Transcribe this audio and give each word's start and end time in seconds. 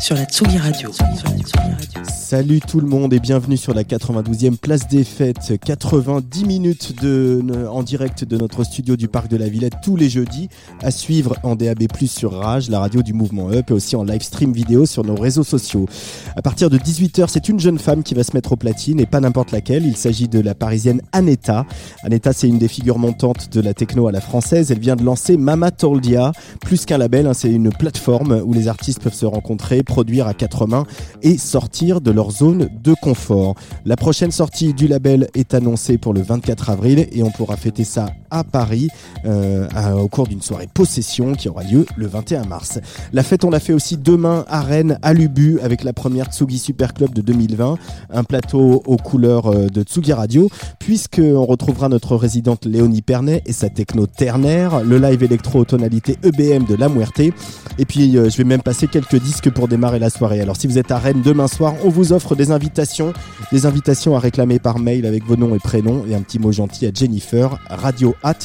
sur 0.00 0.14
la 0.14 0.24
Tsugi 0.24 0.58
Radio. 0.58 0.90
Salut 2.04 2.60
tout 2.60 2.80
le 2.80 2.86
monde 2.86 3.12
et 3.12 3.20
bienvenue 3.20 3.56
sur 3.56 3.74
la 3.74 3.82
92e 3.82 4.56
place 4.56 4.86
des 4.86 5.02
fêtes. 5.02 5.54
90 5.64 6.44
minutes 6.44 6.94
en 7.70 7.82
direct 7.82 8.24
de 8.24 8.36
notre 8.36 8.64
studio 8.64 8.96
du 8.96 9.08
Parc 9.08 9.28
de 9.28 9.36
la 9.36 9.48
Villette 9.48 9.74
tous 9.82 9.96
les 9.96 10.08
jeudis 10.08 10.48
à 10.82 10.90
suivre 10.90 11.36
en 11.42 11.56
DAB+, 11.56 11.84
sur 12.06 12.32
Rage, 12.32 12.70
la 12.70 12.80
radio 12.80 13.02
du 13.02 13.12
mouvement 13.12 13.50
Up 13.50 13.70
et 13.70 13.72
aussi 13.72 13.96
en 13.96 14.04
live 14.04 14.22
stream 14.22 14.52
vidéo 14.52 14.86
sur 14.86 15.04
nos 15.04 15.16
réseaux 15.16 15.44
sociaux. 15.44 15.86
À 16.36 16.42
partir 16.42 16.70
de 16.70 16.78
18h, 16.78 17.26
c'est 17.28 17.48
une 17.48 17.58
jeune 17.58 17.78
femme 17.78 18.02
qui 18.02 18.14
va 18.14 18.22
se 18.24 18.34
mettre 18.34 18.52
au 18.52 18.56
platine 18.56 19.00
et 19.00 19.06
pas 19.06 19.20
n'importe 19.20 19.52
laquelle. 19.52 19.86
Il 19.86 19.96
s'agit 19.96 20.28
de 20.28 20.40
la 20.40 20.54
parisienne 20.54 21.00
Aneta. 21.12 21.66
Aneta, 22.02 22.32
c'est 22.32 22.48
une 22.48 22.58
des 22.58 22.68
figures 22.68 22.98
montantes 22.98 23.50
de 23.52 23.60
la 23.60 23.74
techno 23.74 24.06
à 24.06 24.12
la 24.12 24.20
française. 24.20 24.70
Elle 24.70 24.80
vient 24.80 24.96
de 24.96 25.04
lancer 25.04 25.36
Mama 25.36 25.70
Toldia. 25.70 26.32
Plus 26.60 26.84
qu'un 26.84 26.98
label, 26.98 27.26
hein, 27.26 27.34
c'est 27.34 27.50
une 27.50 27.70
plateforme 27.70 28.42
où 28.44 28.52
les 28.52 28.68
artistes 28.68 29.02
peuvent 29.02 29.14
se 29.14 29.26
rencontrer, 29.26 29.77
produire 29.82 30.26
à 30.26 30.34
quatre 30.34 30.66
mains 30.66 30.84
et 31.22 31.38
sortir 31.38 32.00
de 32.00 32.10
leur 32.10 32.30
zone 32.30 32.68
de 32.82 32.94
confort. 33.00 33.54
La 33.84 33.96
prochaine 33.96 34.30
sortie 34.30 34.74
du 34.74 34.88
label 34.88 35.28
est 35.34 35.54
annoncée 35.54 35.98
pour 35.98 36.14
le 36.14 36.22
24 36.22 36.70
avril 36.70 37.06
et 37.12 37.22
on 37.22 37.30
pourra 37.30 37.56
fêter 37.56 37.84
ça 37.84 38.06
à 38.30 38.44
Paris 38.44 38.88
euh, 39.24 39.66
au 39.92 40.08
cours 40.08 40.26
d'une 40.26 40.42
soirée 40.42 40.68
possession 40.72 41.32
qui 41.34 41.48
aura 41.48 41.62
lieu 41.62 41.86
le 41.96 42.06
21 42.06 42.44
mars. 42.44 42.78
La 43.12 43.22
fête, 43.22 43.44
on 43.44 43.50
l'a 43.50 43.60
fait 43.60 43.72
aussi 43.72 43.96
demain 43.96 44.44
à 44.48 44.60
Rennes, 44.60 44.98
à 45.02 45.14
Lubu, 45.14 45.58
avec 45.60 45.84
la 45.84 45.92
première 45.92 46.26
Tsugi 46.26 46.58
Super 46.58 46.94
Club 46.94 47.12
de 47.12 47.20
2020, 47.22 47.76
un 48.10 48.24
plateau 48.24 48.82
aux 48.86 48.96
couleurs 48.96 49.46
euh, 49.46 49.66
de 49.68 49.82
Tsugi 49.82 50.12
Radio, 50.12 50.48
puisqu'on 50.78 51.44
retrouvera 51.44 51.88
notre 51.88 52.16
résidente 52.16 52.66
Léonie 52.66 53.02
Pernet 53.02 53.42
et 53.46 53.52
sa 53.52 53.68
techno 53.68 54.06
ternaire, 54.06 54.82
le 54.84 54.98
live 54.98 55.22
électro 55.22 55.64
tonalité 55.64 56.16
EBM 56.22 56.64
de 56.64 56.74
La 56.74 56.88
Muerte, 56.88 57.20
et 57.20 57.84
puis 57.86 58.16
euh, 58.16 58.28
je 58.30 58.36
vais 58.36 58.44
même 58.44 58.62
passer 58.62 58.86
quelques 58.86 59.20
disques 59.20 59.50
pour 59.50 59.67
démarrer 59.68 59.98
la 59.98 60.10
soirée. 60.10 60.40
Alors 60.40 60.56
si 60.56 60.66
vous 60.66 60.78
êtes 60.78 60.90
à 60.90 60.98
Rennes 60.98 61.22
demain 61.22 61.46
soir, 61.48 61.74
on 61.84 61.88
vous 61.88 62.12
offre 62.12 62.34
des 62.34 62.50
invitations, 62.50 63.12
des 63.52 63.66
invitations 63.66 64.16
à 64.16 64.18
réclamer 64.18 64.58
par 64.58 64.78
mail 64.78 65.06
avec 65.06 65.24
vos 65.24 65.36
noms 65.36 65.54
et 65.54 65.58
prénoms. 65.60 66.04
Et 66.08 66.14
un 66.14 66.22
petit 66.22 66.38
mot 66.38 66.52
gentil 66.52 66.86
à 66.86 66.90
Jennifer, 66.92 67.58
radio 67.68 68.14
at 68.22 68.38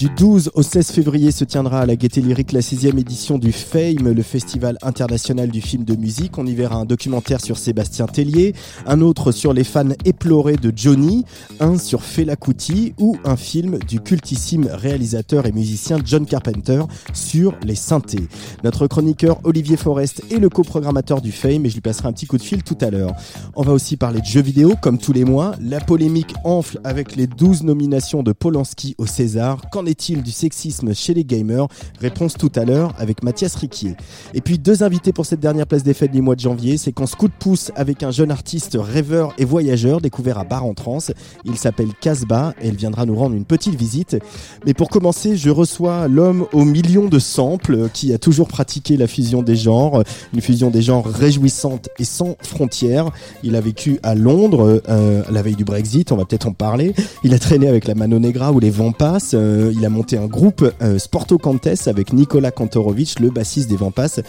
Du 0.00 0.08
12 0.08 0.52
au 0.54 0.62
16 0.62 0.92
février 0.92 1.30
se 1.30 1.44
tiendra 1.44 1.80
à 1.80 1.84
la 1.84 1.94
Gaieté 1.94 2.22
Lyrique 2.22 2.52
la 2.52 2.62
sixième 2.62 2.98
édition 2.98 3.36
du 3.36 3.52
FAME, 3.52 4.12
le 4.14 4.22
Festival 4.22 4.78
international 4.80 5.50
du 5.50 5.60
film 5.60 5.84
de 5.84 5.94
musique. 5.94 6.38
On 6.38 6.46
y 6.46 6.54
verra 6.54 6.76
un 6.76 6.86
documentaire 6.86 7.38
sur 7.38 7.58
Sébastien 7.58 8.06
Tellier, 8.06 8.54
un 8.86 9.02
autre 9.02 9.30
sur 9.30 9.52
les 9.52 9.62
fans 9.62 9.90
éplorés 10.06 10.56
de 10.56 10.72
Johnny, 10.74 11.26
un 11.60 11.76
sur 11.76 12.02
Fela 12.02 12.34
Kuti 12.34 12.94
ou 12.98 13.18
un 13.26 13.36
film 13.36 13.78
du 13.80 14.00
cultissime 14.00 14.70
réalisateur 14.72 15.44
et 15.44 15.52
musicien 15.52 15.98
John 16.02 16.24
Carpenter 16.24 16.80
sur 17.12 17.54
les 17.62 17.74
synthés. 17.74 18.26
Notre 18.64 18.86
chroniqueur 18.86 19.38
Olivier 19.44 19.76
Forest 19.76 20.22
est 20.30 20.38
le 20.38 20.48
coprogrammateur 20.48 21.20
du 21.20 21.30
FAME 21.30 21.66
et 21.66 21.68
je 21.68 21.74
lui 21.74 21.82
passerai 21.82 22.08
un 22.08 22.14
petit 22.14 22.26
coup 22.26 22.38
de 22.38 22.42
fil 22.42 22.62
tout 22.62 22.78
à 22.80 22.88
l'heure. 22.88 23.12
On 23.54 23.62
va 23.64 23.74
aussi 23.74 23.98
parler 23.98 24.22
de 24.22 24.26
jeux 24.26 24.40
vidéo 24.40 24.76
comme 24.80 24.96
tous 24.96 25.12
les 25.12 25.26
mois. 25.26 25.56
La 25.60 25.78
polémique 25.78 26.32
enfle 26.44 26.80
avec 26.84 27.16
les 27.16 27.26
12 27.26 27.64
nominations 27.64 28.22
de 28.22 28.32
Polanski 28.32 28.94
au 28.96 29.04
César. 29.04 29.60
Est-il 29.90 30.22
du 30.22 30.30
sexisme 30.30 30.94
chez 30.94 31.14
les 31.14 31.24
gamers 31.24 31.66
Réponse 32.00 32.34
tout 32.34 32.52
à 32.54 32.64
l'heure 32.64 32.94
avec 32.98 33.22
Mathias 33.22 33.54
Riquier. 33.56 33.96
Et 34.34 34.40
puis 34.40 34.58
deux 34.58 34.82
invités 34.82 35.12
pour 35.12 35.26
cette 35.26 35.40
dernière 35.40 35.66
place 35.66 35.82
des 35.82 35.94
fêtes 35.94 36.12
du 36.12 36.22
mois 36.22 36.36
de 36.36 36.40
janvier. 36.40 36.76
Séquence 36.76 37.14
coup 37.14 37.28
de 37.28 37.32
pouce 37.38 37.72
avec 37.74 38.02
un 38.02 38.10
jeune 38.10 38.30
artiste 38.30 38.78
rêveur 38.80 39.34
et 39.38 39.44
voyageur 39.44 40.00
découvert 40.00 40.38
à 40.38 40.44
Bar 40.44 40.64
en 40.64 40.74
Trance. 40.74 41.12
Il 41.44 41.56
s'appelle 41.56 41.88
Casbah 42.00 42.54
et 42.62 42.68
il 42.68 42.76
viendra 42.76 43.04
nous 43.04 43.16
rendre 43.16 43.34
une 43.34 43.44
petite 43.44 43.74
visite. 43.74 44.16
Mais 44.64 44.74
pour 44.74 44.88
commencer, 44.88 45.36
je 45.36 45.50
reçois 45.50 46.08
l'homme 46.08 46.46
aux 46.52 46.64
millions 46.64 47.08
de 47.08 47.18
samples 47.18 47.88
qui 47.92 48.12
a 48.12 48.18
toujours 48.18 48.48
pratiqué 48.48 48.96
la 48.96 49.06
fusion 49.06 49.42
des 49.42 49.56
genres, 49.56 50.02
une 50.32 50.40
fusion 50.40 50.70
des 50.70 50.82
genres 50.82 51.06
réjouissante 51.06 51.88
et 51.98 52.04
sans 52.04 52.36
frontières. 52.42 53.10
Il 53.42 53.56
a 53.56 53.60
vécu 53.60 53.98
à 54.02 54.14
Londres 54.14 54.82
euh, 54.88 55.22
la 55.30 55.42
veille 55.42 55.56
du 55.56 55.64
Brexit, 55.64 56.12
on 56.12 56.16
va 56.16 56.24
peut-être 56.24 56.46
en 56.46 56.52
parler. 56.52 56.94
Il 57.24 57.34
a 57.34 57.38
traîné 57.38 57.68
avec 57.68 57.86
la 57.86 57.94
Mano 57.94 58.18
Negra 58.18 58.52
ou 58.52 58.60
les 58.60 58.70
Vampas. 58.70 59.30
Euh, 59.34 59.72
il 59.80 59.86
a 59.86 59.88
monté 59.88 60.18
un 60.18 60.26
groupe 60.26 60.70
euh, 60.82 60.98
Sporto 60.98 61.38
Cantes 61.38 61.86
avec 61.86 62.12
Nicolas 62.12 62.50
Kantorovitch, 62.50 63.18
le 63.18 63.30
bassiste 63.30 63.70
des 63.70 63.76
Vampas. 63.76 64.20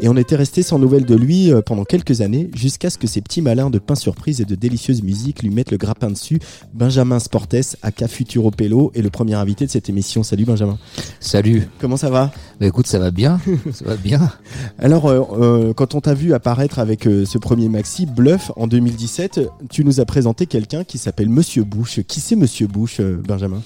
Et 0.00 0.08
on 0.08 0.16
était 0.18 0.36
resté 0.36 0.62
sans 0.62 0.78
nouvelles 0.78 1.06
de 1.06 1.14
lui 1.14 1.50
euh, 1.50 1.62
pendant 1.62 1.84
quelques 1.84 2.20
années, 2.20 2.50
jusqu'à 2.54 2.90
ce 2.90 2.98
que 2.98 3.06
ces 3.06 3.22
petits 3.22 3.40
malins 3.40 3.70
de 3.70 3.78
pain 3.78 3.94
surprise 3.94 4.42
et 4.42 4.44
de 4.44 4.54
délicieuse 4.54 5.02
musique 5.02 5.42
lui 5.42 5.48
mettent 5.48 5.70
le 5.70 5.78
grappin 5.78 6.10
dessus. 6.10 6.40
Benjamin 6.74 7.18
Sportes, 7.20 7.76
aka 7.80 8.06
Futuro 8.06 8.50
Pelo, 8.50 8.92
est 8.94 9.00
le 9.00 9.08
premier 9.08 9.34
invité 9.34 9.64
de 9.64 9.70
cette 9.70 9.88
émission. 9.88 10.22
Salut 10.22 10.44
Benjamin. 10.44 10.78
Salut. 11.20 11.66
Comment 11.80 11.96
ça 11.96 12.10
va? 12.10 12.30
Bah 12.60 12.66
écoute, 12.66 12.86
ça 12.86 12.98
va 12.98 13.10
bien. 13.10 13.40
ça 13.72 13.86
va 13.86 13.96
bien. 13.96 14.30
Alors, 14.78 15.06
euh, 15.06 15.22
euh, 15.40 15.72
quand 15.72 15.94
on 15.94 16.00
t'a 16.00 16.14
vu 16.14 16.34
apparaître 16.34 16.78
avec 16.78 17.06
euh, 17.06 17.24
ce 17.24 17.38
premier 17.38 17.68
maxi, 17.68 18.04
Bluff, 18.04 18.52
en 18.56 18.66
2017, 18.66 19.40
tu 19.70 19.84
nous 19.84 20.00
as 20.00 20.04
présenté 20.04 20.46
quelqu'un 20.46 20.84
qui 20.84 20.98
s'appelle 20.98 21.30
Monsieur 21.30 21.64
Bush. 21.64 22.00
Qui 22.06 22.20
c'est 22.20 22.36
Monsieur 22.36 22.66
Bush, 22.66 23.00
Benjamin? 23.00 23.62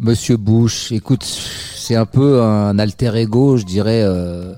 Monsieur 0.00 0.38
Bush, 0.38 0.92
écoute, 0.92 1.22
c'est 1.24 1.94
un 1.94 2.06
peu 2.06 2.40
un 2.42 2.78
alter 2.78 3.14
ego, 3.16 3.58
je 3.58 3.66
dirais. 3.66 4.00
euh, 4.02 4.54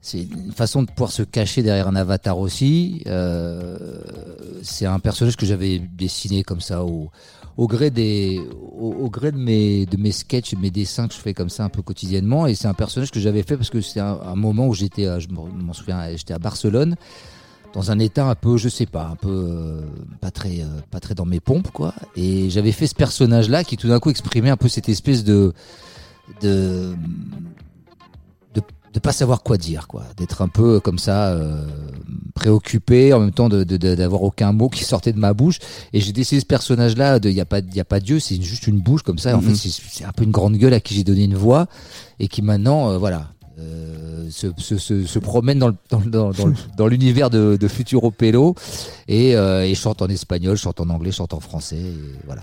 c'est 0.00 0.22
une 0.22 0.50
façon 0.50 0.82
de 0.82 0.88
pouvoir 0.90 1.12
se 1.12 1.22
cacher 1.22 1.62
derrière 1.62 1.86
un 1.86 1.94
avatar 1.94 2.36
aussi. 2.36 3.02
Euh, 3.06 3.78
c'est 4.62 4.84
un 4.86 4.98
personnage 4.98 5.36
que 5.36 5.46
j'avais 5.46 5.78
dessiné 5.78 6.42
comme 6.42 6.60
ça 6.60 6.84
au, 6.84 7.12
au 7.56 7.68
gré 7.68 7.90
des, 7.90 8.40
au, 8.76 9.08
gré 9.08 9.30
de 9.30 9.36
mes, 9.36 9.86
de 9.86 9.96
mes 9.96 10.10
sketchs, 10.10 10.54
de 10.54 10.58
mes 10.58 10.70
dessins 10.72 11.06
que 11.06 11.14
je 11.14 11.20
fais 11.20 11.32
comme 11.32 11.48
ça 11.48 11.62
un 11.62 11.68
peu 11.68 11.82
quotidiennement. 11.82 12.48
Et 12.48 12.56
c'est 12.56 12.66
un 12.66 12.74
personnage 12.74 13.12
que 13.12 13.20
j'avais 13.20 13.44
fait 13.44 13.56
parce 13.56 13.70
que 13.70 13.80
c'est 13.80 14.00
un, 14.00 14.18
un 14.26 14.34
moment 14.34 14.66
où 14.66 14.74
j'étais, 14.74 15.20
je 15.20 15.28
m'en 15.28 15.72
souviens, 15.72 16.08
j'étais 16.16 16.34
à 16.34 16.40
Barcelone 16.40 16.96
dans 17.74 17.90
un 17.90 17.98
état 17.98 18.26
un 18.28 18.34
peu, 18.34 18.56
je 18.58 18.68
sais 18.68 18.86
pas, 18.86 19.06
un 19.06 19.16
peu 19.16 19.30
euh, 19.30 19.80
pas 20.20 20.30
très, 20.30 20.60
euh, 20.60 20.80
pas 20.90 21.00
très 21.00 21.14
dans 21.14 21.24
mes 21.24 21.40
pompes 21.40 21.70
quoi. 21.70 21.94
Et 22.16 22.50
j'avais 22.50 22.72
fait 22.72 22.86
ce 22.86 22.94
personnage-là 22.94 23.64
qui 23.64 23.76
tout 23.76 23.88
d'un 23.88 23.98
coup 24.00 24.10
exprimait 24.10 24.50
un 24.50 24.56
peu 24.58 24.68
cette 24.68 24.88
espèce 24.90 25.24
de, 25.24 25.52
de, 26.42 26.94
de, 28.54 28.60
de 28.92 28.98
pas 29.00 29.12
savoir 29.12 29.42
quoi 29.42 29.56
dire 29.56 29.88
quoi, 29.88 30.04
d'être 30.18 30.42
un 30.42 30.48
peu 30.48 30.80
comme 30.80 30.98
ça 30.98 31.28
euh, 31.30 31.66
préoccupé 32.34 33.12
en 33.14 33.20
même 33.20 33.32
temps 33.32 33.48
de 33.48 33.64
de- 33.64 33.76
de- 33.78 33.94
d'avoir 33.94 34.22
aucun 34.22 34.52
mot 34.52 34.68
qui 34.68 34.84
sortait 34.84 35.12
de 35.14 35.18
ma 35.18 35.32
bouche. 35.32 35.58
Et 35.94 36.00
j'ai 36.00 36.12
décidé 36.12 36.40
ce 36.40 36.46
personnage-là 36.46 37.18
de, 37.20 37.30
il 37.30 37.34
y 37.36 37.40
a 37.40 37.46
pas, 37.46 37.60
y 37.60 37.80
a 37.80 37.84
pas 37.86 38.00
Dieu, 38.00 38.20
c'est 38.20 38.40
juste 38.42 38.66
une 38.66 38.80
bouche 38.80 39.02
comme 39.02 39.18
ça. 39.18 39.34
En 39.36 39.40
Mhm. 39.40 39.48
fait, 39.50 39.68
c'est- 39.68 39.82
c'est 39.90 40.04
un 40.04 40.12
peu 40.12 40.24
une 40.24 40.30
grande 40.30 40.56
gueule 40.56 40.74
à 40.74 40.80
qui 40.80 40.94
j'ai 40.94 41.04
donné 41.04 41.24
une 41.24 41.36
voix 41.36 41.68
et 42.20 42.28
qui 42.28 42.42
maintenant, 42.42 42.90
euh, 42.90 42.98
voilà. 42.98 43.30
Euh, 43.58 44.28
se, 44.30 44.48
se, 44.56 44.78
se, 44.78 45.04
se 45.04 45.18
promène 45.18 45.58
dans 45.58 45.68
le- 45.68 45.74
dans, 45.90 46.00
le- 46.00 46.10
dans, 46.10 46.30
dans 46.30 46.46
le- 46.46 46.54
dans 46.76 46.86
l'univers 46.86 47.30
de, 47.30 47.56
de 47.60 47.68
Futuro 47.68 48.10
Pelo 48.10 48.54
et, 49.08 49.36
euh, 49.36 49.64
et 49.66 49.74
chante 49.74 50.00
en 50.02 50.06
espagnol, 50.08 50.56
chante 50.56 50.80
en 50.80 50.88
anglais, 50.88 51.12
chante 51.12 51.34
en 51.34 51.40
français, 51.40 51.76
et 51.76 51.94
voilà. 52.26 52.42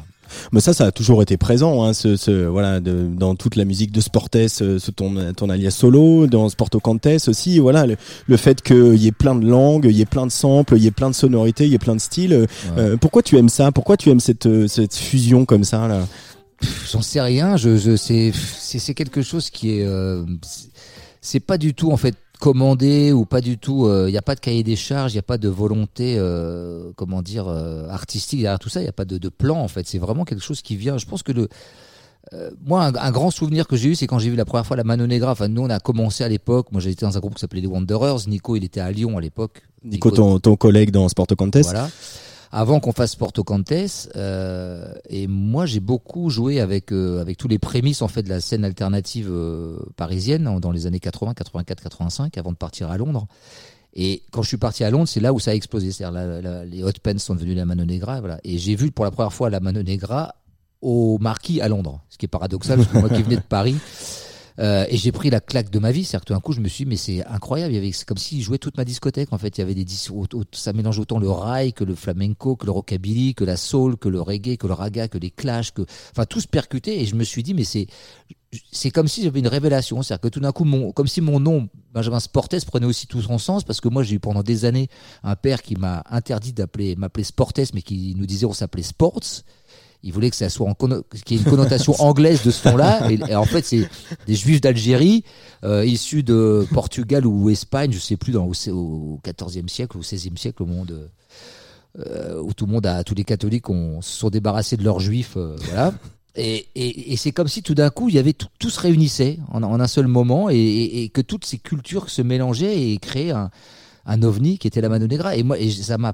Mais 0.52 0.60
ça, 0.60 0.74
ça 0.74 0.86
a 0.86 0.92
toujours 0.92 1.24
été 1.24 1.38
présent, 1.38 1.84
hein, 1.84 1.94
ce, 1.94 2.16
ce, 2.16 2.46
voilà, 2.46 2.80
de, 2.80 3.08
dans 3.12 3.34
toute 3.34 3.56
la 3.56 3.66
musique 3.66 3.92
de 3.92 4.00
Sportes, 4.00 4.48
ce, 4.48 4.78
ce 4.78 4.92
ton, 4.92 5.34
ton 5.34 5.50
alias 5.50 5.72
solo, 5.72 6.28
dans 6.28 6.48
Sporto 6.50 6.80
Cantes 6.80 7.08
aussi, 7.28 7.58
voilà, 7.58 7.88
le, 7.88 7.98
le 8.28 8.38
fait 8.38 8.62
qu'il 8.62 8.98
y 8.98 9.08
ait 9.08 9.12
plein 9.12 9.34
de 9.34 9.48
langues, 9.48 9.88
il 9.90 9.98
y 9.98 10.02
ait 10.02 10.06
plein 10.06 10.28
de 10.28 10.32
samples, 10.32 10.76
il 10.78 10.84
y 10.84 10.88
ait 10.88 10.92
plein 10.92 11.10
de 11.10 11.16
sonorités, 11.16 11.66
il 11.66 11.72
y 11.72 11.76
ait 11.76 11.80
plein 11.80 11.96
de 11.96 12.00
styles. 12.02 12.34
euh, 12.34 12.46
euh, 12.78 12.96
pourquoi 12.98 13.24
tu 13.24 13.38
aimes 13.40 13.50
ça? 13.50 13.72
Pourquoi 13.72 13.98
tu 13.98 14.12
aimes 14.12 14.20
cette, 14.20 14.46
euh, 14.46 14.68
cette 14.68 14.94
fusion 14.96 15.46
comme 15.46 15.64
ça 15.64 15.88
là? 15.88 16.06
J'en 16.92 17.02
sais 17.02 17.22
rien. 17.22 17.56
Je, 17.58 17.78
je 17.78 17.96
c'est, 17.96 18.32
c'est, 18.60 18.80
c'est 18.80 18.94
quelque 18.94 19.22
chose 19.22 19.50
qui 19.50 19.80
est, 19.80 19.86
euh, 19.86 20.26
c'est- 21.30 21.40
pas 21.40 21.58
du 21.58 21.74
tout 21.74 21.92
en 21.92 21.98
fait 21.98 22.16
commandé 22.40 23.12
ou 23.12 23.26
pas 23.26 23.42
du 23.42 23.58
tout. 23.58 23.90
Il 24.08 24.12
n'y 24.12 24.18
a 24.18 24.22
pas 24.22 24.36
de 24.36 24.40
cahier 24.40 24.64
des 24.64 24.76
charges, 24.78 25.12
il 25.14 25.16
n'y 25.16 25.20
a 25.20 25.24
pas 25.24 25.38
de 25.38 25.50
volonté, 25.50 26.16
euh, 26.18 26.92
comment 26.96 27.22
dire, 27.22 27.48
euh, 27.50 27.88
artistique 27.90 28.40
derrière 28.42 28.60
tout 28.60 28.70
ça. 28.70 28.80
Il 28.80 28.84
n'y 28.84 28.90
a 28.90 28.94
pas 28.94 29.06
de, 29.06 29.18
de 29.18 29.30
plan 29.30 29.60
en 29.60 29.68
fait. 29.68 29.86
C'est 29.88 29.98
vraiment 30.00 30.24
quelque 30.26 30.44
chose 30.44 30.62
qui 30.62 30.76
vient. 30.78 30.98
Je 30.98 31.06
pense 31.06 31.22
que 31.24 31.34
le 31.34 31.50
euh, 32.34 32.52
moi, 32.64 32.86
un, 32.86 32.94
un 32.96 33.12
grand 33.12 33.32
souvenir 33.32 33.68
que 33.68 33.76
j'ai 33.76 33.90
eu, 33.90 33.96
c'est 33.96 34.06
quand 34.06 34.20
j'ai 34.20 34.30
vu 34.30 34.36
la 34.36 34.46
première 34.46 34.66
fois 34.66 34.78
la 34.78 34.84
Mano 34.84 35.08
Negra. 35.08 35.32
Enfin, 35.32 35.48
nous, 35.48 35.64
on 35.64 35.70
a 35.70 35.80
commencé 35.80 36.24
à 36.24 36.30
l'époque. 36.30 36.68
Moi, 36.72 36.80
j'étais 36.80 37.06
dans 37.06 37.18
un 37.18 37.20
groupe 37.20 37.34
qui 37.36 37.42
s'appelait 37.42 37.62
les 37.62 37.68
Wanderers. 37.68 38.28
Nico, 38.28 38.56
il 38.56 38.64
était 38.64 38.82
à 38.82 38.92
Lyon 38.92 39.18
à 39.18 39.22
l'époque. 39.22 39.64
Nico, 39.84 40.12
ton, 40.12 40.40
ton 40.40 40.56
collègue 40.56 40.92
dans 40.92 41.10
Sport 41.10 41.28
Contest. 41.38 41.72
Voilà. 41.72 41.90
Avant 42.52 42.80
qu'on 42.80 42.94
fasse 42.94 43.16
Porto 43.16 43.44
Cantes, 43.44 43.72
euh, 44.16 44.92
et 45.08 45.28
moi 45.28 45.68
j'ai 45.68 45.80
beaucoup 45.80 46.32
joué 46.32 46.60
avec 46.60 46.92
euh, 46.92 47.22
avec 47.22 47.38
tous 47.38 47.48
les 47.48 47.60
prémices 47.60 48.02
en 48.02 48.08
fait 48.08 48.24
de 48.24 48.30
la 48.30 48.42
scène 48.42 48.66
alternative 48.66 49.28
euh, 49.30 49.78
parisienne 49.98 50.48
en- 50.48 50.60
dans 50.60 50.72
les 50.72 50.88
années 50.88 51.00
80, 51.00 51.36
84, 51.36 51.82
85, 51.84 52.38
avant 52.40 52.52
de 52.52 52.58
partir 52.58 52.90
à 52.90 52.98
Londres. 52.98 53.28
Et 53.94 54.24
quand 54.32 54.42
je 54.42 54.48
suis 54.48 54.58
parti 54.58 54.84
à 54.84 54.90
Londres, 54.90 55.08
c'est 55.08 55.20
là 55.20 55.32
où 55.34 55.40
ça 55.40 55.52
a 55.52 55.54
explosé. 55.54 55.92
C'est-à-dire 55.92 56.66
les 56.66 56.84
Hot 56.84 56.92
Pants 57.04 57.18
sont 57.20 57.36
devenus 57.36 57.56
la 57.56 57.66
Mano 57.66 57.86
Negra, 57.86 58.18
et 58.18 58.20
voilà. 58.20 58.40
Et 58.44 58.58
j'ai 58.58 58.76
vu 58.76 58.92
pour 58.92 59.06
la 59.06 59.12
première 59.12 59.34
fois 59.34 59.50
la 59.52 59.60
Mano 59.60 59.84
Negra 59.84 60.34
au 60.82 61.18
Marquis 61.20 61.62
à 61.62 61.68
Londres, 61.68 62.02
ce 62.10 62.18
qui 62.18 62.26
est 62.26 62.30
paradoxal 62.30 62.78
parce 62.78 62.90
que 62.90 62.98
moi 62.98 63.10
qui 63.10 63.22
venais 63.22 63.36
de 63.36 63.42
Paris. 63.42 63.76
Euh, 64.60 64.86
et 64.90 64.98
j'ai 64.98 65.12
pris 65.14 65.30
la 65.30 65.40
claque 65.40 65.70
de 65.70 65.80
ma 65.80 65.92
vie, 65.92 66.04
c'est-à-dire 66.04 66.22
que 66.22 66.26
tout 66.28 66.34
d'un 66.34 66.42
coup 66.42 66.52
je 66.52 66.60
me 66.60 66.68
suis 66.68 66.84
dit 66.84 66.90
mais 66.90 66.98
c'est 66.98 67.26
incroyable, 67.26 67.74
c'est 67.94 68.06
comme 68.06 68.18
s'il 68.18 68.42
jouait 68.42 68.58
toute 68.58 68.76
ma 68.78 68.84
discothèque 68.84 69.32
en 69.32 69.38
fait, 69.38 69.58
il 69.58 69.62
y 69.62 69.64
avait 69.64 69.74
des 69.76 69.86
dis- 69.86 70.08
au- 70.12 70.26
au- 70.34 70.44
ça 70.52 70.74
mélange 70.74 71.00
autant 71.00 71.18
le 71.18 71.30
rail 71.30 71.72
que 71.72 71.86
le 71.86 71.96
flamenco, 71.96 72.58
que 72.58 72.66
le 72.66 72.72
rockabilly, 72.74 73.36
que 73.36 73.46
la 73.46 73.56
soul, 73.56 73.96
que 73.96 74.10
le 74.10 74.20
reggae, 74.20 74.58
que 74.58 74.68
le 74.68 74.74
raga, 74.74 75.08
que 75.08 75.18
les 75.18 75.32
clashs, 75.32 75.72
que 75.72 75.84
enfin 76.12 76.26
tout 76.26 76.42
se 76.42 76.48
percutait. 76.48 77.00
Et 77.00 77.06
je 77.06 77.16
me 77.16 77.24
suis 77.24 77.42
dit 77.42 77.54
mais 77.54 77.64
c'est 77.64 77.88
c'est 78.72 78.90
comme 78.92 79.08
si 79.08 79.24
j'avais 79.24 79.40
une 79.40 79.48
révélation, 79.48 80.02
c'est-à-dire 80.02 80.22
que 80.22 80.28
tout 80.28 80.40
d'un 80.40 80.52
coup 80.52 80.66
mon 80.66 80.92
comme 80.92 81.08
si 81.08 81.22
mon 81.22 81.40
nom 81.40 81.70
Benjamin 81.94 82.20
Sportes 82.20 82.66
prenait 82.66 82.86
aussi 82.88 83.08
tout 83.08 83.22
son 83.22 83.38
sens 83.38 83.64
parce 83.64 83.80
que 83.80 83.88
moi 83.88 84.04
j'ai 84.04 84.16
eu 84.16 84.20
pendant 84.20 84.44
des 84.44 84.66
années 84.66 84.90
un 85.24 85.36
père 85.36 85.62
qui 85.62 85.76
m'a 85.76 86.04
interdit 86.10 86.52
d'appeler 86.52 86.96
m'appeler 86.96 87.24
Sportes 87.24 87.60
mais 87.74 87.82
qui 87.82 88.14
nous 88.18 88.26
disait 88.26 88.46
on 88.46 88.54
s'appelait 88.54 88.84
Sports 88.84 89.20
il 90.04 90.14
voulait 90.14 90.30
que 90.30 90.36
ça 90.36 90.50
soit 90.50 90.68
en 90.68 90.74
qu'il 90.74 91.38
y 91.38 91.40
ait 91.40 91.44
une 91.44 91.50
connotation 91.50 91.94
anglaise 92.00 92.44
de 92.44 92.52
ce 92.52 92.70
nom-là. 92.70 93.12
Et, 93.12 93.20
et 93.30 93.36
en 93.36 93.44
fait, 93.46 93.66
c'est 93.66 93.90
des 94.28 94.36
juifs 94.36 94.62
d'Algérie, 94.62 95.24
euh, 95.64 95.86
issus 95.86 96.24
de 96.24 96.66
Portugal 96.74 97.26
ou 97.26 97.50
Espagne, 97.50 97.92
je 97.92 98.00
sais 98.00 98.18
plus, 98.18 98.32
dans, 98.32 98.46
au, 98.46 99.20
14e 99.24 99.68
siècle 99.68 99.98
ou 99.98 100.00
au 100.00 100.04
16e 100.04 100.38
siècle, 100.38 100.64
au 100.64 100.66
monde, 100.66 101.10
euh, 102.00 102.42
où 102.42 102.54
tout 102.54 102.66
le 102.66 102.72
monde 102.72 102.86
a, 102.86 103.04
tous 103.04 103.16
les 103.16 103.26
catholiques 103.26 103.70
ont, 103.70 104.02
se 104.02 104.18
sont 104.20 104.30
débarrassés 104.30 104.78
de 104.78 104.84
leurs 104.84 105.00
juifs, 105.00 105.34
euh, 105.36 105.56
voilà. 105.66 105.94
Et, 106.36 106.68
et, 106.76 107.12
et 107.12 107.18
c'est 107.18 107.32
comme 107.32 107.48
si 107.48 107.64
tout 107.64 107.74
d'un 107.76 107.90
coup, 107.90 108.08
il 108.08 108.16
y 108.16 108.20
avait 108.20 108.34
tout, 108.34 108.48
tout 108.60 108.70
se 108.70 108.80
réunissait 108.80 109.40
en, 109.52 109.64
en 109.64 109.80
un 109.80 109.88
seul 109.88 110.08
moment 110.08 110.48
et, 110.50 111.12
que 111.14 111.22
toutes 111.22 111.44
ces 111.44 111.58
cultures 111.58 112.10
se 112.10 112.22
mélangeaient 112.22 112.92
et 112.92 112.98
créaient 112.98 113.32
un, 113.32 113.50
un 114.06 114.24
ovni 114.24 114.58
qui 114.58 114.68
était 114.68 114.80
la 114.80 114.88
Mano 114.88 115.08
Negra. 115.08 115.36
Et 115.36 115.44
moi, 115.44 115.60
et 115.60 115.70
ça 115.70 115.98
m'a 115.98 116.14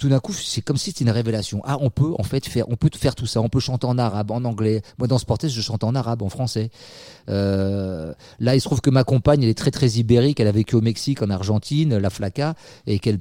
tout 0.00 0.08
d'un 0.08 0.18
coup, 0.18 0.32
c'est 0.32 0.62
comme 0.62 0.78
si 0.78 0.86
c'était 0.86 1.04
une 1.04 1.10
révélation. 1.10 1.60
Ah, 1.64 1.76
on 1.80 1.90
peut 1.90 2.12
en 2.18 2.22
fait 2.22 2.46
faire, 2.46 2.68
on 2.68 2.76
peut 2.76 2.90
faire 2.96 3.14
tout 3.14 3.26
ça. 3.26 3.40
On 3.40 3.48
peut 3.48 3.60
chanter 3.60 3.86
en 3.86 3.98
arabe, 3.98 4.30
en 4.30 4.44
anglais. 4.44 4.82
Moi, 4.98 5.06
dans 5.06 5.18
Sportes, 5.18 5.48
je 5.48 5.60
chante 5.60 5.84
en 5.84 5.94
arabe, 5.94 6.22
en 6.22 6.30
français. 6.30 6.70
Euh, 7.28 8.14
là, 8.38 8.54
il 8.54 8.60
se 8.60 8.64
trouve 8.64 8.80
que 8.80 8.90
ma 8.90 9.04
compagne, 9.04 9.42
elle 9.42 9.50
est 9.50 9.58
très 9.58 9.70
très 9.70 9.90
ibérique. 9.92 10.40
Elle 10.40 10.48
a 10.48 10.52
vécu 10.52 10.74
au 10.74 10.80
Mexique, 10.80 11.22
en 11.22 11.28
Argentine, 11.28 11.98
la 11.98 12.10
flaca, 12.10 12.54
et 12.86 12.98
qu'elle 12.98 13.20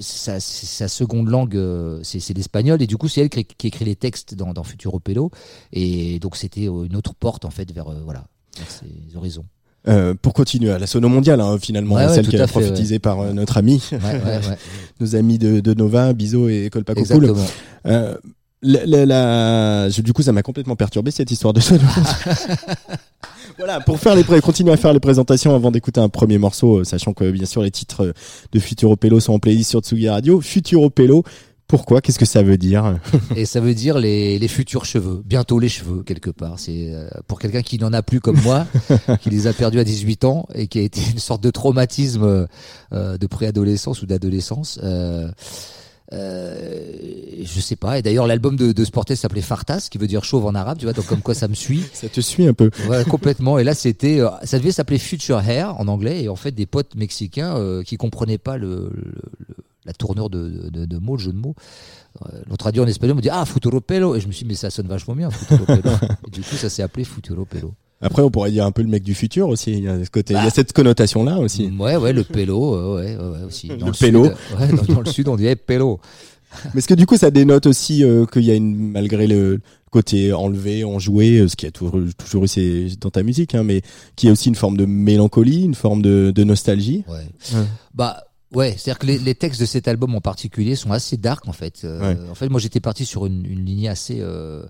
sa, 0.00 0.40
sa 0.40 0.88
seconde 0.88 1.28
langue, 1.28 1.56
euh, 1.56 2.00
c'est 2.02 2.34
l'espagnol, 2.34 2.80
et 2.82 2.86
du 2.86 2.96
coup, 2.96 3.08
c'est 3.08 3.22
elle 3.22 3.30
qui, 3.30 3.66
écrit 3.66 3.84
les 3.84 3.96
textes 3.96 4.34
dans, 4.34 4.52
dans 4.52 4.64
Futuro 4.64 5.00
Pelo. 5.00 5.30
Et 5.72 6.18
donc, 6.18 6.36
c'était 6.36 6.68
euh, 6.68 6.84
une 6.84 6.96
autre 6.96 7.14
porte 7.14 7.44
en 7.44 7.50
fait 7.50 7.70
vers 7.72 7.88
euh, 7.88 8.00
voilà, 8.04 8.26
vers 8.56 8.70
ces 8.70 9.16
horizons. 9.16 9.46
Euh, 9.88 10.14
pour 10.20 10.34
continuer 10.34 10.72
à 10.72 10.78
la 10.80 10.86
sono 10.88 11.08
mondiale, 11.08 11.40
hein, 11.40 11.58
finalement, 11.60 11.94
Ouais, 11.94 12.06
ouais, 12.06 12.14
celle 12.14 12.26
qui 12.26 12.36
fait, 12.36 12.46
prophétisée 12.48 12.98
par 12.98 13.20
euh, 13.20 13.32
notre 13.32 13.56
ami, 13.56 13.80
Ouais, 13.92 13.98
ouais, 13.98 14.12
ouais. 14.14 14.58
nos 15.00 15.14
amis 15.14 15.38
de, 15.38 15.60
de 15.60 15.74
Nova, 15.74 16.12
Bizo 16.12 16.48
et 16.48 16.68
Colpa 16.72 16.94
Cool. 16.94 17.02
Exactement. 17.02 17.46
Euh, 17.86 18.14
la, 18.62 18.84
la- 18.84 19.06
la- 19.06 19.88
je- 19.90 20.02
du 20.02 20.12
coup, 20.12 20.22
ça 20.22 20.32
m'a 20.32 20.42
complètement 20.42 20.74
perturbé 20.76 21.10
cette 21.12 21.30
histoire 21.30 21.52
de 21.54 21.60
sono. 21.60 21.82
voilà, 23.58 23.80
pour 23.80 23.98
faire 23.98 24.14
les 24.14 24.24
continuer 24.40 24.72
à 24.72 24.76
faire 24.76 24.92
les 24.92 25.00
présentations 25.00 25.54
avant 25.54 25.70
d'écouter 25.70 26.00
un 26.00 26.08
premier 26.08 26.38
morceau, 26.38 26.78
euh, 26.80 26.84
sachant 26.84 27.12
que 27.12 27.30
bien 27.30 27.46
sûr 27.46 27.62
les 27.62 27.70
titres 27.70 28.12
de 28.52 28.58
Futuro 28.58 28.96
Pelo 28.96 29.20
sont 29.20 29.34
en 29.34 29.38
playlist 29.38 29.70
sur 29.70 29.80
Tsugi 29.80 30.08
Radio. 30.08 30.40
Futuro 30.40 30.90
Pelo, 30.90 31.22
pourquoi? 31.68 32.00
Qu'est-ce 32.00 32.18
que 32.18 32.24
ça 32.26 32.42
veut 32.42 32.56
dire? 32.58 32.98
Et 33.34 33.44
ça 33.44 33.60
veut 33.60 33.74
dire 33.74 33.98
les, 33.98 34.38
les 34.38 34.48
futurs 34.48 34.84
cheveux, 34.84 35.22
bientôt 35.24 35.58
les 35.58 35.68
cheveux 35.68 36.02
quelque 36.02 36.30
part. 36.30 36.58
C'est 36.58 36.92
euh, 36.92 37.08
pour 37.26 37.38
quelqu'un 37.38 37.62
qui 37.62 37.78
n'en 37.78 37.92
a 37.92 38.02
plus 38.02 38.20
comme 38.20 38.40
moi, 38.42 38.66
qui 39.20 39.30
les 39.30 39.46
a 39.46 39.52
perdus 39.52 39.80
à 39.80 39.84
18 39.84 40.24
ans 40.24 40.46
et 40.54 40.66
qui 40.68 40.78
a 40.78 40.82
été 40.82 41.00
une 41.12 41.18
sorte 41.18 41.42
de 41.42 41.50
traumatisme 41.50 42.46
euh, 42.92 43.18
de 43.18 43.26
préadolescence 43.26 44.02
ou 44.02 44.06
d'adolescence. 44.06 44.78
Euh, 44.82 45.28
euh, 46.12 46.92
je 47.42 47.60
sais 47.60 47.76
pas. 47.76 47.98
Et 47.98 48.02
d'ailleurs, 48.02 48.26
l'album 48.26 48.56
de, 48.56 48.72
de 48.72 48.84
s'appelait 49.14 49.40
Fartas, 49.40 49.88
qui 49.90 49.98
veut 49.98 50.06
dire 50.06 50.24
chauve 50.24 50.46
en 50.46 50.54
arabe. 50.54 50.78
Tu 50.78 50.84
vois, 50.84 50.92
donc 50.92 51.06
comme 51.06 51.20
quoi 51.20 51.34
ça 51.34 51.48
me 51.48 51.54
suit. 51.54 51.82
Ça 51.92 52.08
te 52.08 52.20
suit 52.20 52.46
un 52.46 52.54
peu 52.54 52.70
Ouais, 52.88 53.04
complètement. 53.04 53.58
Et 53.58 53.64
là, 53.64 53.74
c'était, 53.74 54.20
euh, 54.20 54.28
ça 54.44 54.58
devait 54.58 54.72
s'appeler 54.72 54.98
Future 54.98 55.40
Hair 55.40 55.74
en 55.80 55.88
anglais. 55.88 56.22
Et 56.22 56.28
en 56.28 56.36
fait, 56.36 56.52
des 56.52 56.66
potes 56.66 56.94
mexicains 56.94 57.56
euh, 57.56 57.82
qui 57.82 57.96
comprenaient 57.96 58.38
pas 58.38 58.56
le, 58.56 58.90
le- 58.94 59.14
le- 59.48 59.56
la 59.86 59.92
tournure 59.92 60.28
de, 60.30 60.68
de, 60.70 60.84
de 60.84 60.98
mots, 60.98 61.16
le 61.16 61.22
jeu 61.22 61.32
de 61.32 61.38
mots, 61.38 61.54
euh, 62.26 62.40
l'ont 62.48 62.56
traduit 62.56 62.80
en 62.80 62.86
espagnol. 62.86 63.14
On 63.14 63.16
me 63.16 63.22
dit 63.22 63.30
ah 63.30 63.44
Futuro 63.46 63.80
Pelo. 63.80 64.14
Et 64.16 64.20
je 64.20 64.26
me 64.26 64.32
suis 64.32 64.44
dit 64.44 64.48
mais 64.50 64.54
ça 64.56 64.70
sonne 64.70 64.88
vachement 64.88 65.14
bien 65.14 65.30
Futuro 65.30 65.64
Pelo. 65.64 65.80
et 66.26 66.30
du 66.30 66.40
coup, 66.42 66.56
ça 66.56 66.68
s'est 66.68 66.82
appelé 66.82 67.04
Futuro 67.04 67.44
Pelo. 67.44 67.72
Après, 68.02 68.20
on 68.22 68.30
pourrait 68.30 68.50
dire 68.50 68.66
un 68.66 68.72
peu 68.72 68.82
le 68.82 68.88
mec 68.88 69.02
du 69.02 69.14
futur 69.14 69.48
aussi. 69.48 69.72
Il 69.72 69.84
y 69.84 69.88
a, 69.88 70.04
ce 70.04 70.10
côté, 70.10 70.34
il 70.34 70.36
y 70.36 70.40
a 70.40 70.44
Bah. 70.44 70.50
cette 70.54 70.72
connotation-là 70.74 71.38
aussi. 71.38 71.70
Ouais, 71.78 71.96
ouais, 71.96 72.12
le 72.12 72.24
Pelo, 72.24 72.74
euh, 72.74 72.96
ouais, 72.96 73.16
ouais, 73.16 73.44
aussi. 73.46 73.68
Dans 73.68 73.86
Le 73.86 73.92
sud, 73.94 74.06
Pelo. 74.08 74.22
ouais, 74.24 74.68
dans, 74.86 74.94
dans 74.94 75.00
le 75.00 75.06
sud, 75.10 75.28
on 75.28 75.36
dirait 75.36 75.56
Pelo. 75.56 75.98
Mais 76.74 76.78
est-ce 76.78 76.88
que 76.88 76.94
du 76.94 77.06
coup, 77.06 77.16
ça 77.16 77.30
dénote 77.30 77.64
aussi 77.66 78.04
euh, 78.04 78.26
qu'il 78.26 78.42
y 78.44 78.50
a 78.50 78.54
une, 78.54 78.76
malgré 78.90 79.26
le 79.26 79.60
côté 79.90 80.32
enlevé, 80.34 80.84
enjoué, 80.84 81.38
euh, 81.38 81.48
ce 81.48 81.56
qui 81.56 81.64
a 81.66 81.70
toujours, 81.70 81.98
toujours 82.18 82.44
eu 82.44 82.48
c'est 82.48 82.88
dans 83.00 83.10
ta 83.10 83.22
musique, 83.22 83.54
hein, 83.54 83.62
mais 83.62 83.80
qui 84.14 84.28
a 84.28 84.32
aussi 84.32 84.50
une 84.50 84.54
forme 84.56 84.76
de 84.76 84.84
mélancolie, 84.84 85.64
une 85.64 85.74
forme 85.74 86.02
de, 86.02 86.32
de 86.34 86.44
nostalgie? 86.44 87.02
Ouais. 87.08 87.14
Ouais. 87.58 87.64
Bah 87.94 88.24
ouais, 88.54 88.72
c'est-à-dire 88.78 88.98
que 88.98 89.06
les, 89.06 89.18
les 89.18 89.34
textes 89.34 89.60
de 89.60 89.66
cet 89.66 89.88
album 89.88 90.14
en 90.14 90.20
particulier 90.20 90.76
sont 90.76 90.92
assez 90.92 91.16
dark 91.16 91.46
en 91.48 91.52
fait. 91.52 91.82
Euh, 91.84 92.14
En 92.30 92.34
fait, 92.34 92.48
moi 92.48 92.60
j'étais 92.60 92.80
parti 92.80 93.04
sur 93.04 93.26
une, 93.26 93.44
une 93.46 93.64
lignée 93.64 93.88
assez 93.88 94.18
euh, 94.20 94.64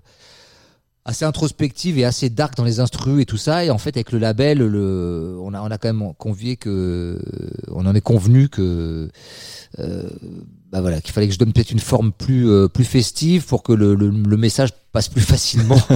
assez 1.05 1.23
introspective 1.25 1.97
et 1.97 2.03
assez 2.05 2.29
dark 2.29 2.55
dans 2.57 2.65
les 2.65 2.79
instrus 2.79 3.21
et 3.21 3.25
tout 3.25 3.37
ça. 3.37 3.63
Et 3.63 3.69
en 3.69 3.77
fait, 3.77 3.95
avec 3.95 4.11
le 4.11 4.19
label, 4.19 4.57
le, 4.59 5.37
on 5.41 5.53
a 5.53 5.61
on 5.61 5.67
a 5.71 5.77
quand 5.77 5.93
même 5.93 6.13
convié 6.17 6.57
que 6.57 7.21
on 7.69 7.85
en 7.85 7.95
est 7.95 8.01
convenu 8.01 8.49
que 8.49 9.09
euh, 9.79 10.09
bah 10.71 10.81
voilà 10.81 10.99
qu'il 10.99 11.13
fallait 11.13 11.27
que 11.27 11.33
je 11.33 11.39
donne 11.39 11.53
peut-être 11.53 11.71
une 11.71 11.79
forme 11.79 12.11
plus 12.11 12.49
plus 12.69 12.83
festive 12.85 13.45
pour 13.45 13.63
que 13.63 13.71
le, 13.73 13.95
le, 13.95 14.09
le 14.09 14.37
message 14.37 14.69
passe 14.91 15.07
plus 15.09 15.21
facilement. 15.33 15.79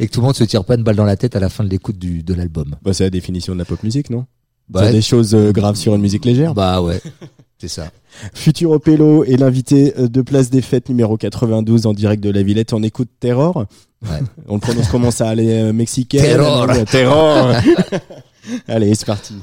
Et 0.00 0.08
que 0.08 0.12
tout 0.12 0.20
le 0.20 0.26
monde 0.26 0.34
se 0.34 0.42
tire 0.42 0.64
pas 0.64 0.74
une 0.74 0.82
balle 0.82 0.96
dans 0.96 1.04
la 1.04 1.16
tête 1.16 1.36
à 1.36 1.40
la 1.40 1.48
fin 1.48 1.62
de 1.62 1.68
l'écoute 1.68 1.98
de 1.98 2.34
l'album. 2.34 2.74
Bah, 2.82 2.92
c'est 2.92 3.04
la 3.04 3.10
définition 3.10 3.52
de 3.52 3.58
la 3.58 3.64
pop 3.64 3.80
musique, 3.84 4.10
non? 4.10 4.26
Bah, 4.70 4.92
des 4.92 5.00
choses 5.02 5.34
euh, 5.34 5.52
graves 5.52 5.76
sur 5.76 5.94
une 5.94 6.02
musique 6.02 6.24
légère. 6.24 6.54
bah 6.54 6.82
ouais, 6.82 7.00
c'est 7.58 7.68
ça. 7.68 7.90
Futuro 8.34 8.78
Pelo 8.78 9.24
est 9.24 9.36
l'invité 9.36 9.94
euh, 9.98 10.08
de 10.08 10.22
Place 10.22 10.50
des 10.50 10.60
Fêtes 10.62 10.88
numéro 10.88 11.16
92 11.16 11.86
en 11.86 11.92
direct 11.94 12.22
de 12.22 12.30
la 12.30 12.42
Villette. 12.42 12.72
On 12.72 12.82
écoute 12.82 13.08
Terror. 13.20 13.64
Ouais. 14.02 14.18
On 14.46 14.54
le 14.54 14.60
prononce 14.60 14.88
comment 14.88 15.10
ça 15.10 15.28
Allez, 15.28 15.50
euh, 15.52 15.72
mexicain? 15.72 16.20
Terror. 16.20 16.66
Terror. 16.90 17.52
Allez, 18.68 18.94
c'est 18.94 19.06
parti. 19.06 19.34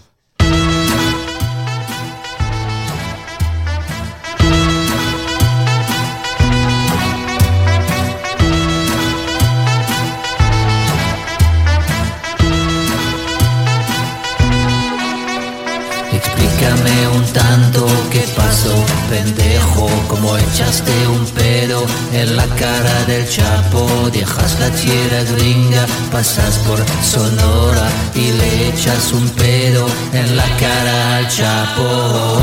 Explícame 16.66 17.08
un 17.10 17.26
tanto 17.26 17.86
qué 18.12 18.26
pasó, 18.36 18.74
pendejo, 19.10 19.88
como 20.08 20.36
echaste 20.36 21.08
un 21.08 21.24
pedo 21.28 21.86
en 22.12 22.36
la 22.36 22.48
cara 22.56 23.06
del 23.06 23.28
Chapo, 23.30 24.10
dejas 24.12 24.60
la 24.60 24.72
tierra 24.72 25.24
gringa, 25.36 25.86
pasas 26.12 26.58
por 26.60 26.84
Sonora 27.04 27.88
y 28.16 28.32
le 28.32 28.70
echas 28.70 29.14
un 29.14 29.30
pedo 29.30 29.86
en 30.14 30.36
la 30.36 30.48
cara 30.58 31.18
al 31.18 31.28
Chapo. 31.28 32.42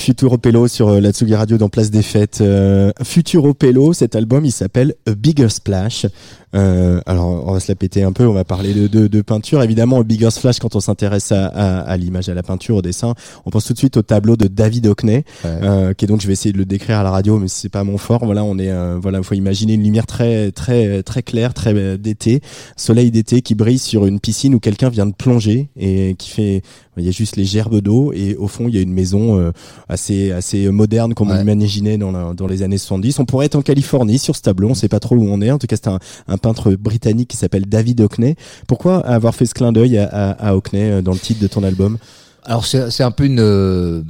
C'est 0.00 0.06
Futuro 0.06 0.38
Pello 0.38 0.66
sur 0.66 0.88
euh, 0.88 1.00
la 1.00 1.12
Tsugi 1.12 1.34
Radio 1.34 1.58
dans 1.58 1.68
Place 1.68 1.90
des 1.90 2.02
Fêtes. 2.02 2.40
Euh, 2.40 2.90
Futuro 3.04 3.52
Pello, 3.52 3.92
cet 3.92 4.16
album, 4.16 4.46
il 4.46 4.50
s'appelle 4.50 4.94
A 5.06 5.14
Bigger 5.14 5.50
Splash. 5.50 6.06
Euh, 6.54 7.00
alors, 7.06 7.46
on 7.48 7.52
va 7.52 7.60
se 7.60 7.70
la 7.70 7.76
péter 7.76 8.02
un 8.02 8.12
peu. 8.12 8.26
On 8.26 8.32
va 8.32 8.44
parler 8.44 8.74
de, 8.74 8.86
de, 8.88 9.06
de 9.06 9.22
peinture. 9.22 9.62
Évidemment, 9.62 10.00
A 10.00 10.02
Bigger 10.02 10.30
Splash, 10.30 10.58
quand 10.58 10.74
on 10.74 10.80
s'intéresse 10.80 11.30
à, 11.32 11.46
à, 11.46 11.80
à 11.82 11.96
l'image, 11.96 12.28
à 12.28 12.34
la 12.34 12.42
peinture, 12.42 12.76
au 12.76 12.82
dessin, 12.82 13.14
on 13.46 13.50
pense 13.50 13.64
tout 13.66 13.72
de 13.72 13.78
suite 13.78 13.96
au 13.96 14.02
tableau 14.02 14.36
de 14.36 14.46
David 14.48 14.86
Hockney, 14.88 15.24
euh, 15.44 15.94
qui 15.94 16.04
est 16.04 16.08
donc, 16.08 16.20
je 16.20 16.26
vais 16.26 16.32
essayer 16.32 16.52
de 16.52 16.58
le 16.58 16.64
décrire 16.64 16.98
à 16.98 17.02
la 17.02 17.10
radio, 17.10 17.38
mais 17.38 17.48
c'est 17.48 17.68
pas 17.68 17.84
mon 17.84 17.98
fort. 17.98 18.24
Voilà, 18.24 18.42
on 18.44 18.58
est, 18.58 18.70
euh, 18.70 18.98
voilà, 19.00 19.22
faut 19.22 19.34
imaginer 19.34 19.74
une 19.74 19.82
lumière 19.84 20.06
très, 20.06 20.50
très, 20.50 21.02
très 21.02 21.22
claire, 21.22 21.54
très 21.54 21.74
euh, 21.74 21.96
d'été, 21.96 22.40
soleil 22.76 23.10
d'été 23.10 23.42
qui 23.42 23.54
brille 23.54 23.78
sur 23.78 24.06
une 24.06 24.18
piscine 24.20 24.54
où 24.54 24.60
quelqu'un 24.60 24.88
vient 24.88 25.06
de 25.06 25.14
plonger 25.14 25.68
et 25.78 26.14
qui 26.18 26.30
fait, 26.30 26.62
il 26.96 27.04
y 27.04 27.08
a 27.08 27.12
juste 27.12 27.36
les 27.36 27.44
gerbes 27.44 27.78
d'eau 27.80 28.12
et 28.12 28.34
au 28.36 28.48
fond, 28.48 28.66
il 28.68 28.74
y 28.74 28.78
a 28.78 28.82
une 28.82 28.92
maison 28.92 29.38
euh, 29.38 29.52
assez, 29.88 30.32
assez 30.32 30.68
moderne 30.70 31.14
comme 31.14 31.28
on 31.28 31.32
Ouais. 31.32 31.38
l'imaginait 31.44 31.96
dans, 31.96 32.10
la- 32.10 32.34
dans 32.34 32.46
les 32.48 32.62
années 32.62 32.76
70. 32.78 33.18
On 33.20 33.24
pourrait 33.24 33.46
être 33.46 33.54
en 33.54 33.62
Californie 33.62 34.18
sur 34.18 34.34
ce 34.36 34.42
tableau, 34.42 34.68
on 34.70 34.74
sait 34.74 34.88
pas 34.88 34.98
trop 35.00 35.14
où 35.16 35.24
on 35.24 35.40
est. 35.40 35.50
En 35.52 35.58
tout 35.58 35.66
cas, 35.68 35.76
c'est 35.76 35.88
un, 35.88 35.98
un 36.28 36.36
peintre 36.40 36.72
britannique 36.74 37.28
qui 37.28 37.36
s'appelle 37.36 37.66
David 37.66 38.00
Hockney. 38.00 38.36
Pourquoi 38.66 38.98
avoir 39.06 39.34
fait 39.34 39.46
ce 39.46 39.54
clin 39.54 39.72
d'œil 39.72 39.98
à, 39.98 40.06
à, 40.08 40.48
à 40.48 40.54
Hockney 40.54 40.90
euh, 40.90 41.02
dans 41.02 41.12
le 41.12 41.18
titre 41.18 41.40
de 41.40 41.46
ton 41.48 41.62
album? 41.62 41.98
Alors 42.44 42.64
c'est 42.66 43.02
un 43.02 43.10
peu 43.10 43.24
une, 43.26 43.40
euh, 43.40 44.02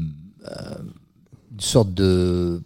une 1.53 1.61
sorte 1.61 1.93
de 1.95 2.63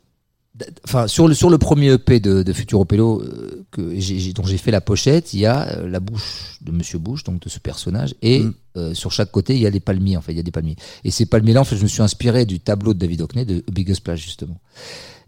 Enfin, 0.84 1.08
sur 1.08 1.26
le 1.26 1.34
sur 1.34 1.50
le 1.50 1.58
premier 1.58 1.90
EP 1.94 2.20
de, 2.20 2.44
de 2.44 2.52
Futuro 2.52 2.84
Pello 2.84 3.20
euh, 3.20 3.64
que 3.72 3.98
j'ai 3.98 4.32
dont 4.32 4.44
j'ai 4.44 4.56
fait 4.56 4.70
la 4.70 4.80
pochette, 4.80 5.34
il 5.34 5.40
y 5.40 5.46
a 5.46 5.80
la 5.84 5.98
bouche 5.98 6.58
de 6.62 6.70
Monsieur 6.70 7.00
Bush, 7.00 7.24
donc 7.24 7.40
de 7.42 7.48
ce 7.48 7.58
personnage, 7.58 8.14
et 8.22 8.38
Mm. 8.44 8.54
euh, 8.76 8.94
sur 8.94 9.10
chaque 9.10 9.32
côté 9.32 9.56
il 9.56 9.60
y 9.60 9.66
a 9.66 9.72
des 9.72 9.80
palmiers. 9.80 10.16
En 10.16 10.20
fait, 10.20 10.30
il 10.32 10.36
y 10.36 10.40
a 10.40 10.44
des 10.44 10.52
palmiers. 10.52 10.76
Et 11.02 11.10
ces 11.10 11.26
palmiers-là, 11.26 11.62
en 11.62 11.64
fait, 11.64 11.76
je 11.76 11.82
me 11.82 11.88
suis 11.88 12.02
inspiré 12.02 12.46
du 12.46 12.60
tableau 12.60 12.94
de 12.94 13.00
David 13.00 13.22
Hockney 13.22 13.44
de 13.44 13.64
Biggest 13.68 13.96
Splash 13.98 14.22
justement. 14.22 14.60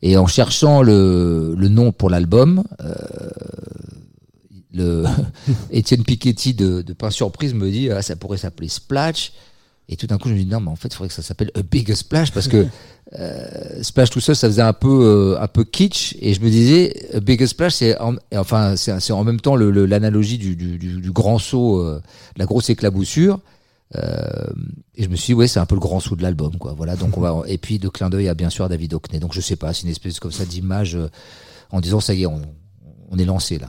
Et 0.00 0.16
en 0.16 0.28
cherchant 0.28 0.80
le, 0.82 1.56
le 1.58 1.68
nom 1.68 1.90
pour 1.90 2.08
l'album, 2.08 2.62
euh, 2.84 2.94
le 4.76 5.04
Étienne 5.70 6.04
Piketty 6.04 6.54
de, 6.54 6.82
de 6.82 6.92
Pain 6.92 7.10
Surprise 7.10 7.54
me 7.54 7.70
dit 7.70 7.90
ah, 7.90 8.02
ça 8.02 8.16
pourrait 8.16 8.38
s'appeler 8.38 8.68
Splash. 8.68 9.32
Et 9.88 9.96
tout 9.96 10.08
d'un 10.08 10.18
coup, 10.18 10.28
je 10.28 10.34
me 10.34 10.38
dis 10.40 10.46
non, 10.46 10.58
mais 10.60 10.70
en 10.70 10.74
fait, 10.76 10.88
il 10.88 10.94
faudrait 10.94 11.08
que 11.08 11.14
ça 11.14 11.22
s'appelle 11.22 11.52
A 11.54 11.62
Big 11.62 11.94
Splash 11.94 12.32
parce 12.32 12.48
que 12.48 12.66
euh, 13.18 13.82
Splash 13.82 14.10
tout 14.10 14.18
seul, 14.20 14.34
ça 14.34 14.48
faisait 14.48 14.60
un 14.62 14.72
peu 14.72 14.88
euh, 15.36 15.40
un 15.40 15.46
peu 15.46 15.62
kitsch. 15.64 16.16
Et 16.20 16.34
je 16.34 16.40
me 16.40 16.50
disais 16.50 17.08
A 17.14 17.20
Big 17.20 17.44
Splash, 17.46 17.74
c'est 17.74 17.96
en, 18.00 18.16
enfin 18.34 18.74
c'est 18.76 19.12
en 19.12 19.22
même 19.24 19.40
temps 19.40 19.54
le- 19.54 19.70
le- 19.70 19.86
l'analogie 19.86 20.38
du, 20.38 20.56
du, 20.56 20.76
du, 20.78 21.00
du 21.00 21.12
grand 21.12 21.38
saut, 21.38 21.80
euh, 21.80 21.98
de 22.34 22.38
la 22.40 22.46
grosse 22.46 22.68
éclaboussure. 22.68 23.38
Et 24.96 25.04
je 25.04 25.08
me 25.08 25.16
suis 25.16 25.32
dit, 25.32 25.34
ouais, 25.34 25.46
c'est 25.46 25.60
un 25.60 25.66
peu 25.66 25.74
le 25.76 25.80
grand 25.80 26.00
saut 26.00 26.16
de 26.16 26.22
l'album, 26.22 26.56
quoi. 26.58 26.74
Voilà. 26.76 26.96
Donc 26.96 27.16
on 27.16 27.20
va 27.20 27.42
et 27.46 27.56
puis 27.58 27.78
de 27.78 27.88
clin 27.88 28.10
d'œil 28.10 28.28
à 28.28 28.34
bien 28.34 28.50
sûr 28.50 28.68
David 28.68 28.92
Hockney. 28.94 29.20
Donc 29.20 29.32
je 29.34 29.40
sais 29.40 29.56
pas, 29.56 29.72
c'est 29.72 29.82
une 29.84 29.90
espèce 29.90 30.18
comme 30.18 30.32
ça 30.32 30.44
d'image 30.44 30.98
en 31.70 31.80
disant 31.80 32.00
ça 32.00 32.12
y 32.14 32.22
est, 32.22 32.26
on, 32.26 32.42
on 33.10 33.18
est 33.18 33.24
lancé 33.24 33.58
là. 33.58 33.68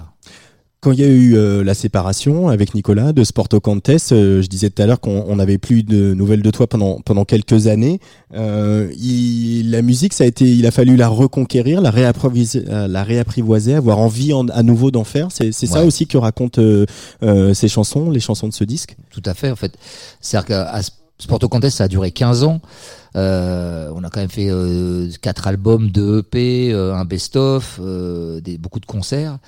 Quand 0.80 0.92
il 0.92 1.00
y 1.00 1.04
a 1.04 1.08
eu 1.08 1.36
euh, 1.36 1.64
la 1.64 1.74
séparation 1.74 2.50
avec 2.50 2.76
Nicolas 2.76 3.12
de 3.12 3.24
Sporto 3.24 3.60
Cantes, 3.60 3.90
euh, 4.12 4.44
je 4.44 4.48
disais 4.48 4.70
tout 4.70 4.80
à 4.82 4.86
l'heure 4.86 5.00
qu'on 5.00 5.26
on 5.28 5.38
n'avait 5.38 5.58
plus 5.58 5.82
de 5.82 6.14
nouvelles 6.14 6.44
de 6.44 6.52
toi 6.52 6.68
pendant 6.68 7.00
pendant 7.04 7.26
quelques 7.26 7.66
années. 7.66 8.00
Euh, 8.36 8.92
il- 9.00 9.72
la 9.72 9.82
musique, 9.82 10.14
ça 10.14 10.24
a 10.24 10.28
été, 10.28 10.46
il 10.46 10.68
a 10.68 10.72
fallu 10.72 10.96
la 10.96 11.08
reconquérir, 11.08 11.82
la 11.82 11.90
réapprivoiser, 11.90 12.66
euh, 12.70 12.88
la 12.88 13.04
réapprivoiser, 13.04 13.74
avoir 13.74 13.98
envie 13.98 14.34
en- 14.34 14.48
à 14.50 14.62
nouveau 14.62 14.92
d'en 14.92 15.04
faire. 15.04 15.30
C'est 15.32 15.52
c'est 15.52 15.66
ça 15.66 15.80
Ouais. 15.82 15.88
aussi 15.88 16.06
que 16.06 16.18
racontent 16.20 16.62
euh, 16.62 16.86
euh, 17.24 17.56
ces 17.56 17.68
chansons, 17.70 18.12
les 18.12 18.20
chansons 18.20 18.48
de 18.48 18.54
ce 18.54 18.64
disque? 18.64 18.96
Tout 19.10 19.24
à 19.26 19.34
fait, 19.34 19.50
en 19.50 19.56
fait. 19.56 19.74
C'est-à-dire 20.22 20.46
qu'à 20.48 20.80
Sporto 21.18 21.50
Contest, 21.50 21.78
ça 21.78 21.86
a 21.86 21.88
duré 21.88 22.12
15 22.12 22.44
ans. 22.44 22.62
Euh, 23.16 23.90
on 23.96 24.04
a 24.04 24.12
quand 24.12 24.20
même 24.20 24.30
fait 24.30 24.50
euh, 24.52 25.10
quatre 25.24 25.48
albums, 25.48 25.90
deux 25.90 26.20
EP, 26.20 26.72
euh, 26.72 26.94
un 26.94 27.04
best-of, 27.06 27.80
euh, 27.82 28.40
beaucoup 28.60 28.80
de 28.80 28.86
concerts. 28.86 29.40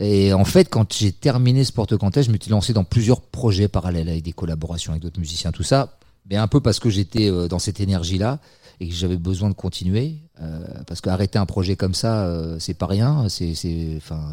Et 0.00 0.32
en 0.32 0.44
fait, 0.44 0.64
quand 0.70 0.94
j'ai 0.94 1.12
terminé 1.12 1.62
Sporto 1.62 1.98
Contest, 1.98 2.28
je 2.28 2.32
me 2.32 2.38
suis 2.40 2.50
lancé 2.50 2.72
dans 2.72 2.84
plusieurs 2.84 3.20
projets 3.20 3.68
parallèles 3.68 4.08
avec 4.08 4.22
des 4.22 4.32
collaborations 4.32 4.92
avec 4.92 5.02
d'autres 5.02 5.20
musiciens, 5.20 5.52
tout 5.52 5.62
ça. 5.62 5.98
Mais 6.28 6.36
un 6.36 6.48
peu 6.48 6.60
parce 6.60 6.80
que 6.80 6.88
j'étais 6.88 7.30
euh, 7.30 7.48
dans 7.48 7.58
cette 7.58 7.80
énergie-là 7.80 8.38
et 8.80 8.88
que 8.88 8.94
j'avais 8.94 9.18
besoin 9.18 9.50
de 9.50 9.54
continuer. 9.54 10.16
Euh, 10.40 10.64
parce 10.86 11.02
qu'arrêter 11.02 11.38
un 11.38 11.44
projet 11.44 11.76
comme 11.76 11.94
ça, 11.94 12.24
euh, 12.26 12.58
c'est 12.58 12.74
pas 12.74 12.86
rien. 12.86 13.28
C'est, 13.28 13.52
enfin, 13.98 14.32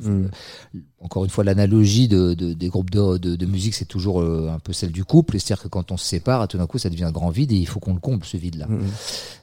c'est 0.00 0.08
Mm. 0.08 0.30
encore 1.00 1.24
une 1.24 1.30
fois, 1.30 1.44
l'analogie 1.44 2.08
de, 2.08 2.34
de- 2.34 2.52
des 2.52 2.68
groupes 2.68 2.90
de, 2.90 3.18
de, 3.18 3.36
de 3.36 3.46
musique, 3.46 3.74
c'est 3.74 3.84
toujours 3.84 4.20
euh, 4.20 4.50
un 4.54 4.58
peu 4.58 4.72
celle 4.72 4.92
du 4.92 5.04
couple. 5.04 5.36
Et 5.36 5.38
C'est-à-dire 5.38 5.62
que 5.64 5.68
quand 5.68 5.92
on 5.92 5.96
se 5.96 6.04
sépare, 6.04 6.46
tout 6.48 6.58
d'un 6.58 6.66
coup, 6.66 6.78
ça 6.78 6.90
devient 6.90 7.04
un 7.04 7.12
grand 7.12 7.30
vide 7.30 7.52
et 7.52 7.56
il 7.56 7.66
faut 7.66 7.80
qu'on 7.80 7.94
le 7.94 8.00
comble, 8.00 8.24
ce 8.24 8.36
vide-là. 8.36 8.66
Mhm. 8.68 8.80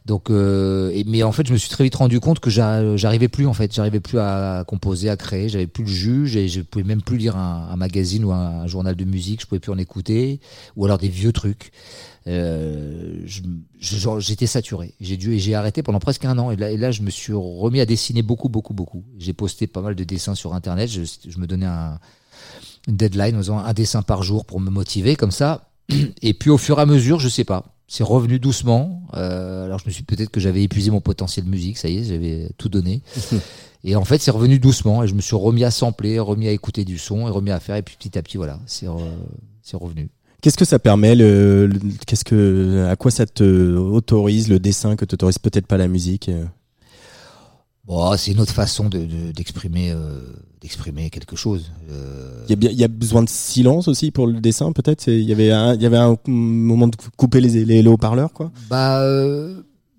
Donc, 0.05 0.29
euh, 0.29 0.91
et- 0.93 1.03
mais 1.05 1.23
en 1.23 1.31
fait, 1.31 1.47
je 1.47 1.53
me 1.53 1.57
suis 1.57 1.69
très 1.69 1.83
vite 1.83 1.95
rendu 1.95 2.19
compte 2.19 2.39
que 2.39 2.49
j'a- 2.49 2.95
j'arrivais 2.97 3.27
plus, 3.27 3.47
en 3.47 3.53
fait. 3.53 3.73
J'arrivais 3.73 3.99
plus 3.99 4.19
à 4.19 4.63
composer, 4.67 5.09
à 5.09 5.17
créer. 5.17 5.49
J'avais 5.49 5.67
plus 5.67 5.83
le 5.83 5.89
jus. 5.89 6.37
et 6.37 6.47
Je 6.47 6.61
pouvais 6.61 6.83
même 6.85 7.01
plus 7.01 7.17
lire 7.17 7.35
un, 7.37 7.69
un 7.71 7.75
magazine 7.75 8.23
ou 8.25 8.31
un, 8.31 8.61
un 8.61 8.67
journal 8.67 8.95
de 8.95 9.05
musique. 9.05 9.41
Je 9.41 9.47
pouvais 9.47 9.59
plus 9.59 9.71
en 9.71 9.77
écouter. 9.77 10.39
Ou 10.75 10.85
alors 10.85 10.97
des 10.97 11.09
vieux 11.09 11.31
trucs. 11.31 11.71
Euh, 12.27 13.19
j'étais 13.79 14.47
saturé. 14.47 14.93
J'ai 14.99 15.17
dû 15.17 15.33
et 15.35 15.39
j'ai 15.39 15.55
arrêté 15.55 15.83
pendant 15.83 15.99
presque 15.99 16.25
un 16.25 16.37
an. 16.37 16.51
Et 16.51 16.55
là, 16.55 16.71
et 16.71 16.77
là, 16.77 16.91
je 16.91 17.01
me 17.01 17.09
suis 17.09 17.33
remis 17.33 17.79
à 17.79 17.85
dessiner 17.85 18.21
beaucoup, 18.21 18.49
beaucoup, 18.49 18.73
beaucoup. 18.73 19.03
J'ai 19.19 19.33
posté 19.33 19.67
pas 19.67 19.81
mal 19.81 19.95
de 19.95 20.03
dessins 20.03 20.35
sur 20.35 20.53
Internet. 20.55 20.89
Je, 20.89 21.01
je 21.03 21.37
me 21.39 21.45
donnais 21.47 21.67
un, 21.67 21.99
une 22.87 22.97
deadline 22.97 23.35
en 23.35 23.39
faisant 23.39 23.59
un 23.59 23.73
dessin 23.73 24.01
par 24.01 24.23
jour 24.23 24.45
pour 24.45 24.59
me 24.59 24.69
motiver 24.69 25.15
comme 25.15 25.31
ça. 25.31 25.69
Et 26.23 26.33
puis 26.33 26.49
au 26.49 26.57
fur 26.57 26.79
et 26.79 26.81
à 26.81 26.85
mesure, 26.87 27.19
je 27.19 27.29
sais 27.29 27.43
pas, 27.43 27.75
c'est 27.87 28.03
revenu 28.03 28.39
doucement. 28.39 29.03
Euh, 29.13 29.65
alors 29.65 29.77
je 29.77 29.85
me 29.85 29.91
suis 29.91 30.03
peut-être 30.03 30.31
que 30.31 30.39
j'avais 30.39 30.63
épuisé 30.63 30.89
mon 30.89 31.01
potentiel 31.01 31.45
musique, 31.45 31.77
ça 31.77 31.89
y 31.89 31.97
est, 31.99 32.03
j'avais 32.05 32.49
tout 32.57 32.69
donné. 32.69 33.03
et 33.83 33.95
en 33.95 34.03
fait, 34.03 34.19
c'est 34.19 34.31
revenu 34.31 34.57
doucement 34.57 35.03
et 35.03 35.07
je 35.07 35.13
me 35.13 35.21
suis 35.21 35.35
remis 35.35 35.63
à 35.63 35.69
sampler, 35.69 36.17
remis 36.17 36.47
à 36.47 36.51
écouter 36.51 36.85
du 36.85 36.97
son 36.97 37.27
et 37.27 37.29
remis 37.29 37.51
à 37.51 37.59
faire. 37.59 37.75
Et 37.75 37.83
puis 37.83 37.97
petit 37.99 38.17
à 38.17 38.23
petit, 38.23 38.37
voilà, 38.37 38.59
c'est 38.65 38.87
re- 38.87 39.03
c'est 39.61 39.77
revenu. 39.77 40.09
Qu'est-ce 40.45 40.57
que 40.57 40.65
ça 40.65 40.77
permet 40.77 41.15
le, 41.15 41.65
le- 41.65 41.79
Qu'est-ce 42.05 42.23
que 42.23 42.85
à 42.87 42.95
quoi 42.95 43.09
ça 43.09 43.25
te 43.25 43.75
autorise 43.75 44.47
le 44.47 44.59
dessin 44.59 44.95
que 44.95 45.03
t'autorise 45.03 45.39
peut-être 45.39 45.65
pas 45.65 45.75
la 45.77 45.87
musique 45.87 46.29
euh? 46.29 46.45
Bon, 47.83 48.15
c'est 48.15 48.29
une 48.31 48.39
autre 48.39 48.53
façon 48.53 48.87
de- 48.87 48.99
de- 48.99 49.31
d'exprimer 49.31 49.89
euh, 49.89 50.19
d'exprimer 50.61 51.09
quelque 51.09 51.35
chose. 51.35 51.71
Euh, 51.89 52.45
Il 52.47 52.63
y 52.63 52.83
a 52.83 52.85
y 52.85 52.87
besoin 52.87 53.23
de 53.23 53.29
silence 53.29 53.87
aussi 53.87 54.11
pour 54.11 54.27
le 54.27 54.39
dessin 54.39 54.71
peut-être? 54.71 55.07
Il 55.07 55.21
y 55.23 55.31
avait 55.31 55.51
un, 55.51 55.73
il 55.73 55.81
y 55.81 55.85
avait 55.87 55.97
un 55.97 56.15
moment 56.27 56.89
de 56.89 56.95
couper 57.17 57.41
les 57.41 57.65
les, 57.65 57.81
les 57.81 57.89
haut-parleurs 57.89 58.31
quoi? 58.31 58.51
Bah 58.69 59.01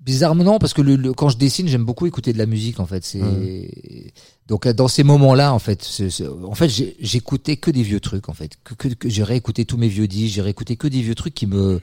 bizarrement 0.07 0.45
non 0.45 0.59
parce 0.59 0.73
que 0.73 0.81
le, 0.83 0.97
le- 0.97 1.13
quand 1.13 1.29
je 1.29 1.37
dessine 1.37 1.67
j'aime 1.69 1.85
beaucoup 1.85 2.07
écouter 2.07 2.33
de 2.33 2.39
la 2.39 2.47
musique 2.47 2.81
en 2.81 2.87
fait. 2.87 3.05
C'est 3.05 3.21
donc 4.49 4.67
euh, 4.67 4.73
dans 4.73 4.89
ces 4.89 5.03
moments-là 5.03 5.53
en 5.53 5.59
fait 5.59 5.83
c'est- 5.83 6.09
c'est- 6.11 6.29
en 6.29 6.55
fait 6.55 6.71
j'écoutais 7.01 7.57
que 7.57 7.71
des 7.71 7.83
vieux 7.83 8.01
trucs 8.01 8.29
en 8.29 8.33
fait. 8.33 8.53
Que, 8.65 8.75
que, 8.75 8.89
que 8.95 9.09
j'ai 9.09 9.25
réécouté 9.25 9.65
tous 9.65 9.77
mes 9.77 9.89
vieux 9.89 10.07
disques 10.07 10.37
j'ai 10.37 10.43
réécouté 10.43 10.77
que 10.77 10.87
des 10.89 11.03
vieux 11.03 11.15
trucs 11.17 11.35
qui 11.35 11.47
me 11.47 11.81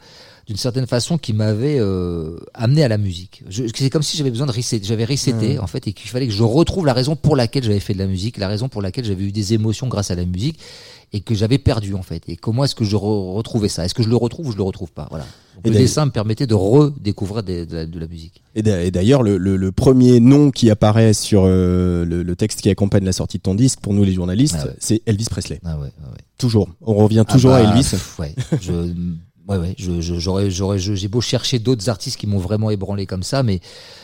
d'une 0.47 0.57
certaine 0.57 0.87
façon 0.87 1.17
qui 1.17 1.31
m'avaient 1.31 1.77
euh, 1.79 2.37
amené 2.53 2.83
à 2.83 2.89
la 2.89 2.97
musique. 2.97 3.43
Je- 3.49 3.63
c'est 3.73 3.89
comme 3.89 4.03
si 4.03 4.17
j'avais 4.17 4.31
besoin 4.31 4.47
de 4.47 4.51
reset 4.51 4.79
j'avais 4.83 5.05
reseté 5.05 5.59
en 5.59 5.67
fait 5.67 5.87
et 5.87 5.93
qu'il 5.93 6.09
fallait 6.09 6.27
que 6.27 6.33
je 6.33 6.43
retrouve 6.43 6.85
la 6.85 6.93
raison 6.93 7.15
pour 7.15 7.35
laquelle 7.35 7.63
j'avais 7.63 7.79
fait 7.79 7.93
de 7.93 7.99
la 7.99 8.07
musique 8.07 8.37
la 8.37 8.47
raison 8.47 8.69
pour 8.69 8.81
laquelle 8.81 9.05
j'avais 9.05 9.23
eu 9.25 9.31
des 9.31 9.53
émotions 9.53 9.87
grâce 9.87 10.11
à 10.11 10.15
la 10.15 10.25
musique 10.25 10.59
et 11.13 11.21
que 11.21 11.35
j'avais 11.35 11.59
perdu 11.59 11.93
en 11.93 12.01
fait 12.01 12.23
et 12.27 12.35
comment 12.35 12.63
est-ce 12.63 12.75
que 12.75 12.83
je 12.83 12.95
re- 12.95 13.33
retrouvais 13.35 13.69
ça? 13.69 13.85
Est-ce 13.85 13.93
que 13.93 14.03
je 14.03 14.09
le 14.09 14.15
retrouve 14.15 14.47
ou 14.47 14.51
je 14.51 14.57
le 14.57 14.63
retrouve 14.63 14.91
pas? 14.91 15.07
Voilà 15.11 15.25
Donc, 15.55 15.67
le 15.73 15.79
dessin 15.79 16.05
me 16.05 16.11
permettait 16.11 16.47
de 16.47 16.55
redécouvrir 16.55 17.43
de, 17.43 17.67
la, 17.69 17.85
de 17.85 17.99
la 17.99 18.07
musique. 18.07 18.41
Et 18.55 18.61
d'a- 18.63 18.83
et 18.83 18.91
d'ailleurs, 18.91 19.21
le, 19.23 19.37
le, 19.37 19.55
le 19.55 19.71
premier 19.71 20.19
nom 20.19 20.49
qui 20.51 20.69
apparaît 20.71 21.13
sur 21.13 21.43
euh, 21.45 22.03
le, 22.03 22.23
le 22.23 22.35
texte 22.35 22.61
qui 22.61 22.69
accompagne 22.69 23.05
la 23.05 23.13
sortie 23.13 23.37
de 23.37 23.43
ton 23.43 23.53
disque, 23.55 23.79
pour 23.79 23.93
nous 23.93 24.03
les 24.03 24.13
journalistes, 24.13 24.57
Ah 24.59 24.65
ouais. 24.67 24.75
c'est 24.79 25.01
Elvis 25.05 25.27
Presley. 25.29 25.59
Ah 25.63 25.75
ouais, 25.77 25.83
ouais, 25.83 25.85
ouais. 26.11 26.17
Toujours. 26.37 26.67
On 26.81 26.93
revient 26.95 27.25
toujours 27.29 27.53
Ah 27.53 27.61
bah, 27.63 27.69
à 27.69 27.71
Elvis. 27.73 27.89
pff, 27.91 28.19
ouais, 28.19 28.35
je, 28.59 28.71
ouais, 29.47 29.57
ouais, 29.57 29.75
j'aurais, 29.77 30.49
j'aurais, 30.49 30.79
j'ai 30.79 31.07
beau 31.07 31.21
chercher 31.21 31.59
d'autres 31.59 31.89
artistes 31.89 32.17
qui 32.17 32.25
m'ont 32.27 32.39
vraiment 32.39 32.69
ébranlé 32.71 33.05
comme 33.05 33.23
ça, 33.23 33.43
mais 33.43 33.59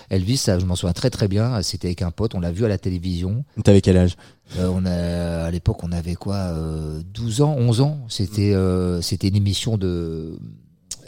Elvis, 0.10 0.38
ça, 0.38 0.58
je 0.58 0.66
m'en 0.66 0.76
souviens 0.76 0.94
très 0.94 1.10
très 1.10 1.28
bien. 1.28 1.62
C'était 1.62 1.88
avec 1.88 2.02
un 2.02 2.12
pote, 2.12 2.36
on 2.36 2.40
l'a 2.40 2.52
vu 2.52 2.66
à 2.66 2.68
la 2.68 2.78
télévision. 2.78 3.46
T'avais 3.64 3.82
quel 3.82 3.98
âge? 3.98 4.16
Euh, 4.58 4.70
on 4.74 4.86
a, 4.86 5.46
à 5.46 5.52
l'époque, 5.52 5.84
on 5.84 5.92
avait 5.92 6.16
quoi, 6.16 6.36
euh, 6.36 7.02
12 7.14 7.42
ans, 7.42 7.56
11 7.58 7.82
ans. 7.82 8.00
C'était, 8.10 8.54
euh, 8.54 9.02
c'était 9.02 9.28
une 9.28 9.36
émission 9.36 9.78
de 9.78 10.40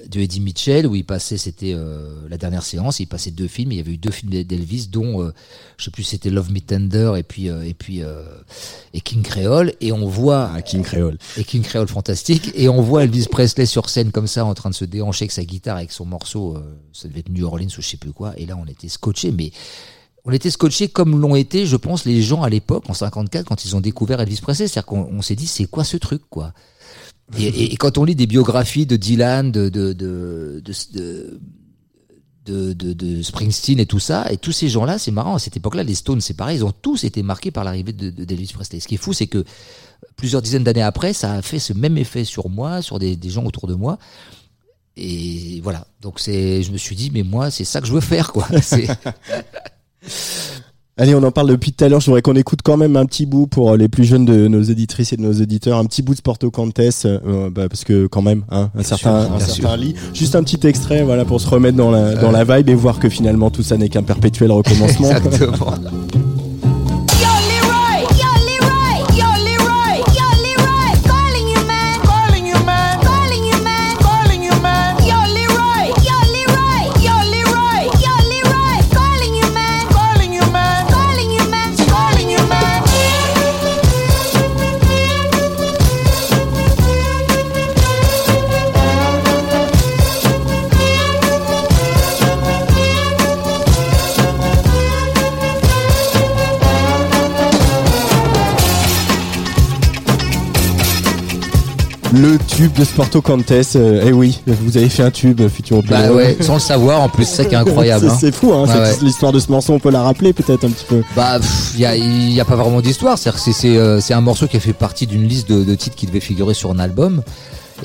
de 0.07 0.19
Eddie 0.19 0.39
Mitchell 0.39 0.87
où 0.87 0.95
il 0.95 1.05
passait, 1.05 1.37
c'était 1.37 1.73
euh, 1.73 2.27
la 2.29 2.37
dernière 2.37 2.63
séance, 2.63 2.99
il 2.99 3.05
passait 3.07 3.31
deux 3.31 3.47
films. 3.47 3.71
Il 3.71 3.77
y 3.77 3.81
avait 3.81 3.93
eu 3.93 3.97
deux 3.97 4.11
films 4.11 4.31
d'Elvis, 4.31 4.87
dont 4.87 5.21
euh, 5.21 5.33
je 5.77 5.85
sais 5.85 5.91
plus, 5.91 6.03
c'était 6.03 6.29
Love 6.29 6.51
Me 6.51 6.59
Tender 6.59 7.13
et 7.17 7.23
puis 7.23 7.49
euh, 7.49 7.63
et 7.63 7.73
puis 7.73 8.01
euh, 8.03 8.23
et 8.93 9.01
King 9.01 9.21
Creole. 9.23 9.73
Et 9.81 9.91
on 9.91 10.07
voit 10.07 10.51
Ah, 10.53 10.61
King 10.61 10.83
Creole. 10.83 11.17
et 11.37 11.43
King 11.43 11.61
Creole 11.63 11.87
fantastique 11.87 12.51
et 12.55 12.69
on 12.69 12.81
voit 12.81 13.03
Elvis 13.03 13.27
Presley 13.29 13.65
sur 13.65 13.89
scène 13.89 14.11
comme 14.11 14.27
ça 14.27 14.45
en 14.45 14.53
train 14.53 14.69
de 14.69 14.75
se 14.75 14.85
déhancher 14.85 15.23
avec 15.23 15.31
sa 15.31 15.43
guitare 15.43 15.77
avec 15.77 15.91
son 15.91 16.05
morceau 16.05 16.57
ça 16.93 17.07
devait 17.07 17.19
être 17.21 17.29
New 17.29 17.45
Orleans 17.45 17.67
ou 17.77 17.81
je 17.81 17.87
sais 17.87 17.97
plus 17.97 18.11
quoi 18.13 18.33
et 18.37 18.45
là 18.45 18.55
on 18.57 18.65
était 18.65 18.89
scotché 18.89 19.31
mais 19.31 19.51
on 20.25 20.31
était 20.31 20.49
scotché 20.51 20.87
comme 20.87 21.19
l'ont 21.19 21.35
été 21.35 21.65
je 21.65 21.75
pense 21.75 22.05
les 22.05 22.21
gens 22.21 22.43
à 22.43 22.49
l'époque 22.49 22.83
en 22.89 22.93
54 22.93 23.45
quand 23.45 23.65
ils 23.65 23.75
ont 23.75 23.81
découvert 23.81 24.19
Elvis 24.21 24.39
Presley 24.41 24.67
c'est-à-dire 24.67 24.85
qu'on 24.85 25.07
on 25.11 25.21
s'est 25.21 25.35
dit 25.35 25.47
c'est 25.47 25.65
quoi 25.65 25.83
ce 25.83 25.97
truc 25.97 26.21
quoi? 26.29 26.53
Et, 27.37 27.75
quand 27.77 27.97
on 27.97 28.03
lit 28.03 28.15
des 28.15 28.27
biographies 28.27 28.85
de 28.85 28.95
Dylan 28.95 29.51
de 29.51 29.69
de 29.69 29.93
de, 32.45 32.73
de, 32.73 33.21
Springsteen 33.21 33.79
et 33.79 33.85
tout 33.85 33.99
ça, 33.99 34.31
et 34.31 34.37
tous 34.37 34.51
ces 34.51 34.67
gens-là, 34.67 34.97
c'est 34.97 35.11
marrant, 35.11 35.35
à 35.35 35.39
cette 35.39 35.57
époque-là, 35.57 35.83
les 35.83 35.95
Stones, 35.95 36.21
c'est 36.21 36.33
pareil, 36.33 36.57
ils 36.57 36.65
ont 36.65 36.71
tous 36.71 37.03
été 37.03 37.23
marqués 37.23 37.51
par 37.51 37.63
l'arrivée 37.63 37.93
de, 37.93 38.09
d'Elvis 38.09 38.51
Presley. 38.53 38.79
Ce 38.79 38.87
qui 38.87 38.95
est 38.95 38.97
fou, 38.97 39.13
c'est 39.13 39.27
que 39.27 39.45
plusieurs 40.15 40.41
dizaines 40.41 40.63
d'années 40.63 40.81
après, 40.81 41.13
ça 41.13 41.33
a 41.33 41.41
fait 41.41 41.59
ce 41.59 41.73
même 41.73 41.97
effet 41.97 42.23
sur 42.23 42.49
moi, 42.49 42.81
sur 42.81 42.99
des, 42.99 43.15
des 43.15 43.29
gens 43.29 43.45
autour 43.45 43.67
de 43.67 43.75
moi. 43.75 43.99
Et 44.97 45.61
voilà. 45.63 45.87
Donc 46.01 46.19
c'est, 46.19 46.63
je 46.63 46.71
me 46.71 46.77
suis 46.77 46.95
dit, 46.95 47.11
mais 47.13 47.23
moi, 47.23 47.51
c'est 47.51 47.63
ça 47.63 47.79
que 47.79 47.87
je 47.87 47.93
veux 47.93 48.01
faire, 48.01 48.31
quoi. 48.31 48.47
Allez, 50.97 51.15
on 51.15 51.23
en 51.23 51.31
parle 51.31 51.47
depuis 51.47 51.71
tout 51.71 51.83
à 51.85 51.89
l'heure. 51.89 52.01
Je 52.01 52.07
voudrais 52.07 52.21
qu'on 52.21 52.35
écoute 52.35 52.59
quand 52.63 52.77
même 52.77 52.97
un 52.97 53.05
petit 53.05 53.25
bout 53.25 53.47
pour 53.47 53.75
les 53.77 53.87
plus 53.87 54.03
jeunes 54.03 54.25
de 54.25 54.47
nos 54.47 54.61
auditrices 54.61 55.13
et 55.13 55.17
de 55.17 55.21
nos 55.21 55.33
auditeurs, 55.33 55.77
un 55.77 55.85
petit 55.85 56.01
bout 56.01 56.13
de 56.13 56.17
Sporto 56.17 56.51
Cantes, 56.51 56.79
euh, 57.05 57.49
bah, 57.49 57.69
parce 57.69 57.85
que 57.85 58.07
quand 58.07 58.21
même, 58.21 58.43
hein, 58.51 58.69
un 58.75 58.83
certain, 58.83 59.25
sûr, 59.25 59.33
un 59.33 59.39
certain 59.39 59.77
lit. 59.77 59.95
Juste 60.13 60.35
un 60.35 60.43
petit 60.43 60.67
extrait, 60.67 61.03
voilà, 61.03 61.23
pour 61.23 61.39
se 61.39 61.49
remettre 61.49 61.77
dans 61.77 61.91
la, 61.91 62.15
dans 62.15 62.31
la 62.31 62.43
vibe 62.43 62.69
et 62.69 62.75
voir 62.75 62.99
que 62.99 63.09
finalement 63.09 63.49
tout 63.49 63.63
ça 63.63 63.77
n'est 63.77 63.89
qu'un 63.89 64.03
perpétuel 64.03 64.51
recommencement. 64.51 65.11
exactement. 65.15 65.73
Le 102.13 102.37
tube 102.37 102.73
de 102.73 102.83
Sporto 102.83 103.21
Cantes, 103.21 103.51
euh, 103.75 104.03
eh 104.05 104.11
oui, 104.11 104.41
vous 104.45 104.75
avez 104.75 104.89
fait 104.89 105.03
un 105.03 105.11
tube, 105.11 105.47
Futuro 105.47 105.81
Bah 105.87 106.11
ouais, 106.11 106.35
sans 106.41 106.55
le 106.55 106.59
savoir, 106.59 107.01
en 107.01 107.07
plus, 107.07 107.23
c'est 107.23 107.43
ça 107.43 107.45
qui 107.45 107.55
est 107.55 107.57
incroyable. 107.65 108.05
C'est- 108.07 108.11
hein. 108.11 108.17
C'est 108.19 108.35
fou, 108.35 108.51
hein, 108.53 108.65
ouais. 108.67 108.91
l'histoire 109.01 109.31
de 109.31 109.39
ce 109.39 109.49
morceau, 109.49 109.71
on 109.73 109.79
peut 109.79 109.91
la 109.91 110.01
rappeler 110.01 110.33
peut-être 110.33 110.65
un 110.65 110.69
petit 110.71 110.83
peu. 110.85 111.03
Bah, 111.15 111.39
il 111.75 111.79
y 111.79 111.85
a, 111.85 111.95
y 111.95 112.39
a 112.39 112.43
pas 112.45 112.57
vraiment 112.57 112.81
d'histoire. 112.81 113.17
C'est-à-dire 113.17 113.39
que 113.39 113.45
c'est 113.45 113.53
c'est 113.53 113.77
euh, 113.77 114.01
c'est 114.01 114.13
un 114.13 114.19
morceau 114.19 114.47
qui 114.47 114.57
a 114.57 114.59
fait 114.59 114.73
partie 114.73 115.07
d'une 115.07 115.25
liste 115.25 115.49
de, 115.49 115.63
de 115.63 115.75
titres 115.75 115.95
qui 115.95 116.05
devait 116.05 116.19
figurer 116.19 116.53
sur 116.53 116.69
un 116.71 116.79
album. 116.79 117.21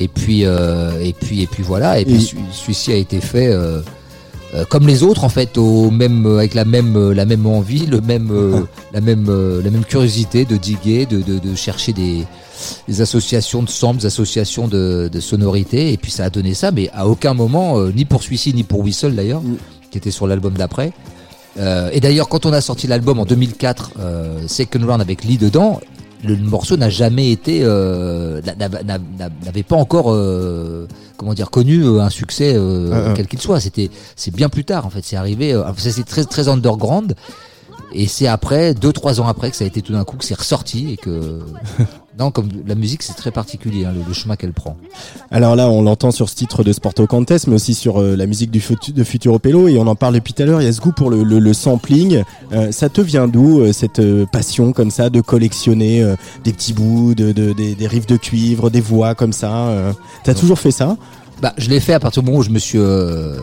Et 0.00 0.08
puis 0.08 0.44
euh, 0.44 0.90
et 1.00 1.12
puis 1.12 1.42
et 1.42 1.46
puis 1.46 1.62
voilà. 1.62 2.00
Et 2.00 2.04
puis 2.04 2.16
Et- 2.16 2.20
celui- 2.20 2.42
celui-ci 2.52 2.92
a 2.92 2.96
été 2.96 3.20
fait 3.20 3.46
euh, 3.46 3.80
euh, 4.54 4.64
comme 4.68 4.86
les 4.86 5.02
autres 5.02 5.24
en 5.24 5.28
fait, 5.28 5.58
au 5.58 5.90
même 5.90 6.26
avec 6.26 6.54
la 6.54 6.64
même 6.64 6.96
euh, 6.96 7.12
la 7.14 7.24
même 7.24 7.46
envie, 7.46 7.86
le 7.86 8.00
même 8.00 8.30
euh, 8.30 8.60
la 8.92 9.00
même 9.00 9.26
euh, 9.28 9.60
la 9.62 9.70
même 9.70 9.84
curiosité 9.84 10.44
de 10.44 10.56
diguer, 10.56 11.06
de 11.06 11.20
de, 11.20 11.38
de 11.38 11.54
chercher 11.54 11.92
des 11.92 12.24
des 12.88 13.00
associations 13.00 13.62
de 13.62 13.68
samples, 13.68 14.00
des 14.00 14.06
associations 14.06 14.66
de, 14.68 15.10
de 15.12 15.20
sonorités, 15.20 15.92
et 15.92 15.96
puis 15.98 16.10
ça 16.10 16.24
a 16.24 16.30
donné 16.30 16.54
ça, 16.54 16.70
mais 16.70 16.88
à 16.94 17.06
aucun 17.06 17.34
moment, 17.34 17.78
euh, 17.78 17.92
ni 17.94 18.04
pour 18.06 18.22
celui-ci, 18.22 18.54
ni 18.54 18.62
pour 18.62 18.80
Whistle 18.80 19.14
d'ailleurs, 19.14 19.42
Mm. 19.42 19.56
qui 19.90 19.98
était 19.98 20.10
sur 20.10 20.26
l'album 20.26 20.54
d'après. 20.54 20.92
Euh, 21.58 21.90
et 21.92 22.00
d'ailleurs, 22.00 22.28
quand 22.28 22.46
on 22.46 22.52
a 22.52 22.60
sorti 22.60 22.86
l'album 22.86 23.18
en 23.18 23.24
2004, 23.26 23.92
euh, 23.98 24.38
Second 24.46 24.86
Round 24.86 25.00
avec 25.02 25.24
Lee 25.24 25.36
dedans, 25.38 25.80
le, 26.24 26.36
morceau 26.36 26.76
n'a 26.78 26.88
jamais 26.90 27.30
été, 27.30 27.60
euh, 27.62 28.40
n'a- 28.42 28.54
n'a- 28.54 28.68
n'a- 28.82 28.98
n'a- 28.98 29.28
n'avait 29.44 29.62
pas 29.62 29.76
encore, 29.76 30.12
euh, 30.12 30.86
comment 31.16 31.34
dire, 31.34 31.50
connu 31.50 31.82
euh, 31.82 32.00
un 32.00 32.10
succès 32.10 32.54
euh, 32.54 32.90
Ah, 32.92 33.04
ah. 33.08 33.12
quel 33.16 33.26
qu'il 33.26 33.40
soit. 33.40 33.60
C'était, 33.60 33.90
c'est 34.14 34.34
bien 34.34 34.48
plus 34.48 34.64
tard 34.64 34.86
en 34.86 34.90
fait. 34.90 35.04
C'est 35.04 35.16
arrivé, 35.16 35.52
euh, 35.52 35.64
ça, 35.76 35.90
c'est 35.90 36.04
très 36.04 36.24
très 36.24 36.48
underground. 36.48 37.14
Et 37.92 38.06
c'est 38.06 38.26
après, 38.26 38.74
deux 38.74 38.92
trois 38.92 39.20
ans 39.20 39.26
après, 39.26 39.50
que 39.50 39.56
ça 39.56 39.64
a 39.64 39.66
été 39.66 39.80
tout 39.80 39.92
d'un 39.92 40.04
coup 40.04 40.16
que 40.16 40.24
c'est 40.24 40.38
ressorti 40.38 40.92
et 40.92 40.96
que 40.96 41.40
non, 42.18 42.30
comme 42.30 42.48
la 42.66 42.74
musique, 42.74 43.02
c'est 43.02 43.12
très 43.14 43.30
particulier 43.30 43.84
hein, 43.84 43.92
le, 43.94 44.00
le 44.06 44.14
chemin 44.14 44.36
qu'elle 44.36 44.52
prend. 44.54 44.76
Alors 45.30 45.54
là, 45.54 45.68
on 45.68 45.82
l'entend 45.82 46.10
sur 46.10 46.28
ce 46.30 46.34
titre 46.34 46.64
de 46.64 46.72
Sporto 46.72 47.06
Cantes, 47.06 47.46
mais 47.46 47.54
aussi 47.54 47.74
sur 47.74 48.00
euh, 48.00 48.16
la 48.16 48.26
musique 48.26 48.50
du 48.50 48.60
futu- 48.60 48.92
de 48.92 49.04
Futuro 49.04 49.38
Pelo, 49.38 49.68
et 49.68 49.76
on 49.78 49.86
en 49.86 49.96
parle 49.96 50.14
depuis 50.14 50.32
tout 50.32 50.42
à 50.42 50.46
l'heure. 50.46 50.62
Il 50.62 50.64
y 50.64 50.68
a 50.68 50.72
ce 50.72 50.80
goût 50.80 50.92
pour 50.92 51.10
le, 51.10 51.22
le- 51.24 51.38
le 51.38 51.52
sampling. 51.52 52.22
Euh, 52.52 52.72
ça 52.72 52.88
te 52.88 53.00
vient 53.02 53.28
d'où 53.28 53.60
euh, 53.60 53.72
cette 53.72 53.98
euh, 53.98 54.24
passion 54.24 54.72
comme 54.72 54.90
ça 54.90 55.10
de 55.10 55.20
collectionner 55.20 56.02
euh, 56.02 56.16
des 56.44 56.52
petits 56.52 56.72
bouts, 56.72 57.14
de, 57.14 57.32
de- 57.32 57.52
des, 57.52 57.74
des 57.74 57.86
riffs 57.86 58.06
de 58.06 58.16
cuivre, 58.16 58.70
des 58.70 58.80
voix 58.80 59.14
comme 59.14 59.32
ça 59.34 59.52
euh, 59.68 59.92
T'as 60.24 60.34
toujours 60.34 60.58
fait 60.58 60.70
ça? 60.70 60.96
Bah, 61.42 61.52
je 61.58 61.68
l'ai 61.68 61.80
fait 61.80 61.92
à 61.92 62.00
partir 62.00 62.22
du 62.22 62.26
moment 62.30 62.38
où 62.40 62.42
je 62.42 62.48
me 62.48 62.58
suis 62.58 62.78
euh, 62.78 63.38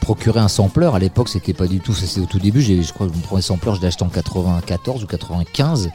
procuré 0.00 0.40
un 0.40 0.48
sampler. 0.48 0.90
À 0.92 0.98
l'époque, 0.98 1.28
c'était 1.28 1.52
pas 1.52 1.68
du 1.68 1.78
tout, 1.78 1.92
c'était 1.94 2.20
au 2.20 2.26
tout 2.26 2.40
début. 2.40 2.60
J'ai, 2.60 2.82
je 2.82 2.92
crois 2.92 3.06
que 3.06 3.12
mon 3.12 3.20
premier 3.20 3.42
sampler, 3.42 3.72
je 3.76 3.80
l'ai 3.80 3.86
acheté 3.86 4.02
en 4.02 4.08
94 4.08 5.04
ou 5.04 5.06
95. 5.06 5.90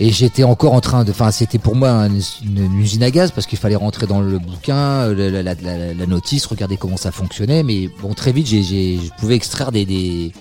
Et 0.00 0.10
j'étais 0.10 0.44
encore 0.44 0.74
en 0.74 0.80
train 0.80 1.04
de, 1.04 1.10
enfin, 1.10 1.32
c'était 1.32 1.58
pour 1.58 1.74
moi 1.74 1.90
une, 1.90 2.80
usine 2.80 3.02
à 3.02 3.10
gaz 3.10 3.32
parce 3.32 3.48
qu'il 3.48 3.58
fallait 3.58 3.74
rentrer 3.74 4.06
dans 4.06 4.20
le 4.20 4.38
bouquin, 4.38 5.12
la, 5.12 5.42
la- 5.42 6.06
notice, 6.06 6.46
regarder 6.46 6.76
comment 6.76 6.96
ça 6.96 7.10
fonctionnait. 7.10 7.64
Mais 7.64 7.88
bon, 8.00 8.14
très 8.14 8.30
vite, 8.30 8.46
je 8.46 9.10
pouvais 9.18 9.34
extraire 9.34 9.72
des, 9.72 10.32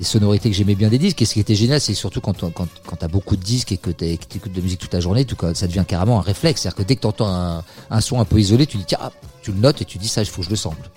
sonorités 0.00 0.48
que 0.48 0.54
j'aimais 0.54 0.76
bien 0.76 0.90
des 0.90 0.98
disques. 0.98 1.20
Et 1.22 1.24
ce 1.24 1.34
qui 1.34 1.40
était 1.40 1.56
génial, 1.56 1.80
c'est 1.80 1.94
surtout 1.94 2.20
quand, 2.20 2.36
t'as 2.98 3.08
beaucoup 3.08 3.34
de 3.36 3.42
disques 3.42 3.72
et 3.72 3.78
que 3.78 3.90
t'écoutes 3.90 4.52
de 4.52 4.58
la 4.58 4.62
musique 4.62 4.78
toute 4.78 4.94
la 4.94 5.00
journée, 5.00 5.24
tout, 5.24 5.36
ça 5.54 5.66
devient 5.66 5.84
carrément 5.86 6.20
un 6.20 6.22
réflexe. 6.22 6.62
C'est-à-dire 6.62 6.76
que 6.76 6.82
dès 6.84 6.94
que 6.94 7.00
t'entends 7.00 7.34
un, 7.34 7.64
un 7.90 8.00
son 8.00 8.20
un 8.20 8.24
peu 8.24 8.38
isolé, 8.38 8.64
tu 8.66 8.76
dis 8.76 8.84
tiens, 8.86 8.98
ah, 9.02 9.12
tu 9.44 9.52
le 9.52 9.58
notes 9.60 9.80
et 9.82 9.84
tu 9.84 9.98
dis 9.98 10.08
ça, 10.08 10.22
il 10.22 10.26
faut 10.26 10.40
que 10.40 10.46
je 10.46 10.50
le 10.50 10.56
sample. 10.56 10.90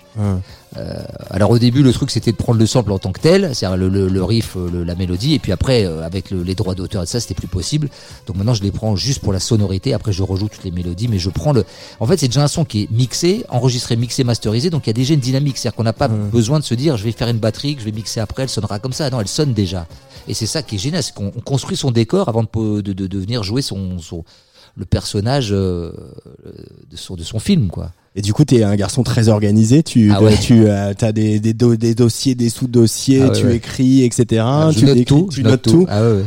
Euh, 0.76 0.94
alors 1.30 1.50
au 1.50 1.58
début, 1.58 1.82
le 1.82 1.92
truc 1.92 2.10
c'était 2.10 2.32
de 2.32 2.36
prendre 2.36 2.58
le 2.58 2.66
sample 2.66 2.92
en 2.92 2.98
tant 2.98 3.12
que 3.12 3.20
tel, 3.20 3.54
c'est-à-dire 3.54 3.76
le, 3.76 3.88
le- 3.88 4.08
le 4.08 4.24
riff, 4.24 4.56
euh, 4.56 4.68
le- 4.70 4.84
la 4.84 4.94
mélodie, 4.94 5.34
et 5.34 5.38
puis 5.38 5.52
après 5.52 5.84
euh, 5.84 6.02
avec 6.04 6.30
le- 6.30 6.42
les 6.42 6.54
droits 6.54 6.74
d'auteur 6.74 7.02
et 7.02 7.06
ça, 7.06 7.20
c'était 7.20 7.34
plus 7.34 7.46
possible. 7.46 7.88
Donc 8.26 8.36
maintenant, 8.36 8.54
je 8.54 8.62
les 8.62 8.72
prends 8.72 8.96
juste 8.96 9.20
pour 9.20 9.32
la 9.32 9.40
sonorité. 9.40 9.94
Après, 9.94 10.12
je 10.12 10.22
rejoue 10.22 10.48
toutes 10.48 10.64
les 10.64 10.70
mélodies, 10.70 11.08
mais 11.08 11.18
je 11.18 11.30
prends 11.30 11.52
le. 11.52 11.64
En 12.00 12.06
fait, 12.06 12.16
c'est 12.18 12.28
déjà 12.28 12.42
un 12.42 12.48
son 12.48 12.64
qui 12.64 12.82
est 12.84 12.90
mixé, 12.90 13.44
enregistré, 13.48 13.96
mixé, 13.96 14.24
masterisé, 14.24 14.70
donc 14.70 14.86
il 14.86 14.90
y 14.90 14.90
a 14.90 14.94
déjà 14.94 15.14
une 15.14 15.20
dynamique. 15.20 15.58
C'est-à-dire 15.58 15.76
qu'on 15.76 15.84
n'a 15.84 15.92
pas 15.92 16.08
besoin 16.08 16.58
de 16.58 16.64
se 16.64 16.74
dire, 16.74 16.96
je 16.96 17.04
vais 17.04 17.12
faire 17.12 17.28
une 17.28 17.38
batterie, 17.38 17.74
que 17.74 17.80
je 17.80 17.84
vais 17.86 17.92
mixer 17.92 18.20
après, 18.20 18.42
elle 18.44 18.48
sonnera 18.48 18.78
comme 18.78 18.92
ça. 18.92 19.08
Non, 19.10 19.20
elle 19.20 19.28
sonne 19.28 19.52
déjà. 19.54 19.86
Et 20.26 20.34
c'est 20.34 20.46
ça 20.46 20.62
qui 20.62 20.74
est 20.76 20.78
génial, 20.78 21.02
c'est 21.02 21.14
qu'on 21.14 21.32
on 21.36 21.40
construit 21.40 21.76
son 21.76 21.90
décor 21.90 22.28
avant 22.28 22.42
de, 22.42 22.80
de, 22.82 22.92
de, 22.92 23.06
de 23.06 23.18
venir 23.18 23.42
jouer 23.42 23.62
son, 23.62 23.98
son 23.98 24.24
le 24.76 24.84
personnage 24.84 25.48
euh, 25.52 25.90
de 26.90 26.96
son 26.96 27.16
de 27.16 27.24
son 27.24 27.38
film, 27.38 27.68
quoi. 27.68 27.90
Et 28.18 28.20
du 28.20 28.32
coup, 28.32 28.44
tu 28.44 28.56
es 28.56 28.64
un 28.64 28.74
garçon 28.74 29.04
très 29.04 29.28
organisé. 29.28 29.84
Tu, 29.84 30.10
Ah 30.12 30.20
ouais. 30.20 30.36
tu 30.36 30.68
as 30.68 31.12
des, 31.12 31.38
des, 31.38 31.54
do- 31.54 31.76
des 31.76 31.94
dossiers, 31.94 32.34
des 32.34 32.48
sous-dossiers, 32.48 33.22
Ah 33.22 33.28
ouais, 33.28 33.32
tu 33.38 33.46
ouais. 33.46 33.54
écris, 33.54 34.02
etc. 34.02 34.42
Ah, 34.44 34.70
tu 34.76 34.86
note 34.86 34.96
décris, 34.96 35.04
tout, 35.04 35.28
tu 35.32 35.44
notes 35.44 35.62
tout. 35.62 35.86
Ah 35.88 36.02
ouais, 36.02 36.16
ouais. 36.16 36.24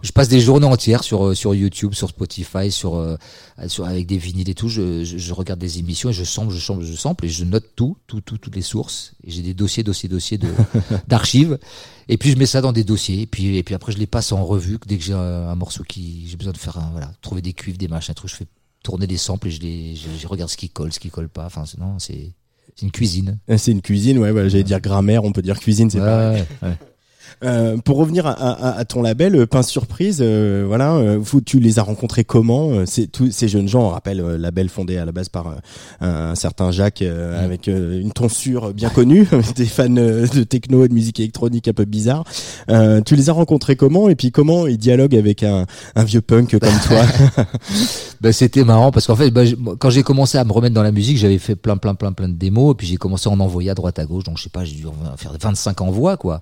je 0.00 0.10
passe 0.10 0.28
des 0.30 0.40
journées 0.40 0.64
entières 0.66 1.04
sur 1.04 1.26
euh, 1.26 1.34
sur 1.34 1.54
YouTube, 1.54 1.92
sur 1.92 2.08
Spotify, 2.08 2.70
sur, 2.72 2.94
euh, 2.96 3.16
sur 3.66 3.84
avec 3.84 4.06
des 4.06 4.16
vinyles 4.16 4.48
et 4.48 4.54
tout. 4.54 4.70
Je, 4.70 5.04
je, 5.04 5.18
je 5.18 5.32
regarde 5.34 5.60
des 5.60 5.78
émissions 5.80 6.08
et 6.08 6.12
je 6.14 6.24
sample, 6.24 6.50
je 6.54 6.58
sample, 6.60 6.82
je 6.82 6.94
sample 6.96 7.26
et 7.26 7.28
je 7.28 7.44
note 7.44 7.66
tout, 7.76 7.98
tout, 8.06 8.22
tout 8.22 8.38
toutes 8.38 8.56
les 8.56 8.62
sources. 8.62 9.12
Et 9.26 9.30
j'ai 9.30 9.42
des 9.42 9.52
dossiers, 9.52 9.82
dossiers, 9.82 10.08
dossiers 10.08 10.38
de 10.38 10.48
d'archives. 11.08 11.58
Et 12.08 12.16
puis 12.16 12.30
je 12.30 12.36
mets 12.38 12.46
ça 12.46 12.62
dans 12.62 12.72
des 12.72 12.84
dossiers. 12.84 13.20
Et 13.20 13.26
puis 13.26 13.58
et 13.58 13.62
puis 13.62 13.74
après 13.74 13.92
je 13.92 13.98
les 13.98 14.06
passe 14.06 14.32
en 14.32 14.42
revue 14.46 14.78
dès 14.86 14.96
que 14.96 15.04
j'ai 15.04 15.12
un, 15.12 15.18
un 15.18 15.54
morceau 15.56 15.82
qui 15.86 16.24
j'ai 16.26 16.36
besoin 16.38 16.54
de 16.54 16.58
faire 16.58 16.78
un, 16.78 16.88
voilà 16.92 17.10
trouver 17.20 17.42
des 17.42 17.52
cuivres, 17.52 17.76
des 17.76 17.88
machins, 17.88 18.14
trucs. 18.14 18.30
Je 18.30 18.36
fais 18.36 18.46
tourner 18.84 19.08
des 19.08 19.16
samples 19.16 19.48
et 19.48 19.50
je 19.50 19.60
les 19.60 19.96
je, 19.96 20.06
je 20.20 20.26
regarde 20.28 20.50
ce 20.50 20.56
qui 20.56 20.68
colle, 20.70 20.92
ce 20.92 21.00
qui 21.00 21.10
colle 21.10 21.28
pas. 21.28 21.46
Enfin 21.46 21.64
non 21.80 21.98
c'est 21.98 22.30
une 22.82 22.90
cuisine. 22.92 23.38
Euh, 23.50 23.56
C'est 23.58 23.72
une 23.72 23.82
cuisine, 23.82 24.18
ouais, 24.18 24.30
ouais, 24.30 24.48
j'allais 24.50 24.62
dire 24.64 24.80
grammaire, 24.80 25.24
on 25.24 25.32
peut 25.32 25.42
dire 25.42 25.58
cuisine, 25.58 25.90
c'est 25.90 25.98
Ouais, 26.00 26.06
pareil. 26.06 26.44
ouais. 26.62 26.68
Euh, 27.42 27.78
pour 27.78 27.96
revenir 27.96 28.26
à, 28.26 28.30
à- 28.32 28.78
à 28.78 28.84
ton 28.84 29.02
label, 29.02 29.34
euh, 29.34 29.44
Pain 29.46 29.62
Surprise, 29.64 30.18
euh, 30.20 30.62
voilà, 30.66 30.94
euh, 30.94 31.20
tu 31.44 31.58
les 31.58 31.80
as 31.80 31.82
rencontrés 31.82 32.22
comment 32.22 32.86
C'est 32.86 33.08
tous 33.08 33.32
ces 33.32 33.48
jeunes 33.48 33.66
gens, 33.66 33.82
on 33.82 33.88
rappelle, 33.88 34.20
label 34.36 34.68
fondé 34.68 34.98
à 34.98 35.04
la 35.04 35.10
base 35.10 35.28
par 35.30 35.56
un, 36.00 36.34
certain 36.36 36.70
Jacques, 36.70 37.02
Mm. 37.02 37.34
avec 37.44 37.66
une 37.66 38.12
tonsure 38.12 38.72
bien 38.72 38.88
connue, 38.88 39.26
des 39.56 39.66
fans 39.66 39.88
de 39.90 40.44
techno 40.44 40.84
et 40.84 40.88
de 40.88 40.94
musique 40.94 41.18
électronique 41.18 41.66
un 41.66 41.72
peu 41.72 41.84
bizarre. 41.84 42.24
Tu 43.04 43.16
les 43.16 43.28
as 43.30 43.32
rencontrés 43.32 43.74
comment 43.74 44.08
Et 44.08 44.14
puis 44.14 44.30
comment 44.30 44.68
ils 44.68 44.78
dialoguent 44.78 45.16
avec 45.16 45.42
un, 45.42 45.66
un 45.96 46.04
vieux 46.04 46.20
punk 46.22 46.56
comme 46.58 46.78
toi 46.86 47.04
Bah, 48.24 48.32
c'était 48.32 48.64
marrant 48.64 48.90
parce 48.90 49.06
qu'en 49.06 49.16
fait, 49.16 49.30
moi, 49.30 49.76
quand 49.78 49.90
j'ai 49.90 50.02
commencé 50.02 50.38
à 50.38 50.44
me 50.44 50.52
remettre 50.52 50.74
dans 50.74 50.82
la 50.82 50.92
musique, 50.92 51.18
j'avais 51.18 51.36
fait 51.36 51.56
plein, 51.56 51.76
plein, 51.76 51.94
plein, 51.94 52.12
plein 52.12 52.26
de 52.26 52.32
démos 52.32 52.72
et 52.72 52.74
puis 52.74 52.86
j'ai 52.86 52.96
commencé 52.96 53.28
à 53.28 53.32
en 53.32 53.38
envoyer 53.38 53.68
à 53.68 53.74
droite 53.74 53.98
à 53.98 54.06
gauche. 54.06 54.24
Donc 54.24 54.38
je 54.38 54.44
sais 54.44 54.48
pas, 54.48 54.64
j'ai 54.64 54.76
dû 54.76 54.86
en 54.86 54.94
faire 55.18 55.34
25 55.38 55.78
envois 55.82 56.16
quoi. 56.16 56.40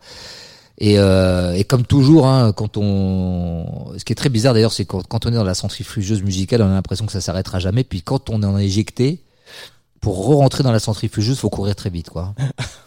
Et, 0.79 0.95
euh, 0.97 1.61
comme 1.66 1.85
toujours, 1.85 2.29
hein, 2.29 2.53
quand 2.53 2.77
on, 2.77 3.95
ce 3.99 4.05
qui 4.05 4.12
est 4.12 4.14
très 4.14 4.29
bizarre 4.29 4.55
d'ailleurs, 4.55 4.73
c'est 4.73 4.85
quand, 4.85 5.27
on 5.27 5.29
est 5.29 5.35
dans 5.35 5.42
la 5.42 5.55
centrifugeuse 5.55 6.23
musicale, 6.23 6.62
on 6.62 6.66
a 6.66 6.73
l'impression 6.73 7.05
que 7.05 7.11
ça 7.11 7.21
s'arrêtera 7.21 7.59
jamais. 7.59 7.83
Puis 7.83 8.03
quand 8.03 8.31
on 8.31 8.40
en 8.45 8.57
est 8.57 8.64
éjecté, 8.64 9.18
pour 10.02 10.26
re-rentrer 10.26 10.62
dans 10.62 10.72
la 10.72 10.80
centrifugeuse, 10.80 11.38
faut 11.38 11.48
courir 11.48 11.74
très 11.74 11.88
vite 11.88 12.10
quoi. 12.10 12.34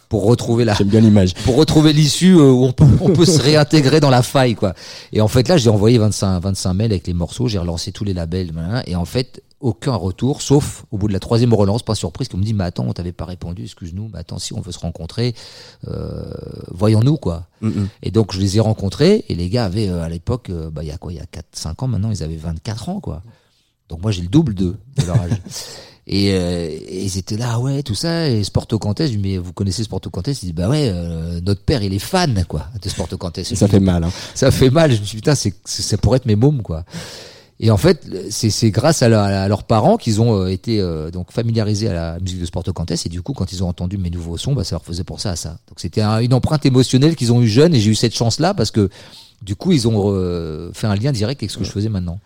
Pour 0.07 0.25
retrouver 0.25 0.65
la, 0.65 0.75
J'aime 0.75 0.89
bien 0.89 0.99
l'image. 0.99 1.33
pour 1.33 1.55
retrouver 1.55 1.91
l'issue 1.91 2.35
euh, 2.35 2.51
où 2.51 2.63
on 2.65 2.71
peut, 2.71 2.85
on 3.01 3.09
peut 3.09 3.25
se 3.25 3.41
réintégrer 3.41 3.99
dans 3.99 4.11
la 4.11 4.21
faille 4.21 4.53
quoi. 4.53 4.75
Et 5.11 5.19
en 5.19 5.27
fait 5.27 5.47
là 5.47 5.57
j'ai 5.57 5.71
envoyé 5.71 5.97
25 5.97 6.39
25 6.41 6.73
mails 6.75 6.91
avec 6.91 7.07
les 7.07 7.13
morceaux, 7.15 7.47
j'ai 7.47 7.57
relancé 7.57 7.91
tous 7.91 8.03
les 8.03 8.13
labels 8.13 8.53
et 8.85 8.95
en 8.95 9.05
fait 9.05 9.41
aucun 9.61 9.95
retour 9.95 10.43
sauf 10.43 10.85
au 10.91 10.99
bout 10.99 11.07
de 11.07 11.13
la 11.13 11.19
troisième 11.19 11.53
relance 11.55 11.81
pas 11.81 11.95
surprise 11.95 12.27
qu'on 12.27 12.37
me 12.37 12.43
dit 12.43 12.53
mais 12.53 12.65
attends 12.65 12.85
on 12.87 12.93
t'avait 12.93 13.13
pas 13.13 13.25
répondu 13.25 13.63
excuse-nous 13.63 14.11
mais 14.13 14.19
attends 14.19 14.37
si 14.37 14.53
on 14.53 14.61
veut 14.61 14.71
se 14.71 14.79
rencontrer 14.79 15.33
euh, 15.87 16.31
voyons-nous 16.69 17.17
quoi. 17.17 17.47
Mm, 17.61 17.69
mm. 17.69 17.89
Et 18.03 18.11
donc 18.11 18.31
je 18.31 18.39
les 18.39 18.57
ai 18.57 18.59
rencontrés 18.59 19.25
et 19.27 19.33
les 19.33 19.49
gars 19.49 19.65
avaient 19.65 19.89
euh, 19.89 20.03
à 20.03 20.09
l'époque 20.09 20.51
euh, 20.51 20.69
bah 20.69 20.83
il 20.83 20.87
y 20.89 20.91
a 20.91 20.97
quoi 20.97 21.11
il 21.11 21.15
y 21.15 21.21
a 21.21 21.25
4 21.25 21.47
5 21.53 21.81
ans 21.81 21.87
maintenant 21.87 22.11
ils 22.11 22.21
avaient 22.21 22.37
24 22.37 22.89
ans 22.89 22.99
quoi. 22.99 23.23
Donc 23.89 24.03
moi 24.03 24.11
j'ai 24.11 24.21
le 24.21 24.27
double 24.27 24.53
d'eux 24.53 24.77
de 24.97 25.05
leur 25.05 25.19
âge. 25.19 25.31
Et, 26.07 26.33
euh, 26.33 26.67
et 26.69 27.03
ils 27.03 27.17
étaient 27.17 27.37
là, 27.37 27.59
ouais, 27.59 27.81
tout 27.81 27.95
ça. 27.95 28.29
Et 28.29 28.43
Sporto 28.43 28.77
Cantes, 28.77 29.01
je 29.01 29.05
dis, 29.07 29.17
mais 29.17 29.37
vous 29.37 29.53
connaissez 29.53 29.83
Sporto 29.83 30.09
Cantes? 30.11 30.27
Il 30.27 30.45
dit, 30.47 30.53
bah 30.53 30.69
ouais, 30.69 30.91
euh, 30.93 31.39
notre 31.41 31.61
père, 31.61 31.81
il 31.81 31.93
est 31.93 31.99
fan, 31.99 32.45
quoi, 32.47 32.67
de 32.79 32.89
Sporto 32.89 33.17
Cantes. 33.17 33.39
Je 33.43 33.55
Ça 33.55 33.67
fait 33.67 33.79
mal. 33.79 34.03
Hein. 34.03 34.11
ça 34.35 34.51
fait 34.51 34.69
mal. 34.69 34.91
Je 34.93 34.99
me 35.01 35.05
suis 35.05 35.15
dit, 35.15 35.21
putain, 35.21 35.33
c'est, 35.35 35.53
ça 35.65 35.97
pourrait 35.97 36.17
être 36.17 36.27
mes 36.27 36.35
mômes, 36.35 36.61
quoi. 36.61 36.83
Et 37.59 37.71
en 37.71 37.77
fait, 37.77 38.05
c'est, 38.29 38.69
grâce 38.69 39.01
à, 39.01 39.07
leur- 39.07 39.23
à 39.23 39.47
leurs 39.47 39.63
parents 39.63 39.95
qu'ils 39.97 40.19
ont 40.21 40.41
euh, 40.41 40.47
été 40.47 40.79
euh, 40.81 41.09
donc 41.09 41.31
familiarisés 41.31 41.87
à 41.87 41.93
la 41.93 42.19
musique 42.19 42.41
de 42.41 42.45
Sporto 42.45 42.71
Cantes. 42.73 42.91
Et 43.05 43.09
du 43.09 43.21
coup, 43.21 43.31
quand 43.33 43.51
ils 43.53 43.63
ont 43.63 43.69
entendu 43.69 43.97
mes 43.97 44.09
nouveaux 44.09 44.37
sons, 44.37 44.53
bah, 44.53 44.63
ça 44.65 44.75
leur 44.75 44.83
faisait 44.83 45.05
pour 45.05 45.21
ça 45.21 45.31
à 45.31 45.35
ça. 45.37 45.51
Donc 45.69 45.79
c'était 45.79 46.01
un- 46.01 46.19
une 46.19 46.33
empreinte 46.33 46.65
émotionnelle 46.65 47.15
qu'ils 47.15 47.31
ont 47.31 47.41
eu 47.41 47.47
jeunes. 47.47 47.73
Et 47.73 47.79
j'ai 47.79 47.91
eu 47.91 47.95
cette 47.95 48.13
chance-là 48.13 48.53
parce 48.53 48.71
que 48.71 48.89
du 49.41 49.55
coup, 49.55 49.71
ils 49.71 49.87
ont 49.87 50.11
euh, 50.11 50.69
fait 50.73 50.87
un 50.87 50.95
lien 50.95 51.13
direct 51.13 51.41
avec 51.41 51.49
ce 51.49 51.57
que 51.57 51.63
je 51.63 51.71
faisais 51.71 51.87
maintenant. 51.89 52.19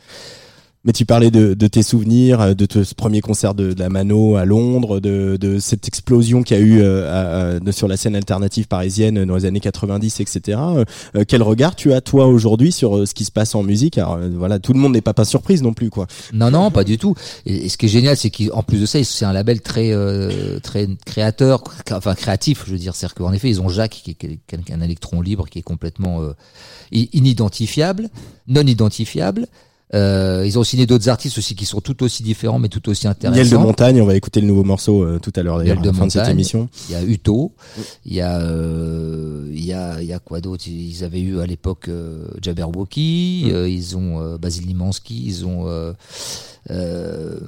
Mais 0.86 0.94
tu 0.94 1.06
parlais 1.06 1.30
de, 1.30 1.56
de 1.56 1.68
tes 1.68 1.84
souvenirs, 1.84 2.39
euh, 2.39 2.54
de 2.54 2.84
ce 2.86 2.96
premier 2.96 3.20
concert 3.20 3.54
de, 3.54 3.74
de 3.74 3.80
la 3.80 3.89
Mano 3.89 4.38
à 4.38 4.46
Londres, 4.46 5.02
de, 5.02 5.36
de 5.38 5.60
cette 5.60 5.89
explosion 5.89 6.42
qu'il 6.42 6.58
y 6.58 6.60
a 6.62 6.63
eu 6.63 6.80
euh, 6.82 7.60
sur 7.74 7.89
la 7.89 7.98
scène 7.98 8.15
alternative 8.15 8.68
parisienne 8.68 9.26
dans 9.26 9.36
les 9.36 9.44
années 9.44 9.60
90, 9.60 10.22
etc. 10.22 10.58
Euh, 10.62 10.86
euh, 11.18 11.26
quel 11.28 11.44
regard 11.44 11.76
tu 11.76 11.92
as 11.92 12.00
toi 12.00 12.28
aujourd'hui 12.28 12.72
sur 12.72 12.96
euh, 12.96 13.06
ce 13.06 13.13
qui 13.13 13.26
se 13.26 13.32
passe 13.32 13.56
en 13.56 13.63
musique? 13.63 13.98
Alors 13.98 14.20
voilà, 14.36 14.60
tout 14.60 14.72
le 14.72 14.80
monde 14.80 14.94
n'est 14.94 15.02
pas 15.02 15.13
pas 15.13 15.26
surprise 15.26 15.62
non 15.63 15.74
plus 15.74 15.89
quoi. 15.89 16.08
Non, 16.32 16.50
non, 16.50 16.72
pas 16.72 16.86
du 16.86 16.98
tout. 16.98 17.13
Et, 17.46 17.68
ce 17.68 17.78
qui 17.78 17.88
est 17.88 17.89
génial, 17.89 18.15
c'est 18.15 18.30
qu'en 18.32 18.63
plus 18.63 18.80
de 18.80 18.86
ça, 18.86 19.04
c'est 19.04 19.26
un 19.26 19.34
label 19.34 19.60
très, 19.60 19.92
euh, 19.92 20.60
très 20.62 20.88
créateur, 21.06 21.62
cré- 21.63 21.96
enfin 21.96 22.15
créatif, 22.15 22.63
je 22.65 22.72
veux 22.72 22.78
dire. 22.78 22.96
C'est-à-dire 22.96 23.15
qu'en 23.15 23.34
effet, 23.34 23.50
ils 23.50 23.60
ont 23.62 23.68
Jacques, 23.68 24.02
qui 24.02 24.12
est, 24.12 24.24
est 24.24 24.74
un 24.74 24.80
électron 24.82 25.20
libre, 25.22 25.46
qui 25.50 25.60
est 25.60 25.63
complètement 25.63 26.22
inidentifiable, 26.92 28.10
non 28.48 28.62
identifiable. 28.62 29.48
Euh, 29.95 30.43
ils 30.45 30.60
ont 30.60 30.63
signé 30.63 30.86
d'autres 30.86 31.10
artistes 31.10 31.38
aussi 31.39 31.56
qui 31.56 31.65
sont 31.65 31.82
tout 31.82 32.04
aussi 32.04 32.21
différents, 32.21 32.60
mais 32.60 32.69
tout 32.69 32.88
aussi 32.89 33.08
Miel 33.08 33.15
de 33.21 33.28
intéressants. 33.30 33.60
montagne, 33.62 34.02
on 34.02 34.06
va 34.06 34.15
écouter 34.15 34.39
le 34.39 34.45
nouveau 34.45 34.63
morceau 34.63 35.04
euh, 35.04 35.17
tout 35.19 35.34
à 35.36 35.41
l'heure 35.41 35.58
d'ailleurs, 35.58 35.80
à 35.80 35.86
la 35.86 35.93
fin 35.93 36.06
de 36.06 36.12
cette 36.12 36.28
émission. 36.28 36.69
Il 36.89 36.93
y 36.93 36.95
a 36.95 37.04
Uto, 37.04 37.54
il 38.06 38.13
y 38.13 38.21
a, 38.21 38.39
euh, 38.39 39.49
il 39.52 39.65
y 39.65 39.73
a, 39.73 39.99
il 40.02 40.08
y 40.08 40.13
a 40.13 40.19
quoi 40.19 40.41
d'autre? 40.41 40.65
Ils 40.67 41.04
avaient 41.04 41.21
eu 41.21 41.39
à 41.39 41.47
l'époque 41.47 41.88
euh, 41.88 42.28
Jabberwocky, 42.41 43.45
Mm. 43.45 43.52
euh, 43.52 43.69
ils 43.69 43.97
ont 43.97 44.21
euh, 44.21 44.38
Basile 44.38 44.67
Limansky, 44.67 45.23
ils 45.25 45.45
ont. 45.45 45.67
euh, 45.67 45.93
euh, 46.69 47.39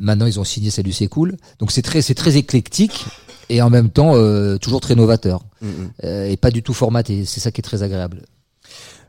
maintenant, 0.00 0.26
ils 0.26 0.38
ont 0.38 0.44
signé 0.44 0.70
Salut 0.70 0.92
c'est 0.92 1.08
cool. 1.08 1.36
Donc 1.58 1.72
c'est 1.72 1.82
très, 1.82 2.00
c'est 2.02 2.14
très 2.14 2.36
éclectique 2.36 3.04
et 3.48 3.60
en 3.60 3.70
même 3.70 3.90
temps 3.90 4.12
euh, 4.14 4.56
toujours 4.58 4.80
très 4.80 4.94
novateur 4.94 5.44
Mm, 5.60 5.66
mm. 5.66 5.90
euh, 6.04 6.28
et 6.28 6.36
pas 6.36 6.50
du 6.50 6.62
tout 6.62 6.74
formaté. 6.74 7.24
C'est 7.24 7.38
ça 7.40 7.50
qui 7.52 7.60
est 7.60 7.62
très 7.62 7.82
agréable. 7.84 8.22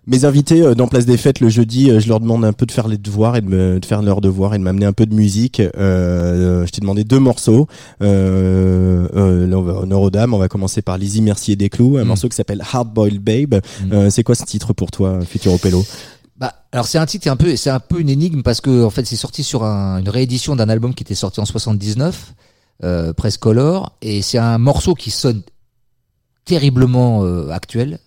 Mes 0.06 0.26
invités 0.26 0.62
euh, 0.62 0.76
dans 0.76 0.88
Place 0.88 1.06
des 1.06 1.16
Fêtes 1.16 1.40
le 1.40 1.48
jeudi, 1.48 1.90
euh, 1.90 2.00
je 2.02 2.10
leur 2.10 2.20
demande 2.20 2.44
un 2.44 2.52
peu 2.52 2.66
de 2.66 2.72
faire 2.74 2.90
les 2.90 2.98
devoirs 2.98 3.38
et 3.38 3.42
de, 3.42 3.48
me, 3.48 3.80
de 3.80 3.86
faire 3.86 4.02
leurs 4.02 4.20
devoirs 4.20 4.54
et 4.54 4.58
de 4.58 4.64
m'amener 4.64 4.86
un 4.86 4.92
peu 4.92 5.06
de 5.06 5.16
musique. 5.16 5.62
Euh, 5.78 6.66
je 6.66 6.72
t'ai 6.72 6.82
demandé 6.82 7.06
deux 7.06 7.20
morceaux. 7.20 7.68
Euh, 8.02 9.08
euh, 9.16 9.52
on 9.54 9.62
va- 9.62 9.74
honneur 9.76 10.02
aux 10.02 10.10
dames, 10.10 10.34
on 10.34 10.38
va 10.40 10.50
commencer 10.50 10.82
par 10.82 10.98
Lizzie 10.98 11.22
Mercier 11.22 11.56
des 11.56 11.70
Clous, 11.70 11.98
un 11.98 12.04
Mm. 12.04 12.08
morceau 12.08 12.28
qui 12.28 12.36
s'appelle 12.36 12.62
Hard 12.74 12.94
Boiled 12.94 13.22
Babe. 13.22 13.56
Mm. 13.86 13.94
Euh, 13.94 14.10
c'est 14.10 14.24
quoi 14.24 14.36
ce 14.36 14.44
titre 14.44 14.74
pour 14.74 14.92
toi, 14.92 15.20
Futuro 15.26 15.58
Pello 15.58 15.86
Bah, 16.36 16.54
alors 16.74 16.86
c'est 16.88 16.98
un 16.98 17.06
titre, 17.06 17.30
un 17.30 17.38
peu, 17.38 17.56
c'est 17.56 17.70
un 17.70 17.80
peu 17.80 18.02
une 18.02 18.10
énigme 18.10 18.42
parce 18.42 18.60
que 18.60 18.84
en 18.84 18.90
fait 18.90 19.06
c'est 19.06 19.16
sorti 19.16 19.42
sur 19.44 19.64
un- 19.64 20.00
une 20.00 20.10
réédition 20.10 20.58
d'un 20.58 20.68
album 20.68 20.94
qui 20.94 21.04
était 21.04 21.16
sorti 21.16 21.40
en 21.40 21.46
79, 21.46 22.34
euh, 22.84 23.14
Press 23.14 23.38
Color, 23.38 23.94
et 24.02 24.22
c'est 24.22 24.38
un 24.40 24.58
morceau 24.58 24.96
qui 24.96 25.12
sonne 25.12 25.44
terriblement 26.44 27.24
euh, 27.24 27.48
actuel. 27.52 28.00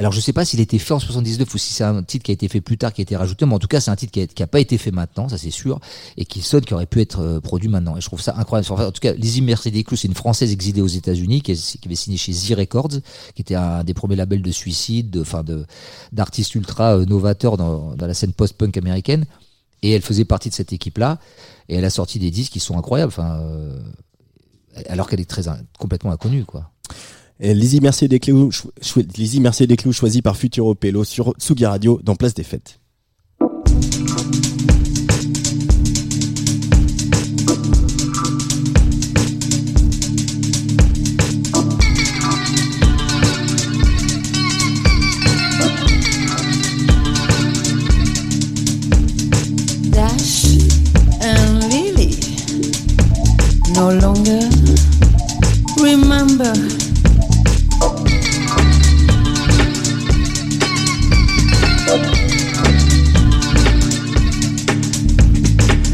Alors 0.00 0.12
je 0.12 0.20
sais 0.20 0.32
pas 0.32 0.44
s'il 0.44 0.60
été 0.60 0.78
fait 0.78 0.94
en 0.94 1.00
79 1.00 1.52
ou 1.52 1.58
si 1.58 1.74
c'est 1.74 1.82
un 1.82 2.04
titre 2.04 2.24
qui 2.24 2.30
a 2.30 2.34
été 2.34 2.46
fait 2.46 2.60
plus 2.60 2.78
tard, 2.78 2.92
qui 2.92 3.00
a 3.00 3.02
été 3.02 3.16
rajouté, 3.16 3.44
mais 3.46 3.54
en 3.54 3.58
tout 3.58 3.66
cas 3.66 3.80
c'est 3.80 3.90
un 3.90 3.96
titre 3.96 4.12
qui 4.12 4.20
a, 4.20 4.26
qui 4.28 4.44
a 4.44 4.46
pas 4.46 4.60
été 4.60 4.78
fait 4.78 4.92
maintenant, 4.92 5.28
ça 5.28 5.38
c'est 5.38 5.50
sûr, 5.50 5.80
et 6.16 6.24
qui 6.24 6.40
sonne, 6.40 6.64
qui 6.64 6.72
aurait 6.72 6.86
pu 6.86 7.00
être 7.00 7.18
euh, 7.20 7.40
produit 7.40 7.68
maintenant. 7.68 7.96
Et 7.96 8.00
je 8.00 8.06
trouve 8.06 8.20
ça 8.20 8.36
incroyable. 8.36 8.80
En 8.80 8.92
tout 8.92 9.00
cas, 9.00 9.12
Lizzie 9.14 9.42
Mercedes 9.42 9.82
Clous, 9.82 9.96
c'est 9.96 10.06
une 10.06 10.14
française 10.14 10.52
exilée 10.52 10.82
aux 10.82 10.86
États-Unis 10.86 11.42
qui, 11.42 11.50
avait 11.84 11.96
signé 11.96 12.16
chez 12.16 12.32
Z 12.32 12.52
Records, 12.52 13.00
qui 13.34 13.42
était 13.42 13.56
un 13.56 13.82
des 13.82 13.92
premiers 13.92 14.14
labels 14.14 14.40
de 14.40 14.52
suicide, 14.52 15.10
de, 15.10 15.20
enfin 15.20 15.42
de 15.42 15.66
d'artistes 16.12 16.54
ultra 16.54 16.96
euh, 16.96 17.04
novateurs 17.04 17.56
dans, 17.56 17.96
dans 17.96 18.06
la 18.06 18.14
scène 18.14 18.32
post-punk 18.32 18.76
américaine. 18.76 19.26
Et 19.82 19.90
elle 19.90 20.02
faisait 20.02 20.24
partie 20.24 20.48
de 20.48 20.54
cette 20.54 20.72
équipe-là. 20.72 21.18
Et 21.68 21.74
elle 21.74 21.84
a 21.84 21.90
sorti 21.90 22.20
des 22.20 22.30
disques 22.30 22.52
qui 22.52 22.60
sont 22.60 22.78
incroyables. 22.78 23.12
Enfin, 23.12 23.40
euh, 23.40 23.80
alors 24.88 25.08
qu'elle 25.08 25.20
est 25.20 25.28
très 25.28 25.42
complètement 25.76 26.12
inconnue, 26.12 26.44
quoi. 26.44 26.70
Et 27.40 27.54
Lizzie 27.54 27.80
Mercier 27.80 28.08
des 28.08 28.18
Clous, 28.18 28.50
Lizzie 29.16 29.40
Mercier 29.40 29.66
des 29.66 29.76
Clous 29.76 29.92
choisi 29.92 30.22
par 30.22 30.36
Futuro 30.36 30.74
Pello 30.74 31.04
sur 31.04 31.34
Sugi 31.38 31.66
Radio 31.66 32.00
dans 32.02 32.16
Place 32.16 32.34
des 32.34 32.42
Fêtes. 32.42 32.80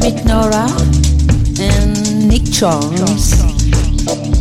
Meet 0.05 0.23
Nora 0.25 0.67
and 1.59 2.27
Nick 2.27 2.43
Jones. 2.43 4.34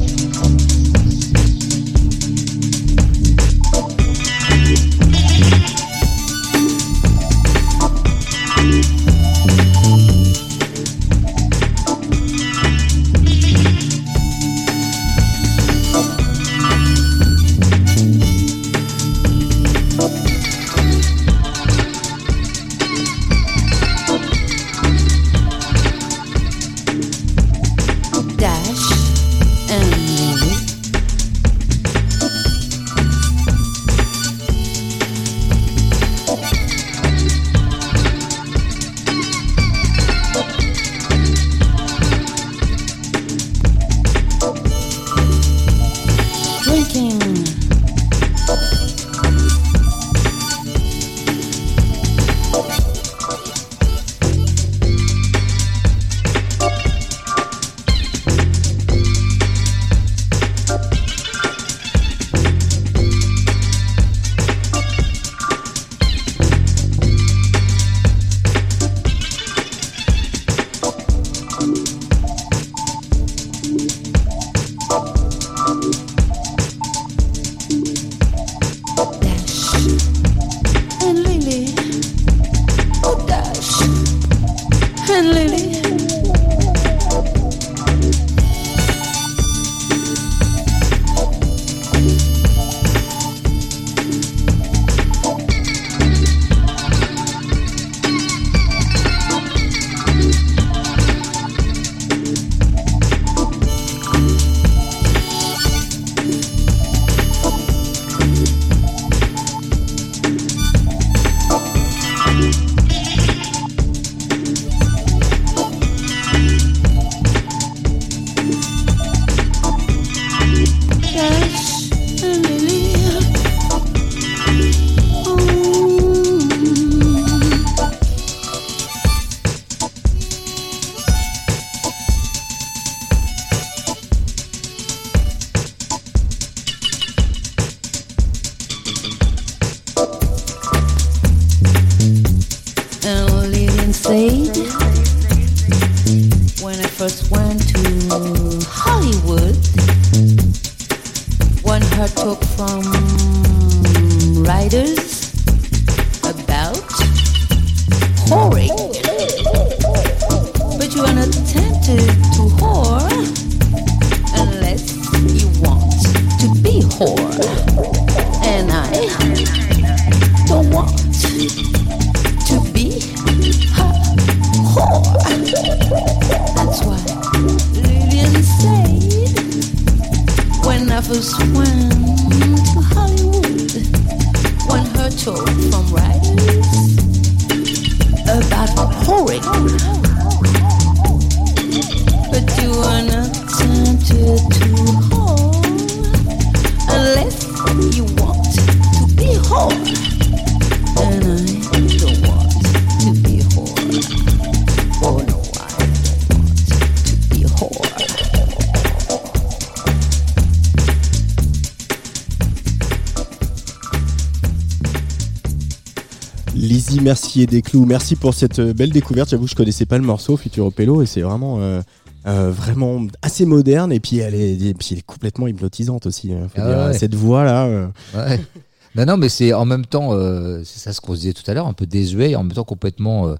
Mercier 217.36 217.46
des 217.48 217.62
Clous, 217.62 217.84
merci 217.84 218.14
pour 218.14 218.32
cette 218.32 218.60
euh, 218.60 218.72
belle 218.72 218.90
découverte. 218.92 219.28
J'avoue, 219.30 219.48
je 219.48 219.56
connaissais 219.56 219.86
pas 219.86 219.98
le 219.98 220.04
morceau 220.04 220.36
Futuro 220.36 220.70
Pello 220.70 221.02
et 221.02 221.06
c'est 221.06 221.22
vraiment, 221.22 221.58
euh, 221.58 221.82
euh, 222.28 222.52
vraiment 222.52 223.04
assez 223.22 223.44
moderne 223.44 223.90
et 223.92 223.98
puis 223.98 224.18
elle 224.18 224.36
est, 224.36 224.52
et 224.56 224.72
puis 224.72 224.90
elle 224.92 224.98
est 224.98 225.02
complètement 225.02 225.48
hypnotisante 225.48 226.06
aussi. 226.06 226.32
hein, 226.32 226.46
faut 226.54 226.60
Ah 226.62 226.68
dire. 226.68 226.86
ouais. 226.86 226.92
Cette 226.96 227.16
voix 227.16 227.42
là. 227.42 227.64
euh, 227.64 227.88
Ouais. 228.14 228.38
non, 228.94 229.04
non, 229.06 229.16
mais 229.16 229.28
c'est 229.28 229.52
en 229.52 229.64
même 229.64 229.84
temps, 229.84 230.12
euh, 230.12 230.62
c'est 230.64 230.78
ça 230.78 230.92
ce 230.92 231.00
qu'on 231.00 231.16
se 231.16 231.22
disait 231.22 231.32
tout 231.32 231.42
à 231.50 231.54
l'heure, 231.54 231.66
un 231.66 231.72
peu 231.72 231.86
désuet 231.86 232.30
et 232.30 232.36
en 232.36 232.44
même 232.44 232.52
temps 232.52 232.62
complètement 232.62 233.34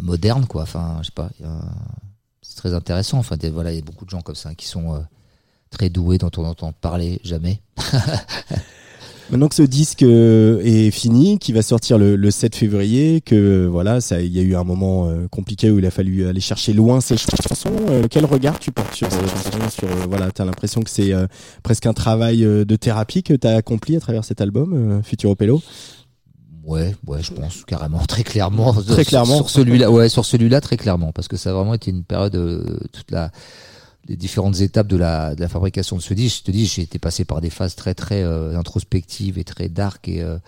moderne, 0.00 0.46
quoi. 0.46 0.62
Enfin, 0.62 0.96
je 1.02 1.08
sais 1.08 1.12
pas. 1.14 1.28
C'est 2.40 2.56
très 2.56 2.72
intéressant. 2.72 3.18
Enfin, 3.18 3.36
voilà, 3.52 3.70
il 3.70 3.76
y 3.76 3.80
a 3.80 3.84
beaucoup 3.84 4.06
de 4.06 4.10
gens 4.10 4.22
comme 4.22 4.34
ça 4.34 4.54
qui 4.54 4.66
sont 4.66 5.04
très 5.68 5.90
doués, 5.90 6.16
dont 6.16 6.30
on 6.38 6.44
entend 6.46 6.72
parler 6.72 7.20
jamais. 7.22 7.60
Maintenant 9.30 9.48
que 9.48 9.54
ce 9.54 9.62
disque 9.62 10.02
euh, 10.02 10.58
est 10.64 10.90
fini, 10.90 11.38
qui 11.38 11.52
va 11.52 11.60
sortir 11.60 11.98
le, 11.98 12.16
le 12.16 12.30
7 12.30 12.56
février, 12.56 13.20
que 13.20 13.66
voilà, 13.66 14.00
ça, 14.00 14.22
il 14.22 14.34
y 14.34 14.38
a 14.38 14.42
eu 14.42 14.54
un 14.56 14.64
moment 14.64 15.06
euh, 15.10 15.28
compliqué 15.28 15.70
où 15.70 15.78
il 15.78 15.84
a 15.84 15.90
fallu 15.90 16.26
aller 16.26 16.40
chercher 16.40 16.72
loin 16.72 17.02
ces 17.02 17.18
chansons. 17.18 17.68
euh, 17.90 18.04
quel 18.10 18.24
regard 18.24 18.58
tu 18.58 18.72
portes 18.72 18.94
sur 18.94 19.06
ces 19.12 19.18
chansons 19.20 19.68
sur, 19.70 19.84
euh, 19.88 20.06
Voilà, 20.08 20.30
t'as 20.30 20.46
l'impression 20.46 20.80
que 20.80 20.88
c'est 20.88 21.12
euh, 21.12 21.26
presque 21.62 21.84
un 21.84 21.92
travail 21.92 22.42
euh, 22.42 22.64
de 22.64 22.74
thérapie 22.76 23.22
que 23.22 23.34
t'as 23.34 23.54
accompli 23.56 23.96
à 23.96 24.00
travers 24.00 24.24
cet 24.24 24.40
album, 24.40 24.72
euh, 24.72 25.02
Futuro 25.02 25.34
Pello. 25.34 25.60
Ouais, 26.64 26.94
ouais, 27.06 27.22
je 27.22 27.32
pense 27.32 27.64
carrément, 27.66 27.98
très 28.06 28.24
clairement. 28.24 28.72
Très 28.72 28.94
Sur- 29.02 29.04
clairement. 29.06 29.36
Sur 29.36 29.50
celui-là, 29.50 29.90
ouais, 29.90 30.08
sur 30.08 30.24
celui-là, 30.24 30.62
très 30.62 30.78
clairement, 30.78 31.12
parce 31.12 31.28
que 31.28 31.36
ça 31.36 31.50
a 31.50 31.52
vraiment 31.52 31.74
été 31.74 31.90
une 31.90 32.02
période, 32.04 32.34
euh, 32.34 32.62
toute 32.92 33.10
la, 33.10 33.30
des 34.08 34.16
différentes 34.16 34.60
étapes 34.60 34.88
de 34.88 34.96
la, 34.96 35.34
de 35.34 35.40
la 35.40 35.48
fabrication 35.48 35.96
de 35.96 36.02
ce 36.02 36.14
disque. 36.14 36.38
Je 36.38 36.44
te 36.44 36.50
dis, 36.50 36.66
j'ai 36.66 36.82
été 36.82 36.98
passé 36.98 37.24
par 37.24 37.40
des 37.40 37.50
phases 37.50 37.74
très 37.76 37.94
très 37.94 38.22
euh, 38.22 38.58
introspectives 38.58 39.38
et 39.38 39.44
très 39.44 39.68
dark 39.68 40.08
et 40.08 40.22
euh, 40.22 40.38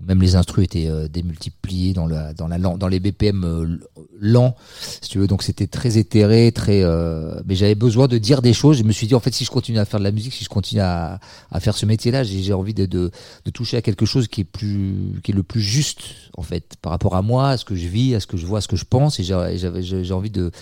où 0.00 0.06
même 0.06 0.22
les 0.22 0.36
instrus 0.36 0.64
étaient 0.64 0.88
euh, 0.88 1.06
démultipliés 1.08 1.92
dans 1.92 2.06
la 2.06 2.32
dans 2.32 2.48
la 2.48 2.58
dans 2.58 2.88
les 2.88 3.00
BPM 3.00 3.44
euh, 3.44 3.78
lents, 4.18 4.54
si 5.02 5.10
tu 5.10 5.18
veux. 5.18 5.26
Donc 5.26 5.42
c'était 5.42 5.66
très 5.66 5.98
éthéré, 5.98 6.52
très. 6.52 6.82
euh, 6.82 7.40
mais 7.44 7.56
j'avais 7.56 7.74
besoin 7.74 8.08
de 8.08 8.18
dire 8.18 8.40
des 8.40 8.54
choses. 8.54 8.78
Je 8.78 8.84
me 8.84 8.92
suis 8.92 9.06
dit 9.06 9.14
en 9.14 9.20
fait, 9.20 9.34
si 9.34 9.44
je 9.44 9.50
continue 9.50 9.78
à 9.78 9.84
faire 9.84 9.98
de 9.98 10.04
la 10.04 10.12
musique, 10.12 10.32
si 10.32 10.44
je 10.44 10.48
continue 10.48 10.80
à, 10.80 11.20
à 11.50 11.60
faire 11.60 11.76
ce 11.76 11.84
métier-là, 11.84 12.24
j'ai 12.24 12.52
envie 12.54 12.72
de, 12.74 12.86
de 12.86 13.10
de 13.44 13.50
toucher 13.50 13.76
à 13.76 13.82
quelque 13.82 14.06
chose 14.06 14.28
qui 14.28 14.42
est 14.42 14.44
plus 14.44 15.20
qui 15.22 15.32
est 15.32 15.34
le 15.34 15.42
plus 15.42 15.60
juste 15.60 16.02
en 16.38 16.42
fait 16.42 16.74
par 16.80 16.92
rapport 16.92 17.14
à 17.16 17.22
moi, 17.22 17.50
à 17.50 17.56
ce 17.58 17.64
que 17.64 17.74
je 17.74 17.86
vis, 17.88 18.14
à 18.14 18.20
ce 18.20 18.26
que 18.26 18.36
je 18.38 18.46
vois, 18.46 18.58
à 18.58 18.60
ce 18.62 18.68
que 18.68 18.76
je 18.76 18.84
pense. 18.86 19.20
Et 19.20 19.24
j'avais 19.24 19.82
j'ai 19.82 20.12
envie 20.12 20.30
de 20.30 20.52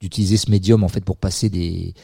d'utiliser 0.00 0.36
ce 0.36 0.50
médium 0.50 0.82
en 0.84 0.88
fait 0.88 1.04
pour 1.04 1.16
passer 1.16 1.50
des 1.50 1.94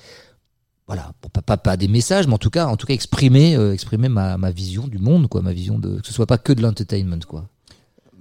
voilà 0.86 1.12
pour 1.20 1.30
pas, 1.30 1.42
pas 1.42 1.56
pas 1.56 1.76
des 1.76 1.88
messages 1.88 2.26
mais 2.26 2.34
en 2.34 2.38
tout 2.38 2.50
cas 2.50 2.66
en 2.66 2.76
tout 2.76 2.86
cas 2.86 2.94
exprimer 2.94 3.56
euh, 3.56 3.72
exprimer 3.72 4.08
ma, 4.08 4.36
ma 4.36 4.50
vision 4.50 4.86
du 4.86 4.98
monde 4.98 5.28
quoi 5.28 5.42
ma 5.42 5.52
vision 5.52 5.78
de 5.78 6.00
que 6.00 6.06
ce 6.06 6.12
soit 6.12 6.26
pas 6.26 6.38
que 6.38 6.52
de 6.52 6.62
l'entertainment 6.62 7.18
quoi 7.26 7.48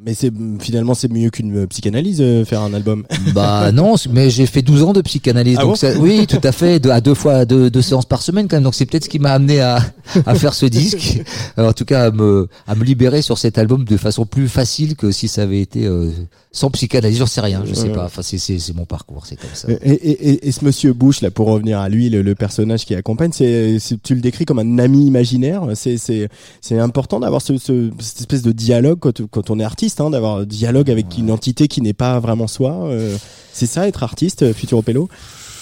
Mais 0.05 0.13
c'est 0.13 0.31
finalement 0.59 0.93
c'est 0.93 1.11
mieux 1.11 1.31
qu'une 1.31 1.57
euh, 1.63 1.65
psychanalyse 1.67 2.19
euh, 2.21 2.45
faire 2.45 2.61
un 2.61 2.73
album. 2.75 3.05
bah 3.33 3.71
non 3.73 3.95
mais 4.11 4.29
j'ai 4.29 4.45
fait 4.45 4.61
12 4.61 4.83
ans 4.83 4.93
de 4.93 5.01
psychanalyse 5.01 5.55
Ah 5.57 5.61
donc 5.63 5.71
bon 5.71 5.75
ça- 5.75 5.97
oui 5.97 6.27
tout 6.27 6.39
à 6.43 6.51
fait 6.51 6.85
à 6.87 7.01
deux 7.01 7.15
fois 7.15 7.45
deux, 7.45 7.71
deux 7.71 7.81
séances 7.81 8.05
par 8.05 8.21
semaine 8.21 8.47
quand 8.47 8.55
même 8.57 8.63
donc 8.63 8.75
c'est 8.75 8.85
peut-être 8.85 9.05
ce 9.05 9.09
qui 9.09 9.17
m'a 9.19 9.31
amené 9.31 9.61
à 9.61 9.79
à 10.27 10.35
faire 10.35 10.53
ce 10.53 10.67
disque 10.67 11.23
en 11.57 11.73
tout 11.73 11.85
cas 11.85 12.05
à 12.05 12.11
me 12.11 12.47
à 12.67 12.75
me 12.75 12.83
libérer 12.83 13.23
sur 13.23 13.37
cet 13.39 13.57
album 13.57 13.83
de 13.83 13.97
façon 13.97 14.25
plus 14.27 14.47
facile 14.47 14.95
que 14.95 15.11
si 15.11 15.27
ça 15.27 15.41
avait 15.41 15.59
été 15.61 15.85
euh, 15.85 16.11
sans 16.51 16.69
psychanalyse 16.69 17.17
j'en 17.17 17.25
sais 17.25 17.41
rien 17.41 17.63
je 17.65 17.73
sais 17.73 17.87
Ouais. 17.87 17.93
pas 17.93 18.05
enfin 18.05 18.21
c'est 18.21 18.37
c'est 18.37 18.75
mon 18.75 18.85
parcours 18.85 19.25
c'est 19.25 19.35
comme 19.37 19.49
ça 19.53 19.67
Et, 19.83 19.91
et, 19.91 20.29
et, 20.29 20.47
et 20.47 20.51
ce 20.51 20.63
monsieur 20.63 20.93
Bush 20.93 21.21
là, 21.21 21.31
pour 21.31 21.47
revenir 21.47 21.79
à 21.79 21.89
lui, 21.89 22.09
le, 22.09 22.21
le 22.21 22.35
personnage 22.35 22.85
qui 22.85 22.93
accompagne, 22.95 23.31
c'est, 23.33 23.77
c'est- 23.79 24.01
tu 24.01 24.13
le 24.15 24.21
décris 24.21 24.45
comme 24.45 24.59
un 24.59 24.79
ami 24.79 25.05
imaginaire. 25.05 25.63
C'est, 25.75 25.97
c'est, 25.97 26.29
c'est 26.61 26.77
important 26.79 27.19
d'avoir 27.19 27.41
ce, 27.41 27.57
ce- 27.57 27.89
cette 27.99 28.19
espèce 28.21 28.41
de 28.41 28.51
dialogue 28.51 28.99
quand, 28.99 29.25
quand 29.27 29.49
on 29.49 29.59
est 29.59 29.63
artiste, 29.63 29.94
hein, 29.99 30.09
d'avoir 30.09 30.37
un 30.37 30.45
dialogue 30.45 30.89
avec 30.91 31.17
une 31.17 31.31
entité 31.31 31.67
qui 31.67 31.81
n'est 31.81 31.93
pas 31.93 32.19
vraiment 32.19 32.47
soi. 32.47 32.85
euh, 32.85 33.17
c'est 33.53 33.65
ça 33.65 33.87
être 33.87 34.03
artiste, 34.03 34.43
euh, 34.43 34.53
Futuro 34.53 34.81
Pello 34.81 35.09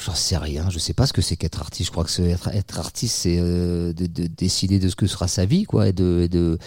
J'en 0.06 0.15
sais 0.15 0.36
rien, 0.36 0.65
je 0.69 0.80
sais 0.80 0.93
pas 0.93 1.08
ce 1.08 1.13
que 1.13 1.22
c'est 1.22 1.38
qu'être 1.38 1.62
artiste. 1.62 1.88
Je 1.88 1.91
crois 1.91 2.04
que 2.04 2.12
c'est 2.12 2.30
être, 2.30 2.50
être 2.50 2.78
artiste, 2.80 3.15
c'est 3.15 3.38
euh, 3.39 3.93
de, 3.93 4.06
de 4.06 4.28
décider 4.28 4.80
de 4.80 4.89
ce 4.89 4.96
que 4.98 5.08
sera 5.08 5.30
sa 5.30 5.46
vie, 5.46 5.63
quoi, 5.63 5.88
et 5.88 5.93
de, 5.93 6.24
et 6.24 6.28
de, 6.28 6.58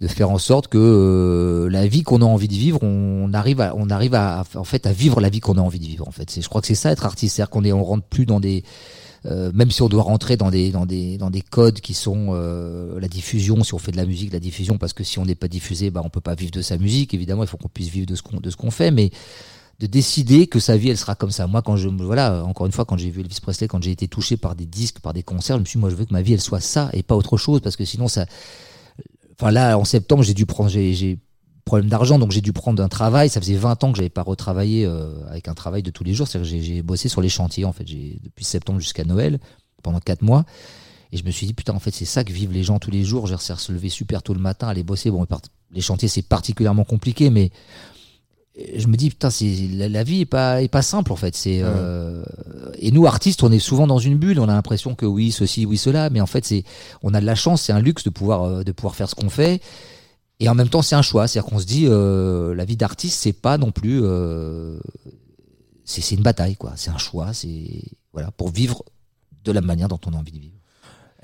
de 0.00 0.08
faire 0.08 0.30
en 0.30 0.38
sorte 0.38 0.66
que 0.66 0.78
euh, 0.78 1.70
la 1.70 1.86
vie 1.86 2.02
qu'on 2.02 2.20
a 2.20 2.24
envie 2.24 2.48
de 2.48 2.54
vivre, 2.54 2.82
on 2.82 3.32
arrive 3.32 3.60
à, 3.60 3.74
on 3.76 3.90
arrive 3.90 4.14
à, 4.14 4.44
en 4.56 4.64
fait, 4.64 4.86
à 4.86 4.92
vivre 4.92 5.20
la 5.20 5.28
vie 5.28 5.38
qu'on 5.38 5.56
a 5.56 5.60
envie 5.60 5.78
de 5.78 5.84
vivre. 5.86 6.08
En 6.08 6.10
fait, 6.10 6.28
c'est, 6.30 6.42
je 6.42 6.48
crois 6.48 6.60
que 6.60 6.66
c'est 6.66 6.74
ça 6.74 6.90
être 6.90 7.06
artiste, 7.06 7.36
c'est-à-dire 7.36 7.50
qu'on 7.50 7.62
est, 7.64 7.72
on 7.72 7.84
rentre 7.84 8.06
plus 8.06 8.26
dans 8.26 8.40
des, 8.40 8.64
euh, 9.26 9.50
même 9.54 9.70
si 9.70 9.82
on 9.82 9.88
doit 9.88 10.02
rentrer 10.02 10.36
dans 10.36 10.50
des, 10.50 10.70
dans 10.70 10.86
des, 10.86 11.16
dans 11.18 11.30
des 11.30 11.40
codes 11.40 11.80
qui 11.80 11.94
sont 11.94 12.28
euh, 12.30 13.00
la 13.00 13.08
diffusion, 13.08 13.64
si 13.64 13.74
on 13.74 13.78
fait 13.78 13.92
de 13.92 13.96
la 13.96 14.06
musique, 14.06 14.32
la 14.32 14.40
diffusion, 14.40 14.76
parce 14.76 14.92
que 14.92 15.04
si 15.04 15.18
on 15.18 15.24
n'est 15.24 15.34
pas 15.34 15.48
diffusé, 15.48 15.90
bah, 15.90 16.02
on 16.04 16.10
peut 16.10 16.20
pas 16.20 16.34
vivre 16.34 16.50
de 16.50 16.62
sa 16.62 16.76
musique. 16.76 17.14
Évidemment, 17.14 17.42
il 17.42 17.48
faut 17.48 17.56
qu'on 17.56 17.68
puisse 17.68 17.88
vivre 17.88 18.06
de 18.06 18.14
ce 18.14 18.22
qu'on, 18.22 18.38
de 18.38 18.50
ce 18.50 18.56
qu'on 18.56 18.70
fait, 18.70 18.90
mais 18.90 19.10
de 19.80 19.86
décider 19.86 20.46
que 20.46 20.60
sa 20.60 20.76
vie 20.76 20.90
elle 20.90 20.98
sera 20.98 21.14
comme 21.14 21.30
ça. 21.32 21.46
Moi 21.46 21.62
quand 21.62 21.76
je 21.76 21.88
voilà, 21.88 22.44
encore 22.44 22.66
une 22.66 22.72
fois 22.72 22.84
quand 22.84 22.96
j'ai 22.96 23.10
vu 23.10 23.22
Elvis 23.22 23.40
Presley 23.42 23.66
quand 23.66 23.82
j'ai 23.82 23.90
été 23.90 24.06
touché 24.06 24.36
par 24.36 24.54
des 24.54 24.66
disques, 24.66 25.00
par 25.00 25.12
des 25.12 25.22
concerts, 25.24 25.56
je 25.56 25.60
me 25.60 25.64
suis 25.64 25.78
dit, 25.78 25.80
moi 25.80 25.90
je 25.90 25.96
veux 25.96 26.04
que 26.04 26.12
ma 26.12 26.22
vie 26.22 26.34
elle 26.34 26.40
soit 26.40 26.60
ça 26.60 26.90
et 26.92 27.02
pas 27.02 27.16
autre 27.16 27.36
chose 27.36 27.60
parce 27.60 27.74
que 27.74 27.84
sinon 27.84 28.06
ça 28.06 28.26
enfin 29.32 29.50
là 29.50 29.76
en 29.76 29.84
septembre, 29.84 30.22
j'ai 30.22 30.34
dû 30.34 30.46
prendre 30.46 30.70
j'ai 30.70 31.18
problème 31.64 31.88
d'argent 31.88 32.18
donc 32.18 32.30
j'ai 32.30 32.40
dû 32.40 32.52
prendre 32.52 32.82
un 32.82 32.88
travail, 32.88 33.28
ça 33.28 33.40
faisait 33.40 33.56
20 33.56 33.84
ans 33.84 33.92
que 33.92 33.96
j'avais 33.96 34.10
pas 34.10 34.22
retravaillé 34.22 34.84
euh, 34.84 35.14
avec 35.28 35.48
un 35.48 35.54
travail 35.54 35.82
de 35.82 35.90
tous 35.90 36.04
les 36.04 36.14
jours, 36.14 36.28
c'est-à-dire 36.28 36.50
que 36.50 36.62
j'ai 36.62 36.82
bossé 36.82 37.08
sur 37.08 37.20
les 37.20 37.28
chantiers 37.28 37.64
en 37.64 37.72
fait, 37.72 37.84
depuis 37.84 38.44
septembre 38.44 38.80
jusqu'à 38.80 39.04
Noël 39.04 39.38
pendant 39.82 40.00
quatre 40.00 40.22
mois. 40.22 40.44
Et 41.12 41.16
je 41.16 41.24
me 41.24 41.30
suis 41.30 41.46
dit, 41.46 41.54
putain, 41.54 41.74
en 41.74 41.78
fait, 41.78 41.92
c'est 41.92 42.06
ça 42.06 42.24
que 42.24 42.32
vivent 42.32 42.50
les 42.50 42.64
gens 42.64 42.80
tous 42.80 42.90
les 42.90 43.04
jours. 43.04 43.28
J'ai 43.28 43.34
à 43.34 43.38
se 43.38 43.70
lever 43.70 43.88
super 43.88 44.20
tôt 44.20 44.34
le 44.34 44.40
matin, 44.40 44.66
aller 44.66 44.82
bosser. 44.82 45.12
Bon, 45.12 45.24
les 45.70 45.80
chantiers, 45.80 46.08
c'est 46.08 46.22
particulièrement 46.22 46.82
compliqué, 46.82 47.30
mais 47.30 47.52
je 48.76 48.86
me 48.86 48.96
dis 48.96 49.10
putain 49.10 49.30
c'est 49.30 49.68
la, 49.72 49.88
la 49.88 50.04
vie 50.04 50.20
est 50.20 50.26
pas 50.26 50.62
est 50.62 50.68
pas 50.68 50.82
simple 50.82 51.12
en 51.12 51.16
fait. 51.16 51.34
C'est 51.34 51.58
euh, 51.62 52.22
et 52.78 52.92
nous 52.92 53.04
artistes 53.04 53.42
on 53.42 53.50
est 53.50 53.58
souvent 53.58 53.88
dans 53.88 53.98
une 53.98 54.16
bulle. 54.16 54.38
On 54.38 54.48
a 54.48 54.54
l'impression 54.54 54.94
que 54.94 55.06
oui 55.06 55.32
ceci 55.32 55.66
oui 55.66 55.76
cela. 55.76 56.08
Mais 56.10 56.20
en 56.20 56.26
fait 56.26 56.44
c'est 56.44 56.62
on 57.02 57.14
a 57.14 57.20
de 57.20 57.26
la 57.26 57.34
chance 57.34 57.62
c'est 57.62 57.72
un 57.72 57.80
luxe 57.80 58.04
de 58.04 58.10
pouvoir 58.10 58.44
euh, 58.44 58.62
de 58.62 58.70
pouvoir 58.70 58.94
faire 58.94 59.08
ce 59.08 59.16
qu'on 59.16 59.28
fait 59.28 59.60
et 60.44 60.48
en 60.48 60.54
même 60.54 60.68
temps 60.68 60.82
c'est 60.82 60.94
un 60.94 61.02
choix. 61.02 61.26
C'est 61.26 61.38
à 61.38 61.42
dire 61.42 61.50
qu'on 61.50 61.58
se 61.58 61.66
dit 61.66 61.86
euh, 61.88 62.54
la 62.54 62.64
vie 62.64 62.76
d'artiste 62.76 63.20
c'est 63.20 63.32
pas 63.32 63.58
non 63.58 63.72
plus 63.72 64.00
euh, 64.02 64.78
c'est 65.84 66.14
une 66.14 66.22
bataille 66.22 66.56
quoi. 66.56 66.72
C'est 66.76 66.90
un 66.90 66.98
choix 66.98 67.32
c'est 67.32 67.82
voilà 68.12 68.30
pour 68.30 68.50
vivre 68.50 68.84
de 69.44 69.52
la 69.52 69.60
manière 69.60 69.88
dont 69.88 70.00
on 70.06 70.12
a 70.12 70.16
envie 70.16 70.32
de 70.32 70.38
vivre 70.38 70.56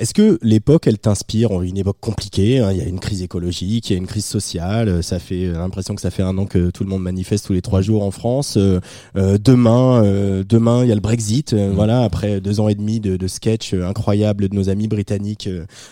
Est-ce 0.01 0.15
que 0.15 0.39
l'époque, 0.41 0.87
elle 0.87 0.99
t'inspire 0.99 1.61
Une 1.61 1.77
époque 1.77 1.99
compliquée, 2.01 2.59
hein, 2.61 2.73
il 2.73 2.79
y 2.79 2.81
a 2.81 2.87
une 2.87 3.01
crise 3.01 3.21
écologique, 3.21 3.91
il 3.91 3.93
y 3.93 3.97
a 3.97 3.99
une 3.99 4.07
crise 4.07 4.25
sociale, 4.25 5.03
ça 5.03 5.19
fait 5.19 5.45
euh, 5.45 5.53
l'impression 5.59 5.95
que 5.95 6.01
ça 6.01 6.11
fait 6.11 6.23
un 6.23 6.39
an 6.39 6.47
que 6.47 6.71
tout 6.71 6.85
le 6.85 6.89
monde 6.89 7.03
manifeste 7.03 7.45
tous 7.45 7.53
les 7.53 7.61
trois 7.61 7.83
jours 7.83 8.03
en 8.03 8.11
France. 8.11 8.55
Euh, 8.57 8.81
euh, 9.17 9.37
demain, 9.37 10.03
euh, 10.03 10.43
demain, 10.43 10.85
il 10.85 10.89
y 10.89 10.93
a 10.93 10.95
le 10.95 11.03
Brexit. 11.03 11.53
euh, 11.53 11.71
Voilà, 11.75 12.03
après 12.03 12.41
deux 12.41 12.61
ans 12.61 12.69
et 12.69 12.75
demi 12.75 12.99
de, 12.99 13.19
de 13.19 13.29
sketch 13.29 13.75
incroyables 13.75 14.49
de 14.49 14.55
nos 14.57 14.71
amis 14.71 14.89
britanniques, 14.89 15.51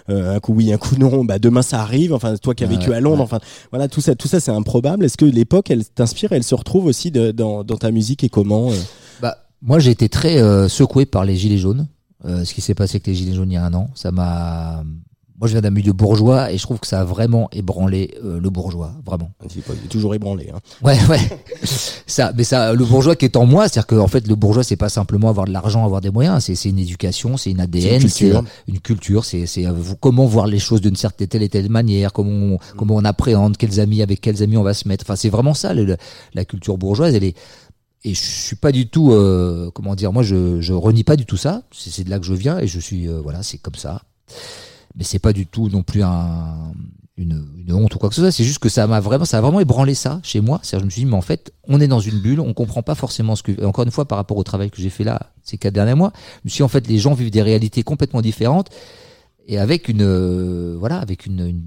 un 0.09 0.41
coup 0.41 0.55
oui, 0.55 0.73
un 0.73 0.79
coup 0.79 0.97
non. 0.97 1.27
Bah 1.27 1.39
demain, 1.39 1.61
ça 1.61 1.83
arrive. 1.83 2.15
Enfin, 2.15 2.35
toi 2.39 2.55
qui 2.55 2.65
as 2.65 2.67
Ouais, 2.67 2.77
vécu 2.77 2.95
à 2.95 3.01
Londres, 3.01 3.23
enfin, 3.23 3.41
voilà, 3.71 3.89
tout 3.89 4.01
ça, 4.01 4.15
tout 4.15 4.27
ça, 4.29 4.41
c'est 4.41 4.51
improbable. 4.51 5.05
Est-ce 5.05 5.19
que 5.19 5.27
l'époque, 5.27 5.71
elle 5.71 5.85
t'inspire, 5.85 6.33
elle 6.33 6.45
se 6.45 6.55
retrouve 6.55 6.87
aussi 6.87 7.11
de- 7.11 7.31
dans, 7.31 7.63
dans 7.63 7.77
ta 7.77 7.91
musique 7.91 8.25
et 8.25 8.31
comment 8.31 8.71
Bah, 9.21 9.37
moi, 9.61 9.79
j'ai 9.81 9.91
été 9.91 10.09
très 10.09 10.39
secoué 10.71 11.05
par 11.05 11.27
les 11.27 11.37
gilets 11.37 11.59
jaunes. 11.59 11.89
Euh, 12.25 12.45
ce 12.45 12.53
qui 12.55 12.61
s'est 12.61 12.75
passé 12.75 12.97
avec 12.97 13.07
les 13.07 13.15
gilets 13.15 13.35
jaunes 13.35 13.51
il 13.51 13.55
y 13.55 13.59
a 13.59 13.65
un 13.65 13.75
an, 13.75 13.91
ça 13.95 14.11
m'a. 14.11 14.83
Moi, 15.41 15.47
je 15.47 15.53
viens 15.53 15.61
d'un 15.61 15.71
milieu 15.71 15.93
bourgeois 15.93 16.51
et 16.51 16.59
je 16.59 16.63
trouve 16.65 16.81
que 16.81 16.87
ça 16.89 17.03
a 17.03 17.05
vraiment 17.05 17.49
ébranlé 17.53 18.13
euh, 18.25 18.41
le 18.41 18.51
bourgeois, 18.51 18.91
vraiment. 19.07 19.31
Il 19.55 19.59
est 19.61 19.89
toujours 19.89 20.17
ébranlé. 20.17 20.51
Hein. 20.53 20.59
Ouais, 20.83 20.99
ouais. 21.09 21.21
ça, 22.09 22.33
mais 22.37 22.43
ça, 22.43 22.73
le 22.73 22.85
bourgeois 22.85 23.15
qui 23.15 23.25
est 23.25 23.37
en 23.37 23.47
moi, 23.47 23.69
c'est-à-dire 23.69 23.87
que 23.87 23.95
en 23.95 24.09
fait, 24.09 24.27
le 24.27 24.35
bourgeois, 24.35 24.65
c'est 24.65 24.75
pas 24.75 24.89
simplement 24.89 25.29
avoir 25.29 25.47
de 25.47 25.53
l'argent, 25.53 25.85
avoir 25.85 26.01
des 26.01 26.11
moyens. 26.11 26.43
C'est, 26.43 26.57
c'est 26.57 26.71
une 26.71 26.81
éducation, 26.81 27.37
c'est 27.37 27.53
une 27.53 27.61
ADN, 27.61 27.83
C'est 27.83 27.95
une 27.95 28.01
culture. 28.01 28.43
c'est 28.67 28.73
une 28.73 28.81
culture, 28.81 29.25
c'est, 29.25 29.47
euh, 29.67 29.73
comment 30.01 30.27
voir 30.27 30.49
les 30.49 30.59
choses 30.59 30.81
d'une 30.81 30.97
certaine 30.97 31.29
telle 31.29 31.45
et 31.45 31.49
telle 31.49 31.69
manière, 31.71 32.13
comment 32.13 32.57
on, 32.57 32.59
comment 32.77 32.97
on 32.97 33.05
appréhende, 33.05 33.57
quels 33.57 33.79
amis, 33.79 34.03
avec 34.03 34.21
quels 34.21 34.43
amis 34.43 34.57
on 34.57 34.65
va 34.65 34.75
se 34.75 34.89
mettre. 34.89 35.05
Enfin, 35.07 35.15
c'est 35.15 35.31
vraiment 35.31 35.55
ça, 35.55 35.73
le- 35.73 35.97
la 36.35 36.45
culture 36.45 36.79
bourgeoise. 36.79 37.15
Elle 37.15 37.23
est 37.23 37.37
et 38.05 38.15
je 38.15 38.21
suis 38.21 38.57
pas 38.57 38.73
du 38.73 38.89
tout, 38.89 39.13
euh, 39.13 39.71
comment 39.75 39.95
dire, 39.95 40.13
moi, 40.13 40.23
je, 40.23 40.61
je 40.61 40.73
renie 40.73 41.05
pas 41.05 41.17
du 41.17 41.27
tout 41.27 41.37
ça. 41.37 41.63
C'est, 41.73 41.91
c'est 41.91 42.05
de 42.05 42.11
là 42.11 42.19
que 42.19 42.27
je 42.27 42.35
viens 42.35 42.59
et 42.59 42.67
je 42.67 42.79
suis, 42.79 43.09
euh, 43.09 43.21
voilà, 43.21 43.43
c'est 43.43 43.59
comme 43.59 43.75
ça. 43.75 44.03
Mais 44.95 45.05
c'est 45.05 45.19
pas 45.19 45.33
du 45.33 45.47
tout 45.47 45.69
non 45.69 45.83
plus 45.83 46.03
un, 46.03 46.73
une, 47.17 47.45
une 47.57 47.73
honte 47.73 47.95
ou 47.95 47.99
quoi 47.99 48.09
que 48.09 48.15
ce 48.15 48.21
soit. 48.21 48.31
C'est 48.31 48.45
juste 48.45 48.61
que 48.61 48.69
ça 48.69 48.87
m'a 48.87 49.01
vraiment, 49.01 49.25
ça 49.25 49.39
a 49.39 49.41
vraiment 49.41 49.61
ébranlé 49.61 49.95
ça 49.95 50.21
chez 50.23 50.41
moi. 50.41 50.61
C'est-à-dire, 50.63 50.83
je 50.83 50.87
me 50.87 50.91
suis 50.91 51.03
dit, 51.03 51.07
mais 51.07 51.17
en 51.17 51.23
fait, 51.23 51.53
on 51.67 51.81
est 51.81 51.89
dans 51.89 52.01
une 52.01 52.21
bulle, 52.21 52.41
on 52.41 52.55
comprend 52.55 52.83
pas 52.83 52.95
forcément 52.95 53.35
ce 53.35 53.43
que. 53.43 53.65
encore 53.65 53.85
une 53.85 53.91
fois, 53.91 54.07
par 54.07 54.17
rapport 54.17 54.37
au 54.37 54.45
travail 54.45 54.71
que 54.71 54.81
j'ai 54.81 54.91
fait 54.91 55.05
là 55.05 55.33
ces 55.43 55.59
quatre 55.59 55.75
derniers 55.75 55.95
mois, 55.95 56.13
je 56.15 56.41
me 56.45 56.51
suis 56.51 56.59
dit, 56.59 56.63
en 56.63 56.69
fait, 56.69 56.87
les 56.87 56.99
gens 56.99 57.15
vivent 57.15 57.31
des 57.31 57.43
réalités 57.43 57.83
complètement 57.83 58.23
différentes 58.23 58.71
et 59.49 59.59
avec 59.59 59.89
une, 59.89 60.03
euh, 60.03 60.77
voilà, 60.79 60.99
avec 60.99 61.27
une, 61.27 61.41
une 61.47 61.63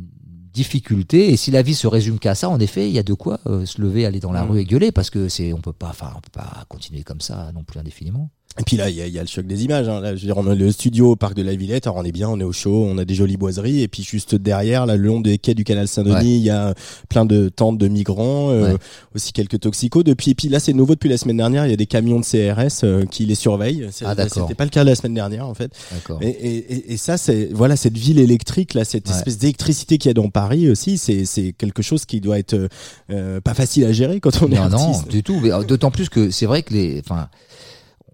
difficulté. 0.53 1.31
Et 1.31 1.37
si 1.37 1.51
la 1.51 1.61
vie 1.61 1.75
se 1.75 1.87
résume 1.87 2.19
qu'à 2.19 2.35
ça, 2.35 2.49
en 2.49 2.59
effet, 2.59 2.87
il 2.87 2.93
y 2.93 2.99
a 2.99 3.03
de 3.03 3.13
quoi 3.13 3.39
euh, 3.47 3.65
se 3.65 3.81
lever, 3.81 4.05
aller 4.05 4.19
dans 4.19 4.31
la 4.31 4.43
Mm. 4.43 4.51
rue 4.51 4.59
et 4.59 4.65
gueuler 4.65 4.91
parce 4.91 5.09
que 5.09 5.29
c'est, 5.29 5.53
on 5.53 5.61
peut 5.61 5.73
pas, 5.73 5.89
enfin, 5.89 6.11
on 6.15 6.21
peut 6.21 6.29
pas 6.33 6.65
continuer 6.69 7.03
comme 7.03 7.21
ça 7.21 7.51
non 7.53 7.63
plus 7.63 7.79
indéfiniment. 7.79 8.29
Et 8.59 8.63
puis 8.63 8.75
là, 8.75 8.89
il 8.89 8.95
y 8.97 9.01
a, 9.01 9.07
y 9.07 9.17
a 9.17 9.21
le 9.21 9.27
choc 9.27 9.47
des 9.47 9.63
images. 9.63 9.87
Hein. 9.87 10.01
Là, 10.01 10.15
je 10.15 10.21
veux 10.21 10.25
dire, 10.27 10.37
on 10.37 10.45
a 10.45 10.53
le 10.53 10.71
studio 10.73 11.11
au 11.11 11.15
parc 11.15 11.35
de 11.35 11.41
la 11.41 11.55
Villette. 11.55 11.87
Alors 11.87 11.97
on 11.97 12.03
est 12.03 12.11
bien, 12.11 12.27
on 12.27 12.37
est 12.39 12.43
au 12.43 12.51
chaud, 12.51 12.85
on 12.85 12.97
a 12.97 13.05
des 13.05 13.15
jolies 13.15 13.37
boiseries. 13.37 13.81
Et 13.81 13.87
puis 13.87 14.03
juste 14.03 14.35
derrière, 14.35 14.85
là, 14.85 14.97
le 14.97 15.07
long 15.07 15.21
des 15.21 15.37
quais 15.37 15.53
du 15.53 15.63
canal 15.63 15.87
Saint-Denis, 15.87 16.13
Ouais. 16.13 16.25
il 16.25 16.43
y 16.43 16.49
a 16.49 16.73
plein 17.09 17.25
de 17.25 17.47
tentes 17.49 17.77
de 17.77 17.87
migrants, 17.87 18.49
euh, 18.51 18.73
Ouais. 18.73 18.77
aussi 19.15 19.31
quelques 19.31 19.61
toxicos. 19.61 20.03
Depuis, 20.03 20.31
et 20.31 20.35
puis 20.35 20.49
là, 20.49 20.59
c'est 20.59 20.73
nouveau 20.73 20.95
depuis 20.95 21.09
la 21.09 21.17
semaine 21.17 21.37
dernière. 21.37 21.65
Il 21.65 21.69
y 21.69 21.73
a 21.73 21.77
des 21.77 21.85
camions 21.85 22.19
de 22.19 22.25
CRS 22.25 22.83
euh, 22.83 23.05
qui 23.05 23.25
les 23.25 23.35
surveillent. 23.35 23.87
Ah, 24.03 24.15
d'accord. 24.15 24.43
C'était 24.43 24.55
pas 24.55 24.65
le 24.65 24.69
cas 24.69 24.83
la 24.83 24.95
semaine 24.95 25.13
dernière, 25.13 25.47
en 25.47 25.53
fait. 25.53 25.71
D'accord. 25.93 26.19
Et, 26.21 26.27
et, 26.29 26.93
et- 26.93 26.97
ça, 26.97 27.17
c'est 27.17 27.49
voilà, 27.53 27.75
cette 27.77 27.97
ville 27.97 28.19
électrique 28.19 28.73
là, 28.73 28.83
cette 28.83 29.07
Ouais. 29.07 29.15
espèce 29.15 29.37
d'électricité 29.37 29.97
qu'il 29.97 30.09
y 30.09 30.11
a 30.11 30.13
dans 30.13 30.29
Paris 30.29 30.69
aussi, 30.69 30.97
c'est 30.97 31.25
c'est 31.25 31.53
quelque 31.53 31.81
chose 31.81 32.05
qui 32.05 32.19
doit 32.21 32.37
être 32.37 32.67
euh, 33.09 33.39
pas 33.41 33.53
facile 33.53 33.85
à 33.85 33.93
gérer 33.93 34.19
quand 34.19 34.41
on 34.43 34.51
est 34.51 34.55
non, 34.55 34.69
non, 34.69 34.77
artiste. 34.89 35.07
du 35.07 35.23
tout. 35.23 35.39
Euh, 35.45 35.63
d'autant 35.63 35.89
plus 35.89 36.09
que 36.09 36.29
c'est 36.31 36.45
vrai 36.45 36.63
que 36.63 36.73
les, 36.73 37.01
enfin, 37.03 37.29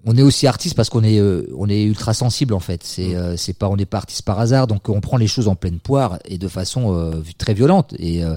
on 0.06 0.16
est 0.16 0.22
aussi 0.22 0.48
artiste 0.48 0.76
parce 0.76 0.90
qu'on 0.90 1.04
est, 1.04 1.20
euh, 1.20 1.48
on 1.58 1.68
est 1.70 1.84
ultra 1.84 2.14
sensible 2.14 2.54
en 2.54 2.60
fait. 2.60 2.84
C'est, 2.84 3.16
euh, 3.16 3.36
c'est 3.36 3.54
pas, 3.54 3.68
on 3.68 3.76
n'est 3.76 3.86
pas 3.86 3.98
artiste 3.98 4.22
par 4.24 4.40
hasard, 4.40 4.68
donc 4.68 4.88
on 4.90 5.02
prend 5.02 5.18
les 5.18 5.28
choses 5.28 5.48
en 5.48 5.56
pleine 5.56 5.80
poire 5.80 6.20
et 6.26 6.38
de 6.38 6.48
façon 6.48 6.96
euh, 6.96 7.22
très 7.38 7.54
violente. 7.54 7.94
Et, 8.00 8.24
euh, 8.24 8.36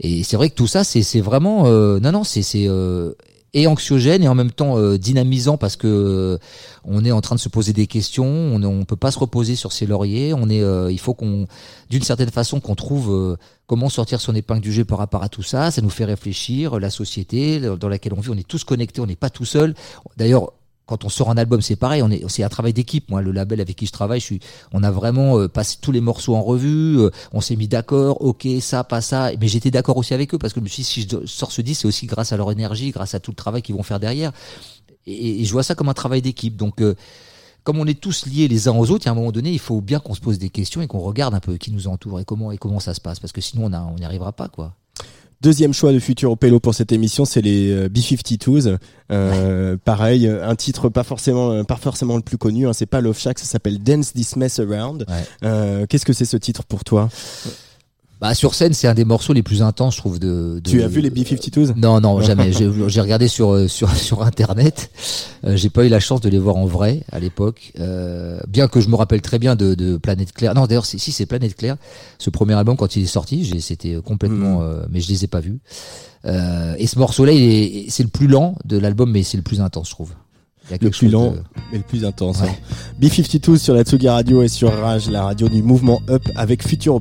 et 0.00 0.22
c'est 0.22 0.36
vrai 0.36 0.50
que 0.50 0.54
tout 0.54 0.66
ça, 0.66 0.84
c'est, 0.84 1.02
c'est 1.02 1.20
vraiment, 1.20 1.66
euh, 1.66 2.00
non, 2.00 2.12
non, 2.12 2.24
c'est, 2.24 2.42
c'est 2.42 2.66
euh, 2.68 3.12
et 3.56 3.68
anxiogène 3.68 4.24
et 4.24 4.28
en 4.28 4.34
même 4.34 4.50
temps 4.50 4.76
euh, 4.78 4.98
dynamisant 4.98 5.56
parce 5.56 5.76
que 5.76 5.86
euh, 5.86 6.38
on 6.84 7.04
est 7.04 7.12
en 7.12 7.20
train 7.20 7.36
de 7.36 7.40
se 7.40 7.48
poser 7.48 7.72
des 7.72 7.86
questions, 7.86 8.26
on, 8.26 8.62
on 8.64 8.84
peut 8.84 8.96
pas 8.96 9.12
se 9.12 9.18
reposer 9.18 9.54
sur 9.54 9.72
ses 9.72 9.86
lauriers, 9.86 10.34
on 10.34 10.48
est, 10.48 10.60
euh, 10.60 10.90
il 10.90 10.98
faut 10.98 11.14
qu'on, 11.14 11.46
d'une 11.88 12.02
certaine 12.02 12.30
façon, 12.30 12.58
qu'on 12.58 12.74
trouve 12.74 13.12
euh, 13.12 13.36
comment 13.68 13.88
sortir 13.88 14.20
son 14.20 14.34
épingle 14.34 14.60
du 14.60 14.72
jeu 14.72 14.84
par 14.84 14.98
rapport 14.98 15.22
à 15.22 15.28
tout 15.28 15.44
ça. 15.44 15.70
Ça 15.70 15.82
nous 15.82 15.90
fait 15.90 16.04
réfléchir, 16.04 16.80
la 16.80 16.90
société 16.90 17.60
dans 17.60 17.88
laquelle 17.88 18.14
on 18.14 18.20
vit, 18.20 18.30
on 18.30 18.36
est 18.36 18.48
tous 18.48 18.64
connectés, 18.64 19.00
on 19.00 19.06
n'est 19.06 19.14
pas 19.14 19.30
tout 19.30 19.44
seul. 19.44 19.74
D'ailleurs, 20.16 20.52
quand 20.86 21.04
on 21.04 21.08
sort 21.08 21.30
un 21.30 21.36
album, 21.36 21.62
c'est 21.62 21.76
pareil. 21.76 22.02
On 22.02 22.10
est, 22.10 22.28
c'est 22.28 22.42
un 22.42 22.48
travail 22.48 22.72
d'équipe. 22.72 23.10
Moi, 23.10 23.22
le 23.22 23.32
label 23.32 23.60
avec 23.60 23.76
qui 23.76 23.86
je 23.86 23.92
travaille, 23.92 24.20
je 24.20 24.26
suis, 24.26 24.40
on 24.72 24.82
a 24.82 24.90
vraiment 24.90 25.38
euh, 25.38 25.48
passé 25.48 25.78
tous 25.80 25.92
les 25.92 26.00
morceaux 26.00 26.34
en 26.34 26.42
revue. 26.42 26.98
euh, 26.98 27.10
on 27.32 27.40
s'est 27.40 27.56
mis 27.56 27.68
d'accord. 27.68 28.20
Ok, 28.20 28.46
ça, 28.60 28.84
pas 28.84 29.00
ça. 29.00 29.30
Mais 29.40 29.48
j'étais 29.48 29.70
d'accord 29.70 29.96
aussi 29.96 30.14
avec 30.14 30.34
eux 30.34 30.38
parce 30.38 30.52
que 30.52 30.60
je 30.60 30.64
me 30.64 30.68
suis 30.68 30.82
dit, 30.82 30.88
si 30.88 31.08
je 31.08 31.26
sors 31.26 31.52
ce 31.52 31.62
disque, 31.62 31.82
c'est 31.82 31.88
aussi 31.88 32.06
grâce 32.06 32.32
à 32.32 32.36
leur 32.36 32.50
énergie, 32.52 32.90
grâce 32.90 33.14
à 33.14 33.20
tout 33.20 33.30
le 33.30 33.36
travail 33.36 33.62
qu'ils 33.62 33.74
vont 33.74 33.82
faire 33.82 34.00
derrière. 34.00 34.32
Et, 35.06 35.44
je 35.44 35.52
vois 35.52 35.62
ça 35.62 35.74
comme 35.74 35.88
un 35.88 35.94
travail 35.94 36.22
d'équipe. 36.22 36.56
Donc, 36.56 36.80
euh, 36.82 36.94
comme 37.62 37.78
on 37.78 37.86
est 37.86 37.98
tous 37.98 38.26
liés 38.26 38.48
les 38.48 38.68
uns 38.68 38.76
aux 38.76 38.90
autres, 38.90 39.08
a 39.08 39.10
un 39.10 39.14
moment 39.14 39.32
donné, 39.32 39.50
il 39.50 39.58
faut 39.58 39.80
bien 39.80 40.00
qu'on 40.00 40.14
se 40.14 40.20
pose 40.20 40.38
des 40.38 40.50
questions 40.50 40.82
et 40.82 40.86
qu'on 40.86 41.00
regarde 41.00 41.34
un 41.34 41.40
peu 41.40 41.56
qui 41.56 41.70
nous 41.72 41.88
entoure 41.88 42.20
et 42.20 42.24
comment 42.26 42.52
et 42.52 42.58
comment 42.58 42.80
ça 42.80 42.92
se 42.92 43.00
passe, 43.00 43.20
parce 43.20 43.32
que 43.32 43.40
sinon 43.40 43.70
on 43.72 43.94
n'y 43.94 44.04
arrivera 44.04 44.32
pas, 44.32 44.48
quoi. 44.48 44.74
Deuxième 45.40 45.74
choix 45.74 45.92
de 45.92 45.98
Futur 45.98 46.36
Pello 46.38 46.58
pour 46.58 46.74
cette 46.74 46.90
émission, 46.92 47.24
c'est 47.24 47.42
les 47.42 47.70
euh, 47.70 47.88
B-52s. 47.88 48.78
Euh, 49.12 49.76
Pareil, 49.84 50.26
euh, 50.26 50.48
un 50.48 50.54
titre 50.54 50.88
pas 50.88 51.02
forcément, 51.02 51.64
pas 51.64 51.76
forcément 51.76 52.16
le 52.16 52.22
plus 52.22 52.38
connu. 52.38 52.66
Hein, 52.66 52.72
c'est 52.72 52.86
pas 52.86 53.00
Love 53.02 53.18
Shack, 53.18 53.38
ça 53.38 53.44
s'appelle 53.44 53.82
Dance 53.82 54.12
This 54.14 54.36
Mess 54.36 54.58
Around. 54.58 55.04
Ouais. 55.08 55.14
Euh, 55.44 55.86
Qu'est-ce 55.86 56.06
que 56.06 56.12
c'est 56.14 56.24
ce 56.24 56.36
titre 56.38 56.64
pour 56.64 56.82
toi? 56.84 57.10
Bah, 58.20 58.32
sur 58.32 58.54
scène, 58.54 58.72
c'est 58.72 58.86
un 58.88 58.94
des 58.94 59.04
morceaux 59.04 59.32
les 59.34 59.42
plus 59.42 59.60
intenses, 59.60 59.94
je 59.96 59.98
trouve. 60.00 60.18
De, 60.18 60.60
de- 60.64 60.70
Tu 60.70 60.82
as 60.82 60.88
vu 60.88 61.00
les 61.00 61.10
B-52s 61.10 61.74
Non, 61.76 62.00
non, 62.00 62.20
jamais. 62.22 62.52
J'ai 62.88 63.00
regardé 63.00 63.28
sur 63.28 63.52
euh, 63.52 63.68
sur 63.68 63.94
sur 63.96 64.22
internet. 64.22 64.90
Euh, 65.44 65.56
j'ai 65.56 65.68
pas 65.68 65.84
eu 65.84 65.88
la 65.88 66.00
chance 66.00 66.20
de 66.22 66.28
les 66.30 66.38
voir 66.38 66.56
en 66.56 66.64
vrai 66.64 67.02
à 67.12 67.18
l'époque. 67.18 67.72
Euh, 67.80 68.38
bien 68.48 68.66
que 68.68 68.80
je 68.80 68.88
me 68.88 68.94
rappelle 68.96 69.20
très 69.20 69.38
bien 69.38 69.56
de, 69.56 69.74
de 69.74 69.96
Planète 69.98 70.32
Claire. 70.32 70.54
Non, 70.54 70.66
d'ailleurs, 70.66 70.86
si 70.86 70.98
c'est 70.98 71.26
Planète 71.26 71.54
Claire, 71.56 71.76
ce 72.18 72.30
premier 72.30 72.54
album 72.54 72.76
quand 72.76 72.96
il 72.96 73.02
est 73.02 73.06
sorti, 73.06 73.60
c'était 73.60 73.96
complètement. 74.02 74.60
Mhm. 74.60 74.66
euh, 74.66 74.86
mais 74.90 75.00
je 75.00 75.08
les 75.08 75.24
ai 75.24 75.26
pas 75.26 75.40
vus. 75.40 75.58
Euh, 76.24 76.74
et 76.78 76.86
ce 76.86 76.98
morceau-là, 76.98 77.32
c'est 77.88 78.02
le 78.04 78.08
plus 78.08 78.28
lent 78.28 78.54
de 78.64 78.78
l'album, 78.78 79.10
mais 79.10 79.22
c'est 79.22 79.36
le 79.36 79.42
plus 79.42 79.60
intense, 79.60 79.88
je 79.88 79.92
trouve. 79.94 80.12
Le 80.80 80.88
plus 80.88 81.08
lent 81.10 81.32
de- 81.32 81.42
et 81.74 81.76
le 81.76 81.82
plus 81.82 82.06
intense. 82.06 82.40
Ouais. 82.40 82.48
hein. 82.48 82.74
B-52s 82.98 83.58
sur 83.58 83.74
la 83.74 83.82
Tsugi 83.82 84.08
Radio 84.08 84.42
et 84.42 84.48
sur 84.48 84.72
Rage, 84.72 85.10
la 85.10 85.24
radio 85.24 85.50
du 85.50 85.62
mouvement 85.62 86.00
Up 86.08 86.22
avec 86.36 86.66
Futur 86.66 87.00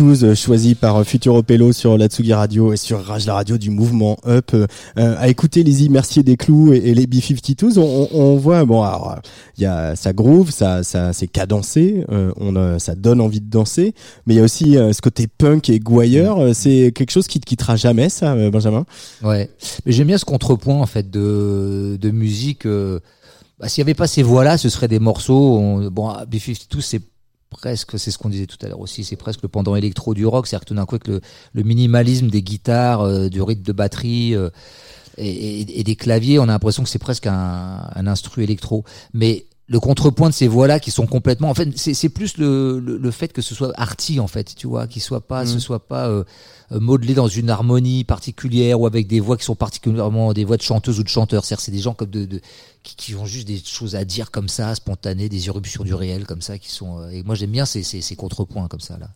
B-52s 0.00 0.24
euh, 0.24 0.34
choisis 0.34 0.74
par 0.74 0.96
euh, 0.96 1.04
Futuro 1.04 1.42
Pello 1.42 1.72
sur 1.72 1.96
la 1.98 2.06
Tsugi 2.08 2.32
Radio 2.32 2.72
et 2.72 2.76
sur 2.76 3.04
Rage 3.04 3.26
la 3.26 3.34
radio 3.34 3.58
du 3.58 3.70
mouvement 3.70 4.16
Up. 4.26 4.50
Euh, 4.54 4.66
euh, 4.98 5.14
à 5.18 5.28
écouter 5.28 5.62
Lizzie 5.62 5.88
Mercier 5.88 6.22
des 6.22 6.36
Clous 6.36 6.72
et, 6.72 6.78
et 6.78 6.94
les 6.94 7.06
B-52s, 7.06 7.78
on, 7.78 8.08
on- 8.12 8.20
on 8.20 8.36
voit, 8.36 8.64
bon, 8.64 8.82
alors, 8.82 9.18
il 9.58 9.62
y 9.62 9.66
a 9.66 9.94
ça 9.96 10.12
groove, 10.12 10.50
ça, 10.50 10.82
ça, 10.82 11.12
c'est 11.12 11.26
cadencé, 11.26 12.04
euh, 12.10 12.32
on, 12.36 12.78
ça 12.78 12.94
donne 12.94 13.20
envie 13.20 13.40
de 13.40 13.50
danser, 13.50 13.94
mais 14.26 14.34
il 14.34 14.36
y 14.38 14.40
a 14.40 14.44
aussi 14.44 14.76
euh, 14.76 14.92
ce 14.92 15.00
côté 15.02 15.26
punk 15.26 15.68
et 15.70 15.78
gouailleur, 15.78 16.54
c'est 16.54 16.92
quelque 16.94 17.10
chose 17.10 17.26
qui 17.26 17.40
te 17.40 17.46
quittera 17.46 17.76
jamais, 17.76 18.08
ça, 18.08 18.34
Benjamin? 18.50 18.84
Ouais, 19.22 19.50
mais 19.84 19.92
j'aime 19.92 20.06
bien 20.08 20.18
ce 20.18 20.24
contrepoint 20.24 20.80
en 20.80 20.86
fait 20.86 21.10
de, 21.10 21.98
de 22.00 22.10
musique. 22.10 22.66
bah, 22.66 23.68
S'il 23.68 23.82
n'y 23.82 23.86
avait 23.88 23.94
pas 23.94 24.06
ces 24.06 24.22
voix-là, 24.22 24.56
ce 24.58 24.68
seraient 24.68 24.88
des 24.88 24.98
morceaux. 24.98 25.58
on- 25.58 25.90
bon, 25.90 26.08
ah, 26.08 26.24
B-52, 26.26 26.80
c'est 26.80 27.00
presque, 27.50 27.98
c'est 27.98 28.10
ce 28.10 28.18
qu'on 28.18 28.28
disait 28.28 28.46
tout 28.46 28.56
à 28.62 28.68
l'heure 28.68 28.80
aussi, 28.80 29.04
c'est 29.04 29.16
presque 29.16 29.42
le 29.42 29.48
pendant 29.48 29.76
électro 29.76 30.14
du 30.14 30.24
rock. 30.26 30.46
C'est-à-dire 30.46 30.64
que 30.64 30.68
tout 30.68 30.74
d'un 30.74 30.86
coup, 30.86 30.94
avec 30.94 31.08
le, 31.08 31.20
le 31.52 31.62
minimalisme 31.62 32.28
des 32.28 32.42
guitares, 32.42 33.00
euh, 33.02 33.28
du 33.28 33.42
rythme 33.42 33.62
de 33.62 33.72
batterie 33.72 34.34
euh, 34.34 34.50
et, 35.18 35.28
et- 35.60 35.80
et 35.80 35.84
des 35.84 35.96
claviers, 35.96 36.38
on 36.38 36.44
a 36.44 36.46
l'impression 36.46 36.82
que 36.82 36.88
c'est 36.88 36.98
presque 36.98 37.26
un, 37.26 37.88
un 37.94 38.06
instru 38.06 38.42
électro. 38.42 38.84
Mais 39.12 39.46
le 39.66 39.78
contrepoint 39.80 40.28
de 40.30 40.34
ces 40.34 40.48
voix-là 40.48 40.80
qui 40.80 40.90
sont 40.90 41.06
complètement, 41.06 41.48
en 41.50 41.54
fait, 41.54 41.68
c'est 41.76 41.94
c'est 41.94 42.08
plus 42.08 42.38
le, 42.38 42.80
le, 42.80 42.96
le 42.98 43.10
fait 43.12 43.32
que 43.32 43.40
ce 43.42 43.54
soit 43.54 43.72
arty 43.76 44.18
en 44.18 44.26
fait, 44.26 44.54
tu 44.56 44.66
vois, 44.66 44.86
qu'il 44.88 45.00
soit 45.02 45.20
pas, 45.26 45.44
ce 45.46 45.58
soit 45.60 45.86
pas 45.86 46.08
euh, 46.08 46.24
euh, 46.72 46.80
modelé 46.80 47.14
dans 47.14 47.28
une 47.28 47.50
harmonie 47.50 48.04
particulière 48.04 48.80
ou 48.80 48.86
avec 48.86 49.06
des 49.06 49.20
voix 49.20 49.36
qui 49.36 49.44
sont 49.44 49.54
particulièrement 49.54 50.32
des 50.32 50.44
voix 50.44 50.56
de 50.56 50.62
chanteuses 50.62 50.98
ou 51.00 51.02
de 51.02 51.08
chanteurs. 51.08 51.44
C'est-à-dire, 51.44 51.64
c'est 51.64 51.72
des 51.72 51.78
gens 51.80 51.94
comme 51.94 52.10
de, 52.10 52.24
de 52.24 52.40
qui, 52.82 52.96
qui 52.96 53.14
ont 53.14 53.26
juste 53.26 53.46
des 53.46 53.60
choses 53.62 53.94
à 53.96 54.04
dire 54.04 54.30
comme 54.30 54.48
ça, 54.48 54.74
spontanées, 54.74 55.28
des 55.28 55.46
irruptions 55.46 55.84
du 55.84 55.92
réel 55.94 56.24
comme 56.24 56.40
ça, 56.42 56.58
qui 56.58 56.70
sont. 56.70 57.00
euh, 57.00 57.10
et 57.10 57.22
moi, 57.22 57.34
j'aime 57.34 57.50
bien 57.50 57.66
ces, 57.66 57.82
ces, 57.82 58.00
ces 58.00 58.16
contrepoints 58.16 58.68
comme 58.68 58.80
ça 58.80 58.96
là. 58.98 59.08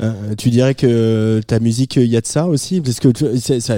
Euh, 0.00 0.34
tu 0.36 0.50
dirais 0.50 0.74
que 0.74 1.40
ta 1.46 1.60
musique, 1.60 1.96
il 1.96 2.06
y 2.06 2.16
a 2.16 2.20
de 2.20 2.26
ça 2.26 2.46
aussi? 2.46 2.80
Parce 2.80 2.98
que 2.98 3.10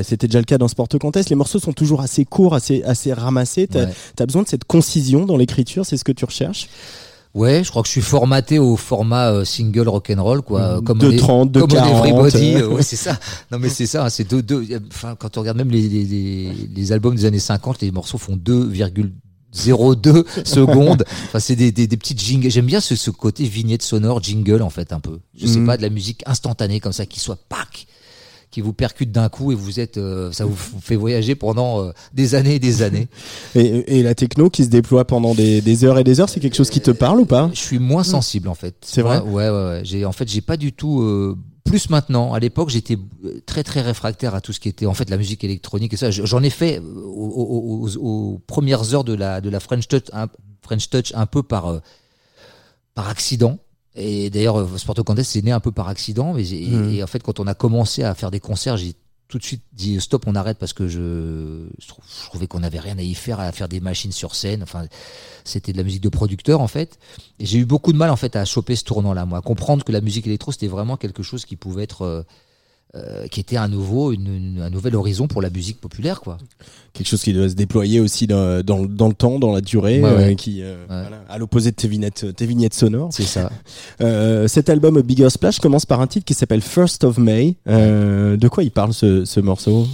c'était 0.03 0.28
déjà 0.28 0.39
le 0.39 0.45
cas 0.45 0.59
dans 0.59 0.68
Sport 0.68 0.89
Contest. 1.01 1.28
Les 1.30 1.37
morceaux 1.37 1.59
sont 1.59 1.72
toujours 1.72 2.01
assez 2.01 2.24
courts, 2.24 2.55
assez, 2.55 2.82
assez 2.85 3.12
ramassés. 3.12 3.66
T'as 3.66 3.87
Ouais. 3.87 3.93
as 4.20 4.26
besoin 4.26 4.43
de 4.45 4.49
cette 4.49 4.64
concision 4.64 5.26
dans 5.26 5.37
l'écriture, 5.37 5.85
c'est 5.85 5.97
ce 5.97 6.05
que 6.05 6.12
tu 6.12 6.24
recherches? 6.24 6.68
Ouais, 7.35 7.64
je 7.64 7.70
crois 7.70 7.82
que 7.82 7.89
je 7.89 7.93
suis 7.93 8.01
formaté 8.01 8.61
au 8.61 8.76
format 8.76 9.32
euh, 9.32 9.45
single 9.45 9.89
rock'n'roll, 9.89 10.43
quoi. 10.43 10.61
euh, 10.61 10.80
Comme 10.80 10.99
De 10.99 11.09
on 11.09 11.11
est- 11.11 11.16
30, 11.16 11.51
de 11.51 11.61
comme 11.61 11.72
on 11.72 11.74
est 11.74 11.78
40, 11.78 12.07
Everybody, 12.07 12.55
euh. 12.55 12.68
ouais, 12.68 12.82
c'est 12.85 12.95
ça. 12.97 13.18
Non, 13.51 13.59
mais 13.59 13.68
c'est 13.68 13.87
ça. 13.87 14.09
C'est 14.09 14.22
deux, 14.22 14.41
deux. 14.41 14.64
Enfin, 14.93 15.16
quand 15.18 15.37
on 15.37 15.41
regarde 15.41 15.57
même 15.59 15.70
les, 15.70 15.89
les, 15.89 16.05
les, 16.05 16.53
les 16.74 16.93
albums 16.93 17.16
des 17.16 17.24
années 17.24 17.41
50, 17.41 17.80
les 17.82 17.91
morceaux 17.91 18.18
font 18.18 18.37
2,02 18.37 19.11
secondes. 20.45 21.05
Enfin, 21.26 21.41
c'est 21.41 21.57
des, 21.57 21.72
des, 21.72 21.87
des 21.87 21.97
petites 21.97 22.20
jingles. 22.20 22.51
J'aime 22.51 22.66
bien 22.66 22.80
ce, 22.80 22.95
ce 22.97 23.11
côté 23.11 23.45
vignette 23.45 23.82
sonore, 23.82 24.22
jingle, 24.22 24.62
en 24.62 24.70
fait, 24.70 24.93
un 24.93 25.01
peu. 25.01 25.18
Je 25.37 25.47
sais 25.47 25.59
Mhm. 25.59 25.66
pas, 25.66 25.76
de 25.76 25.82
la 25.82 25.91
musique 25.91 26.22
instantanée 26.26 26.80
comme 26.80 26.93
ça, 26.93 27.07
qui 27.07 27.18
soit 27.20 27.39
pack 27.49 27.87
qui 28.55 28.61
vous 28.61 28.72
percute 28.72 29.11
d'un 29.11 29.28
coup 29.28 29.50
et 29.50 29.55
vous 29.57 29.80
êtes, 29.80 29.96
euh, 29.98 30.30
ça 30.30 30.44
vous 30.44 30.55
fait 30.55 30.94
voyager 30.94 31.34
pendant 31.34 31.80
euh, 31.82 31.90
des 32.12 32.36
années 32.36 32.55
et 32.55 32.59
des 32.61 32.82
années. 32.82 33.09
et, 33.57 33.98
et 33.98 34.02
la 34.05 34.14
techno 34.14 34.48
qui 34.48 34.62
se 34.64 34.68
déploie 34.68 35.05
pendant 35.05 35.34
des, 35.34 35.61
des 35.61 35.84
heures 35.84 35.98
et 35.98 36.05
des 36.05 36.20
heures, 36.20 36.28
c'est 36.28 36.38
quelque 36.40 36.55
chose 36.57 36.70
qui 36.70 36.80
te 36.80 36.92
parle 36.92 37.18
ou 37.20 37.24
pas? 37.26 37.50
Je 37.52 37.59
suis 37.59 37.80
moins 37.80 38.05
sensible 38.05 38.48
en 38.48 38.55
fait. 38.55 38.76
C'est 38.82 39.02
vrai? 39.02 39.18
Ouais, 39.20 39.48
ouais, 39.48 39.50
ouais. 39.50 39.80
J'ai 39.84 40.05
en 40.05 40.12
fait 40.12 40.28
j'ai 40.28 40.40
pas 40.40 40.57
du 40.57 40.72
tout 40.72 41.00
euh, 41.02 41.36
plus 41.64 41.90
maintenant. 41.90 42.32
À 42.32 42.38
l'époque, 42.38 42.70
j'étais 42.70 42.96
très 43.46 43.64
très 43.64 43.80
réfractaire 43.80 44.34
à 44.36 44.40
tout 44.40 44.52
ce 44.52 44.61
qui 44.61 44.68
était 44.68 44.86
en 44.86 44.94
fait 44.94 45.11
la 45.11 45.16
musique 45.16 45.42
électronique 45.42 45.92
et 45.94 45.96
ça. 45.96 46.11
Je- 46.12 46.24
J'en 46.24 46.42
ai 46.44 46.50
fait 46.50 46.78
aux, 46.80 47.26
aux- 47.26 47.88
aux- 47.88 47.96
aux 48.34 48.38
premières 48.46 48.94
heures 48.94 49.05
de 49.05 49.14
la 49.14 49.40
de 49.40 49.50
la 49.50 49.59
French 49.59 49.88
Touch, 49.88 50.05
un, 50.12 50.28
French 50.62 50.88
Touch 50.90 51.11
un 51.16 51.26
peu 51.26 51.42
par 51.42 51.80
par 52.94 53.09
accident. 53.09 53.59
Et 53.97 54.30
d'ailleurs, 54.30 54.59
euh, 54.61 54.76
Sport 54.78 54.97
Contest, 55.05 55.32
c'est 55.32 55.42
né 55.42 55.53
un 55.53 55.61
peu 55.61 55.70
par 55.72 55.88
accident. 55.88 56.34
Mais 56.34 56.42
Mhm. 56.42 56.95
et, 56.95 57.03
en 57.03 57.07
fait, 57.07 57.22
quand 57.22 57.38
on 57.40 57.47
a 57.47 57.55
commencé 57.55 58.03
à 58.03 58.14
faire 58.14 58.30
des 58.30 58.40
concerts, 58.40 58.76
j'ai 58.76 58.95
tout 59.28 59.38
de 59.38 59.45
suite 59.45 59.62
dit 59.72 59.99
stop, 60.01 60.24
on 60.26 60.34
arrête 60.34 60.59
parce 60.59 60.72
que 60.74 60.86
je, 60.86 61.66
je, 61.80 61.88
trou- 61.88 62.03
je 62.22 62.26
trouvais 62.26 62.47
qu'on 62.47 62.62
avait 62.62 62.78
rien 62.78 62.99
à 62.99 63.03
y 63.03 63.14
faire, 63.14 63.40
à 63.40 63.51
faire 63.53 63.68
des 63.68 63.80
machines 63.80 64.12
sur 64.12 64.34
scène. 64.34 64.62
Enfin, 64.62 64.86
c'était 65.45 65.72
de 65.72 65.78
la 65.78 65.82
musique 65.84 66.03
de 66.03 66.09
producteur 66.11 66.61
en 66.61 66.68
fait. 66.68 66.99
Et 67.38 67.47
j'ai 67.47 67.59
eu 67.59 67.64
beaucoup 67.64 67.92
de 67.92 67.97
mal 67.99 68.11
en 68.11 68.16
fait 68.16 68.36
à 68.36 68.45
choper 68.45 68.76
ce 68.76 68.84
tournant-là, 68.84 69.24
moi, 69.24 69.38
à 69.38 69.40
comprendre 69.40 69.82
que 69.82 69.92
la 69.92 70.01
musique 70.03 70.26
électro 70.26 70.53
c'était 70.53 70.68
vraiment 70.68 70.97
quelque 70.97 71.22
chose 71.22 71.47
qui 71.47 71.57
pouvait 71.57 71.84
être, 71.84 72.24
euh, 72.97 73.26
qui 73.26 73.40
était 73.40 73.57
un 73.57 73.68
nouveau, 73.68 74.12
une, 74.12 74.26
une- 74.34 74.62
un 74.62 74.70
nouvel 74.70 74.95
horizon 74.97 75.26
pour 75.26 75.42
la 75.42 75.51
musique 75.51 75.80
populaire, 75.80 76.20
quoi. 76.20 76.38
Quelque 76.92 77.09
chose 77.09 77.22
qui 77.22 77.32
doit 77.32 77.49
se 77.49 77.55
déployer 77.55 77.99
aussi 77.99 78.26
dans, 78.28 78.62
dans, 78.62 78.84
dans 78.84 79.09
le 79.09 79.14
temps, 79.14 79.38
dans 79.40 79.53
la 79.53 79.61
durée, 79.61 80.01
Ouais, 80.01 80.11
ouais. 80.14 80.32
euh, 80.32 80.34
qui, 80.34 80.62
euh, 80.62 80.84
voilà, 80.88 81.24
à 81.28 81.38
l'opposé 81.38 81.70
de 81.72 81.76
tes 81.76 81.88
vignettes, 81.88 82.26
tes 82.36 82.47
vignettes 82.47 82.74
sonores. 82.74 83.09
C'est 83.12 83.24
ça. 83.24 83.51
Cet 84.49 84.68
album 84.70 85.01
Bigger 85.03 85.30
Splash 85.30 85.59
commence 85.59 85.86
par 85.86 86.01
un 86.01 86.07
titre 86.07 86.24
qui 86.24 86.34
s'appelle 86.34 86.61
First 86.61 87.03
of 87.05 87.18
May. 87.18 87.57
De 87.66 88.49
quoi 88.49 88.62
il 88.62 88.70
parle 88.70 88.92
ce, 88.95 89.24
ce 89.24 89.40
morceau? 89.40 89.86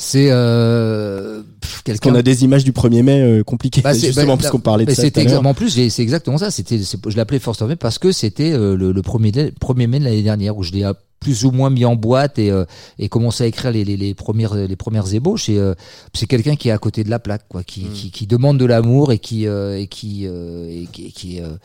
C'est 0.00 0.28
euh, 0.30 1.42
quelqu'un. 1.82 2.10
qu'on 2.10 2.14
a 2.16 2.22
des 2.22 2.44
images 2.44 2.62
du 2.62 2.70
1er 2.70 3.02
mai 3.02 3.20
euh, 3.20 3.42
compliquées, 3.42 3.80
Bah, 3.80 3.94
justement, 3.94 4.34
bah, 4.34 4.36
puisqu'on 4.36 4.60
parlait 4.60 4.84
de 4.84 4.90
bah, 4.90 4.94
ça. 4.94 5.10
tout 5.10 5.18
à 5.20 5.38
en 5.40 5.54
plus, 5.54 5.70
c'est 5.90 6.02
exactement 6.02 6.38
ça. 6.38 6.52
C'était, 6.52 6.78
je 6.78 7.16
l'appelais 7.16 7.40
First 7.40 7.62
of 7.62 7.68
May 7.68 7.74
parce 7.74 7.98
que 7.98 8.12
c'était 8.12 8.52
euh, 8.52 8.76
le, 8.76 8.92
le 8.92 9.02
premier 9.02 9.32
premier 9.58 9.88
mai 9.88 9.98
de 9.98 10.04
l'année 10.04 10.22
dernière 10.22 10.56
où 10.56 10.62
je 10.62 10.70
l'ai 10.70 10.84
plus 11.20 11.44
ou 11.44 11.50
moins 11.50 11.70
mis 11.70 11.84
en 11.84 11.96
boîte 11.96 12.38
et, 12.38 12.50
euh, 12.50 12.64
et 12.98 13.08
commencé 13.08 13.44
à 13.44 13.46
écrire 13.46 13.72
les, 13.72 13.84
les, 13.84 13.96
les 13.96 14.14
premières 14.14 14.54
les 14.54 14.76
premières 14.76 15.12
ébauches. 15.12 15.48
Et 15.48 15.58
euh, 15.58 15.74
c'est 16.14 16.26
quelqu'un 16.26 16.56
qui 16.56 16.68
est 16.68 16.72
à 16.72 16.78
côté 16.78 17.04
de 17.04 17.10
la 17.10 17.18
plaque, 17.18 17.46
quoi, 17.48 17.64
qui, 17.64 17.84
qui, 17.94 18.10
qui 18.10 18.26
demande 18.26 18.58
de 18.58 18.64
l'amour 18.64 19.12
et 19.12 19.18
qui 19.18 19.46
euh, 19.46 19.78
et 19.78 19.86
qui 19.86 20.26
euh, 20.26 20.68
et 20.68 20.86
qui, 20.92 21.06
et 21.06 21.10
qui, 21.10 21.40
euh, 21.40 21.56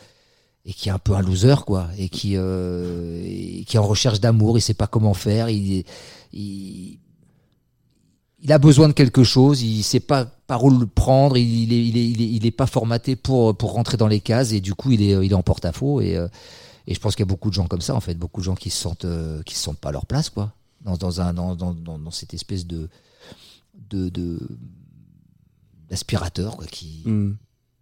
et 0.66 0.72
qui 0.72 0.88
est 0.88 0.92
un 0.92 0.98
peu 0.98 1.14
un 1.14 1.22
loser, 1.22 1.64
quoi, 1.66 1.88
et 1.98 2.08
qui 2.08 2.34
euh, 2.36 3.22
et 3.24 3.64
qui 3.64 3.76
est 3.76 3.80
en 3.80 3.86
recherche 3.86 4.20
d'amour. 4.20 4.58
Il 4.58 4.62
sait 4.62 4.74
pas 4.74 4.86
comment 4.86 5.14
faire. 5.14 5.48
Il 5.48 5.84
il 6.32 6.98
il 8.42 8.52
a 8.52 8.58
besoin 8.58 8.88
de 8.88 8.92
quelque 8.92 9.24
chose, 9.24 9.62
il 9.62 9.82
sait 9.82 10.00
pas 10.00 10.26
par 10.46 10.62
où 10.64 10.70
le 10.70 10.86
prendre, 10.86 11.38
il, 11.38 11.62
il, 11.62 11.72
est, 11.72 11.86
il, 11.86 11.96
est, 11.96 12.06
il, 12.10 12.20
est, 12.20 12.28
il 12.28 12.44
est 12.46 12.50
pas 12.50 12.66
formaté 12.66 13.16
pour, 13.16 13.56
pour 13.56 13.72
rentrer 13.72 13.96
dans 13.96 14.06
les 14.06 14.20
cases 14.20 14.52
et 14.52 14.60
du 14.60 14.74
coup 14.74 14.90
il 14.90 15.00
est, 15.00 15.24
il 15.24 15.32
est 15.32 15.34
en 15.34 15.42
porte-à-faux 15.42 16.02
et, 16.02 16.14
euh, 16.16 16.28
et 16.86 16.94
je 16.94 17.00
pense 17.00 17.14
qu'il 17.16 17.22
y 17.24 17.28
a 17.28 17.32
beaucoup 17.32 17.48
de 17.50 17.54
gens 17.54 17.66
comme 17.66 17.80
ça 17.80 17.94
en 17.94 18.00
fait, 18.00 18.14
beaucoup 18.14 18.40
de 18.40 18.44
gens 18.44 18.54
qui 18.54 18.70
se 18.70 18.78
sentent, 18.80 19.04
euh, 19.04 19.42
qui 19.42 19.54
se 19.54 19.60
sentent 19.62 19.78
pas 19.78 19.88
à 19.90 19.92
leur 19.92 20.06
place 20.06 20.30
quoi, 20.30 20.52
dans, 20.82 20.96
dans, 20.96 21.20
un, 21.20 21.32
dans, 21.34 21.54
dans, 21.56 21.72
dans, 21.74 21.98
dans 21.98 22.10
cette 22.10 22.34
espèce 22.34 22.66
de, 22.66 22.88
de, 23.90 24.08
de 24.08 24.38
d'aspirateur 25.88 26.56
quoi, 26.56 26.66
qui, 26.66 27.02
Mm. 27.06 27.36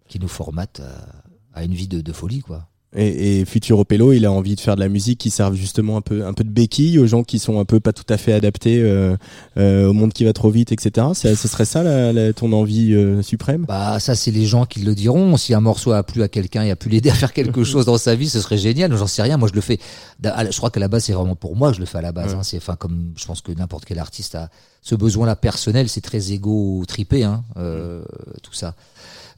qui 0.08 0.18
nous 0.18 0.28
formate 0.28 0.80
à, 0.80 1.22
à 1.54 1.64
une 1.64 1.74
vie 1.74 1.88
de, 1.88 2.00
de 2.00 2.12
folie 2.12 2.40
quoi. 2.40 2.68
Et, 2.94 3.40
et 3.40 3.44
Futuro 3.46 3.84
Pello, 3.84 4.12
il 4.12 4.26
a 4.26 4.32
envie 4.32 4.54
de 4.54 4.60
faire 4.60 4.74
de 4.76 4.80
la 4.80 4.88
musique 4.90 5.18
qui 5.18 5.30
serve 5.30 5.54
justement 5.54 5.96
un 5.96 6.02
peu, 6.02 6.26
un 6.26 6.34
peu 6.34 6.44
de 6.44 6.50
béquille 6.50 6.98
aux 6.98 7.06
gens 7.06 7.22
qui 7.22 7.38
sont 7.38 7.58
un 7.58 7.64
peu 7.64 7.80
pas 7.80 7.94
tout 7.94 8.04
à 8.10 8.18
fait 8.18 8.34
adaptés 8.34 8.82
euh, 8.82 9.16
euh, 9.56 9.86
au 9.88 9.94
monde 9.94 10.12
qui 10.12 10.24
va 10.26 10.34
trop 10.34 10.50
vite, 10.50 10.72
etc. 10.72 11.06
Ça, 11.14 11.34
ce 11.34 11.48
serait 11.48 11.64
ça 11.64 11.82
la, 11.82 12.12
la- 12.12 12.32
ton 12.34 12.52
envie 12.52 12.92
euh, 12.92 13.22
suprême? 13.22 13.64
Bah 13.66 13.98
ça 13.98 14.14
c'est 14.14 14.30
les 14.30 14.44
gens 14.44 14.66
qui 14.66 14.80
le 14.80 14.94
diront. 14.94 15.38
Si 15.38 15.54
un 15.54 15.60
morceau 15.60 15.92
a 15.92 16.02
plu 16.02 16.22
à 16.22 16.28
quelqu'un 16.28 16.64
et 16.64 16.70
a 16.70 16.76
pu 16.76 16.90
l'aider 16.90 17.08
à 17.08 17.14
faire 17.14 17.32
quelque 17.32 17.64
chose 17.64 17.86
dans 17.86 17.96
sa 17.96 18.14
vie, 18.14 18.28
ce 18.28 18.40
serait 18.42 18.58
génial. 18.58 18.94
J'en 18.94 19.06
sais 19.06 19.22
rien. 19.22 19.38
Moi 19.38 19.48
je 19.48 19.54
le 19.54 19.62
fais. 19.62 19.78
Je 20.22 20.56
crois 20.58 20.70
qu'à 20.70 20.80
la 20.80 20.88
base 20.88 21.04
c'est 21.04 21.14
vraiment 21.14 21.34
pour 21.36 21.56
moi 21.56 21.70
que 21.70 21.76
je 21.76 21.80
le 21.80 21.86
fais 21.86 21.98
à 21.98 22.02
la 22.02 22.12
base. 22.12 22.32
Ouais. 22.32 22.38
hein. 22.40 22.42
C'est 22.42 22.58
enfin 22.58 22.76
comme 22.76 23.12
je 23.16 23.24
pense 23.24 23.40
que 23.40 23.52
n'importe 23.52 23.86
quel 23.86 23.98
artiste 24.00 24.34
a 24.34 24.50
ce 24.82 24.94
besoin-là 24.94 25.34
personnel. 25.36 25.88
C'est 25.88 26.02
très 26.02 26.32
égo 26.32 26.84
tripé, 26.86 27.24
hein, 27.24 27.42
euh, 27.56 28.02
tout 28.42 28.52
ça. 28.52 28.74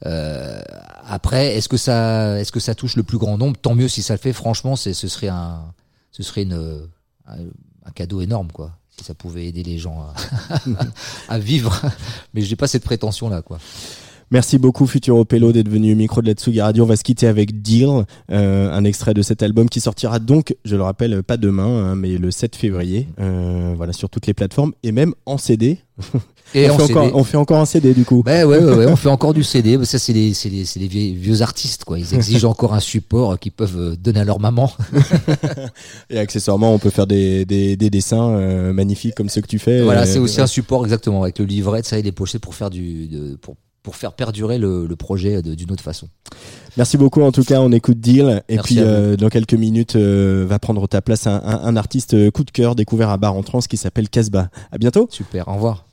Euh, 0.05 0.61
après, 1.07 1.55
est-ce 1.55 1.69
que 1.69 1.77
ça, 1.77 2.39
est-ce 2.39 2.51
que 2.51 2.59
ça 2.59 2.75
touche 2.75 2.95
le 2.95 3.03
plus 3.03 3.17
grand 3.17 3.37
nombre? 3.37 3.57
Tant 3.57 3.75
mieux 3.75 3.87
si 3.87 4.01
ça 4.01 4.13
le 4.13 4.19
fait. 4.19 4.33
Franchement, 4.33 4.75
c'est, 4.75 4.93
ce 4.93 5.07
serait 5.07 5.29
un, 5.29 5.73
ce 6.11 6.23
serait 6.23 6.47
un, 6.51 7.91
cadeau 7.93 8.21
énorme, 8.21 8.51
quoi. 8.51 8.71
Si 8.97 9.03
ça 9.03 9.13
pouvait 9.13 9.45
aider 9.47 9.63
les 9.63 9.77
gens 9.77 10.07
à, 11.29 11.39
vivre. 11.39 11.79
Mais 12.33 12.41
j'ai 12.41 12.55
pas 12.55 12.67
cette 12.67 12.83
prétention-là, 12.83 13.41
quoi. 13.41 13.59
Merci 14.31 14.57
beaucoup 14.57 14.87
Futuro 14.87 15.23
Pello 15.23 15.51
d'être 15.51 15.69
venu 15.69 15.93
au 15.93 15.95
micro 15.95 16.21
de 16.21 16.27
la 16.27 16.33
Tsugi 16.33 16.59
Radio. 16.59 16.83
On 16.83 16.87
va 16.87 16.95
se 16.95 17.03
quitter 17.03 17.27
avec 17.27 17.61
Deal, 17.61 18.05
euh, 18.31 18.71
un 18.71 18.83
extrait 18.83 19.13
de 19.13 19.21
cet 19.21 19.43
album 19.43 19.69
qui 19.69 19.79
sortira 19.79 20.17
donc, 20.17 20.55
je 20.65 20.75
le 20.75 20.81
rappelle, 20.81 21.21
pas 21.21 21.37
demain, 21.37 21.91
hein, 21.91 21.95
mais 21.95 22.17
le 22.17 22.31
7 22.31 22.55
février. 22.55 23.07
Euh, 23.19 23.73
voilà, 23.77 23.93
sur 23.93 24.09
toutes 24.09 24.25
les 24.25 24.33
plateformes 24.33 24.73
et 24.81 24.91
même 24.91 25.13
en 25.25 25.37
CD. 25.37 25.79
Et 26.53 26.69
on, 26.69 26.77
fait 26.77 26.87
CD. 26.87 26.99
encore, 26.99 27.15
on 27.15 27.23
fait 27.23 27.37
encore 27.37 27.59
un 27.59 27.65
CD 27.65 27.93
du 27.93 28.05
coup. 28.05 28.23
Ouais, 28.25 28.43
ouais, 28.43 28.59
ouais, 28.59 28.73
ouais, 28.75 28.85
on 28.85 28.95
fait 28.95 29.09
encore 29.09 29.33
du 29.33 29.43
CD. 29.53 29.83
Ça, 29.83 29.99
c'est 29.99 30.13
les 30.13 30.31
vieux, 30.87 31.13
vieux 31.17 31.41
artistes, 31.41 31.83
quoi. 31.83 31.99
Ils 31.99 32.13
exigent 32.13 32.45
encore 32.47 32.73
un 32.73 32.79
support 32.79 33.37
qu'ils 33.39 33.51
peuvent 33.51 33.77
euh, 33.77 33.95
donner 33.95 34.21
à 34.21 34.23
leur 34.23 34.39
maman. 34.39 34.71
Et 36.09 36.17
accessoirement, 36.19 36.73
on 36.73 36.79
peut 36.79 36.89
faire 36.89 37.07
des, 37.07 37.45
des, 37.45 37.75
des 37.75 37.89
dessins 37.89 38.29
euh, 38.29 38.73
magnifiques 38.73 39.15
comme 39.15 39.29
ceux 39.29 39.41
que 39.41 39.47
tu 39.47 39.59
fais. 39.59 39.81
voilà, 39.81 40.01
Euh, 40.03 40.05
c'est 40.05 40.19
aussi 40.19 40.39
un 40.41 40.47
support, 40.47 40.83
exactement, 40.85 41.23
avec 41.23 41.39
le 41.39 41.45
livret, 41.45 41.81
ça, 41.83 41.97
et 41.97 42.01
les 42.01 42.11
pochettes 42.11 42.41
pour 42.41 42.55
faire 42.55 42.69
du, 42.69 43.07
de- 43.07 43.35
pour, 43.35 43.55
pour 43.83 43.95
faire 43.95 44.13
perdurer 44.13 44.57
le, 44.57 44.85
le 44.87 44.95
projet 44.95 45.41
d'une 45.41 45.71
autre 45.71 45.83
façon. 45.83 46.07
Merci 46.77 46.97
beaucoup 46.97 47.21
en 47.21 47.31
tout 47.31 47.43
cas, 47.43 47.61
on 47.61 47.71
écoute 47.71 47.99
Deal 47.99 48.43
et 48.49 48.55
Merci 48.55 48.73
puis 48.75 48.83
euh, 48.83 49.15
dans 49.15 49.29
quelques 49.29 49.53
minutes 49.53 49.95
euh, 49.95 50.45
va 50.47 50.59
prendre 50.59 50.87
ta 50.87 51.01
place 51.01 51.27
un, 51.27 51.35
un- 51.45 51.61
un 51.63 51.75
artiste 51.77 52.31
coup 52.31 52.43
de 52.43 52.51
cœur 52.51 52.75
découvert 52.75 53.09
à 53.09 53.17
Bar 53.17 53.35
en 53.35 53.43
Trans 53.43 53.59
qui 53.59 53.77
s'appelle 53.77 54.09
Casbah. 54.09 54.49
À 54.71 54.77
bientôt. 54.77 55.07
Super, 55.11 55.47
au 55.47 55.53
revoir. 55.53 55.84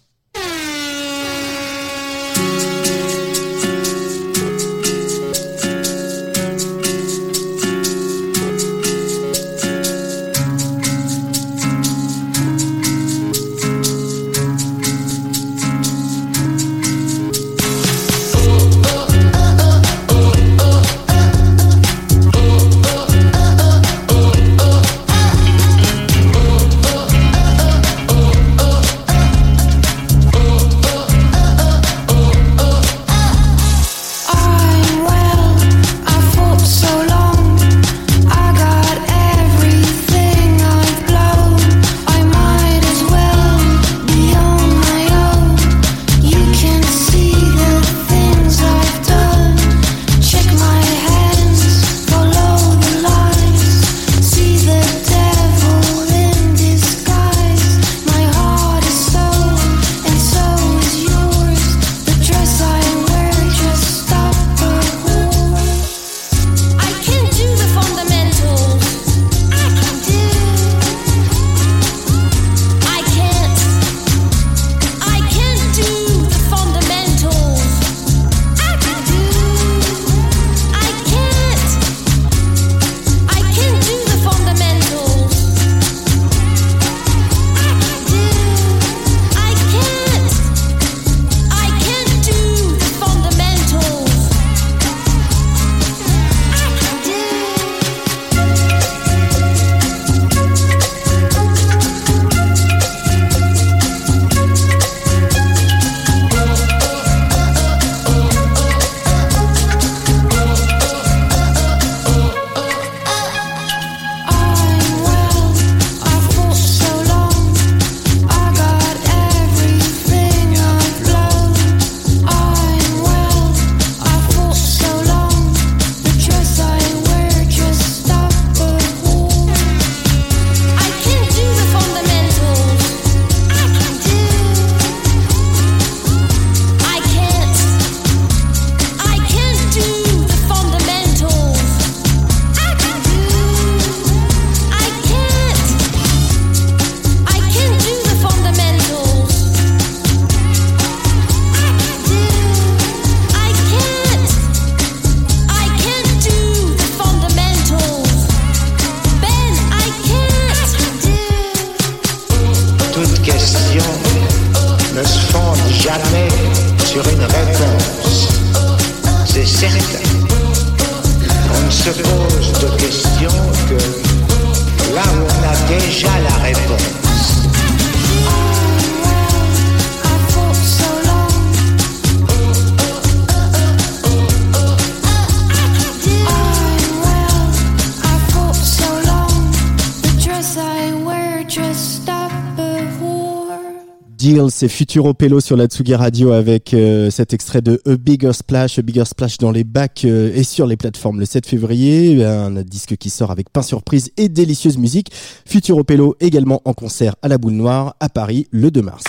Futuro 194.93 195.15
Pelo 195.15 195.41
sur 195.41 195.57
la 195.57 195.69
Tsugi 195.69 195.95
Radio 195.95 196.33
avec 196.33 196.75
euh, 196.75 197.09
cet 197.09 197.33
extrait 197.33 197.63
de 197.63 197.81
A 197.87 197.97
Bigger 197.97 198.35
Splash, 198.35 198.79
A 198.79 198.83
Bigger 198.83 199.07
Splash 199.07 199.39
dans 199.39 199.51
les 199.51 199.65
bacs 199.65 200.05
euh, 200.05 200.31
et 200.35 200.43
sur 200.43 200.67
les 200.67 200.77
plateformes 200.77 201.19
le 201.19 201.25
7 201.25 201.47
février. 201.47 202.23
Un 202.23 202.51
disque 202.63 202.99
qui 202.99 203.09
sort 203.09 203.31
avec 203.31 203.49
pain 203.49 203.63
surprise 203.63 204.11
et 204.19 204.29
délicieuse 204.29 204.77
musique. 204.77 205.11
Futuro 205.47 205.83
Pelo 205.83 206.15
également 206.21 206.61
en 206.67 206.75
concert 206.75 207.17
à 207.23 207.29
la 207.29 207.39
Boule 207.39 207.55
Noire 207.55 207.97
à 208.01 208.11
Paris 208.11 208.49
le 208.51 208.71
2 208.71 208.83
mars. 208.83 209.05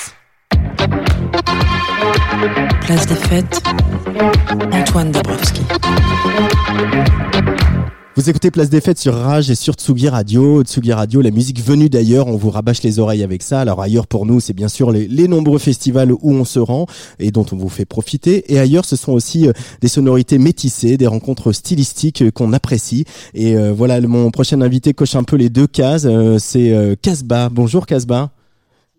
Place 2.79 3.05
des 3.05 3.15
fêtes, 3.15 3.61
Antoine 4.71 5.11
Dabrowski. 5.11 5.63
Vous 8.15 8.29
écoutez 8.29 8.51
Place 8.51 8.69
des 8.69 8.79
Fêtes 8.79 8.99
sur 8.99 9.15
Rage 9.15 9.49
et 9.49 9.55
sur 9.55 9.73
Tsugi 9.73 10.07
Radio. 10.07 10.61
Tsugi 10.61 10.93
Radio, 10.93 11.21
la 11.21 11.31
musique 11.31 11.59
venue 11.59 11.89
d'ailleurs, 11.89 12.27
on 12.27 12.35
vous 12.37 12.51
rabâche 12.51 12.83
les 12.83 12.99
oreilles 12.99 13.23
avec 13.23 13.41
ça. 13.41 13.59
Alors 13.59 13.81
ailleurs 13.81 14.05
pour 14.05 14.27
nous, 14.27 14.39
c'est 14.39 14.53
bien 14.53 14.67
sûr 14.67 14.91
les, 14.91 15.07
les 15.07 15.27
nombreux 15.27 15.57
festivals 15.57 16.11
où 16.11 16.19
on 16.31 16.45
se 16.45 16.59
rend 16.59 16.85
et 17.17 17.31
dont 17.31 17.45
on 17.51 17.55
vous 17.55 17.69
fait 17.69 17.85
profiter. 17.85 18.53
Et 18.53 18.59
ailleurs, 18.59 18.85
ce 18.85 18.95
sont 18.95 19.13
aussi 19.13 19.47
euh, 19.47 19.51
des 19.81 19.87
sonorités 19.87 20.37
métissées, 20.37 20.95
des 20.95 21.07
rencontres 21.07 21.51
stylistiques 21.53 22.21
euh, 22.21 22.29
qu'on 22.29 22.53
apprécie. 22.53 23.05
Et 23.33 23.57
euh, 23.57 23.73
voilà, 23.73 23.99
le- 23.99 24.07
mon 24.07 24.29
prochain 24.29 24.61
invité 24.61 24.93
coche 24.93 25.15
un 25.15 25.23
peu 25.23 25.35
les 25.35 25.49
deux 25.49 25.65
cases. 25.67 26.05
Euh, 26.05 26.37
c'est 26.37 26.71
euh, 26.71 26.95
Casbah. 27.01 27.49
Bonjour 27.49 27.87
Casbah. 27.87 28.29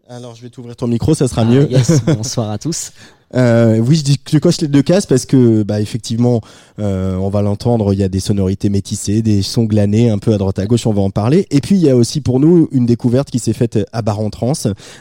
Alors 0.08 0.34
je 0.34 0.42
vais 0.42 0.50
t'ouvrir 0.50 0.74
ton 0.74 0.88
micro, 0.88 1.14
ça 1.14 1.28
sera 1.28 1.42
Ah, 1.42 1.44
mieux. 1.44 1.70
yes, 1.70 2.00
bonsoir 2.06 2.50
à 2.50 2.58
tous. 2.58 2.90
Euh, 3.34 3.78
oui, 3.78 3.96
je 3.96 4.04
dis 4.04 4.20
je 4.30 4.38
coche 4.38 4.60
les 4.60 4.68
deux 4.68 4.82
cases 4.82 5.06
parce 5.06 5.26
que, 5.26 5.62
bah, 5.62 5.80
effectivement, 5.80 6.40
euh, 6.78 7.16
on 7.16 7.28
va 7.28 7.42
l'entendre. 7.42 7.92
Il 7.92 7.98
y 7.98 8.02
a 8.02 8.08
des 8.08 8.20
sonorités 8.20 8.68
métissées, 8.68 9.22
des 9.22 9.42
sons 9.42 9.64
glanés 9.64 10.10
un 10.10 10.18
peu 10.18 10.32
à 10.32 10.38
droite 10.38 10.58
à 10.58 10.66
gauche. 10.66 10.86
On 10.86 10.92
va 10.92 11.02
en 11.02 11.10
parler. 11.10 11.46
Et 11.50 11.60
puis 11.60 11.76
il 11.76 11.82
y 11.82 11.90
a 11.90 11.96
aussi 11.96 12.20
pour 12.20 12.40
nous 12.40 12.68
une 12.72 12.86
découverte 12.86 13.30
qui 13.30 13.38
s'est 13.38 13.52
faite 13.52 13.78
à 13.92 14.02
Bar 14.02 14.20
en 14.20 14.30
Trans 14.30 14.52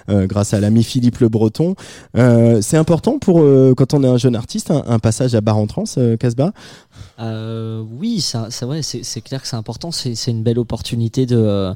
euh, 0.10 0.28
grâce 0.28 0.54
à 0.54 0.60
l'ami 0.60 0.84
Philippe 0.84 1.20
Le 1.20 1.30
Breton. 1.30 1.76
Euh, 2.18 2.62
c'est 2.62 2.78
important 2.78 3.20
pour 3.20 3.42
euh, 3.42 3.74
quand 3.76 3.94
on 3.94 4.04
est 4.04 4.08
un 4.08 4.18
jeune 4.18 4.36
artiste 4.36 4.72
un, 4.72 5.00
passage 5.00 5.36
à 5.36 5.42
Bar 5.42 5.58
en 5.58 5.68
Trans, 5.68 5.84
euh, 5.98 6.18
Casbah? 6.18 6.54
Euh, 7.20 7.84
oui, 7.98 8.22
ça, 8.22 8.50
ça 8.52 8.66
ouais, 8.68 8.82
c'est 8.82 9.22
clair 9.22 9.42
que 9.42 9.48
c'est 9.48 9.56
important. 9.56 9.92
C'est 9.92 10.14
une 10.28 10.44
belle 10.44 10.60
opportunité 10.60 11.26
de 11.26 11.38
euh, 11.38 11.74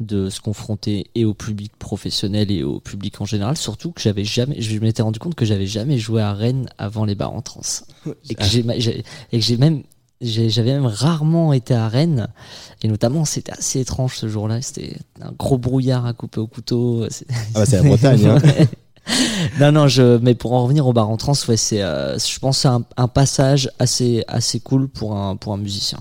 de 0.00 0.30
se 0.30 0.40
confronter 0.40 1.10
et 1.14 1.24
au 1.24 1.34
public 1.34 1.72
professionnel 1.78 2.50
et 2.50 2.62
au 2.62 2.80
public 2.80 3.20
en 3.20 3.24
général. 3.24 3.56
Surtout 3.56 3.92
que 3.92 4.00
j'avais 4.00 4.24
jamais, 4.24 4.60
je 4.60 4.78
m'étais 4.78 5.02
rendu 5.02 5.18
compte 5.18 5.34
que 5.34 5.44
j'avais 5.44 5.66
jamais 5.66 5.98
joué 5.98 6.22
à 6.22 6.32
Rennes 6.32 6.68
avant 6.78 7.04
les 7.04 7.14
bars 7.14 7.32
en 7.34 7.42
trans 7.42 7.60
et 8.30 8.34
que 8.34 8.44
j'ai 8.44 8.62
même 9.56 9.82
j'avais 10.20 10.72
même 10.72 10.86
rarement 10.86 11.52
été 11.52 11.74
à 11.74 11.86
Rennes 11.88 12.26
et 12.82 12.88
notamment 12.88 13.24
c'était 13.24 13.52
assez 13.52 13.78
étrange 13.80 14.16
ce 14.16 14.28
jour-là. 14.28 14.60
C'était 14.62 14.96
un 15.20 15.30
gros 15.32 15.58
brouillard 15.58 16.06
à 16.06 16.12
couper 16.12 16.40
au 16.40 16.46
couteau. 16.48 17.06
C'est- 17.08 17.26
Ah 17.30 17.60
bah, 17.60 17.66
c'est 17.66 17.76
la 17.76 17.82
Bretagne. 17.82 18.26
hein. 18.26 18.38
Non, 19.60 19.72
non, 19.72 19.88
je, 19.88 20.18
mais 20.18 20.34
pour 20.34 20.52
en 20.52 20.62
revenir 20.64 20.86
au 20.86 20.92
bar 20.92 21.08
en 21.08 21.16
trans, 21.16 21.32
ouais, 21.48 21.56
c'est, 21.56 21.82
euh, 21.82 22.18
je 22.18 22.38
pense, 22.38 22.58
c'est 22.58 22.68
un, 22.68 23.08
passage 23.08 23.70
assez, 23.78 24.24
assez 24.28 24.60
cool 24.60 24.88
pour 24.88 25.16
un, 25.16 25.36
pour 25.36 25.52
un 25.52 25.56
musicien. 25.56 25.98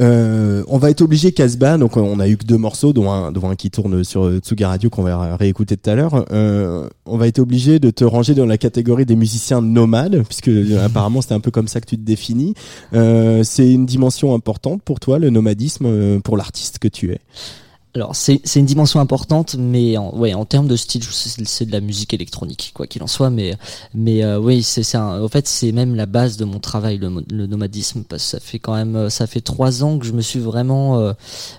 Euh, 0.00 0.62
on 0.68 0.78
va 0.78 0.90
être 0.90 1.00
obligé, 1.00 1.32
Casbah, 1.32 1.76
donc 1.76 1.96
euh, 1.96 2.00
on 2.00 2.20
a 2.20 2.28
eu 2.28 2.36
que 2.36 2.44
deux 2.44 2.56
morceaux, 2.56 2.92
dont 2.92 3.10
un, 3.10 3.32
dont 3.32 3.50
un 3.50 3.56
qui 3.56 3.68
tourne 3.68 4.04
sur 4.04 4.38
Tsugi 4.38 4.64
Radio 4.64 4.90
qu'on 4.90 5.02
va 5.02 5.36
réécouter 5.36 5.76
tout 5.76 5.90
à 5.90 5.96
l'heure. 5.96 6.24
On 6.30 7.16
va 7.16 7.26
être 7.26 7.40
obligé 7.40 7.80
de 7.80 7.90
te 7.90 8.04
ranger 8.04 8.34
dans 8.34 8.46
la 8.46 8.58
catégorie 8.58 9.06
des 9.06 9.16
musiciens 9.16 9.60
nomades, 9.60 10.22
puisque 10.24 10.50
apparemment 10.84 11.20
c'est 11.20 11.34
un 11.34 11.40
peu 11.40 11.50
comme 11.50 11.68
ça 11.68 11.80
que 11.80 11.86
tu 11.86 11.96
te 11.96 12.04
définis. 12.04 12.54
C'est 12.92 13.72
une 13.72 13.86
dimension 13.86 14.34
importante 14.34 14.82
pour 14.82 15.00
toi, 15.00 15.18
le 15.18 15.30
nomadisme, 15.30 16.20
pour 16.20 16.36
l'artiste 16.36 16.78
que 16.78 16.88
tu 16.88 17.10
es. 17.10 17.20
Alors, 17.98 18.14
c'est, 18.14 18.40
une 18.54 18.64
dimension 18.64 19.00
importante, 19.00 19.56
mais 19.58 19.96
en, 19.96 20.16
ouais, 20.16 20.32
en 20.32 20.44
termes 20.44 20.68
de 20.68 20.76
style, 20.76 21.02
c'est, 21.02 21.66
de 21.66 21.72
la 21.72 21.80
musique 21.80 22.14
électronique, 22.14 22.70
quoi 22.72 22.86
qu'il 22.86 23.02
en 23.02 23.08
soit. 23.08 23.28
Mais, 23.28 23.56
mais 23.92 24.22
euh, 24.22 24.38
oui, 24.38 24.62
c'est, 24.62 24.96
en 24.96 25.26
fait, 25.26 25.48
c'est 25.48 25.72
même 25.72 25.96
la 25.96 26.06
base 26.06 26.36
de 26.36 26.44
mon 26.44 26.60
travail, 26.60 26.98
le 26.98 27.46
nomadisme, 27.46 28.04
parce 28.08 28.22
que 28.22 28.28
ça 28.28 28.40
fait 28.40 28.60
quand 28.60 28.76
même, 28.76 28.94
euh, 28.94 29.10
ça 29.10 29.26
fait 29.26 29.40
trois 29.40 29.82
ans 29.82 29.98
que 29.98 30.06
je 30.06 30.12
me 30.12 30.20
suis 30.20 30.38
vraiment 30.38 31.00
euh, 31.00 31.12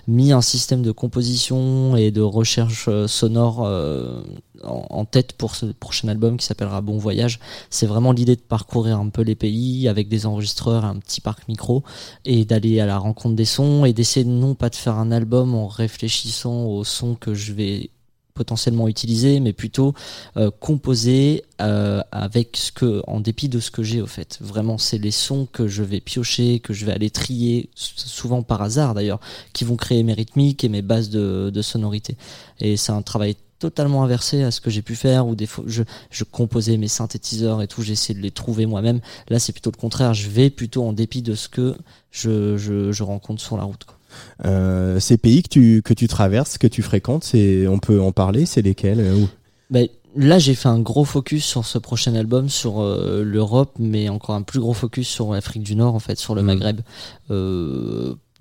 mis 0.08 0.32
un 0.32 0.40
système 0.40 0.80
de 0.80 0.92
composition 0.92 1.94
et 1.96 2.10
de 2.10 2.22
recherche 2.22 2.86
euh, 2.88 3.06
sonore 3.06 3.66
euh, 3.66 4.22
en, 4.64 5.04
tête 5.04 5.32
pour 5.32 5.54
ce 5.54 5.66
prochain 5.66 6.08
album 6.08 6.36
qui 6.36 6.46
s'appellera 6.46 6.80
Bon 6.80 6.98
Voyage. 6.98 7.40
C'est 7.70 7.86
vraiment 7.86 8.12
l'idée 8.12 8.36
de 8.36 8.40
parcourir 8.40 8.98
un 8.98 9.08
peu 9.08 9.22
les 9.22 9.34
pays 9.34 9.88
avec 9.88 10.08
des 10.08 10.26
enregistreurs, 10.26 10.84
un 10.84 10.96
petit 10.96 11.20
parc 11.20 11.48
micro 11.48 11.82
et 12.24 12.44
d'aller 12.44 12.80
à 12.80 12.86
la 12.86 12.98
rencontre 12.98 13.36
des 13.36 13.44
sons 13.44 13.84
et 13.84 13.92
d'essayer 13.92 14.26
non 14.26 14.54
pas 14.54 14.68
de 14.68 14.76
faire 14.76 14.96
un 14.96 15.10
album 15.10 15.54
en 15.54 15.66
réfléchissant 15.66 16.64
aux 16.64 16.84
sons 16.84 17.14
que 17.14 17.34
je 17.34 17.52
vais 17.52 17.90
potentiellement 18.34 18.88
utiliser 18.88 19.38
mais 19.40 19.52
plutôt 19.52 19.92
euh, 20.38 20.50
composer 20.50 21.44
euh, 21.60 22.00
avec 22.10 22.56
ce 22.56 22.72
que 22.72 23.02
en 23.06 23.20
dépit 23.20 23.50
de 23.50 23.60
ce 23.60 23.70
que 23.70 23.82
j'ai 23.82 24.00
au 24.00 24.06
fait 24.06 24.38
vraiment 24.40 24.78
c'est 24.78 24.96
les 24.96 25.10
sons 25.10 25.46
que 25.52 25.68
je 25.68 25.82
vais 25.82 26.00
piocher 26.00 26.60
que 26.60 26.72
je 26.72 26.86
vais 26.86 26.92
aller 26.92 27.10
trier 27.10 27.68
souvent 27.74 28.42
par 28.42 28.62
hasard 28.62 28.94
d'ailleurs 28.94 29.20
qui 29.52 29.64
vont 29.64 29.76
créer 29.76 30.02
mes 30.04 30.14
rythmiques 30.14 30.64
et 30.64 30.70
mes 30.70 30.80
bases 30.80 31.10
de, 31.10 31.50
de 31.52 31.60
sonorité 31.60 32.16
et 32.60 32.78
c'est 32.78 32.92
un 32.92 33.02
travail 33.02 33.36
totalement 33.60 34.02
inversé 34.02 34.42
à 34.42 34.50
ce 34.50 34.60
que 34.60 34.70
j'ai 34.70 34.82
pu 34.82 34.96
faire 34.96 35.28
où 35.28 35.36
des 35.36 35.46
fois 35.46 35.62
je, 35.68 35.84
je 36.10 36.24
composais 36.24 36.76
mes 36.78 36.88
synthétiseurs 36.88 37.62
et 37.62 37.68
tout 37.68 37.82
j'essayais 37.82 38.18
de 38.18 38.22
les 38.22 38.32
trouver 38.32 38.66
moi-même 38.66 39.00
là 39.28 39.38
c'est 39.38 39.52
plutôt 39.52 39.70
le 39.70 39.76
contraire 39.80 40.14
je 40.14 40.28
vais 40.28 40.50
plutôt 40.50 40.82
en 40.82 40.92
dépit 40.92 41.22
de 41.22 41.36
ce 41.36 41.48
que 41.48 41.76
je, 42.10 42.56
je, 42.56 42.90
je 42.90 43.02
rencontre 43.04 43.40
sur 43.40 43.56
la 43.56 43.62
route 43.64 43.84
quoi. 43.84 43.96
Euh, 44.44 44.98
ces 44.98 45.18
pays 45.18 45.42
que 45.44 45.48
tu, 45.48 45.82
que 45.82 45.94
tu 45.94 46.08
traverses, 46.08 46.58
que 46.58 46.66
tu 46.66 46.82
fréquentes, 46.82 47.22
c'est, 47.22 47.68
on 47.68 47.78
peut 47.78 48.00
en 48.00 48.10
parler, 48.10 48.44
c'est 48.44 48.60
lesquels 48.62 48.98
euh, 48.98 49.14
où? 49.14 49.28
Ben, 49.70 49.86
là, 50.16 50.40
j'ai 50.40 50.56
fait 50.56 50.68
un 50.68 50.80
gros 50.80 51.04
focus 51.04 51.44
sur 51.44 51.64
ce 51.64 51.78
prochain 51.78 52.16
album, 52.16 52.48
sur 52.48 52.80
euh, 52.80 53.22
l'Europe, 53.24 53.76
mais 53.78 54.08
encore 54.08 54.34
un 54.34 54.42
plus 54.42 54.58
gros 54.58 54.74
focus 54.74 55.06
sur 55.06 55.32
l'Afrique 55.32 55.62
du 55.62 55.76
Nord, 55.76 55.94
en 55.94 56.00
fait, 56.00 56.18
sur 56.18 56.34
le 56.34 56.42
Mhm. 56.42 56.46
Maghreb. 56.46 56.80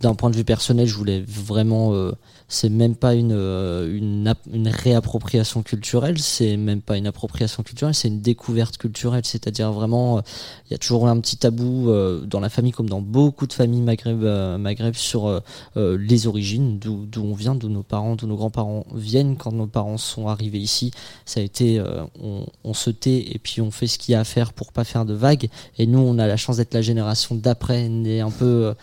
D'un 0.02 0.16
point 0.16 0.30
de 0.30 0.36
vue 0.36 0.46
personnel, 0.46 0.88
je 0.88 0.96
voulais 0.96 1.24
vraiment. 1.28 1.94
euh, 1.94 2.12
c'est 2.48 2.70
même 2.70 2.96
pas 2.96 3.14
une, 3.14 3.34
euh, 3.34 3.96
une, 3.96 4.28
ap- 4.28 4.48
une 4.52 4.70
réappropriation 4.70 5.62
culturelle, 5.62 6.18
c'est 6.18 6.58
même 6.58 6.82
pas 6.82 6.98
une 6.98 7.06
appropriation 7.06 7.62
culturelle, 7.62 7.94
c'est 7.94 8.08
une 8.08 8.22
découverte 8.22 8.78
culturelle. 8.78 9.22
C'est-à-dire 9.26 9.72
vraiment, 9.72 10.18
euh, 10.18 10.22
il 10.68 10.72
y 10.72 10.76
a 10.76 10.78
toujours 10.80 11.08
un 11.08 11.20
petit 11.20 11.38
tabou 11.38 11.92
dans 12.26 12.40
la 12.40 12.50
famille, 12.50 12.72
comme 12.72 12.90
dans 12.90 13.02
beaucoup 13.02 13.46
de 13.46 13.54
familles 13.54 13.82
Maghreb, 13.82 14.24
Maghreb 14.60 14.96
sur 14.96 15.42
les 15.76 16.28
origines, 16.28 16.80
d'où 16.80 17.08
on 17.22 17.34
vient, 17.34 17.56
d'où 17.56 17.70
nos 17.70 17.84
parents, 17.84 18.16
d'où 18.16 18.26
nos 18.28 18.36
grands-parents 18.38 18.86
viennent 18.94 19.36
quand 19.38 19.52
nos 19.52 19.68
parents 19.68 19.98
sont 19.98 20.28
arrivés 20.28 20.60
ici 20.60 20.92
ça 21.26 21.40
a 21.40 21.44
été 21.44 21.82
on, 22.22 22.46
on 22.64 22.74
se 22.74 22.90
tait 22.90 23.20
et 23.32 23.40
puis 23.40 23.62
on 23.62 23.72
fait 23.72 23.88
ce 23.88 23.98
qu'il 23.98 24.14
y 24.14 24.16
a 24.16 24.20
à 24.20 24.24
faire 24.24 24.54
pour 24.54 24.72
pas 24.72 24.84
faire 24.84 25.06
de 25.06 25.14
vagues 25.14 25.50
et 25.78 25.86
nous 25.86 26.00
on 26.00 26.18
a 26.20 26.28
la 26.28 26.38
chance 26.38 26.58
d'être 26.58 26.74
la 26.74 26.82
génération 26.82 27.36
d'après 27.36 27.90
née 27.90 28.22
un 28.22 28.32
peu 28.32 28.74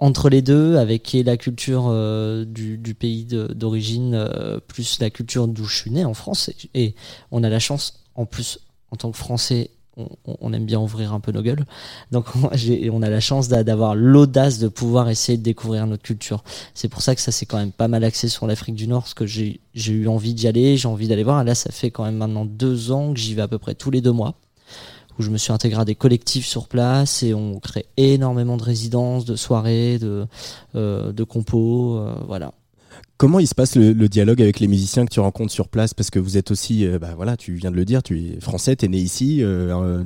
entre 0.00 0.28
les 0.28 0.42
deux 0.42 0.76
avec 0.76 1.12
la 1.24 1.36
culture 1.36 1.86
euh, 1.88 2.44
du, 2.44 2.94
pays 2.94 3.24
d'origine 3.26 4.14
euh, 4.14 4.58
plus 4.66 4.98
la 5.00 5.10
culture 5.10 5.48
d'où 5.48 5.64
je 5.64 5.76
suis 5.76 5.90
né 5.90 6.04
en 6.04 6.14
France. 6.14 6.50
Et, 6.74 6.94
on 7.30 7.42
a 7.44 7.48
la 7.48 7.58
chance 7.60 8.04
en 8.14 8.26
plus 8.26 8.58
en 8.90 8.96
tant 8.96 9.10
que 9.10 9.16
français 9.16 9.70
on, 9.96 10.08
on- 10.26 10.36
on 10.40 10.52
aime 10.52 10.66
bien 10.66 10.80
ouvrir 10.80 11.12
un 11.12 11.20
peu 11.20 11.30
nos 11.32 11.42
gueules. 11.42 11.64
Donc 12.10 12.26
j'ai- 12.54 12.90
on 12.90 13.02
a 13.02 13.10
la 13.10 13.20
chance 13.20 13.48
d'a- 13.48 13.62
d'avoir 13.64 13.94
l'audace 13.94 14.58
de 14.58 14.68
pouvoir 14.68 15.08
essayer 15.08 15.38
de 15.38 15.42
découvrir 15.42 15.86
notre 15.86 16.02
culture. 16.02 16.42
C'est 16.74 16.88
pour 16.88 17.00
ça 17.02 17.14
que 17.14 17.20
ça 17.20 17.32
s'est 17.32 17.46
quand 17.46 17.58
même 17.58 17.72
pas 17.72 17.88
mal 17.88 18.02
axé 18.04 18.28
sur 18.28 18.46
l'Afrique 18.46 18.74
du 18.74 18.86
Nord, 18.88 19.02
parce 19.02 19.14
que 19.14 19.26
j'ai 19.26 19.60
j'ai 19.74 19.92
eu 19.92 20.08
envie 20.08 20.34
d'y 20.34 20.48
aller, 20.48 20.76
j'ai 20.76 20.88
envie 20.88 21.08
d'aller 21.08 21.24
voir. 21.24 21.40
Et 21.42 21.44
là, 21.44 21.54
ça 21.54 21.70
fait 21.72 21.90
quand 21.90 22.04
même 22.04 22.16
maintenant 22.16 22.44
deux 22.44 22.90
ans 22.92 23.12
que 23.14 23.18
j'y 23.20 23.34
vais 23.34 23.42
à 23.42 23.48
peu 23.48 23.58
près 23.58 23.74
tous 23.74 23.90
les 23.90 24.00
deux 24.00 24.12
mois, 24.12 24.34
où 25.18 25.22
je 25.22 25.30
me 25.30 25.36
suis 25.36 25.52
intégré 25.52 25.80
à 25.80 25.84
des 25.84 25.94
collectifs 25.94 26.46
sur 26.46 26.68
place 26.68 27.22
et 27.22 27.34
on 27.34 27.60
crée 27.60 27.86
énormément 27.96 28.56
de 28.56 28.62
résidences, 28.62 29.24
de 29.24 29.36
soirées, 29.36 29.98
de, 29.98 30.26
euh, 30.74 31.12
de 31.12 31.24
compos, 31.24 31.98
euh, 31.98 32.14
voilà. 32.26 32.52
Comment 33.24 33.38
il 33.40 33.46
se 33.48 33.54
passe 33.54 33.74
le, 33.76 33.94
dialogue 34.06 34.42
avec 34.42 34.60
les 34.60 34.68
musiciens 34.68 35.06
que 35.06 35.10
tu 35.10 35.18
rencontres 35.18 35.50
sur 35.50 35.68
place? 35.68 35.94
Parce 35.94 36.10
que 36.10 36.18
vous 36.18 36.36
êtes 36.36 36.50
aussi, 36.50 36.84
euh, 36.86 36.98
bah 36.98 37.14
voilà, 37.16 37.38
tu 37.38 37.54
viens 37.54 37.70
de 37.70 37.76
le 37.76 37.86
dire, 37.86 38.02
tu 38.02 38.18
es 38.20 38.38
français, 38.38 38.76
tu 38.76 38.84
es 38.84 38.88
né 38.88 38.98
ici, 38.98 39.38
euh, 39.40 40.04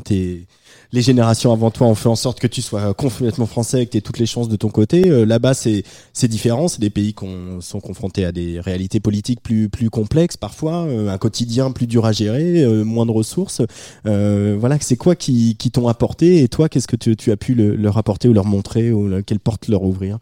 les 0.93 1.03
générations 1.03 1.53
avant 1.53 1.73
toi 1.73 1.89
ont 1.89 1.97
fait 1.97 2.09
en 2.09 2.15
sorte 2.15 2.39
que 2.39 2.47
tu 2.47 2.63
sois 2.63 2.95
complètement 2.95 3.47
français, 3.47 3.87
que 3.87 3.91
tu 3.91 4.03
toutes 4.03 4.21
les 4.21 4.27
chances 4.27 4.49
de 4.49 4.55
ton 4.55 4.69
côté. 4.69 5.11
Euh, 5.11 5.27
Là-bas, 5.27 5.55
c'est 5.55 5.83
différent, 6.29 6.69
c'est 6.69 6.81
des 6.81 6.91
pays 6.91 7.13
qui 7.13 7.25
ont- 7.25 7.61
sont 7.61 7.81
confrontés 7.81 8.25
à 8.25 8.31
des 8.31 8.61
réalités 8.61 9.01
politiques 9.01 9.43
plus 9.43 9.69
plus 9.69 9.91
complexes 9.91 10.37
parfois, 10.37 10.85
euh, 10.87 11.09
un 11.09 11.19
quotidien 11.19 11.73
plus 11.73 11.89
dur 11.89 12.07
à 12.07 12.13
gérer, 12.13 12.65
moins 12.85 13.05
de 13.05 13.11
ressources. 13.11 13.63
Voilà, 14.05 14.79
c'est 14.81 14.97
quoi 14.97 15.17
qui, 15.17 15.57
qui 15.57 15.73
t'ont 15.73 15.89
apporté 15.89 16.45
et 16.45 16.47
toi, 16.49 16.69
qu'est-ce 16.69 16.87
que 16.87 16.95
tu, 16.95 17.33
as 17.33 17.37
pu 17.37 17.55
le- 17.57 17.75
leur 17.75 17.99
apporter 17.99 18.29
ou 18.29 18.33
leur 18.33 18.45
montrer 18.47 18.93
ou 18.93 19.09
le- 19.09 19.23
quelle 19.23 19.41
porte 19.41 19.67
leur 19.67 19.83
ouvrir? 19.83 20.19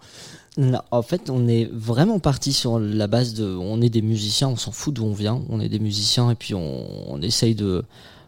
Non, 0.58 0.80
en 0.90 1.02
fait, 1.02 1.28
on 1.28 1.46
est 1.48 1.68
vraiment 1.70 2.18
parti 2.18 2.52
sur 2.54 2.78
la 2.78 3.06
base 3.06 3.34
de. 3.34 3.44
On 3.44 3.82
est 3.82 3.90
des 3.90 4.00
musiciens, 4.00 4.48
on 4.48 4.56
s'en 4.56 4.72
fout 4.72 4.94
d'où 4.94 5.04
on 5.04 5.12
vient. 5.12 5.42
On 5.50 5.60
est 5.60 5.68
des 5.68 5.78
musiciens 5.78 6.30
et 6.30 6.34
puis 6.34 6.54
on, 6.54 7.12
on 7.12 7.20
essaye 7.20 7.54
de, 7.54 7.84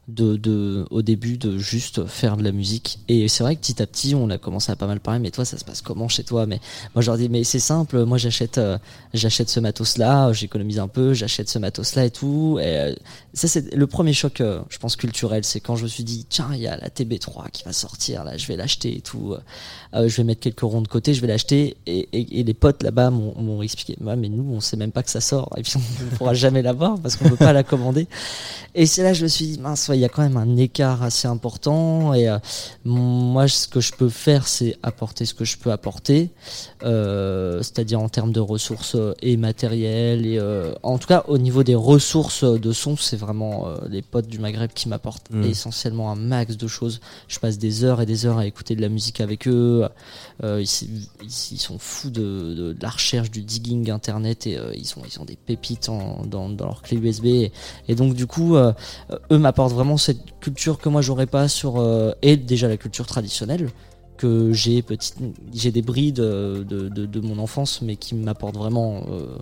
de, 0.09 0.37
de, 0.37 0.87
au 0.91 1.03
début 1.03 1.37
de 1.37 1.59
juste 1.59 2.07
faire 2.07 2.39
de 2.39 2.43
la 2.43 2.51
musique. 2.51 2.99
Et 3.09 3.29
c'est 3.29 3.45
vrai 3.45 3.57
que 3.57 3.61
petit 3.61 3.83
à 3.83 3.87
petit, 3.87 4.15
on 4.15 4.31
a 4.31 4.39
commencé 4.39 4.73
à 4.73 4.77
pas 4.77 4.87
mal 4.87 5.01
parler. 5.01 5.21
Mais 5.21 5.31
toi, 5.31 5.45
ça 5.45 5.59
se 5.59 5.65
passe 5.65 5.83
comment 5.83 6.09
chez 6.09 6.25
toi? 6.25 6.47
Mais 6.47 6.61
moi, 6.95 7.03
je 7.03 7.11
leur 7.11 7.19
dis, 7.19 7.29
mais 7.29 7.45
c'est 7.45 7.59
simple. 7.59 8.05
Moi, 8.05 8.17
j'achète, 8.17 8.57
euh, 8.57 8.79
j'achète 9.13 9.51
ce 9.51 9.61
matos-là. 9.61 10.33
J'économise 10.33 10.79
un 10.79 10.89
peu. 10.89 11.13
J'achète 11.13 11.51
ce 11.51 11.59
matos-là 11.59 12.07
et 12.07 12.11
tout. 12.11 12.59
Et 12.59 12.79
euh, 12.79 12.95
ça, 13.35 13.49
c'est 13.49 13.75
le 13.75 13.87
premier 13.87 14.15
choc, 14.15 14.41
euh, 14.41 14.63
je 14.71 14.79
pense 14.79 14.97
culturel. 14.97 15.45
C'est 15.45 15.61
quand 15.61 15.77
je 15.77 15.83
me 15.83 15.89
suis 15.89 16.05
dit, 16.05 16.25
tiens, 16.29 16.49
il 16.55 16.61
y 16.61 16.67
a 16.67 16.79
la 16.79 16.89
TB3 16.89 17.51
qui 17.53 17.65
va 17.65 17.75
sortir. 17.75 18.25
Là, 18.25 18.39
je 18.39 18.47
vais 18.47 18.57
l'acheter 18.57 18.97
et 18.97 19.01
tout. 19.03 19.37
Je 19.93 20.17
vais 20.17 20.25
mettre 20.25 20.41
quelques 20.41 20.61
ronds 20.61 20.83
de 20.83 20.89
côté. 20.89 21.13
Je 21.13 21.21
vais 21.21 21.27
l'acheter. 21.27 21.77
Et, 21.87 22.09
et, 22.13 22.45
les 22.45 22.55
potes 22.55 22.83
là-bas 22.83 23.11
m'ont 23.11 23.61
expliqué, 23.61 23.97
Ouais, 24.01 24.17
mais 24.17 24.31
nous, 24.31 24.55
on 24.55 24.61
sait 24.61 24.77
même 24.77 24.93
pas 24.93 25.03
que 25.03 25.11
ça 25.11 25.21
sort. 25.21 25.53
Et 25.59 25.63
puis, 25.63 25.75
on 25.77 26.05
ne 26.05 26.11
pourra 26.17 26.33
jamais 26.33 26.63
l'avoir 26.63 26.99
parce 26.99 27.17
qu'on 27.17 27.29
peut 27.29 27.37
pas 27.37 27.53
la 27.53 27.63
commander. 27.63 28.07
Et 28.75 28.87
c'est 28.87 29.03
là 29.03 29.13
je 29.13 29.25
me 29.25 29.29
suis 29.29 29.47
dit, 29.47 29.59
mince, 29.59 29.89
ouais, 29.89 29.98
il 29.99 30.01
y 30.01 30.05
a 30.05 30.09
quand 30.09 30.23
même 30.23 30.37
un 30.37 30.57
écart 30.57 31.03
assez 31.03 31.27
important. 31.29 32.15
Et 32.15 32.29
euh, 32.29 32.39
moi, 32.85 33.49
ce 33.49 33.67
que 33.69 33.81
je 33.81 33.93
peux 33.93 34.09
faire, 34.09 34.47
c'est 34.49 34.77
apporter 34.83 35.25
ce 35.27 35.35
que 35.35 35.45
je 35.45 35.59
peux 35.59 35.73
apporter, 35.73 36.31
euh, 36.85 37.59
c'est-à-dire 37.63 38.01
en 38.01 38.09
termes 38.09 38.33
de 38.33 38.41
ressources 38.41 38.95
euh, 38.95 39.15
et 39.23 39.37
matérielles. 39.37 40.25
Et 40.27 40.41
en 40.83 40.99
tout 40.99 41.09
cas, 41.09 41.25
au 41.29 41.39
niveau 41.39 41.63
des 41.63 41.75
ressources 41.75 42.45
de 42.45 42.73
son, 42.73 42.97
c'est 42.97 43.17
vraiment 43.17 43.67
les 43.89 44.03
potes 44.03 44.27
du 44.29 44.39
Maghreb 44.39 44.71
qui 44.73 44.89
m'apportent 44.89 45.31
Mm. 45.31 45.43
essentiellement 45.45 46.11
un 46.11 46.15
max 46.17 46.57
de 46.57 46.67
choses. 46.69 47.01
Je 47.29 47.39
passe 47.39 47.59
des 47.59 47.85
heures 47.85 48.01
et 48.01 48.07
des 48.07 48.25
heures 48.25 48.39
à 48.39 48.47
écouter 48.47 48.75
de 48.77 48.81
la 48.81 48.89
musique 48.89 49.21
avec 49.21 49.47
eux. 49.49 49.87
Ils, 50.43 50.67
sont 51.59 51.79
fous 51.79 52.11
de, 52.11 52.21
de- 52.55 52.73
de 52.73 52.77
la 52.83 52.91
recherche, 52.91 53.31
du 53.31 53.43
digging 53.43 53.91
internet 53.91 54.47
et 54.47 54.59
ils 54.75 54.87
sont 54.87 55.03
ils 55.11 55.21
ont 55.21 55.25
des 55.25 55.37
pépites 55.37 55.89
en- 55.89 56.25
dans, 56.25 56.49
dans 56.49 56.67
leur 56.67 56.83
clé 56.83 56.97
USB. 56.97 57.27
Et, 57.27 57.53
et 57.89 57.95
donc 57.95 58.15
du 58.15 58.27
coup, 58.27 58.57
eux 58.57 58.75
m'apportent 59.39 59.73
vraiment 59.73 59.88
cette 59.97 60.39
culture 60.41 60.79
que 60.79 60.89
moi 60.89 61.03
j'aurais 61.03 61.27
pas 61.27 61.49
sur 61.49 61.79
euh, 61.79 62.13
et 62.23 62.37
déjà 62.37 62.69
la 62.69 62.77
culture 62.77 63.07
traditionnelle 63.07 63.71
que 64.17 64.53
j'ai 64.53 64.83
petite 64.83 65.17
j'ai 65.55 65.71
des 65.71 65.83
brides 65.83 66.17
de, 66.17 66.65
de, 66.69 66.89
de, 66.89 67.07
de 67.07 67.21
mon 67.21 67.39
enfance 67.39 67.83
mais 67.83 67.97
qui 67.97 68.15
m'apportent 68.15 68.57
vraiment 68.57 69.03
euh, 69.11 69.39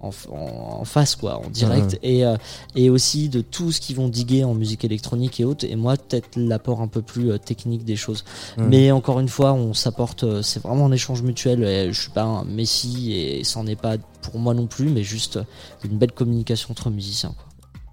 en, 0.00 0.10
en, 0.30 0.80
en 0.80 0.84
face 0.84 1.16
quoi 1.16 1.38
en 1.38 1.48
direct. 1.50 1.98
Et 2.02 2.24
euh, 2.24 2.36
et 2.74 2.90
aussi 2.90 3.28
de 3.28 3.40
tout 3.40 3.72
ce 3.72 3.80
qu'ils 3.80 3.96
vont 3.96 4.08
diguer 4.08 4.44
en 4.44 4.54
musique 4.54 4.84
électronique 4.84 5.40
et 5.40 5.44
autres. 5.44 5.64
Et 5.64 5.76
moi 5.76 5.96
peut-être 5.96 6.36
l'apport 6.36 6.80
un 6.80 6.88
peu 6.88 7.02
plus 7.02 7.30
euh, 7.32 7.38
technique 7.38 7.84
des 7.84 7.96
choses. 7.96 8.24
Mais 8.58 8.90
encore 8.90 9.20
une 9.20 9.28
fois 9.28 9.52
on 9.52 9.74
s'apporte 9.74 10.24
euh, 10.24 10.42
c'est 10.42 10.62
vraiment 10.62 10.86
un 10.86 10.92
échange 10.92 11.22
mutuel. 11.22 11.64
Et 11.64 11.92
je 11.92 12.00
suis 12.00 12.10
pas 12.10 12.24
un 12.24 12.44
messie 12.44 13.12
et 13.14 13.44
c'en 13.44 13.66
est 13.66 13.80
pas 13.80 13.96
pour 14.22 14.38
moi 14.38 14.54
non 14.54 14.66
plus 14.66 14.88
mais 14.88 15.02
juste 15.02 15.38
une 15.84 15.98
belle 15.98 16.12
communication 16.12 16.70
entre 16.72 16.90
musiciens 16.90 17.34
quoi. 17.36 17.45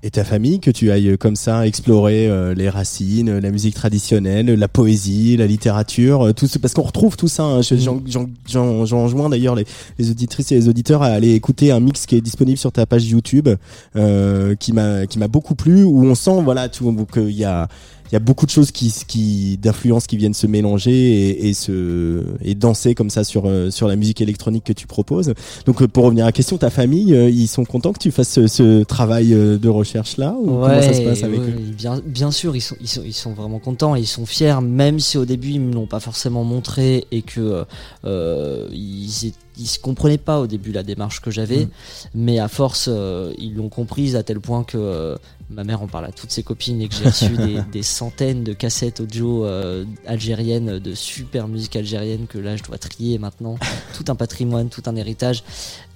Et 0.05 0.11
ta 0.11 0.25
famille, 0.25 0.59
que 0.59 0.69
tu 0.69 0.91
ailles 0.91 1.11
euh, 1.11 1.15
comme 1.17 1.37
ça 1.37 1.65
explorer 1.65 2.27
euh, 2.27 2.53
les 2.53 2.69
racines, 2.69 3.39
la 3.39 3.51
musique 3.51 3.73
traditionnelle, 3.73 4.47
la 4.47 4.67
poésie, 4.67 5.37
la 5.37 5.47
littérature, 5.47 6.23
euh, 6.27 6.33
tout 6.33 6.45
ce, 6.45 6.59
parce 6.59 6.73
qu'on 6.73 6.81
retrouve 6.81 7.15
tout 7.15 7.29
ça. 7.29 7.43
hein. 7.43 7.61
Je- 7.61 7.75
J'en 7.77 8.01
j'en- 8.05 8.29
j'en- 8.45 8.85
j'en 8.85 9.03
rejoins 9.05 9.29
d'ailleurs 9.29 9.55
les, 9.55 9.63
les 9.97 10.11
auditrices 10.11 10.51
et 10.51 10.55
les 10.55 10.67
auditeurs 10.67 11.03
à 11.03 11.07
aller 11.07 11.31
écouter 11.33 11.71
un 11.71 11.79
mix 11.79 12.05
qui 12.05 12.17
est 12.17 12.21
disponible 12.21 12.57
sur 12.57 12.73
ta 12.73 12.85
page 12.85 13.05
YouTube, 13.07 13.47
euh, 13.95 14.55
qui 14.55 14.73
m'a 14.73 15.05
qui 15.07 15.19
m'a 15.19 15.29
beaucoup 15.29 15.55
plu, 15.55 15.83
où 15.83 16.03
on 16.05 16.15
sent 16.15 16.41
voilà 16.43 16.67
tout 16.67 16.93
qu'il 17.13 17.31
y 17.31 17.45
a 17.45 17.69
il 18.13 18.15
y 18.15 18.17
a 18.17 18.19
beaucoup 18.19 18.45
de 18.45 18.51
choses 18.51 18.69
qui, 18.69 18.93
qui 19.07 19.57
d'influences 19.57 20.05
qui 20.05 20.17
viennent 20.17 20.35
se 20.35 20.45
mélanger 20.45 20.91
et, 20.91 21.49
et 21.49 21.53
se 21.55 22.23
et 22.43 22.53
danser 22.53 22.93
comme 22.93 23.09
ça 23.09 23.23
sur 23.23 23.47
euh, 23.47 23.71
sur 23.71 23.87
la 23.87 23.95
musique 23.95 24.21
électronique 24.21 24.65
que 24.65 24.73
tu 24.73 24.85
proposes. 24.85 25.33
Donc 25.65 25.81
euh, 25.81 25.87
pour 25.87 26.05
revenir 26.05 26.25
à 26.25 26.27
la 26.27 26.31
question, 26.31 26.59
ta 26.59 26.69
famille, 26.69 27.15
euh, 27.15 27.27
ils 27.27 27.47
sont 27.47 27.65
contents 27.65 27.91
que 27.91 27.97
tu 27.97 28.11
fasses 28.11 28.29
ce, 28.29 28.45
ce 28.45 28.83
travail 28.83 29.29
de 29.29 29.67
recherche 29.67 30.17
là 30.17 30.35
ou 30.39 30.45
comment 30.45 30.79
ça 30.79 30.93
se 30.93 31.01
passe 31.01 31.23
avec 31.23 31.39
ouais, 31.39 31.47
eux? 31.47 31.73
bien, 31.75 31.99
bien 32.05 32.29
sûr, 32.29 32.55
ils 32.55 32.61
sont, 32.61 32.75
ils, 32.79 32.87
sont, 32.87 33.01
ils 33.03 33.13
sont 33.15 33.33
vraiment 33.33 33.57
contents, 33.57 33.95
et 33.95 34.01
ils 34.01 34.05
sont 34.05 34.27
fiers, 34.27 34.61
même 34.61 34.99
si 34.99 35.17
au 35.17 35.25
début 35.25 35.49
ils 35.49 35.61
me 35.61 35.73
l'ont 35.73 35.87
pas 35.87 35.99
forcément 35.99 36.43
montré 36.43 37.07
et 37.11 37.23
que 37.23 37.65
euh, 38.05 38.67
ils, 38.71 39.33
ils 39.57 39.67
se 39.67 39.79
comprenaient 39.79 40.19
pas 40.19 40.39
au 40.39 40.45
début 40.45 40.71
la 40.71 40.83
démarche 40.83 41.19
que 41.19 41.31
j'avais, 41.31 41.65
Mm. 41.65 41.69
mais 42.13 42.37
à 42.37 42.47
force 42.47 42.89
euh, 42.91 43.33
ils 43.39 43.55
l'ont 43.55 43.69
comprise 43.69 44.15
à 44.15 44.21
tel 44.21 44.39
point 44.39 44.63
que 44.63 44.77
euh, 44.77 45.15
ma 45.53 45.63
mère 45.63 45.81
en 45.81 45.87
parle 45.87 46.05
à 46.05 46.11
toutes 46.11 46.31
ses 46.31 46.43
copines 46.43 46.81
et 46.81 46.87
que 46.87 46.95
j'ai 46.95 47.05
reçu 47.05 47.29
des, 47.29 47.59
des 47.71 47.83
centaines 47.83 48.43
de 48.43 48.53
cassettes 48.53 48.99
audio 48.99 49.45
euh, 49.45 49.85
algériennes 50.05 50.79
de 50.79 50.93
super 50.95 51.47
musique 51.47 51.75
algérienne 51.75 52.25
que 52.27 52.37
là 52.37 52.55
je 52.57 52.63
dois 52.63 52.77
trier 52.77 53.17
maintenant, 53.19 53.57
tout 53.95 54.05
un 54.11 54.15
patrimoine, 54.15 54.69
tout 54.69 54.83
un 54.85 54.95
héritage. 54.95 55.43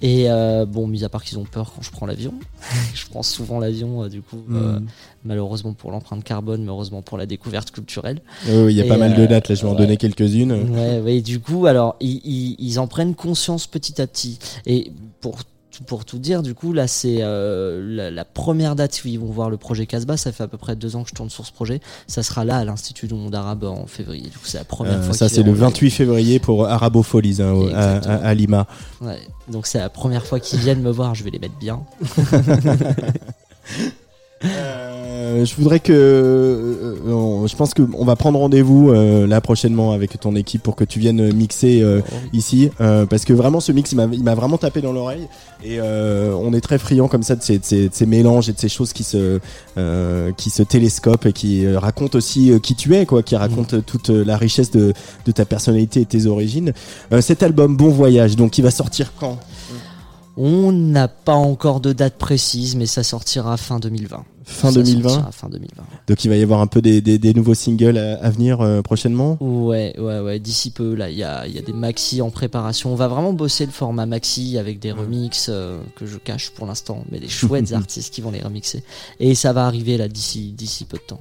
Et 0.00 0.30
euh, 0.30 0.64
bon, 0.64 0.86
mis 0.86 1.04
à 1.04 1.08
part 1.08 1.24
qu'ils 1.24 1.38
ont 1.38 1.44
peur 1.44 1.72
quand 1.74 1.82
je 1.82 1.90
prends 1.90 2.06
l'avion, 2.06 2.34
je 2.94 3.06
prends 3.06 3.22
souvent 3.22 3.58
l'avion 3.58 4.04
euh, 4.04 4.08
du 4.08 4.22
coup. 4.22 4.42
euh, 4.50 4.78
Mm. 4.78 4.86
malheureusement 5.24 5.72
pour 5.72 5.90
l'empreinte 5.90 6.22
carbone, 6.24 6.62
mais 6.62 6.68
heureusement 6.70 7.02
pour 7.02 7.18
la 7.18 7.26
découverte 7.26 7.70
culturelle. 7.70 8.20
Il 8.46 8.70
y 8.70 8.80
a 8.80 8.84
Et, 8.84 8.88
pas 8.88 8.96
mal 8.96 9.14
de 9.14 9.26
dates 9.26 9.48
là, 9.48 9.54
je 9.54 9.62
vais 9.62 9.68
en 9.68 9.74
donner 9.74 9.96
quelques-unes. 9.96 10.52
Ouais, 11.02 11.20
du 11.20 11.40
coup, 11.40 11.66
alors, 11.66 11.96
ils, 12.00 12.20
ils, 12.24 12.56
ils 12.58 12.78
en 12.78 12.86
prennent 12.86 13.14
conscience 13.14 13.66
petit 13.66 14.00
à 14.00 14.06
petit. 14.06 14.38
Et 14.66 14.92
pour, 15.20 15.38
pour 15.86 16.04
tout 16.04 16.18
dire, 16.18 16.42
du 16.42 16.54
coup, 16.54 16.72
là, 16.72 16.86
c'est 16.86 17.18
euh, 17.20 17.80
la, 17.88 18.10
la 18.10 18.24
première 18.24 18.74
date 18.76 19.00
où 19.04 19.08
ils 19.08 19.18
vont 19.18 19.26
voir 19.30 19.48
le 19.50 19.56
projet 19.56 19.86
Casbah. 19.86 20.16
Ça 20.16 20.32
fait 20.32 20.42
à 20.44 20.48
peu 20.48 20.58
près 20.58 20.74
deux 20.76 20.96
ans 20.96 21.02
que 21.04 21.10
je 21.10 21.14
tourne 21.14 21.30
sur 21.30 21.46
ce 21.46 21.52
projet. 21.52 21.80
Ça 22.06 22.22
sera 22.22 22.44
là, 22.44 22.56
à 22.58 22.64
l'Institut 22.64 23.06
du 23.06 23.14
monde 23.14 23.34
arabe, 23.34 23.64
en 23.64 23.86
février. 23.86 24.24
Du 24.24 24.30
coup, 24.38 24.44
c'est 24.46 24.58
la 24.58 24.64
première 24.64 24.98
Euh, 24.98 25.02
fois 25.02 25.14
ça 25.14 25.28
c'est 25.28 25.42
le 25.42 25.52
verront 25.52 25.68
28 25.70 25.90
février 25.90 26.38
pour 26.38 26.66
Arabofolies 26.66 27.38
hein, 27.40 27.54
à, 27.74 27.96
Exactement. 27.96 28.14
à- 28.14 28.26
à 28.26 28.34
Lima. 28.34 28.66
Ouais, 29.00 29.18
donc 29.50 29.66
c'est 29.66 29.78
la 29.78 29.88
première 29.88 30.26
fois 30.26 30.40
qu'ils 30.40 30.58
viennent 30.60 30.82
me 30.82 30.90
voir. 30.90 31.14
Je 31.14 31.22
vais 31.24 31.30
les 31.30 31.38
mettre 31.38 31.58
bien. 31.58 31.80
Euh, 34.44 35.44
je 35.44 35.54
voudrais 35.56 35.80
que, 35.80 35.92
euh, 35.92 36.94
on- 37.12 37.46
je 37.46 37.56
pense 37.56 37.74
que 37.74 37.82
on 37.96 38.04
va 38.04 38.16
prendre 38.16 38.38
rendez-vous 38.38 38.90
euh, 38.90 39.26
là 39.26 39.40
prochainement 39.40 39.92
avec 39.92 40.18
ton 40.20 40.34
équipe 40.36 40.62
pour 40.62 40.76
que 40.76 40.84
tu 40.84 41.00
viennes 41.00 41.32
mixer 41.34 41.82
euh, 41.82 42.00
ici, 42.32 42.70
euh, 42.80 43.04
parce 43.06 43.24
que 43.24 43.32
vraiment 43.32 43.60
ce 43.60 43.72
mix 43.72 43.92
il 43.92 43.96
m'a, 44.22 44.34
vraiment 44.34 44.58
tapé 44.58 44.80
dans 44.80 44.92
l'oreille. 44.92 45.26
Et 45.64 45.78
euh, 45.80 46.32
on 46.40 46.52
est 46.54 46.60
très 46.60 46.78
friand 46.78 47.08
comme 47.08 47.24
ça 47.24 47.34
de 47.34 47.42
ces, 47.42 47.58
de 47.58 47.64
ces, 47.64 47.88
de 47.88 47.94
ces 47.94 48.06
mélanges 48.06 48.48
et 48.48 48.52
de 48.52 48.58
ces 48.60 48.68
choses 48.68 48.92
qui 48.92 49.02
se, 49.02 49.40
euh, 49.76 50.30
qui 50.36 50.50
se 50.50 50.62
télescopent 50.62 51.26
et 51.26 51.32
qui 51.32 51.66
euh, 51.66 51.78
racontent 51.78 52.16
aussi 52.16 52.52
euh, 52.52 52.58
qui 52.60 52.74
tu 52.76 52.94
es, 52.94 53.06
quoi, 53.06 53.22
qui 53.22 53.34
racontent 53.36 53.76
euh, 53.76 53.80
toute 53.84 54.10
euh, 54.10 54.24
la 54.24 54.36
richesse 54.36 54.70
de, 54.70 54.92
de 55.26 55.32
ta 55.32 55.44
personnalité 55.44 56.00
et 56.02 56.06
tes 56.06 56.26
origines. 56.26 56.72
Euh, 57.12 57.20
cet 57.20 57.42
album 57.42 57.76
Bon 57.76 57.88
Voyage, 57.88 58.36
donc 58.36 58.56
il 58.58 58.62
va 58.62 58.70
sortir 58.70 59.12
quand? 59.18 59.38
On 60.40 60.70
n'a 60.70 61.08
pas 61.08 61.34
encore 61.34 61.80
de 61.80 61.92
date 61.92 62.14
précise, 62.14 62.76
mais 62.76 62.86
ça 62.86 63.02
sortira 63.02 63.56
fin 63.56 63.80
2020. 63.80 64.24
Fin 64.44 64.70
Ça 64.70 64.80
2020. 64.80 65.08
sortira 65.08 65.32
Fin 65.32 65.48
2020. 65.48 65.82
Donc 66.06 66.24
il 66.24 66.28
va 66.28 66.36
y 66.36 66.42
avoir 66.44 66.60
un 66.60 66.68
peu 66.68 66.80
des, 66.80 67.00
des, 67.00 67.18
des 67.18 67.34
nouveaux 67.34 67.54
singles 67.54 67.98
à, 67.98 68.24
à 68.24 68.30
venir 68.30 68.60
euh, 68.60 68.80
prochainement. 68.80 69.36
Ouais, 69.40 69.94
ouais, 69.98 70.20
ouais. 70.20 70.38
D'ici 70.38 70.70
peu, 70.70 70.94
là, 70.94 71.10
il 71.10 71.18
y 71.18 71.24
a, 71.24 71.44
il 71.48 71.54
y 71.54 71.58
a 71.58 71.62
des 71.62 71.72
maxi 71.72 72.22
en 72.22 72.30
préparation. 72.30 72.92
On 72.92 72.94
va 72.94 73.08
vraiment 73.08 73.32
bosser 73.32 73.66
le 73.66 73.72
format 73.72 74.06
maxi 74.06 74.58
avec 74.58 74.78
des 74.78 74.92
remixes 74.92 75.48
euh, 75.50 75.80
que 75.96 76.06
je 76.06 76.18
cache 76.18 76.50
pour 76.50 76.66
l'instant, 76.66 77.02
mais 77.10 77.18
des 77.18 77.28
chouettes 77.38 77.72
artistes 77.72 78.14
qui 78.14 78.20
vont 78.20 78.30
les 78.30 78.40
remixer. 78.40 78.84
Et 79.18 79.34
ça 79.34 79.52
va 79.52 79.66
arriver 79.66 79.96
là 79.96 80.06
d'ici, 80.06 80.52
d'ici 80.52 80.84
peu 80.84 80.98
de 80.98 81.02
temps. 81.02 81.20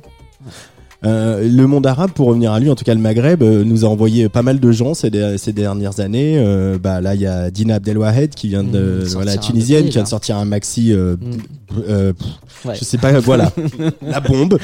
Euh, 1.06 1.48
le 1.48 1.68
monde 1.68 1.86
arabe, 1.86 2.10
pour 2.12 2.28
revenir 2.28 2.52
à 2.54 2.60
lui, 2.60 2.70
en 2.72 2.76
tout 2.76 2.84
cas 2.84 2.96
le 2.96 3.00
Maghreb, 3.00 3.44
euh, 3.44 3.64
nous 3.64 3.86
a 3.86 3.88
envoyé 3.88 4.30
pas 4.30 4.42
mal 4.42 4.60
de 4.60 4.72
gens 4.72 4.96
ces, 4.96 5.12
der- 5.12 5.38
ces 5.38 5.54
dernières 5.54 6.00
années. 6.00 6.40
Euh, 6.40 6.80
bah 6.82 7.02
là, 7.02 7.14
il 7.14 7.22
y 7.22 7.28
a 7.28 7.52
Dina 7.52 7.76
Abdelwahed 7.76 8.34
qui 8.34 8.48
vient 8.48 8.64
de 8.64 9.04
Mmh, 9.04 9.08
voilà 9.14 9.38
tunisienne, 9.38 9.86
qui 9.86 9.92
vient 9.92 10.04
de 10.04 10.08
sortir 10.08 10.38
un 10.38 10.46
maxi. 10.46 10.92
euh, 10.94 11.16
Mm. 11.18 11.82
euh, 11.90 12.14
pff, 12.14 12.28
Ouais. 12.66 12.74
Je 12.80 12.84
sais 12.86 12.98
pas, 12.98 13.20
voilà, 13.20 13.52
la 14.02 14.20
bombe. 14.20 14.58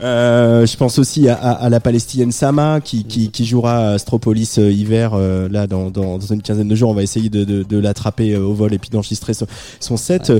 Je 0.00 0.76
pense 0.76 0.98
aussi 0.98 1.28
à, 1.28 1.34
à, 1.34 1.50
à 1.52 1.68
la 1.68 1.80
Palestinienne 1.80 2.32
Sama 2.32 2.80
qui, 2.80 3.04
qui, 3.04 3.30
qui 3.30 3.44
jouera 3.44 3.76
à 3.76 3.90
Astropolis 3.92 4.56
hiver 4.56 5.16
là 5.50 5.66
dans, 5.66 5.90
dans, 5.90 6.18
dans 6.18 6.26
une 6.26 6.40
quinzaine 6.42 6.68
de 6.68 6.74
jours. 6.74 6.90
On 6.90 6.94
va 6.94 7.02
essayer 7.02 7.28
de, 7.28 7.44
de, 7.44 7.62
de 7.62 7.78
l'attraper 7.78 8.36
au 8.36 8.54
vol 8.54 8.72
et 8.72 8.78
puis 8.78 8.90
d'enregistrer 8.90 9.34
son, 9.34 9.46
son 9.80 9.96
set. 9.96 10.32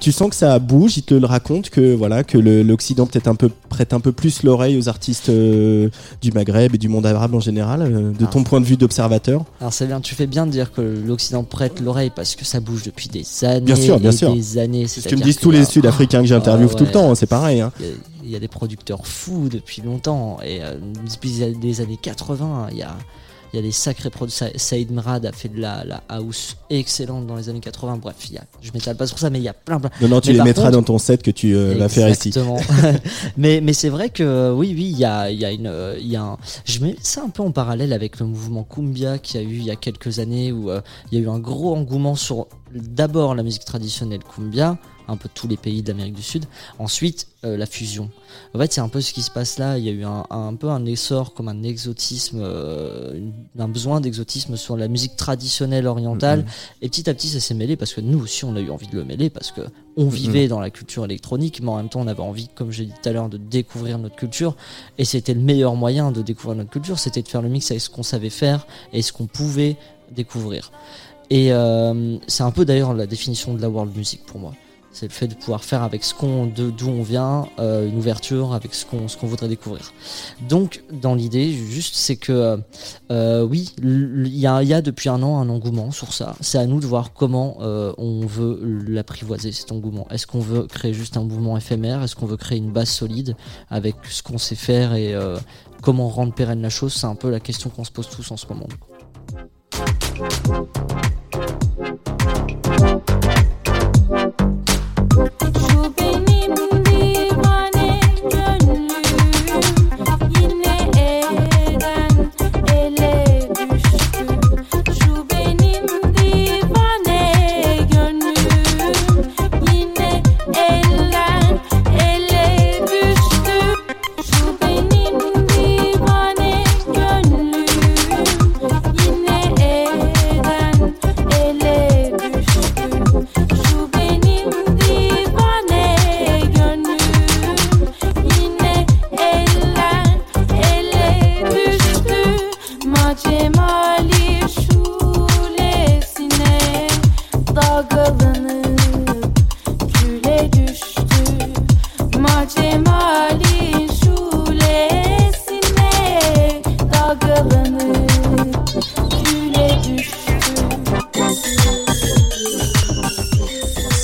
Tu 0.00 0.12
sens 0.12 0.30
que 0.30 0.36
ça 0.36 0.58
bouge, 0.58 0.96
il 0.98 1.02
te 1.02 1.14
le 1.14 1.26
raconte 1.26 1.70
que 1.70 1.94
voilà 1.94 2.22
que 2.24 2.38
l'Occident 2.38 3.06
peut-être 3.06 3.28
un 3.28 3.34
peu 3.34 3.50
prête 3.68 3.92
un 3.92 4.00
peu 4.00 4.03
plus 4.10 4.42
l'oreille 4.42 4.76
aux 4.78 4.88
artistes 4.88 5.28
euh, 5.28 5.88
du 6.22 6.32
Maghreb 6.32 6.74
et 6.74 6.78
du 6.78 6.88
monde 6.88 7.06
arabe 7.06 7.34
en 7.34 7.40
général. 7.40 7.82
euh, 7.82 8.12
de 8.12 8.24
Ah. 8.24 8.26
ton 8.26 8.42
point 8.44 8.60
de 8.60 8.66
vue 8.66 8.76
d'observateur. 8.76 9.44
Alors 9.60 9.72
c'est 9.72 9.86
bien, 9.86 10.00
tu 10.00 10.14
fais 10.14 10.26
bien 10.26 10.46
de 10.46 10.50
dire 10.50 10.72
que 10.72 10.80
l'Occident 10.80 11.44
prête 11.44 11.80
l'oreille 11.80 12.10
parce 12.14 12.34
que 12.36 12.44
ça 12.44 12.60
bouge 12.60 12.82
depuis 12.84 13.08
des 13.08 13.24
années 13.44 13.60
Bien 13.60 13.76
sûr, 13.76 13.98
bien 14.00 14.10
et 14.10 14.16
sûr. 14.16 14.34
des 14.34 14.58
années. 14.58 14.86
C'est 14.88 15.00
ce 15.00 15.08
que 15.08 15.16
me 15.16 15.20
disent 15.22 15.38
tous 15.38 15.50
les 15.50 15.64
Sud-Africains 15.64 16.20
que 16.20 16.26
j'interviewe 16.28 16.74
tout 16.74 16.84
le 16.84 16.90
temps. 16.90 17.10
hein, 17.10 17.14
C'est 17.14 17.26
pareil. 17.26 17.60
Hein. 17.60 17.72
Il 17.80 17.86
y 17.86 17.88
a- 17.88 17.92
il 18.26 18.30
y, 18.30 18.36
a 18.36 18.38
des 18.40 18.48
producteurs 18.48 19.06
fous 19.06 19.48
depuis 19.52 19.82
longtemps 19.82 20.38
et 20.42 20.62
euh, 20.62 20.76
depuis 21.10 21.54
les 21.60 21.80
années 21.82 21.98
80, 22.00 22.68
il 22.72 22.78
y 22.78 22.82
a, 22.82 22.96
il 23.54 23.58
y 23.58 23.60
a 23.60 23.62
des 23.62 23.70
sacrés 23.72 24.10
producteurs. 24.10 24.50
Saïd 24.56 24.90
Mrad 24.90 25.24
a 25.26 25.30
fait 25.30 25.48
de 25.48 25.60
la, 25.60 25.84
la 25.84 26.02
house 26.08 26.56
excellente 26.70 27.24
dans 27.26 27.36
les 27.36 27.48
années 27.48 27.60
80. 27.60 27.98
Bref, 27.98 28.16
il 28.28 28.34
y 28.34 28.38
a, 28.38 28.42
je 28.60 28.72
m'étale 28.72 28.96
pas 28.96 29.06
sur 29.06 29.16
ça, 29.16 29.30
mais 29.30 29.38
il 29.38 29.44
y 29.44 29.48
a 29.48 29.52
plein 29.52 29.78
plein. 29.78 29.90
Non, 30.00 30.08
non, 30.08 30.20
tu 30.20 30.30
Mais 30.32 30.38
les 30.38 30.42
mettras 30.42 30.64
contre- 30.64 30.72
dans 30.78 30.82
ton 30.82 30.98
set 30.98 31.22
que 31.22 31.30
tu 31.30 31.54
euh, 31.54 31.76
vas 31.78 31.88
faire 31.88 32.08
ici. 32.08 32.28
Exactement. 32.28 32.58
mais 33.36 33.60
mais 33.62 33.72
c'est 33.72 33.90
vrai 33.90 34.08
que 34.08 34.52
oui 34.52 34.74
oui 34.76 34.90
il 34.92 34.98
y 34.98 35.04
a 35.04 35.30
il 35.30 35.38
y 35.38 35.44
a 35.44 35.52
une 35.52 35.72
il 36.00 36.08
y 36.08 36.16
a 36.16 36.22
un, 36.22 36.38
je 36.64 36.80
mets 36.80 36.96
ça 37.00 37.22
un 37.22 37.28
peu 37.28 37.42
en 37.42 37.52
parallèle 37.52 37.92
avec 37.92 38.18
le 38.18 38.26
mouvement 38.26 38.64
cumbia 38.64 39.18
qu'il 39.18 39.40
y 39.40 39.44
a 39.44 39.46
eu 39.46 39.54
il 39.54 39.64
y 39.64 39.70
a 39.70 39.76
quelques 39.76 40.18
années 40.18 40.50
où 40.50 40.70
euh, 40.70 40.80
il 41.12 41.18
y 41.18 41.20
a 41.20 41.24
eu 41.24 41.28
un 41.28 41.38
gros 41.38 41.76
engouement 41.76 42.16
sur 42.16 42.48
d'abord 42.74 43.36
la 43.36 43.44
musique 43.44 43.64
traditionnelle 43.64 44.20
cumbia 44.24 44.78
un 45.08 45.16
peu 45.16 45.28
tous 45.32 45.46
les 45.48 45.56
pays 45.56 45.82
d'Amérique 45.82 46.14
du 46.14 46.22
Sud. 46.22 46.46
Ensuite, 46.78 47.26
euh, 47.44 47.56
la 47.56 47.66
fusion. 47.66 48.10
En 48.54 48.58
fait, 48.58 48.72
c'est 48.72 48.80
un 48.80 48.88
peu 48.88 49.00
ce 49.00 49.12
qui 49.12 49.22
se 49.22 49.30
passe 49.30 49.58
là. 49.58 49.76
Il 49.78 49.84
y 49.84 49.88
a 49.88 49.92
eu 49.92 50.04
un, 50.04 50.24
un 50.30 50.54
peu 50.54 50.70
un 50.70 50.84
essor, 50.86 51.34
comme 51.34 51.48
un 51.48 51.62
exotisme, 51.62 52.40
euh, 52.42 53.12
une- 53.14 53.32
un 53.62 53.68
besoin 53.68 54.00
d'exotisme 54.00 54.56
sur 54.56 54.76
la 54.76 54.88
musique 54.88 55.16
traditionnelle 55.16 55.86
orientale. 55.86 56.44
Et 56.82 56.88
petit 56.88 57.08
à 57.10 57.14
petit, 57.14 57.28
ça 57.28 57.40
s'est 57.40 57.54
mêlé 57.54 57.76
parce 57.76 57.92
que 57.92 58.00
nous 58.00 58.18
aussi, 58.20 58.44
on 58.44 58.56
a 58.56 58.60
eu 58.60 58.70
envie 58.70 58.86
de 58.88 58.96
le 58.96 59.04
mêler 59.04 59.28
parce 59.30 59.50
que 59.52 59.60
on 59.96 60.08
vivait 60.08 60.48
dans 60.48 60.58
la 60.58 60.70
culture 60.70 61.04
électronique, 61.04 61.60
mais 61.62 61.68
en 61.68 61.76
même 61.76 61.88
temps, 61.88 62.00
on 62.00 62.06
avait 62.08 62.20
envie, 62.20 62.48
comme 62.48 62.72
j'ai 62.72 62.86
dit 62.86 62.92
tout 63.00 63.08
à 63.08 63.12
l'heure, 63.12 63.28
de 63.28 63.36
découvrir 63.36 63.98
notre 63.98 64.16
culture. 64.16 64.56
Et 64.98 65.04
c'était 65.04 65.34
le 65.34 65.40
meilleur 65.40 65.76
moyen 65.76 66.10
de 66.12 66.22
découvrir 66.22 66.56
notre 66.56 66.70
culture, 66.70 66.98
c'était 66.98 67.22
de 67.22 67.28
faire 67.28 67.42
le 67.42 67.48
mix 67.48 67.70
avec 67.70 67.80
ce 67.82 67.90
qu'on 67.90 68.02
savait 68.02 68.30
faire 68.30 68.66
et 68.92 69.02
ce 69.02 69.12
qu'on 69.12 69.26
pouvait 69.26 69.76
découvrir. 70.10 70.72
Et 71.30 71.52
euh, 71.52 72.18
c'est 72.26 72.42
un 72.42 72.50
peu 72.50 72.64
d'ailleurs 72.64 72.92
la 72.94 73.06
définition 73.06 73.54
de 73.54 73.62
la 73.62 73.68
world 73.70 73.96
music 73.96 74.24
pour 74.26 74.40
moi. 74.40 74.52
C'est 74.94 75.06
le 75.06 75.12
fait 75.12 75.26
de 75.26 75.34
pouvoir 75.34 75.64
faire 75.64 75.82
avec 75.82 76.04
ce 76.04 76.14
qu'on, 76.14 76.46
de- 76.46 76.70
d'où 76.70 76.88
on 76.88 77.02
vient, 77.02 77.48
euh, 77.58 77.88
une 77.88 77.98
ouverture 77.98 78.54
avec 78.54 78.72
ce 78.74 78.86
qu'on, 78.86 79.26
voudrait 79.26 79.48
découvrir. 79.48 79.92
Donc, 80.48 80.84
dans 80.92 81.16
l'idée, 81.16 81.50
juste, 81.52 81.96
c'est 81.96 82.14
que, 82.14 82.60
euh, 83.10 83.42
oui, 83.44 83.72
l- 83.82 84.22
il 84.26 84.38
y 84.38 84.46
a, 84.46 84.82
depuis 84.82 85.08
un 85.08 85.20
an 85.24 85.40
un 85.40 85.48
engouement 85.48 85.90
sur 85.90 86.12
ça. 86.12 86.36
C'est 86.40 86.58
à 86.58 86.66
nous 86.66 86.78
de 86.78 86.86
voir 86.86 87.12
comment 87.12 87.56
euh, 87.60 87.92
on 87.98 88.24
veut 88.24 88.60
l'apprivoiser, 88.86 89.50
cet 89.50 89.72
engouement. 89.72 90.06
Est-ce 90.10 90.28
qu'on 90.28 90.38
veut 90.38 90.62
créer 90.68 90.94
juste 90.94 91.16
un 91.16 91.24
mouvement 91.24 91.56
éphémère? 91.56 92.00
Est-ce 92.04 92.14
qu'on 92.14 92.26
veut 92.26 92.36
créer 92.36 92.58
une 92.58 92.70
base 92.70 92.88
solide 92.88 93.36
avec 93.70 93.96
ce 94.08 94.22
qu'on 94.22 94.38
sait 94.38 94.54
faire 94.54 94.94
et 94.94 95.12
euh, 95.12 95.36
comment 95.82 96.08
rendre 96.08 96.32
pérenne 96.32 96.62
la 96.62 96.70
chose? 96.70 96.94
C'est 96.94 97.08
un 97.08 97.16
peu 97.16 97.30
la 97.30 97.40
question 97.40 97.68
qu'on 97.68 97.82
se 97.84 97.90
pose 97.90 98.08
tous 98.08 98.30
en 98.30 98.36
ce 98.36 98.46
moment. 98.46 98.68
Chupem 105.14 106.33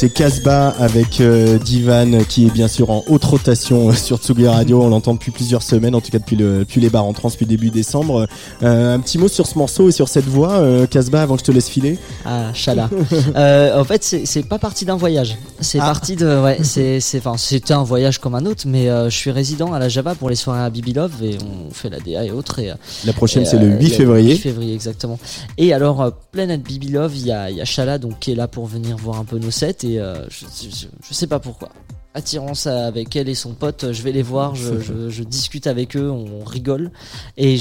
C'est 0.00 0.08
Casbah 0.08 0.68
avec 0.78 1.20
euh, 1.20 1.58
Divan 1.58 2.24
qui 2.26 2.46
est 2.46 2.50
bien 2.50 2.68
sûr 2.68 2.88
en 2.88 3.04
haute 3.06 3.22
rotation 3.22 3.90
euh, 3.90 3.92
sur 3.92 4.16
Tsugi 4.16 4.48
Radio. 4.48 4.82
On 4.82 4.88
l'entend 4.88 5.12
depuis 5.12 5.30
plusieurs 5.30 5.62
semaines, 5.62 5.94
en 5.94 6.00
tout 6.00 6.10
cas 6.10 6.18
depuis, 6.18 6.36
le, 6.36 6.60
depuis 6.60 6.80
les 6.80 6.88
bars 6.88 7.04
en 7.04 7.12
trans 7.12 7.28
depuis 7.28 7.44
début 7.44 7.68
décembre. 7.68 8.26
Euh, 8.62 8.94
un 8.94 9.00
petit 9.00 9.18
mot 9.18 9.28
sur 9.28 9.46
ce 9.46 9.58
morceau 9.58 9.90
et 9.90 9.92
sur 9.92 10.08
cette 10.08 10.24
voix, 10.24 10.62
Casbah, 10.86 11.20
avant 11.20 11.34
que 11.34 11.40
je 11.40 11.44
te 11.44 11.52
laisse 11.52 11.68
filer. 11.68 11.98
Ah, 12.24 12.50
Chala. 12.54 12.88
En 13.76 13.84
fait, 13.84 14.02
c'est 14.02 14.48
pas 14.48 14.58
parti 14.58 14.86
d'un 14.86 14.96
voyage. 14.96 15.36
C'est 15.60 15.78
Ah. 15.78 15.84
parti 15.84 16.16
de. 16.16 16.42
Ouais, 16.42 16.56
c'était 16.62 17.74
un 17.74 17.82
voyage 17.82 18.16
comme 18.20 18.34
un 18.34 18.46
autre, 18.46 18.62
mais 18.64 18.86
je 18.86 19.14
suis 19.14 19.30
résident 19.30 19.74
à 19.74 19.78
la 19.78 19.90
Java 19.90 20.14
pour 20.14 20.30
les 20.30 20.36
soirées 20.36 20.62
à 20.62 20.70
Bibi 20.70 20.94
Love 20.94 21.22
et 21.22 21.36
on 21.44 21.74
fait 21.74 21.90
la 21.90 22.00
DA 22.00 22.24
et 22.24 22.30
autres. 22.30 22.58
Et, 22.60 22.72
La 23.04 23.12
prochaine, 23.12 23.44
c'est 23.44 23.58
le 23.58 23.66
euh, 23.72 23.78
8 23.78 23.90
février. 23.90 24.32
8 24.36 24.38
février, 24.38 24.72
exactement. 24.72 25.18
Et 25.58 25.74
alors, 25.74 26.10
Planet 26.32 26.62
Bibi 26.62 26.88
Love, 26.88 27.12
il 27.16 27.26
y 27.26 27.32
a, 27.32 27.50
il 27.50 27.58
y 27.58 27.60
a 27.60 27.66
Chala 27.66 27.98
donc, 27.98 28.18
qui 28.18 28.32
est 28.32 28.34
là 28.34 28.48
pour 28.48 28.64
venir 28.64 28.96
voir 28.96 29.18
un 29.18 29.24
peu 29.24 29.38
nos 29.38 29.50
sets 29.50 29.84
et 29.89 29.89
euh, 29.98 30.28
je, 30.28 30.46
je, 30.46 30.86
je 31.08 31.14
sais 31.14 31.26
pas 31.26 31.40
pourquoi. 31.40 31.70
Attirance 32.12 32.66
avec 32.66 33.14
elle 33.14 33.28
et 33.28 33.36
son 33.36 33.54
pote, 33.54 33.92
je 33.92 34.02
vais 34.02 34.10
les 34.10 34.22
voir, 34.22 34.56
je, 34.56 35.22
discute 35.24 35.66
avec 35.66 35.96
eux, 35.96 36.10
on 36.10 36.44
rigole. 36.44 36.90
Et 37.36 37.56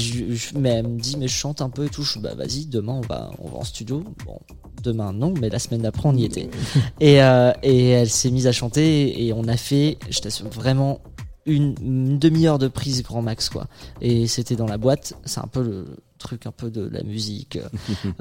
mais 0.56 0.70
elle 0.70 0.88
me 0.88 0.98
dit, 0.98 1.16
mais 1.18 1.28
je 1.28 1.34
chante 1.34 1.62
un 1.62 1.70
peu 1.70 1.86
et 1.86 1.88
tout. 1.88 2.02
Je 2.02 2.12
suis, 2.12 2.20
bah 2.20 2.34
vas-y, 2.34 2.66
demain 2.66 2.94
on 2.94 3.00
va, 3.00 3.30
on 3.38 3.48
va 3.48 3.58
en 3.58 3.64
studio. 3.64 4.02
Bon, 4.26 4.40
demain 4.82 5.12
non, 5.12 5.34
mais 5.40 5.50
la 5.50 5.58
semaine 5.58 5.82
d'après 5.82 6.08
on 6.08 6.16
y 6.16 6.24
était. 6.24 6.50
Et, 7.00 7.22
euh, 7.22 7.52
et 7.62 7.90
elle 7.90 8.10
s'est 8.10 8.30
mise 8.30 8.46
à 8.46 8.52
chanter 8.52 9.24
et 9.24 9.32
on 9.32 9.44
a 9.44 9.56
fait, 9.56 9.98
je 10.10 10.20
t'assure, 10.20 10.48
vraiment 10.48 11.00
une, 11.46 11.74
une 11.80 12.18
demi-heure 12.18 12.58
de 12.58 12.68
prise 12.68 13.02
grand 13.02 13.22
max 13.22 13.48
quoi. 13.48 13.68
Et 14.00 14.26
c'était 14.26 14.56
dans 14.56 14.66
la 14.66 14.78
boîte, 14.78 15.14
c'est 15.24 15.40
un 15.40 15.48
peu 15.48 15.62
le 15.62 15.86
truc 16.20 16.46
un 16.46 16.52
peu 16.52 16.70
de 16.70 16.88
la 16.88 17.02
musique. 17.02 17.58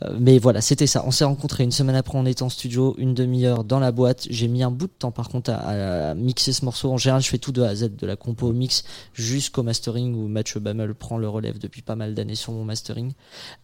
Euh, 0.04 0.16
mais 0.20 0.40
voilà, 0.40 0.62
c'était 0.62 0.88
ça. 0.88 1.04
On 1.06 1.12
s'est 1.12 1.24
rencontrés 1.26 1.64
une 1.64 1.72
semaine 1.72 1.96
après, 1.96 2.18
on 2.18 2.26
était 2.26 2.44
en 2.44 2.50
studio, 2.50 2.96
une 2.98 3.14
demi-heure 3.14 3.64
dans 3.64 3.80
la 3.80 3.92
boîte. 3.92 4.28
J'ai 4.30 4.48
mis 4.48 4.62
un 4.62 4.72
bout 4.72 4.88
de 4.88 4.92
temps 4.92 5.12
par 5.12 5.30
contre 5.30 5.52
à, 5.52 6.10
à 6.10 6.16
mixer 6.16 6.54
ce 6.54 6.64
morceau. 6.64 6.92
En 6.92 6.98
général, 6.98 7.22
je 7.22 7.28
fais 7.28 7.38
tout 7.38 7.52
de 7.52 7.62
A 7.62 7.70
à 7.70 7.76
Z, 7.76 7.96
de 7.96 8.08
la 8.08 8.16
compo 8.16 8.48
au 8.48 8.54
mix 8.54 8.84
jusqu'au 9.14 9.64
mastering 9.64 10.16
où 10.16 10.28
Mathieu 10.28 10.60
Bammel 10.60 10.94
prend 10.94 11.18
le 11.18 11.28
relève 11.28 11.60
depuis 11.60 11.82
pas 11.82 11.96
mal 11.96 12.14
d'années 12.14 12.36
sur 12.36 12.54
mon 12.54 12.66
mastering. 12.66 13.14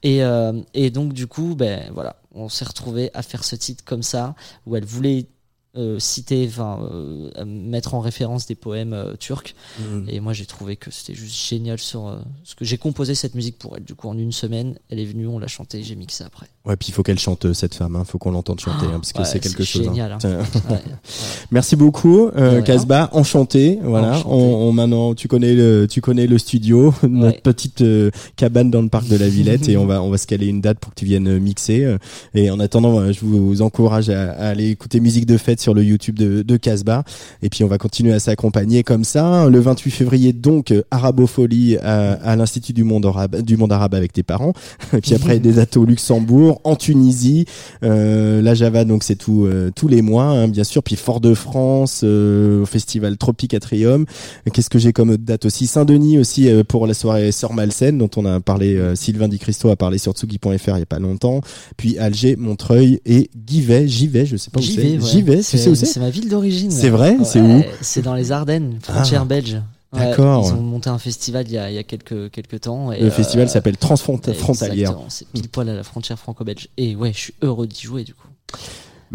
Et, 0.03 0.23
euh, 0.23 0.61
et 0.73 0.89
donc 0.89 1.13
du 1.13 1.27
coup, 1.27 1.55
ben 1.55 1.89
voilà, 1.93 2.17
on 2.33 2.49
s'est 2.49 2.65
retrouvé 2.65 3.11
à 3.13 3.21
faire 3.21 3.43
ce 3.43 3.55
titre 3.55 3.83
comme 3.83 4.03
ça 4.03 4.36
où 4.65 4.75
elle 4.75 4.86
voulait 4.86 5.21
euh, 5.21 5.34
citer, 5.99 6.45
enfin 6.49 6.80
euh, 6.91 7.30
mettre 7.45 7.93
en 7.95 7.99
référence 7.99 8.45
des 8.45 8.55
poèmes 8.55 8.93
euh, 8.93 9.13
turcs. 9.19 9.53
Et 10.07 10.19
moi, 10.19 10.34
j'ai 10.34 10.45
trouvé 10.45 10.76
que 10.76 10.91
c'était 10.91 11.13
juste 11.15 11.36
génial 11.49 11.78
sur 11.80 12.07
euh, 12.07 12.15
ce 12.43 12.55
que 12.55 12.65
j'ai 12.65 12.78
composé 12.78 13.15
cette 13.15 13.36
musique 13.36 13.57
pour 13.57 13.76
elle. 13.78 13.84
Du 13.84 13.95
coup, 13.95 14.07
en 14.07 14.17
une 14.17 14.32
semaine, 14.32 14.76
elle 14.89 14.99
est 14.99 15.05
venue, 15.05 15.28
on 15.28 15.39
l'a 15.39 15.47
chantée, 15.47 15.84
j'ai 15.84 15.95
mixé 15.95 16.23
après. 16.23 16.47
Ouais, 16.65 16.76
puis 16.76 16.89
il 16.89 16.91
faut 16.93 17.03
qu'elle 17.03 17.19
chante 17.19 17.45
euh, 17.45 17.53
cette 17.53 17.76
femme, 17.76 17.95
hein. 17.95 18.03
faut 18.05 18.17
qu'on 18.17 18.32
l'entende 18.32 18.59
chanter, 18.59 18.86
hein, 18.86 18.93
parce 18.99 19.13
que 19.13 19.19
Ouais, 19.19 19.26
c'est 19.26 19.39
quelque 19.39 19.63
chose. 19.63 19.82
hein. 19.88 19.91
Génial. 19.91 20.11
hein. 20.13 20.17
Ouais. 20.69 20.82
Merci 21.51 21.76
beaucoup, 21.76 22.28
euh. 22.36 22.61
Casbah. 22.61 23.09
Enchanté. 23.13 23.78
Voilà. 23.84 24.11
Enchanté. 24.17 24.30
On, 24.30 24.67
on- 24.67 24.71
maintenant, 24.71 25.13
tu 25.13 25.28
connais 25.28 25.53
le, 25.53 25.88
tu 25.89 26.01
connais 26.01 26.28
le 26.28 26.38
studio, 26.38 26.93
notre 27.03 27.41
petite 27.41 27.82
euh, 27.82 28.09
cabane 28.36 28.71
dans 28.71 28.82
le 28.82 28.89
parc 28.89 29.07
de 29.07 29.15
la 29.15 29.28
Villette, 29.28 29.69
et 29.69 29.78
on 29.78 29.86
va, 29.86 30.01
on 30.01 30.09
va 30.09 30.17
se 30.17 30.28
caler 30.28 30.47
une 30.47 30.61
date 30.61 30.80
pour 30.80 30.93
que 30.93 30.99
tu 30.99 31.05
viennes 31.05 31.28
euh, 31.28 31.39
mixer. 31.39 31.84
euh. 31.84 31.97
Et 32.34 32.49
en 32.49 32.59
attendant, 32.59 32.99
euh, 32.99 33.11
je 33.11 33.19
vous 33.23 33.61
encourage 33.61 34.09
à, 34.09 34.32
à 34.32 34.47
aller 34.49 34.69
écouter 34.69 34.99
musique 34.99 35.26
de 35.26 35.38
fête 35.38 35.59
sur 35.66 35.74
le 35.74 35.84
YouTube 35.84 36.20
de, 36.20 36.43
de 36.43 36.57
Casbah. 36.57 37.03
Et 37.41 37.49
puis 37.49 37.63
on 37.63 37.68
va 37.68 37.80
continuer 37.80 38.13
à 38.13 38.20
s'accompagner 38.20 38.84
comme 38.84 39.03
ça. 39.03 39.49
Le 39.49 39.59
28 39.59 39.89
février, 39.89 40.32
donc, 40.32 40.70
euh, 40.70 40.84
Arabofolie 40.91 41.78
à, 41.78 42.11
à 42.13 42.36
l'Institut 42.36 42.72
du 42.74 42.84
monde 42.84 43.03
arabe, 43.07 43.41
du 43.41 43.57
monde 43.57 43.72
arabe 43.72 43.95
avec 43.95 44.13
tes 44.13 44.22
parents. 44.22 44.53
Et 44.93 45.01
puis 45.01 45.16
après, 45.16 45.39
des 45.39 45.53
dates 45.53 45.76
au 45.76 45.86
Luxembourg, 45.86 46.61
en 46.66 46.76
Tunisie, 46.76 47.45
euh, 47.84 48.43
la 48.43 48.53
Java, 48.53 48.86
donc 48.86 49.03
c'est 49.03 49.16
tout, 49.16 49.45
euh, 49.45 49.72
tous 49.76 49.88
les 49.88 50.03
mois, 50.03 50.26
hein, 50.26 50.47
bien 50.47 50.63
sûr. 50.63 50.84
Puis 50.84 50.95
Fort-de-France, 50.97 52.01
euh, 52.03 52.61
au 52.61 52.66
festival 52.68 53.18
Tropique 53.18 53.55
Atrium. 53.55 54.05
Qu'est-ce 54.53 54.70
que 54.70 54.78
j'ai 54.78 54.93
comme 54.93 55.18
date 55.18 55.45
aussi? 55.45 55.66
Saint-Denis 55.66 56.20
aussi 56.20 56.47
euh, 56.47 56.63
pour 56.63 56.86
la 56.86 56.93
soirée 56.93 57.32
Sœur 57.32 57.53
Malsaine, 57.53 57.97
dont 57.97 58.09
on 58.18 58.26
a 58.28 58.39
parlé, 58.39 58.76
euh, 58.76 58.93
Sylvain 58.93 59.28
Di 59.28 59.39
Cristo 59.39 59.70
a 59.70 59.76
parlé 59.76 59.97
sur 59.97 60.13
Tsugi.fr 60.13 60.76
il 60.76 60.80
y 60.80 60.84
a 60.84 60.86
pas 60.86 60.99
longtemps. 60.99 61.41
Puis 61.76 61.97
Alger, 61.97 62.36
Montreuil 62.36 62.99
et 63.07 63.32
Givet, 63.47 63.88
j'y 63.88 64.07
vais, 64.07 64.28
je 64.28 64.38
sais 64.38 64.51
pas 64.51 64.59
où 64.59 64.63
J'y 64.63 64.76
c'est. 64.76 64.82
vais, 64.82 64.97
ouais. 64.97 64.99
J'y 65.56 65.64
vais, 65.64 65.64
tu 65.64 65.64
sais 65.64 65.70
où 65.70 65.76
c'est 65.76 65.86
C'est 65.86 65.99
ma 65.99 66.10
ville 66.10 66.30
d'origine. 66.30 66.72
C'est 66.72 66.89
vrai 66.89 67.18
C'est 67.24 67.41
où 67.41 67.64
C'est 67.82 68.01
dans 68.01 68.16
les 68.16 68.32
Ardennes, 68.32 68.80
frontière 68.82 69.22
Ah, 69.24 69.26
belge. 69.26 69.62
D'accord. 69.93 70.45
Ils 70.45 70.53
ont 70.53 70.62
monté 70.62 70.89
un 70.89 70.97
festival 70.97 71.45
il 71.47 71.53
y 71.53 71.58
a, 71.58 71.70
il 71.70 71.76
y 71.76 71.78
a 71.78 71.84
quelques, 71.84 72.30
quelques 72.32 72.62
temps. 72.62 72.91
Et 72.91 72.99
Le 72.99 73.08
euh, 73.08 73.12
festival 73.12 73.49
s'appelle 73.49 73.78
Transfrontalière. 73.78 74.97
C'est 75.08 75.28
pile 75.30 75.49
poil 75.49 75.70
à 75.70 75.74
la 75.74 75.84
frontière 75.84 76.20
franco-belge. 76.20 76.70
Et 76.78 76.95
ouais, 76.95 77.14
je 77.14 77.20
suis 77.20 77.34
heureux 77.41 77.68
d'y 77.68 77.82
jouer 77.82 78.03
du 78.03 78.14
coup. 78.14 78.28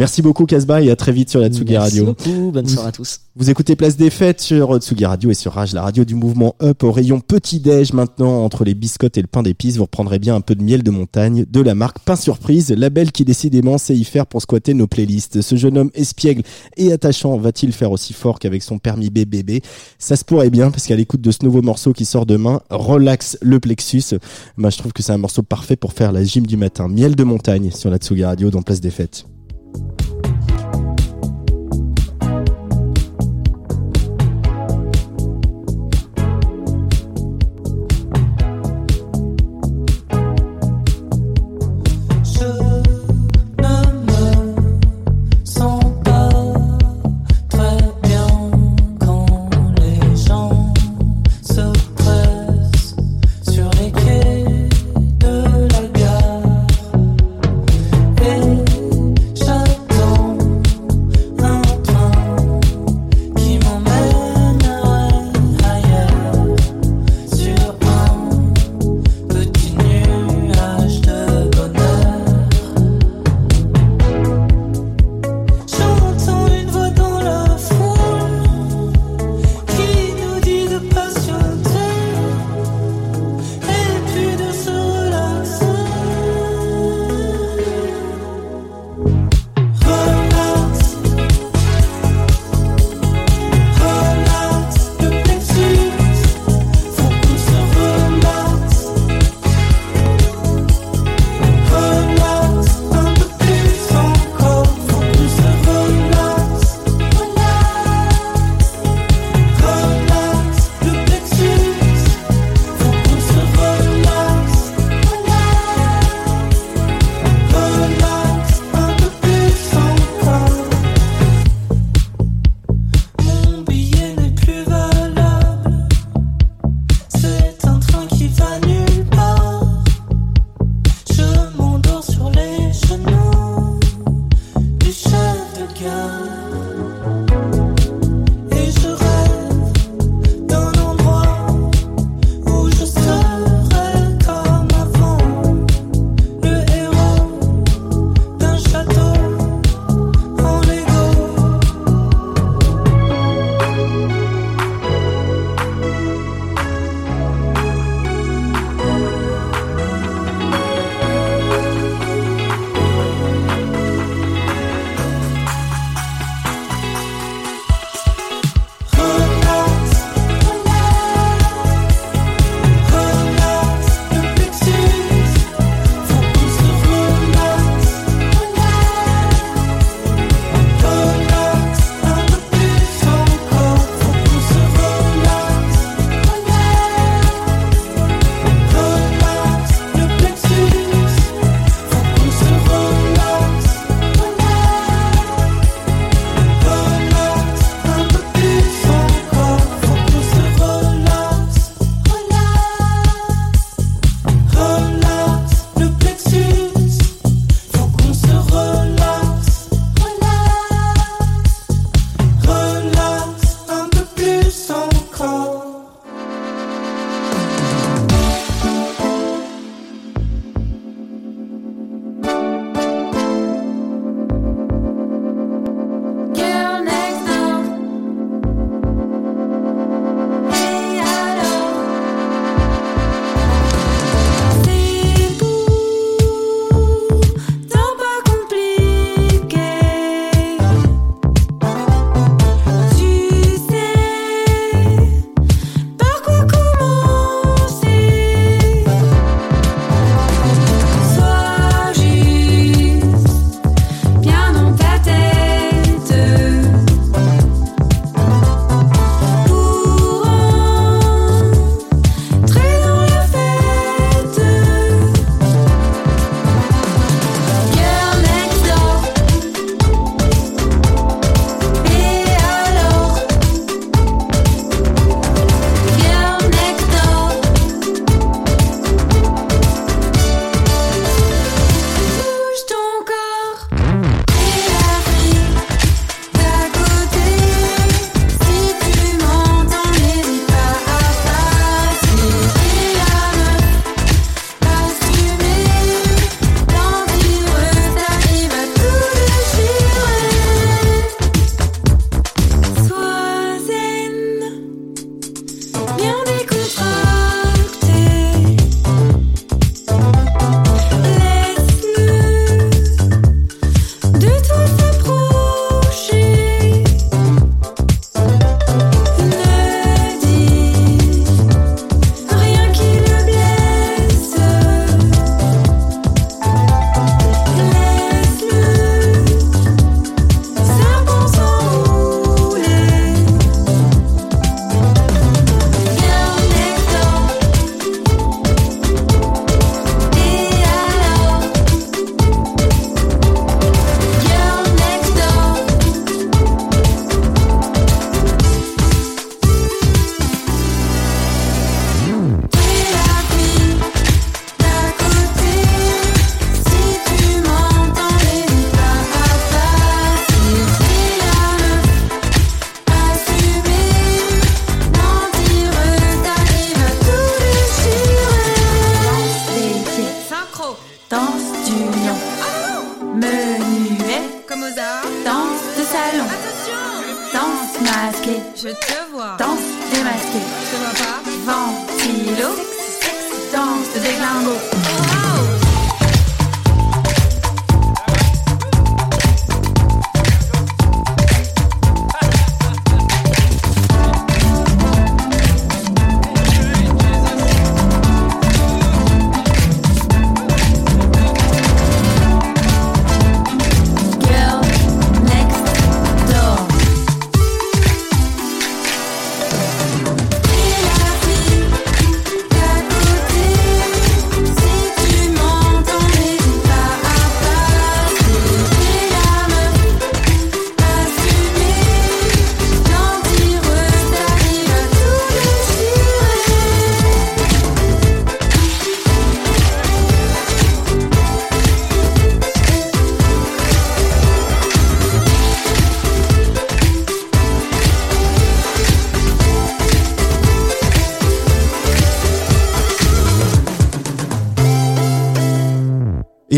Merci 0.01 0.23
beaucoup 0.23 0.47
Casbah 0.47 0.81
et 0.81 0.91
à 0.91 0.97
très 0.97 1.13
vite 1.13 1.29
sur 1.29 1.41
la 1.41 1.49
Tsugi 1.51 1.73
Merci 1.75 2.01
Radio. 2.01 2.07
beaucoup, 2.07 2.51
bonne 2.53 2.65
Vous- 2.65 2.73
soirée 2.73 2.89
à 2.89 2.93
tous. 2.93 3.21
Vous 3.37 3.51
écoutez 3.51 3.77
Place 3.77 3.99
des 3.99 4.09
Fêtes 4.09 4.41
sur 4.41 4.79
Tsugi 4.79 5.05
Radio 5.05 5.31
et 5.31 5.35
sur 5.35 5.53
Rage, 5.53 5.75
la 5.75 5.83
radio 5.83 6.07
du 6.07 6.15
mouvement 6.15 6.57
Up 6.63 6.83
au 6.85 6.91
rayon 6.91 7.21
petit-déj 7.21 7.93
maintenant 7.93 8.43
entre 8.43 8.65
les 8.65 8.73
biscottes 8.73 9.19
et 9.19 9.21
le 9.21 9.27
pain 9.27 9.43
d'épices. 9.43 9.77
Vous 9.77 9.83
reprendrez 9.83 10.19
bien 10.19 10.35
un 10.35 10.41
peu 10.41 10.55
de 10.55 10.63
miel 10.63 10.83
de 10.83 10.91
montagne 10.91 11.45
de 11.47 11.61
la 11.61 11.75
marque 11.75 11.99
Pain 11.99 12.17
Surprise, 12.17 12.71
label 12.71 13.13
qui 13.13 13.27
décidément 13.27 13.77
sait 13.77 13.95
y 13.95 14.05
faire 14.05 14.27
pour 14.27 14.41
squatter 14.41 14.73
nos 14.73 14.87
playlists. 14.87 15.43
Ce 15.43 15.55
jeune 15.57 15.77
homme 15.77 15.91
espiègle 15.93 16.45
et 16.79 16.93
attachant 16.93 17.37
va-t-il 17.37 17.71
faire 17.73 17.93
aussi 17.93 18.15
fort 18.15 18.39
qu'avec 18.39 18.63
son 18.63 18.79
permis 18.79 19.11
BBB 19.11 19.61
Ça 19.99 20.17
se 20.17 20.25
pourrait 20.25 20.49
bien 20.49 20.71
parce 20.71 20.87
qu'à 20.87 20.97
l'écoute 20.97 21.21
de 21.21 21.31
ce 21.31 21.45
nouveau 21.45 21.61
morceau 21.61 21.93
qui 21.93 22.07
sort 22.07 22.25
demain, 22.25 22.63
Relax 22.71 23.37
le 23.43 23.61
plexus, 23.61 24.15
moi 24.57 24.71
je 24.71 24.79
trouve 24.79 24.95
que 24.95 25.03
c'est 25.03 25.13
un 25.13 25.19
morceau 25.19 25.43
parfait 25.43 25.77
pour 25.77 25.93
faire 25.93 26.11
la 26.11 26.25
gym 26.25 26.47
du 26.47 26.57
matin. 26.57 26.89
Miel 26.89 27.15
de 27.17 27.25
montagne 27.25 27.71
sur 27.71 27.91
la 27.91 27.99
Tsugi 27.99 28.25
Radio 28.25 28.51
dans 28.51 28.63
Place 28.63 28.81
des 28.81 28.91
Fêtes. 28.91 29.27
Thank 29.73 30.27
you. 30.27 30.30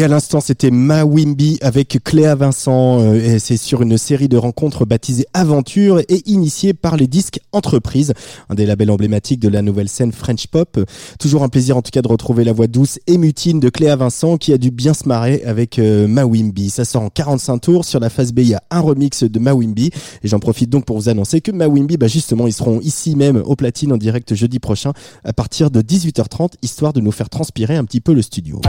Et 0.02 0.04
à 0.04 0.08
l'instant, 0.08 0.40
c'était 0.40 0.72
Ma 0.72 1.04
Wimby 1.04 1.58
avec 1.60 2.00
Cléa 2.02 2.34
Vincent. 2.34 3.00
euh, 3.00 3.14
et 3.14 3.38
c'est 3.38 3.56
sur 3.56 3.82
une 3.82 3.96
série 3.96 4.26
de 4.26 4.36
rencontres 4.36 4.84
baptisée 4.84 5.26
Aventure 5.32 6.00
et 6.00 6.22
initiée 6.26 6.74
par 6.74 6.96
les 6.96 7.06
disques 7.06 7.38
Entreprise, 7.52 8.12
un 8.48 8.56
des 8.56 8.66
labels 8.66 8.90
emblématiques 8.90 9.38
de 9.38 9.48
la 9.48 9.62
nouvelle 9.62 9.88
scène 9.88 10.10
French 10.10 10.48
Pop. 10.48 10.80
Toujours 11.20 11.44
un 11.44 11.48
plaisir 11.48 11.76
en 11.76 11.82
tout 11.82 11.92
cas 11.92 12.02
de 12.02 12.08
retrouver 12.08 12.42
la 12.42 12.52
voix 12.52 12.66
douce 12.66 12.98
et 13.06 13.16
mutine 13.16 13.60
de 13.60 13.68
Cléa 13.68 13.94
Vincent 13.94 14.38
qui 14.38 14.52
a 14.52 14.58
dû 14.58 14.72
bien 14.72 14.92
se 14.92 15.06
marrer 15.06 15.44
avec 15.44 15.78
euh, 15.78 16.08
Ma 16.08 16.24
Wimby. 16.24 16.70
Ça 16.70 16.84
sort 16.84 17.02
en 17.02 17.08
45 17.08 17.58
tours. 17.58 17.84
Sur 17.84 18.00
la 18.00 18.10
phase 18.10 18.32
B, 18.32 18.40
il 18.40 18.48
y 18.48 18.54
a 18.54 18.62
un 18.72 18.80
remix 18.80 19.22
de 19.22 19.38
Ma 19.38 19.54
Wimby. 19.54 19.92
Et 20.24 20.26
j'en 20.26 20.40
profite 20.40 20.68
donc 20.68 20.84
pour 20.84 20.96
vous 20.96 21.10
annoncer 21.10 21.40
que 21.40 21.52
Ma 21.52 21.68
Wimby, 21.68 21.96
bah 21.96 22.08
justement, 22.08 22.48
ils 22.48 22.52
seront 22.52 22.80
ici 22.80 23.14
même 23.14 23.40
au 23.46 23.54
platine 23.54 23.92
en 23.92 23.98
direct 23.98 24.34
jeudi 24.34 24.58
prochain 24.58 24.94
à 25.22 25.32
partir 25.32 25.70
de 25.70 25.80
18h30, 25.80 26.54
histoire 26.60 26.92
de 26.92 27.00
nous 27.00 27.12
faire 27.12 27.30
transpirer 27.30 27.76
un 27.76 27.84
petit 27.84 28.00
peu 28.00 28.14
le 28.14 28.22
studio. 28.22 28.60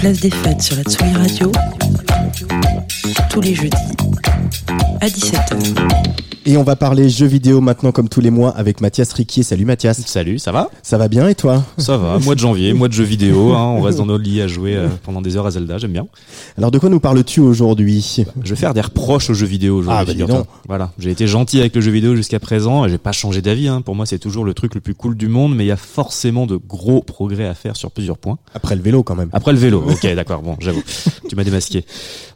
Place 0.00 0.20
des 0.20 0.30
fêtes 0.30 0.62
sur 0.62 0.76
la 0.76 0.82
Tsugi 0.82 1.12
Radio. 1.12 1.52
Tous 3.28 3.42
les 3.42 3.54
jeudis 3.54 3.76
à 5.02 5.06
17h. 5.06 6.39
Et 6.50 6.56
on 6.56 6.64
va 6.64 6.74
parler 6.74 7.08
jeux 7.08 7.28
vidéo 7.28 7.60
maintenant 7.60 7.92
comme 7.92 8.08
tous 8.08 8.20
les 8.20 8.30
mois 8.30 8.50
avec 8.50 8.80
Mathias 8.80 9.12
Riquier. 9.12 9.44
Salut 9.44 9.64
Mathias. 9.64 10.00
Salut, 10.04 10.40
ça 10.40 10.50
va? 10.50 10.68
Ça 10.82 10.98
va 10.98 11.06
bien 11.06 11.28
et 11.28 11.36
toi? 11.36 11.62
Ça 11.78 11.96
va, 11.96 12.18
mois 12.18 12.34
de 12.34 12.40
janvier, 12.40 12.72
mois 12.72 12.88
de 12.88 12.92
jeux 12.92 13.04
vidéo, 13.04 13.52
hein, 13.52 13.66
on 13.66 13.80
reste 13.80 13.98
dans 13.98 14.06
nos 14.06 14.18
lits 14.18 14.42
à 14.42 14.48
jouer 14.48 14.74
euh, 14.74 14.88
pendant 15.04 15.22
des 15.22 15.36
heures 15.36 15.46
à 15.46 15.52
Zelda, 15.52 15.78
j'aime 15.78 15.92
bien. 15.92 16.08
Alors 16.58 16.72
de 16.72 16.80
quoi 16.80 16.88
nous 16.88 16.98
parles-tu 16.98 17.38
aujourd'hui? 17.38 18.24
Je 18.42 18.50
vais 18.50 18.56
faire 18.56 18.74
des 18.74 18.80
reproches 18.80 19.30
aux 19.30 19.34
jeux 19.34 19.46
vidéo 19.46 19.76
aujourd'hui. 19.76 20.24
Ah, 20.24 20.26
bah. 20.26 20.44
Voilà, 20.66 20.90
j'ai 20.98 21.12
été 21.12 21.28
gentil 21.28 21.60
avec 21.60 21.72
le 21.76 21.80
jeu 21.80 21.92
vidéo 21.92 22.16
jusqu'à 22.16 22.40
présent 22.40 22.84
et 22.84 22.88
j'ai 22.88 22.98
pas 22.98 23.12
changé 23.12 23.42
d'avis. 23.42 23.68
Hein. 23.68 23.80
Pour 23.80 23.94
moi, 23.94 24.04
c'est 24.04 24.18
toujours 24.18 24.44
le 24.44 24.52
truc 24.52 24.74
le 24.74 24.80
plus 24.80 24.96
cool 24.96 25.16
du 25.16 25.28
monde, 25.28 25.54
mais 25.54 25.62
il 25.62 25.68
y 25.68 25.72
a 25.72 25.76
forcément 25.76 26.46
de 26.46 26.56
gros 26.56 27.00
progrès 27.00 27.46
à 27.46 27.54
faire 27.54 27.76
sur 27.76 27.92
plusieurs 27.92 28.18
points. 28.18 28.38
Après 28.54 28.74
le 28.74 28.82
vélo 28.82 29.04
quand 29.04 29.14
même. 29.14 29.30
Après 29.32 29.52
le 29.52 29.58
vélo, 29.58 29.84
ok, 29.88 30.04
d'accord, 30.16 30.42
bon, 30.42 30.56
j'avoue, 30.58 30.82
tu 31.28 31.36
m'as 31.36 31.44
démasqué. 31.44 31.84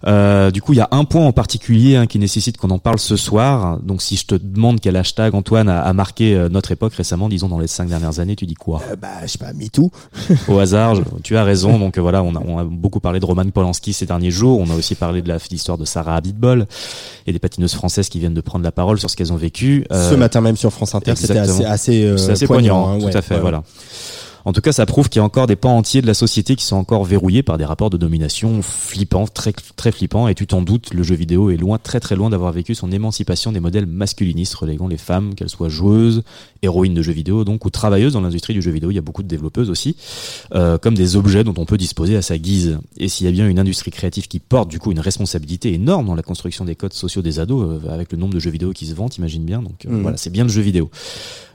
Euh, 0.06 0.52
du 0.52 0.62
coup, 0.62 0.72
il 0.72 0.76
y 0.76 0.82
a 0.82 0.88
un 0.92 1.04
point 1.04 1.26
en 1.26 1.32
particulier 1.32 1.96
hein, 1.96 2.06
qui 2.06 2.20
nécessite 2.20 2.58
qu'on 2.58 2.70
en 2.70 2.78
parle 2.78 3.00
ce 3.00 3.16
soir. 3.16 3.80
Donc, 3.82 4.03
si 4.04 4.16
je 4.16 4.26
te 4.26 4.34
demande 4.34 4.80
quel 4.80 4.96
hashtag 4.96 5.34
Antoine 5.34 5.68
a, 5.68 5.80
a 5.82 5.92
marqué 5.92 6.34
euh, 6.34 6.48
notre 6.48 6.70
époque 6.72 6.94
récemment, 6.94 7.28
disons 7.28 7.48
dans 7.48 7.58
les 7.58 7.66
cinq 7.66 7.88
dernières 7.88 8.20
années, 8.20 8.36
tu 8.36 8.46
dis 8.46 8.54
quoi? 8.54 8.80
Euh, 8.90 8.96
bah 8.96 9.08
je 9.22 9.26
sais 9.28 9.38
pas, 9.38 9.52
MeToo. 9.52 9.90
Au 10.48 10.58
hasard, 10.58 10.94
je- 10.96 11.02
tu 11.22 11.36
as 11.36 11.44
raison. 11.44 11.78
Donc 11.78 11.98
euh, 11.98 12.00
voilà, 12.00 12.22
on 12.22 12.34
a, 12.36 12.40
on 12.46 12.58
a 12.58 12.64
beaucoup 12.64 13.00
parlé 13.00 13.20
de 13.20 13.24
Roman 13.26 13.48
Polanski 13.50 13.92
ces 13.92 14.06
derniers 14.06 14.30
jours. 14.30 14.60
On 14.60 14.70
a 14.70 14.74
aussi 14.74 14.94
parlé 14.94 15.22
de 15.22 15.32
l'histoire 15.50 15.78
de 15.78 15.84
Sarah 15.84 16.16
Abitbol 16.16 16.66
et 17.26 17.32
des 17.32 17.38
patineuses 17.38 17.74
françaises 17.74 18.08
qui 18.08 18.18
viennent 18.20 18.34
de 18.34 18.40
prendre 18.40 18.64
la 18.64 18.72
parole 18.72 18.98
sur 19.00 19.08
ce 19.10 19.16
qu'elles 19.16 19.32
ont 19.32 19.36
vécu. 19.36 19.84
Euh, 19.90 20.10
Ce 20.10 20.14
matin 20.14 20.40
même 20.40 20.56
sur 20.56 20.72
France 20.72 20.94
Inter, 20.94 21.14
c'était 21.16 21.38
assez, 21.38 21.64
assez, 21.64 22.04
euh, 22.04 22.30
assez 22.30 22.46
poignant, 22.46 22.88
hein, 22.88 22.98
tout 22.98 23.06
ouais, 23.06 23.16
à 23.16 23.22
fait, 23.22 23.34
ouais, 23.36 23.40
voilà. 23.40 23.62
En 24.44 24.52
tout 24.52 24.60
cas, 24.60 24.72
ça 24.72 24.84
prouve 24.84 25.08
qu'il 25.08 25.20
y 25.20 25.22
a 25.22 25.24
encore 25.24 25.46
des 25.46 25.56
pans 25.56 25.76
entiers 25.76 26.02
de 26.02 26.06
la 26.06 26.12
société 26.12 26.54
qui 26.54 26.64
sont 26.64 26.76
encore 26.76 27.04
verrouillés 27.04 27.42
par 27.42 27.56
des 27.56 27.64
rapports 27.64 27.88
de 27.88 27.96
domination 27.96 28.60
flippants, 28.62 29.26
très 29.26 29.52
très 29.52 29.90
flippants. 29.90 30.28
Et 30.28 30.34
tu 30.34 30.46
t'en 30.46 30.60
doutes, 30.60 30.92
le 30.92 31.02
jeu 31.02 31.14
vidéo 31.14 31.50
est 31.50 31.56
loin, 31.56 31.78
très 31.78 31.98
très 31.98 32.14
loin 32.14 32.28
d'avoir 32.28 32.52
vécu 32.52 32.74
son 32.74 32.92
émancipation 32.92 33.52
des 33.52 33.60
modèles 33.60 33.86
masculinistes 33.86 34.54
reléguant 34.54 34.86
les 34.86 34.98
femmes, 34.98 35.34
qu'elles 35.34 35.48
soient 35.48 35.70
joueuses, 35.70 36.22
héroïnes 36.62 36.94
de 36.94 37.00
jeux 37.02 37.12
vidéo, 37.12 37.44
donc 37.44 37.64
ou 37.64 37.70
travailleuses 37.70 38.12
dans 38.12 38.20
l'industrie 38.20 38.52
du 38.52 38.60
jeu 38.60 38.70
vidéo. 38.70 38.90
Il 38.90 38.94
y 38.94 38.98
a 38.98 39.02
beaucoup 39.02 39.22
de 39.22 39.28
développeuses 39.28 39.70
aussi, 39.70 39.96
euh, 40.54 40.76
comme 40.76 40.94
des 40.94 41.16
objets 41.16 41.42
dont 41.42 41.54
on 41.56 41.64
peut 41.64 41.78
disposer 41.78 42.16
à 42.16 42.22
sa 42.22 42.36
guise. 42.36 42.78
Et 42.98 43.08
s'il 43.08 43.24
y 43.24 43.28
a 43.28 43.32
bien 43.32 43.48
une 43.48 43.58
industrie 43.58 43.90
créative 43.90 44.28
qui 44.28 44.40
porte 44.40 44.68
du 44.68 44.78
coup 44.78 44.92
une 44.92 45.00
responsabilité 45.00 45.72
énorme 45.72 46.06
dans 46.06 46.14
la 46.14 46.22
construction 46.22 46.64
des 46.66 46.74
codes 46.74 46.92
sociaux 46.92 47.22
des 47.22 47.40
ados, 47.40 47.80
euh, 47.84 47.90
avec 47.90 48.12
le 48.12 48.18
nombre 48.18 48.34
de 48.34 48.40
jeux 48.40 48.50
vidéo 48.50 48.72
qui 48.72 48.86
se 48.86 48.94
vendent, 48.94 49.14
imagine 49.16 49.44
bien. 49.44 49.62
Donc 49.62 49.86
euh, 49.86 49.90
Mhm. 49.90 50.02
voilà, 50.02 50.16
c'est 50.18 50.30
bien 50.30 50.44
le 50.44 50.50
jeu 50.50 50.60
vidéo. 50.60 50.90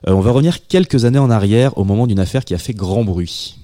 Euh, 0.07 0.13
on 0.13 0.21
va 0.21 0.31
revenir 0.31 0.67
quelques 0.67 1.05
années 1.05 1.19
en 1.19 1.29
arrière 1.29 1.77
au 1.77 1.83
moment 1.83 2.07
d'une 2.07 2.19
affaire 2.19 2.45
qui 2.45 2.53
a 2.53 2.57
fait 2.57 2.73
grand 2.73 3.03
bruit. 3.03 3.55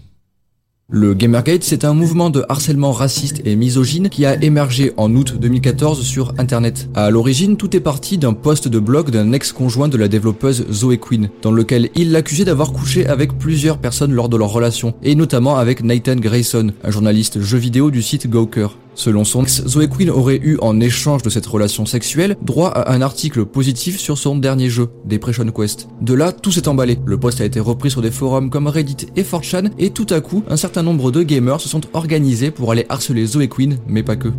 Le 0.87 1.15
Gamergate, 1.15 1.63
c'est 1.63 1.83
un 1.83 1.95
mouvement 1.95 2.29
de 2.29 2.45
harcèlement 2.47 2.91
raciste 2.91 3.41
et 3.43 3.55
misogyne 3.55 4.07
qui 4.07 4.23
a 4.23 4.39
émergé 4.43 4.93
en 4.97 5.15
août 5.15 5.35
2014 5.39 6.03
sur 6.03 6.35
Internet. 6.37 6.89
À 6.93 7.09
l'origine, 7.09 7.57
tout 7.57 7.75
est 7.75 7.79
parti 7.79 8.19
d'un 8.19 8.33
post 8.33 8.67
de 8.67 8.77
blog 8.77 9.09
d'un 9.09 9.31
ex-conjoint 9.31 9.87
de 9.87 9.97
la 9.97 10.07
développeuse 10.07 10.67
Zoe 10.71 10.97
Quinn, 10.97 11.29
dans 11.41 11.51
lequel 11.51 11.89
il 11.95 12.11
l'accusait 12.11 12.45
d'avoir 12.45 12.71
couché 12.71 13.07
avec 13.07 13.35
plusieurs 13.39 13.79
personnes 13.79 14.13
lors 14.13 14.29
de 14.29 14.37
leur 14.37 14.51
relation, 14.51 14.93
et 15.01 15.15
notamment 15.15 15.57
avec 15.57 15.83
Nathan 15.83 16.17
Grayson, 16.17 16.71
un 16.83 16.91
journaliste 16.91 17.41
jeu 17.41 17.57
vidéo 17.57 17.89
du 17.89 18.03
site 18.03 18.29
Gawker. 18.29 18.77
Selon 18.95 19.25
son 19.25 19.43
ex, 19.43 19.67
Zoe 19.67 19.87
Quinn 19.87 20.09
aurait 20.09 20.39
eu 20.41 20.57
en 20.61 20.79
échange 20.79 21.21
de 21.21 21.29
cette 21.29 21.45
relation 21.45 21.85
sexuelle 21.85 22.37
droit 22.41 22.69
à 22.69 22.93
un 22.93 23.01
article 23.01 23.45
positif 23.45 23.99
sur 23.99 24.17
son 24.17 24.37
dernier 24.37 24.69
jeu, 24.69 24.89
Depression 25.05 25.45
Quest. 25.51 25.89
De 26.01 26.13
là, 26.13 26.31
tout 26.31 26.51
s'est 26.51 26.69
emballé. 26.69 26.97
Le 27.05 27.19
post 27.19 27.41
a 27.41 27.45
été 27.45 27.59
repris 27.59 27.91
sur 27.91 28.01
des 28.01 28.09
forums 28.09 28.49
comme 28.49 28.67
Reddit 28.67 29.07
et 29.17 29.23
4chan 29.23 29.71
et 29.77 29.89
tout 29.89 30.07
à 30.09 30.21
coup, 30.21 30.43
un 30.49 30.57
certain 30.57 30.81
nombre 30.81 31.11
de 31.11 31.23
gamers 31.23 31.59
se 31.59 31.67
sont 31.67 31.81
organisés 31.93 32.51
pour 32.51 32.71
aller 32.71 32.85
harceler 32.87 33.25
Zoe 33.25 33.47
Quinn, 33.47 33.77
mais 33.87 34.01
pas 34.01 34.15
que. 34.15 34.29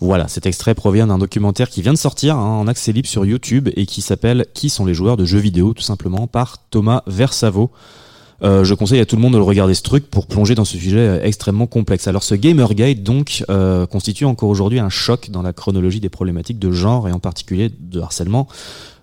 Voilà, 0.00 0.28
cet 0.28 0.44
extrait 0.44 0.74
provient 0.74 1.06
d'un 1.06 1.18
documentaire 1.18 1.70
qui 1.70 1.80
vient 1.80 1.94
de 1.94 1.98
sortir 1.98 2.36
hein, 2.36 2.58
en 2.58 2.66
accès 2.66 2.92
libre 2.92 3.08
sur 3.08 3.24
YouTube 3.24 3.70
et 3.76 3.86
qui 3.86 4.02
s'appelle 4.02 4.46
Qui 4.52 4.68
sont 4.68 4.84
les 4.84 4.92
joueurs 4.92 5.16
de 5.16 5.24
jeux 5.24 5.38
vidéo? 5.38 5.72
tout 5.72 5.82
simplement 5.82 6.26
par 6.26 6.58
Thomas 6.68 7.02
Versavo. 7.06 7.70
Euh, 8.42 8.64
je 8.64 8.74
conseille 8.74 9.00
à 9.00 9.06
tout 9.06 9.16
le 9.16 9.22
monde 9.22 9.32
de 9.32 9.38
le 9.38 9.44
regarder 9.44 9.74
ce 9.74 9.82
truc 9.82 10.10
pour 10.10 10.26
plonger 10.26 10.54
dans 10.54 10.64
ce 10.64 10.76
sujet 10.76 10.98
euh, 10.98 11.22
extrêmement 11.22 11.66
complexe. 11.66 12.06
Alors 12.06 12.22
ce 12.22 12.34
Gamergate 12.34 13.02
donc 13.02 13.44
euh, 13.48 13.86
constitue 13.86 14.26
encore 14.26 14.50
aujourd'hui 14.50 14.78
un 14.78 14.90
choc 14.90 15.30
dans 15.30 15.42
la 15.42 15.52
chronologie 15.52 16.00
des 16.00 16.10
problématiques 16.10 16.58
de 16.58 16.70
genre 16.70 17.08
et 17.08 17.12
en 17.12 17.18
particulier 17.18 17.70
de 17.78 18.00
harcèlement 18.00 18.46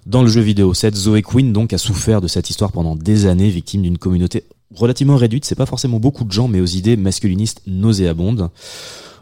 dans 0.05 0.21
le 0.21 0.27
jeu 0.27 0.41
vidéo. 0.41 0.73
Cette 0.73 0.95
Zoe 0.95 1.21
Quinn 1.21 1.53
donc 1.53 1.73
a 1.73 1.77
souffert 1.77 2.21
de 2.21 2.27
cette 2.27 2.49
histoire 2.49 2.71
pendant 2.71 2.95
des 2.95 3.25
années, 3.25 3.49
victime 3.49 3.81
d'une 3.81 3.97
communauté 3.97 4.43
relativement 4.75 5.15
réduite. 5.15 5.45
C'est 5.45 5.55
pas 5.55 5.65
forcément 5.65 5.99
beaucoup 5.99 6.25
de 6.25 6.31
gens, 6.31 6.47
mais 6.47 6.61
aux 6.61 6.65
idées 6.65 6.97
masculinistes 6.97 7.61
nauséabondes. 7.67 8.49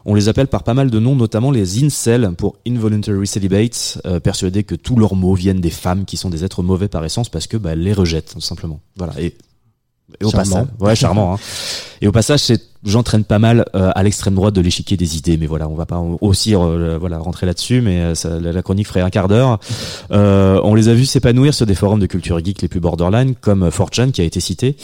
On 0.04 0.16
les 0.16 0.30
appelle 0.30 0.48
par 0.48 0.64
pas 0.64 0.74
mal 0.74 0.90
de 0.90 1.00
noms, 1.00 1.16
notamment 1.16 1.52
les 1.52 1.84
incels 1.84 2.32
pour 2.36 2.58
involuntary 2.68 3.28
celibates, 3.28 4.02
euh, 4.06 4.20
persuadés 4.20 4.64
que 4.64 4.74
tous 4.74 4.96
leurs 4.96 5.16
mots 5.16 5.36
viennent 5.36 5.62
des 5.62 5.70
femmes 5.70 6.06
qui 6.06 6.18
sont 6.18 6.32
des 6.32 6.44
êtres 6.44 6.64
mauvais 6.64 6.88
par 6.88 7.06
essence 7.06 7.30
parce 7.30 7.46
que 7.46 7.58
bah, 7.58 7.76
les 7.76 7.94
rejettent 7.94 8.34
tout 8.34 8.42
simplement. 8.42 8.80
Voilà. 8.98 9.14
Et, 9.22 9.36
et 10.20 10.26
au 10.26 10.32
Charmant. 10.32 10.44
passage, 10.56 10.68
ouais, 10.80 10.96
charmant. 10.96 11.34
Hein. 11.36 11.40
Et 12.02 12.08
au 12.08 12.12
passage, 12.12 12.40
c'est 12.42 12.62
j'entraîne 12.84 13.24
pas 13.24 13.40
mal 13.40 13.66
euh, 13.76 13.92
à 13.94 14.04
l'extrême 14.04 14.36
droite 14.36 14.54
de 14.56 14.62
l'échiquier 14.62 14.98
des 14.98 15.18
idées, 15.18 15.38
mais 15.38 15.46
voilà, 15.48 15.68
on 15.70 15.76
va 15.76 15.86
pas 15.86 16.02
aussi 16.22 16.56
euh, 16.56 16.98
voilà 17.00 17.18
rentrer 17.20 17.46
là-dessus, 17.46 17.82
mais 17.82 18.00
euh, 18.00 18.16
ça, 18.16 18.40
la 18.40 18.62
chronique 18.62 18.88
ferait 18.88 19.02
un 19.02 19.10
quart 19.10 19.28
d'heure. 19.28 19.60
Euh, 20.12 20.60
on 20.64 20.76
les 20.76 20.90
a 20.90 20.94
vus 20.94 21.06
s'épanouir 21.06 21.54
sur 21.54 21.66
des 21.66 21.76
forums 21.76 22.00
de 22.00 22.06
culture 22.06 22.44
geek 22.44 22.62
les 22.62 22.68
plus 22.68 22.80
borderline, 22.80 23.36
comme 23.40 23.68
4chan 23.70 24.12
qui 24.12 24.22
a 24.22 24.24
été 24.24 24.40
cité. 24.40 24.76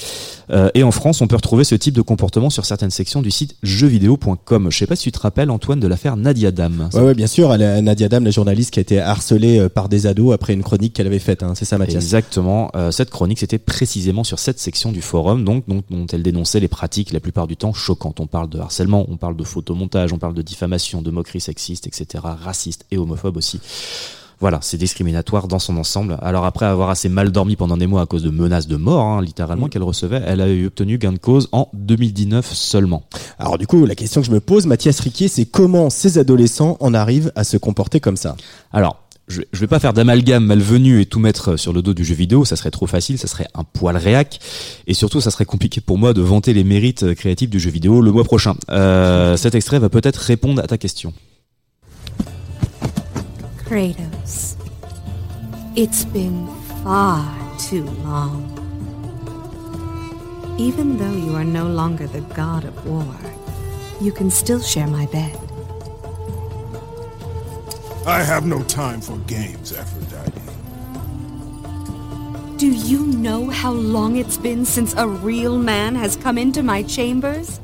Euh, 0.49 0.69
et 0.75 0.83
en 0.83 0.91
France, 0.91 1.21
on 1.21 1.27
peut 1.27 1.35
retrouver 1.35 1.63
ce 1.63 1.75
type 1.75 1.93
de 1.93 2.01
comportement 2.01 2.49
sur 2.49 2.65
certaines 2.65 2.91
sections 2.91 3.21
du 3.21 3.31
site 3.31 3.55
jeuxvideo.com. 3.63 4.67
Je 4.71 4.77
sais 4.77 4.87
pas 4.87 4.95
si 4.95 5.03
tu 5.03 5.11
te 5.11 5.19
rappelles, 5.19 5.49
Antoine, 5.49 5.79
de 5.79 5.87
l'affaire 5.87 6.15
Nadia 6.17 6.51
Dam. 6.51 6.89
Ouais, 6.93 7.01
ouais, 7.01 7.13
bien 7.15 7.27
sûr. 7.27 7.49
Nadia 7.57 8.07
Dam, 8.09 8.23
la 8.23 8.31
journaliste 8.31 8.71
qui 8.71 8.79
a 8.79 8.81
été 8.81 8.99
harcelée 8.99 9.59
euh, 9.59 9.69
par 9.69 9.89
des 9.89 10.07
ados 10.07 10.33
après 10.33 10.53
une 10.53 10.63
chronique 10.63 10.93
qu'elle 10.93 11.07
avait 11.07 11.19
faite. 11.19 11.43
hein. 11.43 11.53
C'est 11.55 11.65
ça, 11.65 11.77
Mathias? 11.77 12.03
Exactement. 12.03 12.71
Euh, 12.75 12.91
cette 12.91 13.09
chronique, 13.09 13.39
c'était 13.39 13.57
précisément 13.57 14.23
sur 14.23 14.39
cette 14.39 14.59
section 14.59 14.91
du 14.91 15.01
forum, 15.01 15.43
donc 15.43 15.63
dont, 15.67 15.81
dont 15.89 16.05
elle 16.11 16.23
dénonçait 16.23 16.59
les 16.59 16.67
pratiques 16.67 17.11
la 17.11 17.19
plupart 17.19 17.47
du 17.47 17.57
temps 17.57 17.73
choquantes. 17.87 18.19
On 18.19 18.27
parle 18.27 18.49
de 18.49 18.59
harcèlement, 18.59 19.05
on 19.09 19.17
parle 19.17 19.35
de 19.35 19.43
photomontage, 19.43 20.11
on 20.13 20.17
parle 20.17 20.33
de 20.33 20.41
diffamation, 20.41 21.01
de 21.01 21.11
moquerie 21.11 21.39
sexiste, 21.39 21.87
etc., 21.87 22.23
raciste 22.23 22.85
et 22.91 22.97
homophobe 22.97 23.37
aussi. 23.37 23.59
Voilà, 24.39 24.59
c'est 24.61 24.77
discriminatoire 24.77 25.47
dans 25.47 25.57
son 25.57 25.77
ensemble. 25.77 26.17
Alors 26.21 26.45
après 26.45 26.67
avoir 26.67 26.91
assez 26.91 27.09
mal 27.09 27.31
dormi 27.31 27.55
pendant 27.55 27.75
des 27.75 27.87
mois 27.87 28.01
à 28.01 28.05
cause 28.05 28.21
de 28.21 28.29
menaces 28.29 28.67
de 28.67 28.75
mort, 28.75 29.03
hein, 29.03 29.21
littéralement, 29.21 29.67
qu'elle 29.67 29.81
recevait, 29.81 30.21
elle 30.27 30.41
a 30.41 30.47
eu 30.47 30.67
obtenu 30.67 30.99
gain 30.99 31.13
de 31.13 31.17
cause 31.17 31.49
en 31.53 31.69
2019 31.73 32.53
seulement. 32.53 33.03
Alors 33.39 33.57
du 33.57 33.65
coup, 33.65 33.83
la 33.85 33.95
question 33.95 34.21
que 34.21 34.27
je 34.27 34.31
me 34.31 34.39
pose, 34.39 34.67
Mathias 34.67 34.99
Riquier, 34.99 35.27
c'est 35.27 35.45
comment 35.45 35.89
ces 35.89 36.19
adolescents 36.19 36.77
en 36.81 36.93
arrivent 36.93 37.31
à 37.35 37.43
se 37.43 37.57
comporter 37.57 37.99
comme 37.99 38.17
ça? 38.17 38.35
Alors, 38.71 39.06
je, 39.27 39.41
je 39.51 39.59
vais 39.59 39.67
pas 39.67 39.79
faire 39.79 39.93
d'amalgame 39.93 40.45
malvenu 40.45 41.01
et 41.01 41.05
tout 41.05 41.19
mettre 41.19 41.57
sur 41.57 41.73
le 41.73 41.81
dos 41.81 41.93
du 41.93 42.05
jeu 42.05 42.15
vidéo, 42.15 42.45
ça 42.45 42.55
serait 42.55 42.71
trop 42.71 42.87
facile, 42.87 43.17
ça 43.17 43.27
serait 43.27 43.47
un 43.53 43.63
poil 43.63 43.97
réac, 43.97 44.39
et 44.87 44.93
surtout 44.93 45.21
ça 45.21 45.31
serait 45.31 45.45
compliqué 45.45 45.81
pour 45.81 45.97
moi 45.97 46.13
de 46.13 46.21
vanter 46.21 46.53
les 46.53 46.63
mérites 46.63 47.03
euh, 47.03 47.13
créatifs 47.13 47.49
du 47.49 47.59
jeu 47.59 47.69
vidéo 47.69 48.01
le 48.01 48.11
mois 48.11 48.23
prochain. 48.23 48.55
Euh, 48.69 49.35
cet 49.37 49.55
extrait 49.55 49.79
va 49.79 49.89
peut-être 49.89 50.17
répondre 50.17 50.61
à 50.61 50.67
ta 50.67 50.77
question. 50.77 51.13
Kratos, 53.65 54.55
it's 55.75 56.05
been 56.05 56.47
far 56.83 57.25
too 57.69 57.83
long. 58.05 58.43
Even 60.57 60.97
though 60.97 61.13
you 61.13 61.35
are 61.35 61.43
no 61.43 61.67
longer 61.67 62.07
the 62.07 62.21
god 62.33 62.63
of 62.63 62.89
war, 62.89 63.13
you 64.01 64.11
can 64.11 64.29
still 64.29 64.61
share 64.61 64.87
my 64.87 65.05
bed. 65.07 65.46
I 68.09 68.23
have 68.23 68.45
no 68.45 68.63
time 68.63 69.01
for 69.01 69.17
games, 69.27 69.73
Aphrodite. 69.73 70.31
Do 72.57 72.67
you 72.67 73.05
know 73.05 73.49
how 73.51 73.73
long 73.73 74.15
it's 74.15 74.37
been 74.37 74.63
since 74.63 74.95
a 74.97 75.05
real 75.05 75.57
man 75.57 75.93
has 75.95 76.15
come 76.15 76.37
into 76.37 76.63
my 76.63 76.83
chambers? 76.83 77.59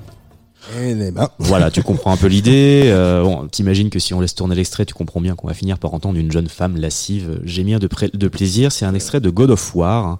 Eh 0.77 1.11
Voilà, 1.39 1.71
tu 1.71 1.81
comprends 1.81 2.11
un 2.11 2.17
peu 2.17 2.27
l'idée. 2.27 2.83
Euh, 2.87 3.23
bon, 3.23 3.47
T'imagines 3.47 3.89
que 3.89 3.99
si 3.99 4.13
on 4.13 4.19
laisse 4.19 4.35
tourner 4.35 4.55
l'extrait, 4.55 4.85
tu 4.85 4.93
comprends 4.93 5.21
bien 5.21 5.35
qu'on 5.35 5.47
va 5.47 5.53
finir 5.53 5.77
par 5.77 5.93
entendre 5.93 6.19
une 6.19 6.31
jeune 6.33 6.49
femme 6.49 6.75
lascive 6.75 7.39
gémir 7.45 7.79
de, 7.79 7.87
de 8.13 8.27
plaisir. 8.27 8.73
C'est 8.73 8.83
un 8.85 8.93
extrait 8.93 9.21
de 9.21 9.29
God 9.29 9.49
of 9.49 9.73
War, 9.75 10.05
hein, 10.05 10.19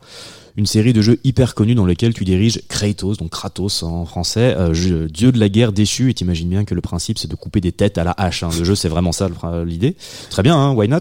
une 0.56 0.66
série 0.66 0.94
de 0.94 1.02
jeux 1.02 1.20
hyper 1.24 1.56
connus 1.56 1.76
dans 1.76 1.86
lesquels 1.86 2.14
tu 2.14 2.26
diriges 2.26 2.62
Kratos, 2.68 3.18
donc 3.18 3.32
Kratos 3.32 3.82
en 3.84 4.06
français, 4.06 4.56
euh, 4.56 4.74
jeu- 4.74 5.08
dieu 5.08 5.32
de 5.32 5.40
la 5.40 5.50
guerre 5.50 5.72
déchu. 5.72 6.10
Et 6.10 6.14
t'imagines 6.14 6.50
bien 6.50 6.64
que 6.66 6.76
le 6.76 6.82
principe 6.82 7.18
c'est 7.18 7.28
de 7.30 7.36
couper 7.36 7.60
des 7.62 7.72
têtes 7.72 7.98
à 7.98 8.04
la 8.04 8.12
hache. 8.18 8.44
hein. 8.44 8.50
Le 8.58 8.64
jeu 8.64 8.76
c'est 8.76 8.90
vraiment 8.90 9.12
ça 9.12 9.30
l'idée. 9.66 9.96
Très 10.30 10.44
bien, 10.44 10.56
hein, 10.56 10.74
why 10.74 10.88
not? 10.88 11.00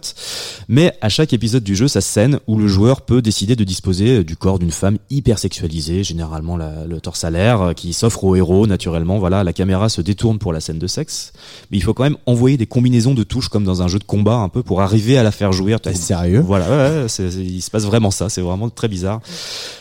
Mais 0.69 0.95
à 1.01 1.09
chaque 1.09 1.33
épisode 1.33 1.62
du 1.65 1.77
jeu, 1.77 1.89
ça 1.89 2.01
scène 2.01 2.39
où 2.47 2.57
le 2.59 2.66
joueur 2.69 3.03
peut 3.03 3.20
décider 3.23 3.57
de 3.57 3.65
disposer 3.65 4.24
du 4.24 4.37
corps 4.37 4.59
d'une 4.59 4.70
femme 4.70 4.99
hyper 5.11 5.39
sexualisée, 5.39 6.03
généralement 6.05 6.57
la- 6.57 6.87
le 6.87 7.01
torse 7.01 7.24
à 7.24 7.31
l'air, 7.31 7.61
euh, 7.61 7.73
qui 7.73 7.93
s'offre 7.93 8.24
au 8.24 8.35
héros 8.37 8.66
naturellement. 8.66 9.19
Voilà, 9.19 9.45
la 9.45 9.53
caméra 9.53 9.89
se 9.89 10.01
détourne 10.01 10.39
pour 10.39 10.53
la 10.53 10.61
scène 10.61 10.79
de 10.79 10.87
sexe, 10.87 11.33
mais 11.70 11.77
il 11.79 11.83
faut 11.83 11.95
quand 11.95 12.05
même 12.05 12.16
envoyer 12.27 12.57
des 12.57 12.66
combinaisons 12.66 13.15
de 13.15 13.23
touches 13.23 13.49
comme 13.49 13.65
dans 13.65 13.83
un 13.83 13.89
jeu 13.89 13.99
de 13.99 14.05
combat 14.05 14.37
un 14.37 14.49
peu 14.49 14.62
pour 14.62 14.81
arriver 14.81 15.19
à 15.19 15.23
la 15.23 15.31
faire 15.31 15.53
jouir. 15.53 15.79
sérieux? 15.95 16.41
Voilà, 16.41 16.69
ouais, 16.70 17.05
ouais, 17.05 17.45
il 17.45 17.61
se 17.61 17.70
passe 17.70 17.85
vraiment 17.85 18.11
ça. 18.11 18.29
C'est 18.29 18.41
vraiment 18.41 18.70
très 18.70 18.89
bizarre. 18.89 19.20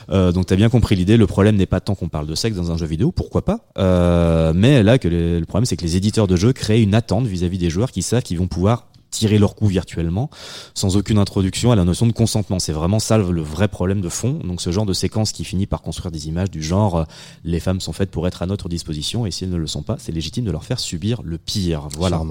Euh, 0.10 0.32
donc 0.32 0.46
t'as 0.48 0.56
bien 0.56 0.70
compris 0.70 0.96
l'idée. 0.96 1.18
Le 1.18 1.28
problème 1.28 1.56
n'est 1.56 1.66
pas 1.66 1.80
tant 1.80 1.96
qu'on 1.96 2.10
parle 2.10 2.28
de 2.28 2.36
sexe 2.36 2.56
dans 2.56 2.72
un 2.72 2.78
jeu 2.78 2.86
vidéo, 2.86 3.12
pourquoi 3.12 3.44
pas. 3.44 3.60
Euh, 3.78 4.54
mais 4.56 4.84
là 4.84 4.98
que 4.98 5.08
le 5.08 5.46
problème 5.46 5.66
c'est 5.66 5.78
que 5.78 5.84
les 5.84 5.98
éditeurs 5.98 6.28
de 6.28 6.36
jeux 6.36 6.54
créent 6.54 6.82
une 6.82 6.96
attente 6.96 7.26
vis-à-vis 7.26 7.58
des 7.58 7.70
joueurs 7.70 7.92
qui 7.92 8.02
savent 8.02 8.24
qu'ils 8.24 8.40
vont 8.40 8.48
pouvoir 8.48 8.88
tirer 9.12 9.38
leur 9.38 9.56
coup 9.56 9.68
virtuellement 9.68 10.30
sans 10.74 10.96
aucune 10.96 11.18
introduction 11.18 11.72
à 11.72 11.76
la 11.76 11.84
notion 11.84 12.08
de 12.08 12.14
consentement. 12.14 12.60
C'est 12.60 12.72
vraiment 12.72 13.00
ça 13.00 13.18
le 13.18 13.42
vrai 13.42 13.68
problème 13.68 14.02
de 14.02 14.10
fond. 14.10 14.40
Donc 14.44 14.62
ce 14.62 14.72
genre 14.72 14.86
de 14.86 14.94
séquence 14.94 15.32
qui 15.34 15.44
finit 15.44 15.68
par 15.68 15.82
construire 15.82 16.12
des 16.12 16.28
images 16.28 16.50
du 16.50 16.64
genre 16.64 16.96
euh, 16.96 17.04
les 17.44 17.60
femmes 17.60 17.82
sont 17.82 17.94
faites 17.94 18.10
pour 18.10 18.28
être 18.28 18.42
à 18.42 18.46
notre 18.48 18.70
disposition 18.70 19.26
et 19.26 19.32
si 19.32 19.44
elles 19.44 19.52
ne 19.52 19.58
le 19.58 19.68
sont 19.68 19.84
pas, 19.84 19.98
c'est 20.00 20.12
légitime 20.12 20.46
de 20.46 20.52
leur 20.52 20.64
faire 20.64 20.80
subir 20.80 21.22
le 21.24 21.38
pire. 21.38 21.90
Voilà. 21.98 22.22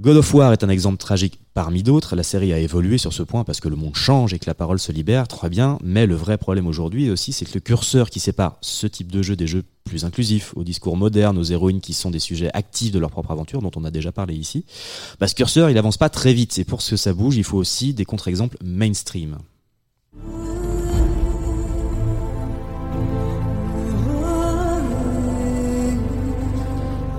God 0.00 0.16
of 0.16 0.32
War 0.32 0.52
est 0.52 0.62
un 0.62 0.68
exemple 0.68 0.98
tragique 0.98 1.40
parmi 1.54 1.82
d'autres. 1.82 2.14
La 2.14 2.22
série 2.22 2.52
a 2.52 2.58
évolué 2.58 2.98
sur 2.98 3.12
ce 3.12 3.24
point 3.24 3.42
parce 3.42 3.60
que 3.60 3.68
le 3.68 3.74
monde 3.74 3.96
change 3.96 4.32
et 4.32 4.38
que 4.38 4.46
la 4.46 4.54
parole 4.54 4.78
se 4.78 4.92
libère, 4.92 5.26
très 5.26 5.48
bien. 5.48 5.76
Mais 5.82 6.06
le 6.06 6.14
vrai 6.14 6.38
problème 6.38 6.68
aujourd'hui 6.68 7.10
aussi, 7.10 7.32
c'est 7.32 7.44
que 7.44 7.54
le 7.54 7.60
curseur 7.60 8.08
qui 8.08 8.20
sépare 8.20 8.58
ce 8.60 8.86
type 8.86 9.10
de 9.10 9.22
jeu 9.22 9.34
des 9.34 9.48
jeux 9.48 9.64
plus 9.82 10.04
inclusifs, 10.04 10.52
au 10.54 10.62
discours 10.62 10.96
moderne, 10.96 11.36
aux 11.36 11.42
héroïnes 11.42 11.80
qui 11.80 11.94
sont 11.94 12.12
des 12.12 12.20
sujets 12.20 12.50
actifs 12.54 12.92
de 12.92 13.00
leur 13.00 13.10
propre 13.10 13.32
aventure, 13.32 13.60
dont 13.60 13.72
on 13.74 13.84
a 13.84 13.90
déjà 13.90 14.12
parlé 14.12 14.34
ici, 14.34 14.64
bah, 15.18 15.26
ce 15.26 15.34
curseur, 15.34 15.68
il 15.68 15.78
avance 15.78 15.96
pas 15.96 16.10
très 16.10 16.32
vite. 16.32 16.56
Et 16.58 16.64
pour 16.64 16.78
que 16.78 16.96
ça 16.96 17.12
bouge, 17.12 17.36
il 17.36 17.44
faut 17.44 17.58
aussi 17.58 17.92
des 17.92 18.04
contre-exemples 18.04 18.56
mainstream. 18.62 19.38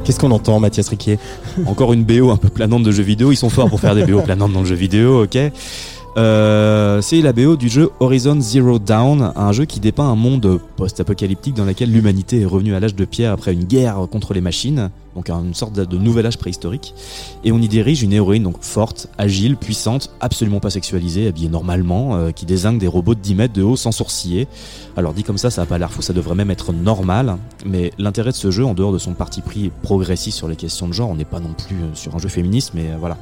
Qu'est-ce 0.10 0.20
qu'on 0.20 0.32
entend, 0.32 0.60
Mathias 0.60 0.90
Riquier 0.90 1.20
Encore 1.68 1.94
une 1.94 2.04
BO 2.04 2.32
un 2.32 2.38
peu 2.38 2.50
planante 2.50 2.82
de 2.82 2.92
jeux 2.92 3.04
vidéo. 3.04 3.32
Ils 3.32 3.36
sont 3.36 3.52
forts 3.52 3.70
pour 3.70 3.80
faire 3.80 3.94
des 3.94 4.06
BO 4.06 4.22
planantes 4.22 4.52
dans 4.52 4.62
le 4.62 4.66
jeu 4.66 4.74
vidéo, 4.74 5.26
ok 5.26 5.38
Euh, 6.18 7.00
c'est 7.02 7.22
la 7.22 7.32
BO 7.32 7.56
du 7.56 7.70
jeu 7.70 7.92
Horizon 8.00 8.42
Zero 8.42 8.80
Dawn, 8.80 9.32
un 9.36 9.52
jeu 9.52 9.66
qui 9.66 9.80
dépeint 9.80 10.10
un 10.10 10.16
monde 10.16 10.60
post-apocalyptique 10.78 11.54
dans 11.54 11.64
lequel 11.64 11.92
l'humanité 11.92 12.42
est 12.42 12.46
revenue 12.46 12.74
à 12.74 12.80
l'âge 12.80 12.96
de 12.96 13.06
pierre 13.06 13.34
après 13.34 13.54
une 13.54 13.66
guerre 13.66 13.98
contre 14.12 14.34
les 14.34 14.42
machines, 14.42 14.90
donc 15.16 15.30
une 15.30 15.54
sorte 15.54 15.74
de 15.74 15.98
nouvel 15.98 16.26
âge 16.26 16.38
préhistorique. 16.38 16.94
Et 17.44 17.52
on 17.52 17.60
y 17.60 17.68
dirige 17.68 18.04
une 18.04 18.14
héroïne 18.14 18.44
donc 18.44 18.62
forte, 18.62 19.08
agile, 19.18 19.58
puissante, 19.58 20.12
absolument 20.20 20.60
pas 20.60 20.70
sexualisée, 20.70 21.28
habillée 21.28 21.50
normalement, 21.50 22.16
euh, 22.16 22.32
qui 22.32 22.46
désingue 22.46 22.80
des 22.80 22.88
robots 22.88 23.16
de 23.16 23.20
10 23.20 23.36
mètres 23.36 23.54
de 23.54 23.64
haut 23.64 23.76
sans 23.76 23.92
sourciller. 23.92 24.48
Alors 24.98 25.14
dit 25.14 25.24
comme 25.24 25.38
ça, 25.38 25.50
ça 25.50 25.62
a 25.62 25.66
pas 25.66 25.78
l'air 25.78 25.92
fou, 25.92 26.02
ça 26.02 26.14
devrait 26.14 26.36
même 26.36 26.52
être 26.52 26.74
normal. 26.74 27.38
Mais 27.66 27.92
l'intérêt 27.98 28.32
de 28.32 28.36
ce 28.36 28.52
jeu, 28.52 28.66
en 28.66 28.74
dehors 28.74 28.92
de 28.92 28.98
son 28.98 29.14
parti 29.14 29.42
pris 29.42 29.72
progressiste 29.82 30.38
sur 30.38 30.48
les 30.48 30.56
questions 30.56 30.88
de 30.88 30.94
genre, 30.94 31.10
on 31.10 31.16
n'est 31.16 31.26
pas 31.26 31.40
non 31.40 31.54
plus 31.54 31.78
euh, 31.78 31.96
sur 31.96 32.16
un 32.16 32.20
jeu 32.20 32.30
féministe, 32.30 32.72
mais 32.74 32.92
euh, 32.92 32.98
voilà. 33.00 33.18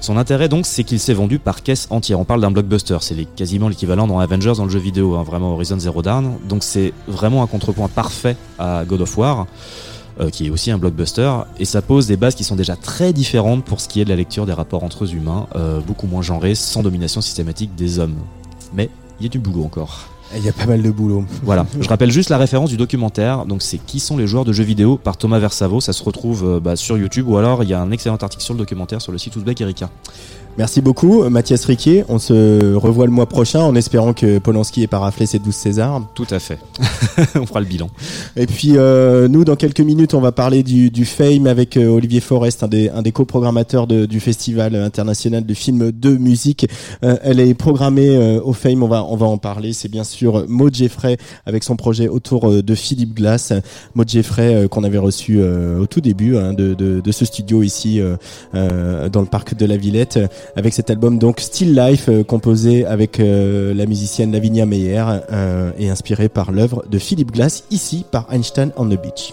Son 0.00 0.16
intérêt 0.16 0.48
donc, 0.48 0.66
c'est 0.66 0.84
qu'il 0.84 1.00
s'est 1.00 1.14
vendu 1.14 1.38
par 1.38 1.62
caisse 1.62 1.86
entière. 1.90 2.20
On 2.20 2.24
parle 2.24 2.40
d'un 2.40 2.50
blockbuster, 2.50 2.98
c'est 3.00 3.24
quasiment 3.36 3.68
l'équivalent 3.68 4.06
dans 4.06 4.18
Avengers 4.18 4.54
dans 4.56 4.64
le 4.64 4.70
jeu 4.70 4.78
vidéo, 4.78 5.14
hein, 5.16 5.22
vraiment 5.22 5.52
Horizon 5.52 5.78
Zero 5.78 6.02
Dawn. 6.02 6.34
Donc 6.48 6.62
c'est 6.62 6.92
vraiment 7.08 7.42
un 7.42 7.46
contrepoint 7.46 7.88
parfait 7.88 8.36
à 8.58 8.84
God 8.84 9.00
of 9.00 9.16
War. 9.18 9.46
Euh, 10.20 10.30
qui 10.30 10.46
est 10.46 10.50
aussi 10.50 10.70
un 10.70 10.78
blockbuster, 10.78 11.30
et 11.58 11.64
ça 11.64 11.82
pose 11.82 12.06
des 12.06 12.16
bases 12.16 12.34
qui 12.34 12.44
sont 12.44 12.56
déjà 12.56 12.76
très 12.76 13.12
différentes 13.12 13.64
pour 13.64 13.80
ce 13.80 13.88
qui 13.88 14.00
est 14.00 14.04
de 14.04 14.10
la 14.10 14.16
lecture 14.16 14.46
des 14.46 14.52
rapports 14.52 14.84
entre 14.84 15.12
humains, 15.12 15.46
euh, 15.56 15.80
beaucoup 15.80 16.06
moins 16.06 16.22
genrés, 16.22 16.54
sans 16.54 16.82
domination 16.82 17.20
systématique 17.20 17.74
des 17.74 17.98
hommes. 17.98 18.16
Mais 18.72 18.90
il 19.20 19.24
y 19.24 19.26
a 19.26 19.28
du 19.28 19.38
boulot 19.38 19.64
encore. 19.64 20.08
Il 20.36 20.44
y 20.44 20.48
a 20.48 20.52
pas 20.52 20.66
mal 20.66 20.82
de 20.82 20.90
boulot. 20.90 21.24
Voilà, 21.42 21.66
je 21.80 21.88
rappelle 21.88 22.10
juste 22.10 22.30
la 22.30 22.38
référence 22.38 22.70
du 22.70 22.76
documentaire. 22.76 23.44
Donc 23.46 23.62
c'est 23.62 23.78
Qui 23.78 24.00
sont 24.00 24.16
les 24.16 24.26
joueurs 24.26 24.44
de 24.44 24.52
jeux 24.52 24.64
vidéo 24.64 24.96
par 24.96 25.16
Thomas 25.16 25.38
Versavo. 25.38 25.80
Ça 25.80 25.92
se 25.92 26.02
retrouve 26.02 26.44
euh, 26.44 26.60
bah, 26.60 26.76
sur 26.76 26.96
YouTube 26.96 27.28
ou 27.28 27.36
alors 27.36 27.62
il 27.62 27.68
y 27.68 27.74
a 27.74 27.80
un 27.80 27.90
excellent 27.90 28.16
article 28.16 28.42
sur 28.42 28.54
le 28.54 28.58
documentaire 28.58 29.00
sur 29.00 29.12
le 29.12 29.18
site 29.18 29.36
Ouzbek 29.36 29.60
Erika. 29.60 29.90
Merci 30.56 30.80
beaucoup, 30.80 31.28
Mathias 31.28 31.64
Riquier. 31.64 32.04
On 32.08 32.20
se 32.20 32.74
revoit 32.76 33.06
le 33.06 33.10
mois 33.10 33.26
prochain 33.26 33.62
en 33.62 33.74
espérant 33.74 34.12
que 34.12 34.38
Polanski 34.38 34.84
ait 34.84 34.86
pas 34.86 35.00
raflé 35.00 35.26
ses 35.26 35.40
12 35.40 35.52
Césars. 35.52 36.02
Tout 36.14 36.28
à 36.30 36.38
fait. 36.38 36.58
on 37.34 37.44
fera 37.44 37.58
le 37.58 37.66
bilan. 37.66 37.90
Et 38.36 38.46
puis 38.46 38.76
euh, 38.76 39.26
nous, 39.26 39.44
dans 39.44 39.56
quelques 39.56 39.80
minutes, 39.80 40.14
on 40.14 40.20
va 40.20 40.30
parler 40.30 40.62
du, 40.62 40.90
du 40.90 41.06
Fame 41.06 41.48
avec 41.48 41.76
euh, 41.76 41.88
Olivier 41.88 42.20
Forest, 42.20 42.62
un 42.62 42.68
des, 42.68 42.88
un 42.88 43.02
des 43.02 43.10
coprogrammateurs 43.10 43.88
de- 43.88 44.06
du 44.06 44.20
Festival 44.20 44.76
international 44.76 45.44
de 45.44 45.54
films 45.54 45.90
de 45.90 46.16
musique. 46.16 46.68
Euh, 47.02 47.16
elle 47.24 47.40
est 47.40 47.54
programmée 47.54 48.10
euh, 48.16 48.40
au 48.40 48.52
Fame, 48.52 48.84
on 48.84 48.88
va, 48.88 49.02
on 49.04 49.16
va 49.16 49.26
en 49.26 49.38
parler. 49.38 49.72
C'est 49.72 49.88
bien 49.90 50.04
sûr 50.04 50.44
Maud 50.48 50.72
Jeffrey 50.72 51.16
avec 51.46 51.64
son 51.64 51.74
projet 51.74 52.06
autour 52.06 52.48
euh, 52.48 52.62
de 52.62 52.74
Philippe 52.76 53.14
Glass. 53.14 53.52
Maud 53.96 54.08
Jeffrey 54.08 54.54
euh, 54.54 54.68
qu'on 54.68 54.84
avait 54.84 54.98
reçu 54.98 55.38
euh, 55.40 55.80
au 55.80 55.86
tout 55.86 56.00
début 56.00 56.36
hein, 56.36 56.52
de, 56.52 56.74
de, 56.74 57.00
de 57.00 57.12
ce 57.12 57.24
studio 57.24 57.64
ici 57.64 58.00
euh, 58.00 58.14
euh, 58.54 59.08
dans 59.08 59.20
le 59.20 59.26
parc 59.26 59.56
de 59.56 59.66
la 59.66 59.76
Villette 59.76 60.20
avec 60.56 60.74
cet 60.74 60.90
album 60.90 61.18
donc 61.18 61.40
Still 61.40 61.74
Life 61.74 62.08
euh, 62.08 62.24
composé 62.24 62.84
avec 62.84 63.20
euh, 63.20 63.74
la 63.74 63.86
musicienne 63.86 64.32
Lavinia 64.32 64.66
Meyer 64.66 65.04
euh, 65.32 65.70
et 65.78 65.90
inspiré 65.90 66.28
par 66.28 66.52
l'œuvre 66.52 66.84
de 66.88 66.98
Philip 66.98 67.30
Glass 67.30 67.64
ici 67.70 68.04
par 68.10 68.26
Einstein 68.32 68.70
on 68.76 68.86
the 68.86 69.00
Beach. 69.00 69.32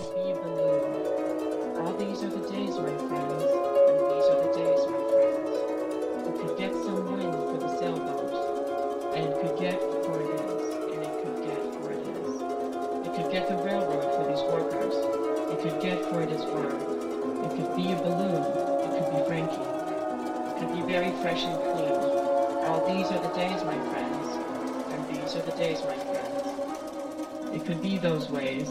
Those 28.21 28.29
ways. 28.29 28.69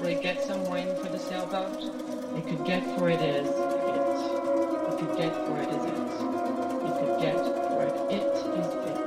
Will 0.00 0.06
it 0.06 0.22
get 0.22 0.42
some 0.42 0.64
wind 0.70 0.96
for 0.98 1.08
the 1.08 1.18
sailboat? 1.18 1.76
It 2.36 2.46
could 2.46 2.64
get 2.64 2.82
for 2.96 3.10
it 3.10 3.20
is 3.20 3.48
it. 3.48 4.20
It 4.88 4.98
could 4.98 5.16
get 5.16 5.34
for 5.44 5.60
it 5.60 5.68
is 5.68 5.84
it. 5.84 6.00
It 6.88 6.94
could 6.96 7.20
get 7.20 7.36
for 7.36 7.82
it 7.84 7.94
it 8.10 8.24
is 8.24 8.72
it. 8.80 9.00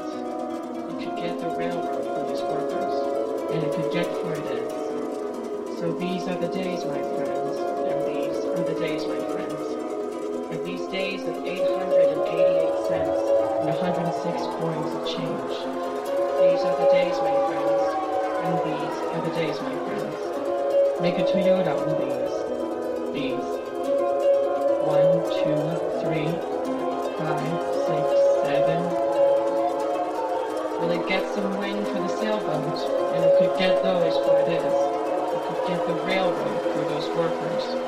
It 0.77 0.97
could 1.01 1.17
get 1.17 1.39
the 1.39 1.49
railroad 1.57 2.05
for 2.05 2.21
these 2.29 2.41
workers, 2.41 2.93
and 3.49 3.63
it 3.63 3.73
could 3.73 3.91
get 3.91 4.05
for 4.21 4.33
it 4.33 4.45
is. 4.51 5.79
So 5.79 5.91
these 5.93 6.27
are 6.27 6.37
the 6.37 6.49
days, 6.53 6.85
my 6.85 7.01
friends, 7.17 7.57
and 7.57 7.97
these 8.05 8.45
are 8.45 8.63
the 8.63 8.77
days, 8.79 9.07
my 9.07 9.19
friends. 9.33 10.53
And 10.53 10.65
these 10.65 10.85
days 10.89 11.23
of 11.23 11.45
888 11.45 12.87
cents 12.87 13.21
and 13.57 13.69
106 13.73 14.41
coins 14.61 14.91
of 14.93 15.07
change. 15.07 15.55
These 16.43 16.61
are 16.61 16.77
the 16.77 16.89
days, 16.93 17.17
my 17.17 17.33
friends, 17.47 17.62
and 18.43 18.59
these 18.59 18.97
are 19.15 19.21
the 19.23 19.33
days, 19.35 19.61
my 19.61 19.71
friends. 19.87 20.19
Make 20.99 21.17
a 21.17 21.23
Toyota 21.23 21.71
on 21.79 21.95
these. 21.95 22.35
These. 23.15 23.49
One, 24.83 25.23
two, 25.31 25.63
three, 26.03 26.27
five, 27.17 27.55
six, 27.87 28.03
seven. 28.43 28.83
Will 30.79 30.91
it 30.91 31.07
get 31.07 31.23
some 31.33 31.57
wind 31.57 31.87
for 31.87 31.93
the 31.93 32.09
sailboat? 32.09 32.79
And 33.15 33.23
it 33.23 33.39
could 33.39 33.57
get 33.57 33.81
those 33.81 34.13
for 34.25 34.37
it 34.41 34.49
is. 34.51 34.63
It 34.63 35.41
could 35.47 35.67
get 35.67 35.87
the 35.87 35.93
railroad 36.03 36.61
for 36.73 36.83
those 36.83 37.07
workers. 37.15 37.82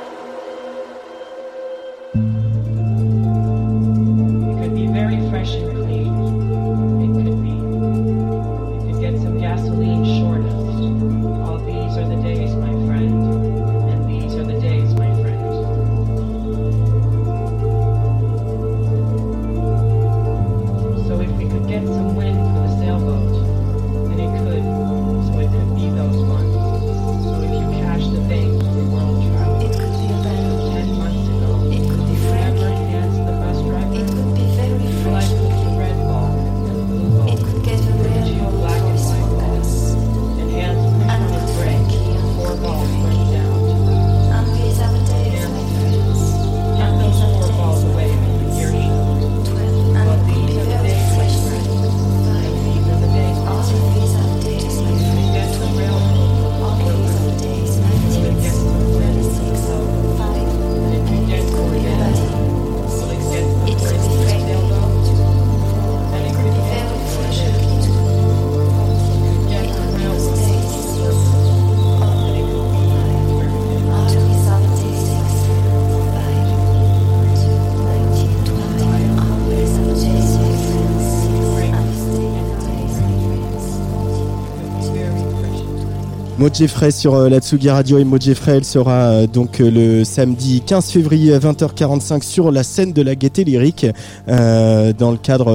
Maud 86.45 86.53
Jeffrey 86.53 86.91
sur 86.91 87.15
euh, 87.15 87.27
la 87.27 87.39
Tsugi 87.39 87.71
Radio 87.71 87.97
et 87.97 88.03
Maud 88.03 88.21
Jeffrey, 88.21 88.57
elle 88.57 88.65
sera 88.65 88.91
euh, 89.09 89.25
donc 89.25 89.59
euh, 89.59 89.71
le 89.71 90.03
samedi 90.03 90.61
15 90.61 90.91
février 90.91 91.33
à 91.33 91.39
20h45 91.39 92.21
sur 92.21 92.51
la 92.51 92.61
scène 92.61 92.93
de 92.93 93.01
la 93.01 93.15
Gaieté 93.15 93.43
Lyrique 93.43 93.87
euh, 94.27 94.93
dans 94.93 95.09
le 95.09 95.17
cadre 95.17 95.51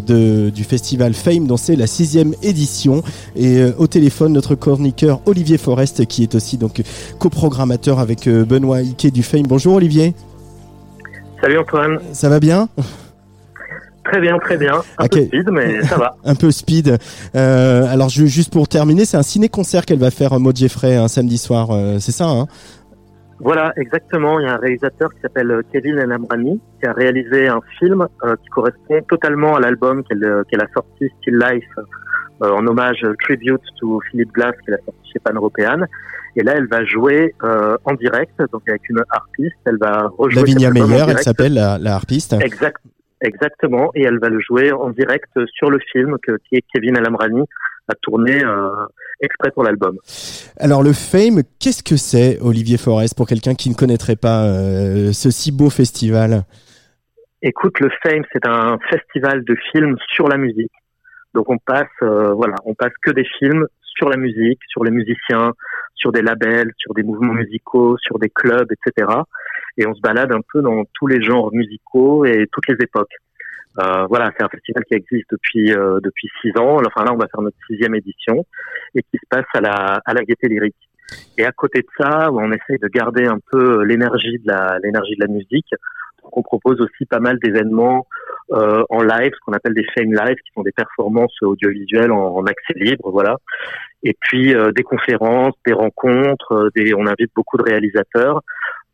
de, 0.00 0.50
du 0.50 0.64
festival 0.64 1.14
Fame 1.14 1.46
dont 1.46 1.56
c'est 1.56 1.76
la 1.76 1.86
sixième 1.86 2.34
édition 2.42 3.02
et 3.34 3.56
euh, 3.56 3.72
au 3.78 3.86
téléphone 3.86 4.34
notre 4.34 4.54
chroniqueur 4.54 5.22
Olivier 5.24 5.56
Forest 5.56 6.04
qui 6.04 6.22
est 6.24 6.34
aussi 6.34 6.58
donc 6.58 6.82
coprogrammateur 7.18 7.98
avec 7.98 8.28
Benoît 8.28 8.80
Ike 8.80 9.14
du 9.14 9.22
Fame. 9.22 9.44
Bonjour 9.48 9.76
Olivier. 9.76 10.12
Salut 11.40 11.58
Antoine. 11.58 12.00
Ça 12.12 12.28
va 12.28 12.38
bien? 12.38 12.68
Très 14.14 14.20
bien, 14.20 14.38
très 14.38 14.56
bien. 14.56 14.80
Un 14.98 15.08
peu 15.08 15.22
speed, 15.24 15.50
mais 15.50 15.82
ça 15.90 15.96
va. 15.96 16.16
Un 16.24 16.36
peu 16.36 16.52
speed. 16.52 16.98
Euh, 17.34 17.84
alors 17.92 18.08
ju- 18.10 18.28
juste 18.28 18.52
pour 18.52 18.68
terminer, 18.68 19.04
c'est 19.06 19.16
un 19.16 19.24
ciné-concert 19.24 19.84
qu'elle 19.84 19.98
va 19.98 20.12
faire 20.12 20.34
euh, 20.34 20.38
Maud 20.38 20.56
Jeffrey 20.56 20.94
un 20.94 21.08
samedi 21.08 21.36
soir, 21.36 21.70
euh, 21.72 21.98
c'est 21.98 22.12
ça 22.12 22.26
hein? 22.28 22.46
Voilà, 23.40 23.72
exactement. 23.76 24.38
Il 24.38 24.46
y 24.46 24.48
a 24.48 24.54
un 24.54 24.58
réalisateur 24.58 25.12
qui 25.12 25.20
s'appelle 25.20 25.62
Kevin 25.72 25.98
Elamrani 25.98 26.60
qui 26.80 26.86
a 26.86 26.92
réalisé 26.92 27.48
un 27.48 27.58
film 27.80 28.06
euh, 28.24 28.36
qui 28.40 28.48
correspond 28.50 29.00
totalement 29.08 29.56
à 29.56 29.60
l'album 29.60 30.04
qu'elle 30.04 30.22
a 30.60 30.66
sorti, 30.72 31.08
Still 31.20 31.38
Life, 31.38 31.64
en 32.40 32.64
hommage 32.66 33.04
tribute 33.24 33.60
to 33.80 34.00
Philip 34.10 34.30
Glass 34.32 34.54
qu'elle 34.64 34.74
a 34.76 34.84
sorti 34.84 35.10
chez 35.12 35.18
Pan 35.18 35.32
European. 35.34 35.80
Et 36.36 36.42
là, 36.44 36.52
elle 36.56 36.68
va 36.68 36.84
jouer 36.84 37.34
euh, 37.42 37.76
en 37.84 37.94
direct, 37.94 38.38
donc 38.52 38.62
avec 38.68 38.88
une 38.88 39.02
harpiste. 39.10 39.56
Elle 39.66 39.78
va 39.80 40.08
rejouer 40.16 40.40
Lavinia 40.42 40.70
Meyer, 40.70 41.04
elle 41.08 41.18
s'appelle 41.18 41.54
la, 41.54 41.78
la 41.78 41.94
harpiste. 41.96 42.34
Exact, 42.40 42.80
exactement. 43.24 43.90
Et 43.94 44.02
elle 44.02 44.18
va 44.18 44.28
le 44.28 44.40
jouer 44.40 44.72
en 44.72 44.90
direct 44.90 45.30
sur 45.52 45.70
le 45.70 45.78
film 45.92 46.16
que 46.22 46.38
qui 46.48 46.56
est 46.56 46.64
Kevin 46.72 46.96
Elamrani 46.96 47.44
a 47.88 47.94
tourné 48.00 48.42
euh, 48.42 48.70
exprès 49.20 49.50
pour 49.50 49.64
l'album. 49.64 49.98
Alors 50.58 50.82
le 50.82 50.92
Fame, 50.92 51.42
qu'est-ce 51.60 51.82
que 51.82 51.96
c'est, 51.96 52.38
Olivier 52.40 52.78
Forest, 52.78 53.16
pour 53.16 53.26
quelqu'un 53.26 53.54
qui 53.54 53.68
ne 53.68 53.74
connaîtrait 53.74 54.16
pas 54.16 54.46
euh, 54.46 55.12
ce 55.12 55.30
si 55.30 55.52
beau 55.52 55.70
festival? 55.70 56.44
Écoute, 57.42 57.78
le 57.80 57.90
Fame, 58.02 58.24
c'est 58.32 58.46
un 58.46 58.78
festival 58.90 59.44
de 59.44 59.54
films 59.72 59.96
sur 60.14 60.28
la 60.28 60.38
musique. 60.38 60.72
Donc 61.34 61.50
on 61.50 61.58
passe, 61.58 61.88
euh, 62.02 62.32
voilà, 62.32 62.54
on 62.64 62.74
passe 62.74 62.92
que 63.02 63.10
des 63.10 63.26
films 63.38 63.66
sur 63.82 64.08
la 64.08 64.16
musique, 64.16 64.60
sur 64.68 64.84
les 64.84 64.90
musiciens, 64.90 65.52
sur 65.94 66.12
des 66.12 66.22
labels, 66.22 66.72
sur 66.78 66.94
des 66.94 67.02
mouvements 67.02 67.34
musicaux, 67.34 67.96
sur 67.98 68.18
des 68.18 68.30
clubs, 68.30 68.68
etc. 68.72 69.06
Et 69.76 69.86
on 69.86 69.94
se 69.94 70.00
balade 70.00 70.32
un 70.32 70.40
peu 70.52 70.62
dans 70.62 70.84
tous 70.94 71.06
les 71.06 71.22
genres 71.22 71.52
musicaux 71.52 72.24
et 72.24 72.46
toutes 72.52 72.68
les 72.68 72.76
époques. 72.80 73.14
Euh, 73.80 74.06
voilà, 74.06 74.30
c'est 74.36 74.44
un 74.44 74.48
festival 74.48 74.84
qui 74.84 74.94
existe 74.94 75.26
depuis 75.30 75.72
euh, 75.72 75.98
depuis 76.02 76.28
six 76.40 76.50
ans. 76.58 76.78
Enfin 76.86 77.04
là, 77.04 77.12
on 77.12 77.16
va 77.16 77.26
faire 77.26 77.42
notre 77.42 77.56
sixième 77.66 77.94
édition 77.94 78.46
et 78.94 79.02
qui 79.02 79.18
se 79.18 79.26
passe 79.28 79.46
à 79.54 79.60
la 79.60 80.00
à 80.04 80.14
la 80.14 80.22
Gaieté 80.22 80.48
Lyrique. 80.48 80.76
Et 81.38 81.44
à 81.44 81.52
côté 81.52 81.80
de 81.80 81.88
ça, 81.98 82.30
on 82.32 82.52
essaye 82.52 82.78
de 82.78 82.88
garder 82.88 83.26
un 83.26 83.38
peu 83.50 83.82
l'énergie 83.82 84.38
de 84.38 84.46
la 84.46 84.78
l'énergie 84.82 85.16
de 85.16 85.26
la 85.26 85.32
musique. 85.32 85.70
Donc 86.22 86.36
on 86.36 86.42
propose 86.42 86.80
aussi 86.80 87.04
pas 87.04 87.18
mal 87.18 87.38
d'événements 87.40 88.06
euh, 88.52 88.82
en 88.90 89.02
live, 89.02 89.32
ce 89.34 89.40
qu'on 89.44 89.52
appelle 89.52 89.74
des 89.74 89.86
fame 89.94 90.12
live, 90.12 90.36
qui 90.36 90.52
sont 90.54 90.62
des 90.62 90.72
performances 90.72 91.36
audiovisuelles 91.42 92.12
en, 92.12 92.36
en 92.36 92.44
accès 92.44 92.74
libre, 92.76 93.10
voilà. 93.10 93.36
Et 94.02 94.14
puis 94.20 94.54
euh, 94.54 94.70
des 94.72 94.82
conférences, 94.82 95.54
des 95.66 95.72
rencontres, 95.72 96.52
euh, 96.52 96.70
des, 96.76 96.94
on 96.94 97.06
invite 97.06 97.30
beaucoup 97.34 97.56
de 97.56 97.62
réalisateurs. 97.62 98.42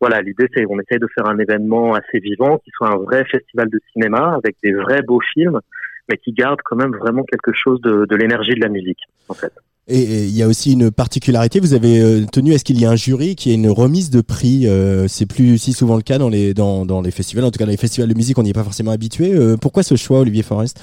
Voilà, 0.01 0.23
l'idée 0.23 0.47
c'est 0.55 0.65
on 0.69 0.81
essaye 0.81 0.99
de 0.99 1.09
faire 1.15 1.27
un 1.27 1.39
événement 1.39 1.95
assez 1.95 2.19
vivant, 2.21 2.59
qui 2.59 2.71
soit 2.75 2.91
un 2.91 2.97
vrai 2.97 3.25
festival 3.25 3.69
de 3.69 3.79
cinéma 3.93 4.35
avec 4.43 4.57
des 4.63 4.73
vrais 4.73 5.03
beaux 5.03 5.21
films, 5.35 5.61
mais 6.09 6.17
qui 6.17 6.33
garde 6.33 6.59
quand 6.65 6.77
même 6.77 6.97
vraiment 6.97 7.23
quelque 7.25 7.53
chose 7.53 7.81
de, 7.83 8.17
l'énergie 8.17 8.55
de 8.55 8.61
la 8.61 8.69
musique, 8.69 9.01
en 9.29 9.35
fait. 9.35 9.53
Et 9.89 10.01
et 10.01 10.25
il 10.25 10.37
y 10.37 10.43
a 10.43 10.49
aussi 10.49 10.73
une 10.73 10.91
particularité, 10.91 11.59
vous 11.59 11.75
avez 11.75 12.01
euh, 12.01 12.25
tenu 12.33 12.55
à 12.55 12.59
ce 12.59 12.65
qu'il 12.65 12.79
y 12.79 12.85
ait 12.85 12.87
un 12.87 12.97
jury 12.97 13.35
qui 13.35 13.51
ait 13.51 13.55
une 13.55 13.71
remise 13.71 14.11
de 14.11 14.21
prix. 14.21 14.69
euh, 14.69 15.09
c'est 15.09 15.27
plus 15.27 15.59
si 15.59 15.73
souvent 15.73 15.97
le 15.97 16.03
cas 16.03 16.19
dans 16.19 16.29
les, 16.29 16.55
dans, 16.55 16.87
dans 16.87 17.03
les 17.03 17.11
festivals, 17.11 17.45
en 17.45 17.51
tout 17.51 17.59
cas 17.59 17.65
dans 17.65 17.71
les 17.71 17.77
festivals 17.77 18.09
de 18.09 18.15
musique, 18.15 18.39
on 18.39 18.43
n'y 18.43 18.51
est 18.51 18.55
pas 18.55 18.65
forcément 18.65 18.93
habitué. 18.93 19.35
Euh, 19.35 19.57
pourquoi 19.57 19.83
ce 19.83 19.97
choix, 19.97 20.21
Olivier 20.21 20.43
Forest? 20.43 20.81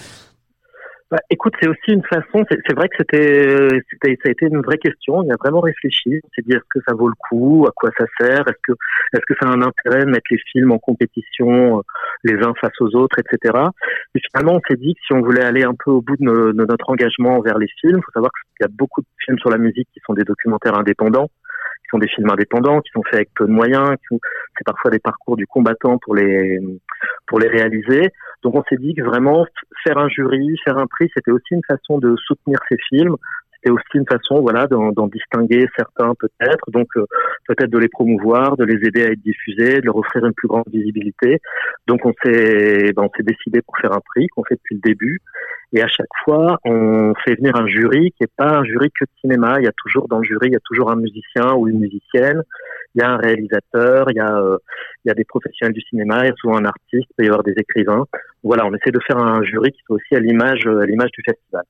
Bah, 1.10 1.20
écoute, 1.30 1.54
c'est 1.62 1.70
aussi 1.70 1.92
une 1.94 2.04
façon. 2.04 2.44
C'est 2.50 2.74
vrai 2.76 2.90
que 2.90 2.96
c'était, 2.98 3.70
c'était, 3.90 4.18
ça 4.22 4.28
a 4.28 4.32
été 4.32 4.48
une 4.48 4.60
vraie 4.62 4.78
question. 4.78 5.20
On 5.20 5.24
y 5.24 5.32
a 5.32 5.38
vraiment 5.40 5.62
réfléchi. 5.62 6.20
On 6.22 6.30
s'est 6.36 6.42
dit 6.46 6.52
est-ce 6.52 6.68
que 6.70 6.80
ça 6.86 6.94
vaut 6.96 7.08
le 7.08 7.14
coup 7.30 7.66
À 7.66 7.72
quoi 7.74 7.90
ça 7.98 8.04
sert 8.20 8.42
Est-ce 8.42 8.60
que, 8.62 8.74
est-ce 9.14 9.26
que 9.26 9.34
ça 9.42 9.48
a 9.48 9.54
un 9.54 9.62
intérêt 9.62 10.04
de 10.04 10.10
mettre 10.10 10.28
les 10.32 10.40
films 10.52 10.74
en 10.74 10.80
compétition 10.80 11.80
euh, 11.80 11.82
les 12.26 12.36
uns 12.44 12.54
face 12.60 12.74
aux 12.82 12.94
autres, 12.96 13.20
etc. 13.20 13.58
Et 14.16 14.20
finalement, 14.32 14.56
on 14.58 14.62
s'est 14.68 14.76
dit 14.76 14.96
que 14.96 15.00
si 15.08 15.14
on 15.14 15.22
voulait 15.22 15.46
aller 15.46 15.64
un 15.64 15.76
peu 15.76 15.92
au 15.92 16.02
bout 16.02 16.18
de, 16.18 16.24
no- 16.26 16.52
de 16.52 16.66
notre 16.66 16.90
engagement 16.90 17.38
envers 17.38 17.58
les 17.58 17.70
films, 17.80 18.02
faut 18.06 18.12
savoir 18.12 18.32
qu'il 18.58 18.66
y 18.66 18.70
a 18.70 18.74
beaucoup 18.78 19.00
de 19.00 19.08
films 19.24 19.40
sur 19.40 19.50
la 19.50 19.58
musique 19.58 19.88
qui 19.94 20.02
sont 20.06 20.14
des 20.14 20.26
documentaires 20.26 20.78
indépendants 20.78 21.30
qui 21.88 21.92
sont 21.92 22.00
des 22.00 22.08
films 22.10 22.30
indépendants, 22.30 22.82
qui 22.82 22.92
sont 22.94 23.04
faits 23.04 23.16
avec 23.16 23.30
peu 23.34 23.46
de 23.46 23.52
moyens, 23.52 23.96
qui 24.08 24.18
c'est 24.58 24.66
parfois 24.66 24.92
des 24.92 25.00
parcours 25.00 25.38
du 25.38 25.48
combattant 25.48 25.98
pour 26.00 26.16
les 26.16 26.60
pour 27.28 27.40
les 27.40 27.48
réaliser. 27.48 28.12
Donc 28.44 28.56
on 28.56 28.64
s'est 28.70 28.78
dit 28.78 28.94
que 28.94 29.04
vraiment 29.04 29.46
faire 29.84 29.98
un 29.98 30.10
jury, 30.10 30.58
faire 30.64 30.78
un 30.78 30.88
prix, 30.88 31.10
c'était 31.16 31.32
aussi 31.32 31.52
une 31.52 31.64
façon 31.68 31.98
de 32.00 32.16
soutenir 32.18 32.60
ces 32.70 32.78
films. 32.90 33.16
C'était 33.68 33.76
aussi 33.76 33.84
une 33.96 34.06
façon, 34.08 34.40
voilà, 34.42 34.66
d'en 34.68 35.08
distinguer 35.08 35.68
certains 35.76 36.14
peut-être, 36.16 36.72
donc 36.72 36.88
euh, 36.96 37.06
peut-être 37.48 37.70
de 37.70 37.78
les 37.78 37.90
promouvoir, 37.90 38.56
de 38.56 38.64
les 38.64 38.88
aider 38.88 39.04
à 39.04 39.12
être 39.12 39.22
diffusés, 39.22 39.82
de 39.82 39.86
leur 39.86 39.98
offrir 39.98 40.26
une 40.26 40.34
plus 40.34 40.48
grande 40.48 40.64
visibilité. 40.72 41.40
Donc 41.86 42.06
on 42.06 42.14
s'est, 42.24 42.94
ben, 42.94 43.04
on 43.04 43.10
s'est 43.18 43.24
décidé 43.24 43.62
pour 43.62 43.78
faire 43.78 43.92
un 43.92 44.00
prix 44.00 44.28
qu'on 44.28 44.44
fait 44.46 44.56
depuis 44.56 44.76
le 44.76 44.82
début. 44.82 45.20
Et 45.74 45.82
à 45.82 45.88
chaque 45.88 46.06
fois, 46.24 46.60
on 46.64 47.14
fait 47.26 47.36
venir 47.36 47.58
un 47.58 47.68
jury 47.68 48.14
qui 48.18 48.24
est 48.24 48.32
pas 48.38 48.60
un 48.60 48.64
jury 48.64 48.90
que 48.90 49.04
de 49.04 49.10
cinéma. 49.20 49.56
Il 49.60 49.66
y 49.66 49.68
a 49.68 49.74
toujours 49.84 50.08
dans 50.08 50.20
le 50.20 50.24
jury, 50.24 50.48
il 50.48 50.54
y 50.54 50.56
a 50.58 50.64
toujours 50.64 50.90
un 50.90 50.96
musicien 50.96 51.54
ou 51.56 51.68
une 51.68 51.80
musicienne. 51.80 52.44
Il 52.96 53.02
y 53.02 53.04
a 53.04 53.10
un 53.10 53.18
réalisateur, 53.18 54.10
il 54.12 54.16
y 54.16 54.22
a, 54.22 54.38
euh, 54.38 54.58
il 55.04 55.10
y 55.10 55.12
a 55.12 55.14
des 55.14 55.26
professionnels 55.26 55.74
du 55.74 55.82
cinéma, 55.82 56.24
il 56.24 56.28
y 56.28 56.32
a 56.32 56.36
souvent 56.38 56.56
un 56.56 56.66
artiste, 56.66 57.08
il 57.10 57.16
peut 57.18 57.24
y 57.26 57.28
avoir 57.28 57.44
des 57.44 57.56
écrivains. 57.58 58.06
Voilà, 58.44 58.66
on 58.66 58.74
essaie 58.74 58.92
de 58.92 59.00
faire 59.06 59.18
un 59.18 59.44
jury 59.44 59.72
qui 59.74 59.82
soit 59.86 59.98
aussi 59.98 60.16
à 60.16 60.20
l'image, 60.20 60.66
à 60.66 60.86
l'image 60.86 61.12
du 61.12 61.22
festival. 61.26 61.64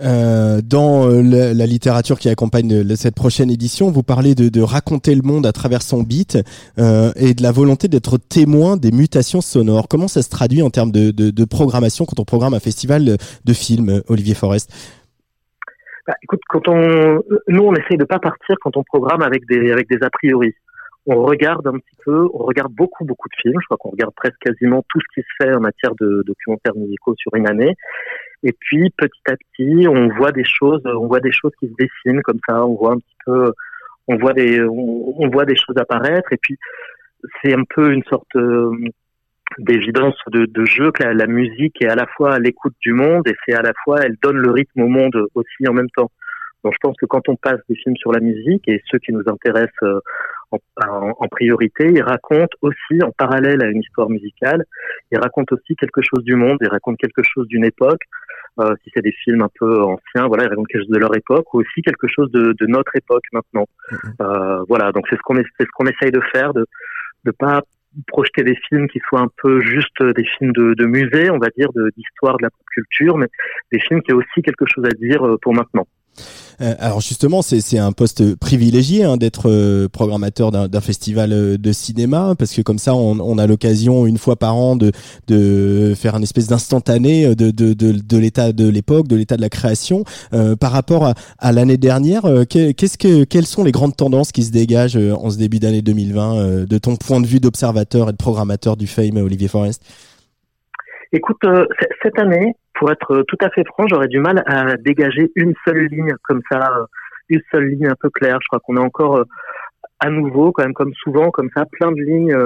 Euh, 0.00 0.60
dans 0.62 1.10
euh, 1.10 1.22
la, 1.22 1.66
littérature 1.66 2.20
qui 2.20 2.28
accompagne 2.28 2.72
euh, 2.72 2.94
cette 2.94 3.16
prochaine 3.16 3.50
édition, 3.50 3.90
vous 3.90 4.04
parlez 4.04 4.36
de, 4.36 4.62
raconter 4.62 5.14
le 5.14 5.22
monde 5.22 5.44
à 5.44 5.52
travers 5.52 5.82
son 5.82 6.02
beat 6.02 6.36
et 6.76 7.34
de 7.34 7.42
la 7.42 7.52
volonté 7.52 7.88
d'être 7.88 8.18
témoin 8.18 8.76
des 8.76 8.92
mutations 8.92 9.40
sonores. 9.40 9.88
Comment 9.88 10.08
ça 10.08 10.22
se 10.22 10.30
traduit 10.30 10.62
en 10.62 10.70
termes 10.70 10.92
de, 10.92 11.44
programmation 11.44 12.04
quand 12.04 12.20
on 12.20 12.24
programme 12.24 12.54
un 12.54 12.60
festival 12.60 13.04
de 13.04 13.52
films, 13.52 14.02
Olivier 14.08 14.34
Forest? 14.34 14.70
Bah, 16.06 16.14
écoute, 16.22 16.40
quand 16.48 16.68
on, 16.68 17.22
nous, 17.48 17.62
on 17.62 17.74
essaye 17.74 17.96
de 17.96 18.04
pas 18.04 18.18
partir 18.18 18.56
quand 18.60 18.76
on 18.76 18.82
programme 18.82 19.22
avec 19.22 19.46
des, 19.48 19.70
avec 19.72 19.88
des 19.88 19.98
a 20.02 20.10
priori. 20.10 20.54
On 21.06 21.22
regarde 21.22 21.66
un 21.66 21.78
petit 21.78 21.96
peu, 22.04 22.28
on 22.34 22.44
regarde 22.44 22.72
beaucoup, 22.72 23.04
beaucoup 23.04 23.28
de 23.28 23.34
films. 23.40 23.58
Je 23.60 23.66
crois 23.66 23.78
qu'on 23.78 23.90
regarde 23.90 24.14
presque 24.14 24.38
quasiment 24.40 24.84
tout 24.88 25.00
ce 25.00 25.20
qui 25.20 25.26
se 25.26 25.44
fait 25.44 25.54
en 25.54 25.60
matière 25.60 25.92
de 26.00 26.22
documentaires 26.26 26.76
musicaux 26.76 27.14
sur 27.16 27.34
une 27.34 27.48
année. 27.48 27.74
Et 28.42 28.52
puis, 28.52 28.90
petit 28.96 29.20
à 29.28 29.34
petit, 29.36 29.88
on 29.88 30.08
voit 30.16 30.32
des 30.32 30.44
choses, 30.44 30.82
on 30.84 31.06
voit 31.06 31.20
des 31.20 31.32
choses 31.32 31.52
qui 31.58 31.68
se 31.68 31.74
dessinent 31.78 32.22
comme 32.22 32.40
ça. 32.48 32.64
On 32.64 32.74
voit 32.74 32.92
un 32.92 32.98
petit 32.98 33.16
peu, 33.26 33.52
on 34.06 34.16
voit 34.16 34.32
des, 34.32 34.62
on, 34.62 35.28
voit 35.28 35.44
des 35.44 35.56
choses 35.56 35.76
apparaître. 35.76 36.32
Et 36.32 36.38
puis, 36.40 36.56
c'est 37.42 37.54
un 37.54 37.64
peu 37.64 37.92
une 37.92 38.04
sorte 38.04 38.36
euh, 38.36 38.70
d'évidence 39.58 40.14
de, 40.28 40.64
jeu 40.64 40.92
que 40.92 41.02
la, 41.02 41.26
musique 41.26 41.82
est 41.82 41.88
à 41.88 41.96
la 41.96 42.06
fois 42.06 42.34
à 42.34 42.38
l'écoute 42.38 42.74
du 42.80 42.92
monde 42.92 43.26
et 43.26 43.34
c'est 43.44 43.54
à 43.54 43.62
la 43.62 43.72
fois, 43.84 44.00
elle 44.02 44.16
donne 44.22 44.36
le 44.36 44.50
rythme 44.50 44.82
au 44.82 44.88
monde 44.88 45.16
aussi 45.34 45.66
en 45.68 45.72
même 45.72 45.90
temps. 45.90 46.10
Donc 46.64 46.74
je 46.74 46.78
pense 46.80 46.96
que 46.96 47.06
quand 47.06 47.28
on 47.28 47.36
passe 47.36 47.60
des 47.68 47.76
films 47.76 47.96
sur 47.96 48.12
la 48.12 48.20
musique 48.20 48.66
et 48.68 48.82
ceux 48.90 48.98
qui 48.98 49.12
nous 49.12 49.22
intéressent 49.26 49.82
euh, 49.82 50.00
en 50.80 51.28
priorité, 51.28 51.88
ils 51.88 52.02
racontent 52.02 52.56
aussi 52.62 53.02
en 53.02 53.10
parallèle 53.12 53.62
à 53.62 53.66
une 53.66 53.80
histoire 53.80 54.08
musicale, 54.08 54.64
ils 55.12 55.18
racontent 55.18 55.54
aussi 55.54 55.76
quelque 55.76 56.00
chose 56.02 56.24
du 56.24 56.34
monde, 56.34 56.58
ils 56.60 56.68
racontent 56.68 56.96
quelque 56.96 57.22
chose 57.22 57.46
d'une 57.48 57.64
époque. 57.64 58.00
Euh, 58.60 58.74
si 58.82 58.90
c'est 58.94 59.02
des 59.02 59.12
films 59.24 59.42
un 59.42 59.50
peu 59.58 59.82
anciens, 59.82 60.26
voilà, 60.26 60.44
ils 60.44 60.48
racontent 60.48 60.66
quelque 60.66 60.82
chose 60.82 60.90
de 60.90 60.98
leur 60.98 61.14
époque 61.16 61.52
ou 61.54 61.60
aussi 61.60 61.82
quelque 61.82 62.08
chose 62.08 62.30
de, 62.32 62.54
de 62.58 62.66
notre 62.66 62.94
époque 62.96 63.24
maintenant. 63.32 63.66
Euh, 64.20 64.64
voilà, 64.68 64.90
donc 64.92 65.06
c'est 65.08 65.16
ce 65.16 65.22
qu'on 65.22 65.36
est- 65.36 65.46
c'est 65.58 65.64
ce 65.64 65.70
qu'on 65.74 65.86
essaye 65.86 66.10
de 66.12 66.20
faire, 66.32 66.52
de 66.54 66.66
de 67.24 67.30
pas 67.32 67.62
projeter 68.06 68.42
des 68.44 68.56
films 68.68 68.86
qui 68.88 69.00
soient 69.08 69.20
un 69.20 69.30
peu 69.42 69.60
juste 69.60 70.02
des 70.02 70.24
films 70.24 70.52
de, 70.52 70.74
de 70.74 70.84
musée, 70.86 71.30
on 71.30 71.38
va 71.38 71.48
dire, 71.56 71.68
d'histoire 71.96 72.36
de 72.36 72.42
la 72.44 72.50
pop 72.50 72.66
culture, 72.72 73.16
mais 73.18 73.26
des 73.72 73.80
films 73.80 74.02
qui 74.02 74.12
ont 74.12 74.18
aussi 74.18 74.42
quelque 74.42 74.66
chose 74.66 74.84
à 74.84 74.90
dire 74.90 75.26
euh, 75.26 75.36
pour 75.40 75.52
maintenant. 75.54 75.86
Euh, 76.60 76.74
alors 76.80 77.00
justement, 77.00 77.40
c'est 77.40 77.78
un 77.78 77.92
poste 77.92 78.34
privilégié 78.34 79.04
hein, 79.04 79.16
d'être 79.16 79.48
euh, 79.48 79.88
programmateur 79.88 80.50
d'un 80.50 80.80
festival 80.80 81.32
euh, 81.32 81.56
de 81.56 81.70
cinéma 81.72 82.34
parce 82.36 82.52
que 82.52 82.62
comme 82.62 82.78
ça, 82.78 82.94
on, 82.96 83.20
on 83.20 83.38
a 83.38 83.46
l'occasion 83.46 84.06
une 84.06 84.18
fois 84.18 84.34
par 84.34 84.56
an 84.56 84.74
de, 84.74 84.90
de 85.28 85.94
faire 85.96 86.16
un 86.16 86.22
espèce 86.22 86.48
d'instantané 86.48 87.34
de, 87.36 88.16
l'état 88.18 88.52
de 88.52 88.68
l'époque, 88.68 89.06
de 89.06 89.14
l'état 89.14 89.36
de 89.36 89.40
la 89.42 89.48
création. 89.50 90.02
Euh, 90.32 90.56
par 90.56 90.72
rapport 90.72 91.06
à, 91.06 91.14
à 91.38 91.52
l'année 91.52 91.76
dernière, 91.76 92.22
que- 92.22 92.72
qu'est-ce 92.72 92.98
que 92.98 93.22
quelles 93.24 93.46
sont 93.46 93.62
les 93.62 93.72
grandes 93.72 93.96
tendances 93.96 94.32
qui 94.32 94.42
se 94.42 94.50
dégagent 94.50 94.96
en 94.96 95.30
ce 95.30 95.38
début 95.38 95.60
d'année 95.60 95.82
2020 95.82 96.36
euh, 96.38 96.66
de 96.66 96.78
ton 96.78 96.96
point 96.96 97.20
de 97.20 97.26
vue 97.26 97.38
d'observateur 97.40 98.08
et 98.08 98.12
de 98.12 98.16
programmateur 98.16 98.76
du 98.76 98.86
Fame, 98.88 99.16
Olivier 99.18 99.48
Forest? 99.48 99.82
Écoute, 101.12 101.38
cette 102.02 102.18
année, 102.18 102.54
pour 102.78 102.90
être 102.90 103.10
euh, 103.12 103.22
tout 103.28 103.36
à 103.40 103.50
fait 103.50 103.66
franc, 103.66 103.86
j'aurais 103.88 104.08
du 104.08 104.20
mal 104.20 104.42
à 104.46 104.76
dégager 104.76 105.30
une 105.34 105.54
seule 105.66 105.86
ligne 105.86 106.14
comme 106.22 106.40
ça, 106.50 106.60
euh, 106.78 106.84
une 107.28 107.42
seule 107.52 107.66
ligne 107.66 107.88
un 107.88 107.96
peu 108.00 108.08
claire. 108.10 108.38
Je 108.42 108.46
crois 108.48 108.60
qu'on 108.60 108.76
est 108.76 108.80
encore 108.80 109.18
euh, 109.18 109.24
à 110.00 110.10
nouveau, 110.10 110.52
quand 110.52 110.62
même 110.62 110.74
comme 110.74 110.94
souvent, 110.94 111.30
comme 111.30 111.50
ça, 111.56 111.64
plein 111.72 111.90
de 111.92 112.00
lignes, 112.00 112.36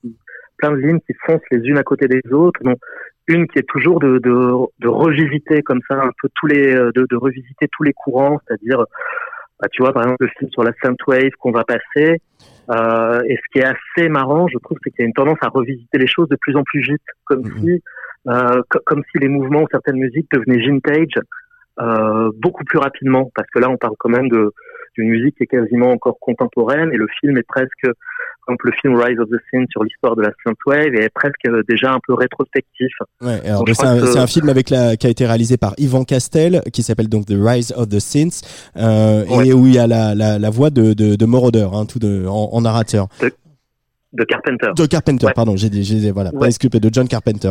qui, 0.00 0.16
plein 0.56 0.70
de 0.72 0.76
lignes 0.76 1.00
qui 1.00 1.14
foncent 1.26 1.42
les 1.50 1.58
unes 1.58 1.78
à 1.78 1.82
côté 1.82 2.08
des 2.08 2.22
autres. 2.32 2.62
Donc, 2.62 2.78
une 3.26 3.46
qui 3.46 3.58
est 3.58 3.68
toujours 3.68 4.00
de, 4.00 4.18
de, 4.18 4.52
de 4.80 4.88
revisiter 4.88 5.62
comme 5.62 5.80
ça 5.88 5.96
un 5.96 6.10
peu 6.20 6.28
tous 6.34 6.46
les, 6.46 6.74
de, 6.74 7.06
de 7.08 7.16
revisiter 7.16 7.68
tous 7.72 7.82
les 7.82 7.92
courants, 7.92 8.38
c'est-à-dire, 8.46 8.84
bah, 9.60 9.68
tu 9.70 9.82
vois, 9.82 9.92
par 9.92 10.02
exemple, 10.02 10.24
le 10.24 10.30
film 10.38 10.50
sur 10.50 10.62
la 10.62 10.72
Wave 11.06 11.30
qu'on 11.38 11.52
va 11.52 11.64
passer. 11.64 12.20
Euh, 12.70 13.22
et 13.28 13.36
ce 13.36 13.42
qui 13.52 13.58
est 13.58 13.64
assez 13.64 14.08
marrant, 14.08 14.46
je 14.48 14.58
trouve, 14.58 14.78
c'est 14.82 14.90
qu'il 14.90 15.00
y 15.00 15.04
a 15.04 15.06
une 15.06 15.14
tendance 15.14 15.38
à 15.42 15.48
revisiter 15.48 15.98
les 15.98 16.06
choses 16.06 16.28
de 16.28 16.36
plus 16.36 16.56
en 16.56 16.62
plus 16.62 16.80
vite, 16.80 17.02
comme 17.24 17.44
si, 17.44 17.70
euh, 17.70 17.78
co- 17.78 17.82
comme 18.26 19.02
si 19.12 19.18
les 19.20 19.28
mouvements 19.28 19.62
ou 19.62 19.66
certaines 19.70 19.96
musiques 19.98 20.28
devenaient 20.32 20.64
vintage 20.66 21.18
euh, 21.80 22.30
beaucoup 22.40 22.64
plus 22.64 22.78
rapidement, 22.78 23.30
parce 23.34 23.48
que 23.52 23.58
là, 23.58 23.68
on 23.68 23.76
parle 23.76 23.94
quand 23.98 24.08
même 24.10 24.28
de 24.28 24.52
d'une 24.96 25.08
musique 25.08 25.36
qui 25.36 25.42
est 25.42 25.46
quasiment 25.48 25.90
encore 25.90 26.16
contemporaine, 26.20 26.92
et 26.92 26.96
le 26.96 27.08
film 27.20 27.36
est 27.36 27.42
presque, 27.48 27.84
comme 28.46 28.54
le 28.62 28.70
film 28.80 28.94
Rise 28.94 29.18
of 29.18 29.28
the 29.28 29.40
Sin 29.50 29.64
sur 29.68 29.82
l'histoire 29.82 30.14
de 30.14 30.22
la 30.22 30.30
Synthwave, 30.44 30.94
est 30.94 31.08
presque 31.12 31.44
euh, 31.48 31.64
déjà 31.68 31.90
un 31.92 31.98
peu 32.06 32.14
rétrospectif. 32.14 32.92
Ouais, 33.20 33.40
c'est 33.42 33.50
un, 33.84 33.98
que- 33.98 34.06
c'est 34.06 34.20
un 34.20 34.28
film 34.28 34.48
avec 34.50 34.70
la, 34.70 34.96
qui 34.96 35.08
a 35.08 35.10
été 35.10 35.26
réalisé 35.26 35.56
par 35.56 35.74
Yvan 35.78 36.04
Castel, 36.04 36.62
qui 36.72 36.84
s'appelle 36.84 37.08
donc 37.08 37.26
The 37.26 37.34
Rise 37.36 37.72
of 37.76 37.88
the 37.88 37.98
Sins, 37.98 38.42
euh, 38.76 39.24
et 39.44 39.52
où 39.52 39.66
il 39.66 39.74
y 39.74 39.78
a 39.80 39.88
la, 39.88 40.14
la, 40.14 40.38
la 40.38 40.50
voix 40.50 40.70
de, 40.70 40.92
de, 40.92 41.16
de 41.16 41.26
Moroder, 41.26 41.66
hein, 41.72 41.86
tout 41.86 41.98
de, 41.98 42.24
en, 42.28 42.50
en 42.52 42.60
narrateur. 42.60 43.08
de 44.12 44.22
Carpenter. 44.22 44.68
De 44.76 44.86
Carpenter, 44.86 45.26
Ouais. 45.26 45.32
pardon, 45.34 45.56
j'ai 45.56 45.70
dit, 45.70 46.08
voilà, 46.12 46.30
pas 46.30 46.38
Ouais. 46.38 46.50
de 46.50 46.88
John 46.92 47.08
Carpenter. 47.08 47.50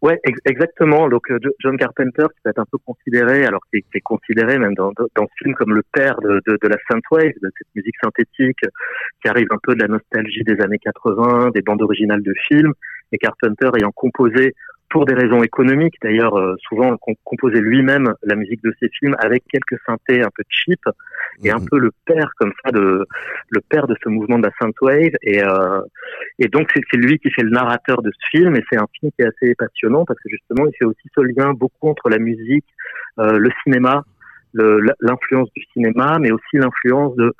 Ouais, 0.00 0.20
ex- 0.24 0.38
exactement. 0.44 1.08
Donc 1.08 1.28
euh, 1.30 1.38
Jo- 1.42 1.50
John 1.58 1.76
Carpenter, 1.76 2.26
qui 2.32 2.40
peut 2.42 2.50
être 2.50 2.60
un 2.60 2.66
peu 2.70 2.78
considéré, 2.78 3.44
alors 3.44 3.60
qui 3.72 3.84
est, 3.92 4.00
considéré 4.00 4.58
même 4.58 4.74
dans, 4.74 4.92
dans, 4.92 5.06
dans 5.16 5.26
ce 5.26 5.42
film 5.44 5.54
comme 5.56 5.74
le 5.74 5.82
père 5.92 6.20
de, 6.20 6.40
de, 6.46 6.56
de 6.62 6.68
la 6.68 6.76
synthwave, 6.88 7.32
de 7.42 7.50
cette 7.58 7.66
musique 7.74 7.96
synthétique 8.02 8.58
euh, 8.64 8.68
qui 9.22 9.28
arrive 9.28 9.48
un 9.50 9.58
peu 9.60 9.74
de 9.74 9.80
la 9.82 9.88
nostalgie 9.88 10.44
des 10.44 10.60
années 10.60 10.78
80, 10.78 11.50
des 11.52 11.62
bandes 11.62 11.82
originales 11.82 12.22
de 12.22 12.32
films, 12.46 12.74
et 13.10 13.18
Carpenter 13.18 13.70
ayant 13.76 13.90
composé 13.90 14.54
pour 14.90 15.04
des 15.04 15.14
raisons 15.14 15.42
économiques, 15.42 15.96
d'ailleurs 16.02 16.36
euh, 16.38 16.54
souvent 16.68 16.96
com- 16.96 17.14
composé 17.24 17.60
lui-même 17.60 18.14
la 18.22 18.34
musique 18.36 18.62
de 18.62 18.72
ses 18.80 18.88
films 18.88 19.16
avec 19.18 19.44
quelques 19.52 19.78
synthés 19.86 20.22
un 20.22 20.30
peu 20.34 20.42
cheap, 20.48 20.80
et 21.44 21.50
un 21.50 21.60
peu 21.60 21.78
le 21.78 21.92
père 22.06 22.32
comme 22.36 22.52
ça 22.64 22.72
de 22.72 23.06
le 23.50 23.60
père 23.68 23.86
de 23.86 23.94
ce 24.02 24.08
mouvement 24.08 24.38
de 24.38 24.46
la 24.46 24.52
synthwave, 24.60 25.12
et 25.22 25.42
euh, 25.42 25.80
et 26.38 26.48
donc 26.48 26.70
c'est 26.74 26.96
lui 26.96 27.18
qui 27.18 27.30
fait 27.30 27.42
le 27.42 27.50
narrateur 27.50 28.02
de 28.02 28.10
ce 28.10 28.38
film 28.38 28.56
et 28.56 28.64
c'est 28.70 28.78
un 28.78 28.86
film 28.98 29.12
qui 29.12 29.22
est 29.22 29.26
assez 29.26 29.54
passionnant 29.54 30.04
parce 30.04 30.18
que 30.20 30.28
justement 30.30 30.66
il 30.66 30.76
fait 30.76 30.84
aussi 30.84 31.08
ce 31.14 31.20
lien 31.20 31.52
beaucoup 31.52 31.88
entre 31.88 32.08
la 32.08 32.18
musique, 32.18 32.66
euh, 33.18 33.38
le 33.38 33.50
cinéma, 33.62 34.04
l'influence 34.54 35.50
du 35.54 35.62
cinéma, 35.72 36.18
mais 36.20 36.32
aussi 36.32 36.56
l'influence 36.56 37.14
de 37.16 37.32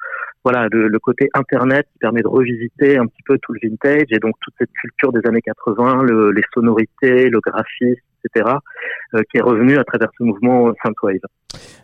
voilà 0.51 0.67
le 0.71 0.99
côté 0.99 1.29
internet 1.35 1.87
qui 1.93 1.99
permet 1.99 2.23
de 2.23 2.29
revisiter 2.29 2.97
un 2.97 3.07
petit 3.07 3.23
peu 3.23 3.37
tout 3.37 3.53
le 3.53 3.61
vintage 3.63 4.07
et 4.09 4.19
donc 4.19 4.35
toute 4.41 4.55
cette 4.57 4.73
culture 4.73 5.13
des 5.13 5.21
années 5.29 5.43
80, 5.43 6.05
le, 6.05 6.31
les 6.31 6.43
sonorités, 6.55 7.29
le 7.29 7.39
graphisme, 7.41 8.01
etc. 8.25 8.51
euh, 9.15 9.23
qui 9.31 9.39
est 9.39 9.43
revenu 9.43 9.79
à 9.79 9.85
travers 9.85 10.09
ce 10.19 10.25
mouvement 10.25 10.73
synthwave. 10.83 11.21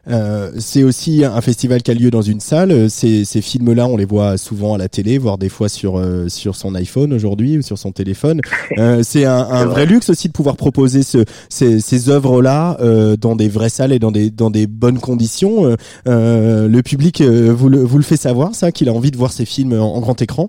Euh, 0.08 0.50
c'est 0.58 0.82
aussi 0.82 1.24
un 1.24 1.40
festival 1.40 1.82
qui 1.82 1.90
a 1.90 1.94
lieu 1.94 2.10
dans 2.10 2.22
une 2.22 2.40
salle. 2.40 2.90
Ces, 2.90 3.24
ces 3.24 3.40
films-là, 3.40 3.86
on 3.86 3.96
les 3.96 4.04
voit 4.04 4.36
souvent 4.36 4.74
à 4.74 4.78
la 4.78 4.88
télé, 4.88 5.16
voire 5.16 5.38
des 5.38 5.48
fois 5.48 5.70
sur 5.70 5.98
euh, 5.98 6.28
sur 6.28 6.56
son 6.56 6.74
iPhone 6.74 7.14
aujourd'hui 7.14 7.58
ou 7.58 7.62
sur 7.62 7.78
son 7.78 7.92
téléphone. 7.92 8.40
Euh, 8.78 9.02
c'est 9.04 9.24
un, 9.24 9.38
un 9.38 9.66
vrai 9.66 9.86
luxe 9.86 10.08
aussi 10.08 10.26
de 10.26 10.32
pouvoir 10.32 10.56
proposer 10.56 11.02
ce, 11.02 11.24
ces, 11.48 11.80
ces 11.80 12.08
œuvres-là 12.08 12.76
dans 13.20 13.36
des 13.36 13.48
vraies 13.48 13.68
salles 13.68 13.92
et 13.92 13.98
dans 13.98 14.10
des 14.10 14.30
dans 14.30 14.50
des 14.50 14.66
bonnes 14.66 14.98
conditions. 14.98 15.76
Le 16.06 16.80
public 16.80 17.22
vous 17.22 17.68
le 17.68 17.78
vous 17.78 17.98
le 17.98 18.02
fait 18.04 18.16
savoir 18.16 18.54
ça 18.54 18.72
qu'il 18.72 18.88
a 18.88 18.92
envie 18.92 19.10
de 19.10 19.16
voir 19.16 19.32
ces 19.32 19.44
films 19.44 19.74
en, 19.74 19.94
en 19.94 20.00
grand 20.00 20.20
écran. 20.22 20.48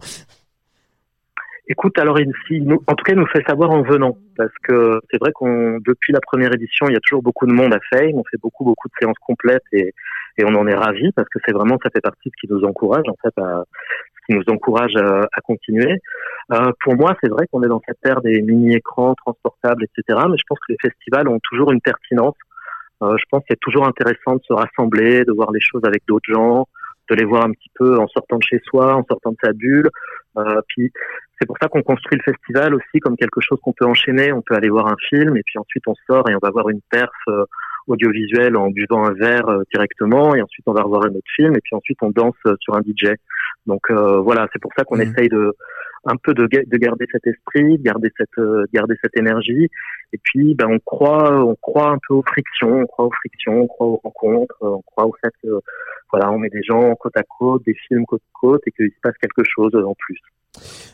Écoute, 1.67 1.97
alors 1.97 2.19
il, 2.19 2.31
nous- 2.63 2.83
en 2.87 2.93
tout 2.93 3.03
cas, 3.03 3.13
il 3.13 3.19
nous 3.19 3.25
fait 3.27 3.43
savoir 3.47 3.71
en 3.71 3.81
venant, 3.81 4.17
parce 4.37 4.53
que 4.63 4.99
c'est 5.09 5.17
vrai 5.19 5.31
qu'on 5.33 5.79
depuis 5.83 6.13
la 6.13 6.19
première 6.21 6.53
édition, 6.53 6.85
il 6.87 6.93
y 6.93 6.95
a 6.95 6.99
toujours 6.99 7.23
beaucoup 7.23 7.47
de 7.47 7.53
monde 7.53 7.73
à 7.73 7.79
Fame, 7.91 8.13
on 8.15 8.23
fait 8.29 8.37
beaucoup 8.41 8.63
beaucoup 8.63 8.87
de 8.87 8.93
séances 8.99 9.17
complètes 9.25 9.63
et, 9.71 9.91
et 10.37 10.43
on 10.45 10.53
en 10.55 10.67
est 10.67 10.75
ravis 10.75 11.11
parce 11.15 11.27
que 11.29 11.39
c'est 11.45 11.53
vraiment 11.53 11.77
ça 11.81 11.89
fait 11.89 12.01
partie 12.01 12.29
de 12.29 12.33
ce 12.35 12.47
qui 12.47 12.53
nous 12.53 12.63
encourage 12.65 13.05
en 13.07 13.15
fait 13.21 13.33
à 13.41 13.63
ce 14.19 14.25
qui 14.33 14.37
nous 14.37 14.53
encourage 14.53 14.95
à, 14.95 15.27
à 15.31 15.41
continuer. 15.41 15.99
Euh, 16.51 16.71
pour 16.83 16.95
moi, 16.95 17.15
c'est 17.23 17.29
vrai 17.29 17.47
qu'on 17.51 17.63
est 17.63 17.67
dans 17.67 17.81
cette 17.87 17.97
ère 18.05 18.21
des 18.21 18.41
mini-écrans 18.43 19.15
transportables, 19.15 19.83
etc. 19.85 20.19
Mais 20.29 20.37
je 20.37 20.43
pense 20.47 20.59
que 20.59 20.71
les 20.73 20.77
festivals 20.79 21.27
ont 21.27 21.39
toujours 21.49 21.71
une 21.71 21.81
pertinence. 21.81 22.35
Euh, 23.01 23.17
je 23.17 23.23
pense 23.31 23.41
que 23.41 23.47
c'est 23.49 23.59
toujours 23.59 23.87
intéressant 23.87 24.35
de 24.35 24.41
se 24.47 24.53
rassembler, 24.53 25.25
de 25.25 25.31
voir 25.33 25.51
les 25.51 25.59
choses 25.59 25.81
avec 25.85 26.03
d'autres 26.07 26.31
gens, 26.31 26.67
de 27.09 27.15
les 27.15 27.25
voir 27.25 27.45
un 27.45 27.51
petit 27.51 27.71
peu 27.75 27.97
en 27.97 28.07
sortant 28.07 28.37
de 28.37 28.43
chez 28.43 28.59
soi, 28.65 28.95
en 28.95 29.03
sortant 29.03 29.31
de 29.31 29.37
sa 29.43 29.53
bulle. 29.53 29.89
Euh, 30.37 30.61
puis 30.67 30.91
c'est 31.39 31.45
pour 31.45 31.57
ça 31.61 31.67
qu'on 31.67 31.81
construit 31.81 32.17
le 32.17 32.33
festival 32.33 32.73
aussi 32.75 32.99
comme 33.01 33.17
quelque 33.17 33.41
chose 33.41 33.59
qu'on 33.61 33.73
peut 33.73 33.85
enchaîner. 33.85 34.31
On 34.31 34.41
peut 34.41 34.55
aller 34.55 34.69
voir 34.69 34.87
un 34.87 34.95
film 35.09 35.35
et 35.37 35.43
puis 35.45 35.57
ensuite 35.57 35.83
on 35.87 35.95
sort 36.07 36.29
et 36.29 36.35
on 36.35 36.39
va 36.41 36.49
voir 36.51 36.69
une 36.69 36.81
perf 36.89 37.09
euh, 37.27 37.45
audiovisuelle 37.87 38.55
en 38.57 38.69
buvant 38.69 39.05
un 39.05 39.13
verre 39.13 39.47
euh, 39.49 39.63
directement 39.73 40.35
et 40.35 40.41
ensuite 40.41 40.65
on 40.67 40.73
va 40.73 40.81
revoir 40.81 41.03
un 41.03 41.09
autre 41.09 41.31
film 41.35 41.55
et 41.55 41.61
puis 41.61 41.75
ensuite 41.75 41.97
on 42.01 42.09
danse 42.09 42.35
euh, 42.47 42.55
sur 42.59 42.75
un 42.75 42.81
DJ. 42.81 43.13
Donc 43.65 43.89
euh, 43.89 44.19
voilà, 44.19 44.47
c'est 44.53 44.61
pour 44.61 44.71
ça 44.77 44.83
qu'on 44.83 44.97
Mhm. 44.97 45.11
essaye 45.11 45.29
de 45.29 45.53
un 46.07 46.17
peu 46.17 46.35
de, 46.35 46.45
de 46.45 46.77
garder 46.77 47.05
cet 47.11 47.25
esprit, 47.25 47.77
de 47.79 47.83
garder 47.83 48.11
cette 48.17 48.37
euh, 48.37 48.65
garder 48.73 48.95
cette 49.01 49.17
énergie 49.17 49.67
et 50.13 50.19
puis 50.21 50.53
ben 50.53 50.67
on 50.69 50.79
croit 50.79 51.43
on 51.43 51.55
croit 51.55 51.89
un 51.89 51.97
peu 52.07 52.13
aux 52.13 52.21
frictions, 52.21 52.81
on 52.81 52.85
croit 52.85 53.05
aux 53.05 53.11
frictions, 53.11 53.61
on 53.63 53.67
croit 53.67 53.87
aux 53.87 54.01
rencontres, 54.03 54.55
on 54.61 54.81
croit 54.83 55.07
au 55.07 55.15
fait 55.21 55.33
que 55.41 55.59
voilà, 56.11 56.31
on 56.31 56.37
met 56.37 56.49
des 56.49 56.61
gens 56.63 56.93
côte 56.95 57.17
à 57.17 57.23
côte, 57.23 57.63
des 57.65 57.73
films 57.87 58.05
côte 58.05 58.21
à 58.21 58.33
côte 58.39 58.61
et 58.67 58.71
qu'il 58.71 58.89
se 58.89 58.99
passe 59.01 59.17
quelque 59.19 59.43
chose 59.43 59.73
en 59.75 59.95
plus. 59.95 60.19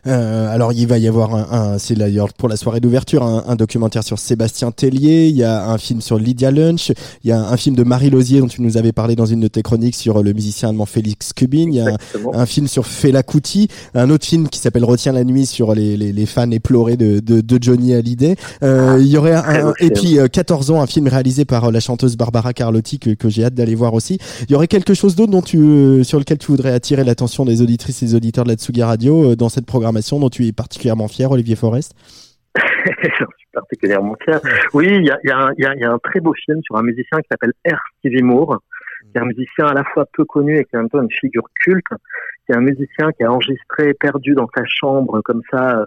Euh, 0.07 0.51
alors 0.51 0.73
il 0.73 0.87
va 0.87 0.97
y 0.97 1.07
avoir 1.07 1.35
un, 1.35 1.73
un 1.73 1.77
c'est 1.77 1.93
d'ailleurs 1.93 2.33
pour 2.33 2.49
la 2.49 2.57
soirée 2.57 2.79
d'ouverture 2.79 3.21
un, 3.21 3.43
un 3.47 3.55
documentaire 3.55 4.03
sur 4.03 4.17
Sébastien 4.17 4.71
Tellier, 4.71 5.27
il 5.27 5.35
y 5.35 5.43
a 5.43 5.69
un 5.69 5.77
film 5.77 6.01
sur 6.01 6.17
Lydia 6.17 6.49
Lunch, 6.49 6.91
il 7.23 7.29
y 7.29 7.31
a 7.31 7.39
un 7.39 7.57
film 7.57 7.75
de 7.75 7.83
Marie 7.83 8.09
Lozier 8.09 8.39
dont 8.39 8.47
tu 8.47 8.63
nous 8.63 8.77
avais 8.77 8.93
parlé 8.93 9.15
dans 9.15 9.27
une 9.27 9.41
de 9.41 9.47
tes 9.47 9.61
chroniques 9.61 9.95
sur 9.95 10.23
le 10.23 10.33
musicien 10.33 10.69
allemand 10.69 10.87
Félix 10.87 11.33
Kubin, 11.33 11.69
il 11.69 11.75
y 11.75 11.79
a 11.81 11.95
un, 12.33 12.45
film 12.47 12.67
sur 12.67 12.87
Fela 12.87 13.21
Kuti, 13.21 13.67
un 13.93 14.09
autre 14.09 14.25
film 14.25 14.49
qui 14.49 14.59
s'appelle 14.59 14.85
Retiens 14.85 15.11
la 15.11 15.23
nuit 15.23 15.45
sur 15.45 15.75
les, 15.75 15.95
les, 15.97 16.11
les 16.11 16.25
fans 16.25 16.49
éplorés 16.49 16.97
de, 16.97 17.19
de, 17.19 17.41
de 17.41 17.59
Johnny 17.61 17.93
Hallyday. 17.93 18.35
Euh, 18.63 18.97
il 18.99 19.07
y 19.07 19.17
aurait 19.17 19.35
un, 19.35 19.73
et 19.79 19.91
puis 19.91 20.17
euh, 20.17 20.27
14 20.27 20.71
ans 20.71 20.81
un 20.81 20.87
film 20.87 21.07
réalisé 21.07 21.45
par 21.45 21.65
euh, 21.65 21.71
la 21.71 21.79
chanteuse 21.79 22.17
Barbara 22.17 22.53
Carlotti 22.53 22.99
que, 22.99 23.11
que 23.11 23.29
j'ai 23.29 23.45
hâte 23.45 23.53
d'aller 23.53 23.75
voir 23.75 23.93
aussi. 23.93 24.17
Il 24.47 24.51
y 24.51 24.55
aurait 24.55 24.67
quelque 24.67 24.93
chose 24.93 25.15
d'autre 25.15 25.31
dont 25.31 25.41
tu 25.41 25.59
euh, 25.59 26.03
sur 26.03 26.19
lequel 26.19 26.37
tu 26.37 26.47
voudrais 26.47 26.71
attirer 26.71 27.03
l'attention 27.03 27.45
des 27.45 27.61
auditrices 27.61 28.01
et 28.03 28.05
des 28.07 28.15
auditeurs 28.15 28.43
de 28.43 28.49
la 28.49 28.55
Tsugi 28.55 28.83
Radio 28.83 29.31
euh, 29.31 29.35
dans 29.35 29.49
cette 29.51 29.65
programmation 29.65 30.19
dont 30.19 30.29
tu 30.29 30.45
es 30.47 30.51
particulièrement 30.51 31.07
fier, 31.07 31.29
Olivier 31.31 31.55
Forest 31.55 31.93
J'en 33.19 33.27
suis 33.37 33.47
particulièrement 33.53 34.15
fier. 34.23 34.39
Oui, 34.73 34.87
il 34.89 35.05
y 35.05 35.11
a, 35.11 35.19
il 35.23 35.29
y, 35.29 35.31
a 35.31 35.37
un- 35.37 35.53
il 35.57 35.63
y, 35.63 35.67
a, 35.67 35.75
il 35.75 35.81
y 35.81 35.85
a 35.85 35.91
un 35.91 35.99
très 35.99 36.19
beau 36.19 36.33
film 36.33 36.59
sur 36.63 36.75
un 36.75 36.81
musicien 36.83 37.19
qui 37.19 37.27
s'appelle 37.31 37.53
R. 37.65 37.77
Stevie 37.99 38.23
Moore, 38.23 38.57
qui 39.03 39.17
est 39.17 39.21
un 39.21 39.25
musicien 39.25 39.67
à 39.67 39.73
la 39.73 39.83
fois 39.83 40.05
peu 40.13 40.25
connu 40.25 40.57
et 40.57 40.65
qui 40.65 40.75
est 40.75 40.79
un 40.79 40.87
peu 40.87 41.01
une 41.01 41.11
figure 41.11 41.43
culte, 41.61 41.85
qui 42.45 42.51
est 42.51 42.55
un 42.55 42.61
musicien 42.61 43.11
qui 43.13 43.23
a 43.23 43.31
enregistré 43.31 43.93
perdu 43.93 44.33
dans 44.33 44.49
sa 44.55 44.63
chambre 44.65 45.21
comme 45.21 45.41
ça 45.51 45.79
euh, 45.79 45.85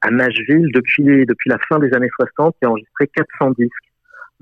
à, 0.00 0.10
Nashville 0.10 0.70
depuis 0.72 1.26
depuis 1.26 1.50
la 1.50 1.58
fin 1.68 1.78
des 1.78 1.92
années 1.94 2.10
60, 2.16 2.54
qui 2.58 2.64
a 2.66 2.70
enregistré 2.70 3.08
400 3.08 3.52
disques 3.58 3.72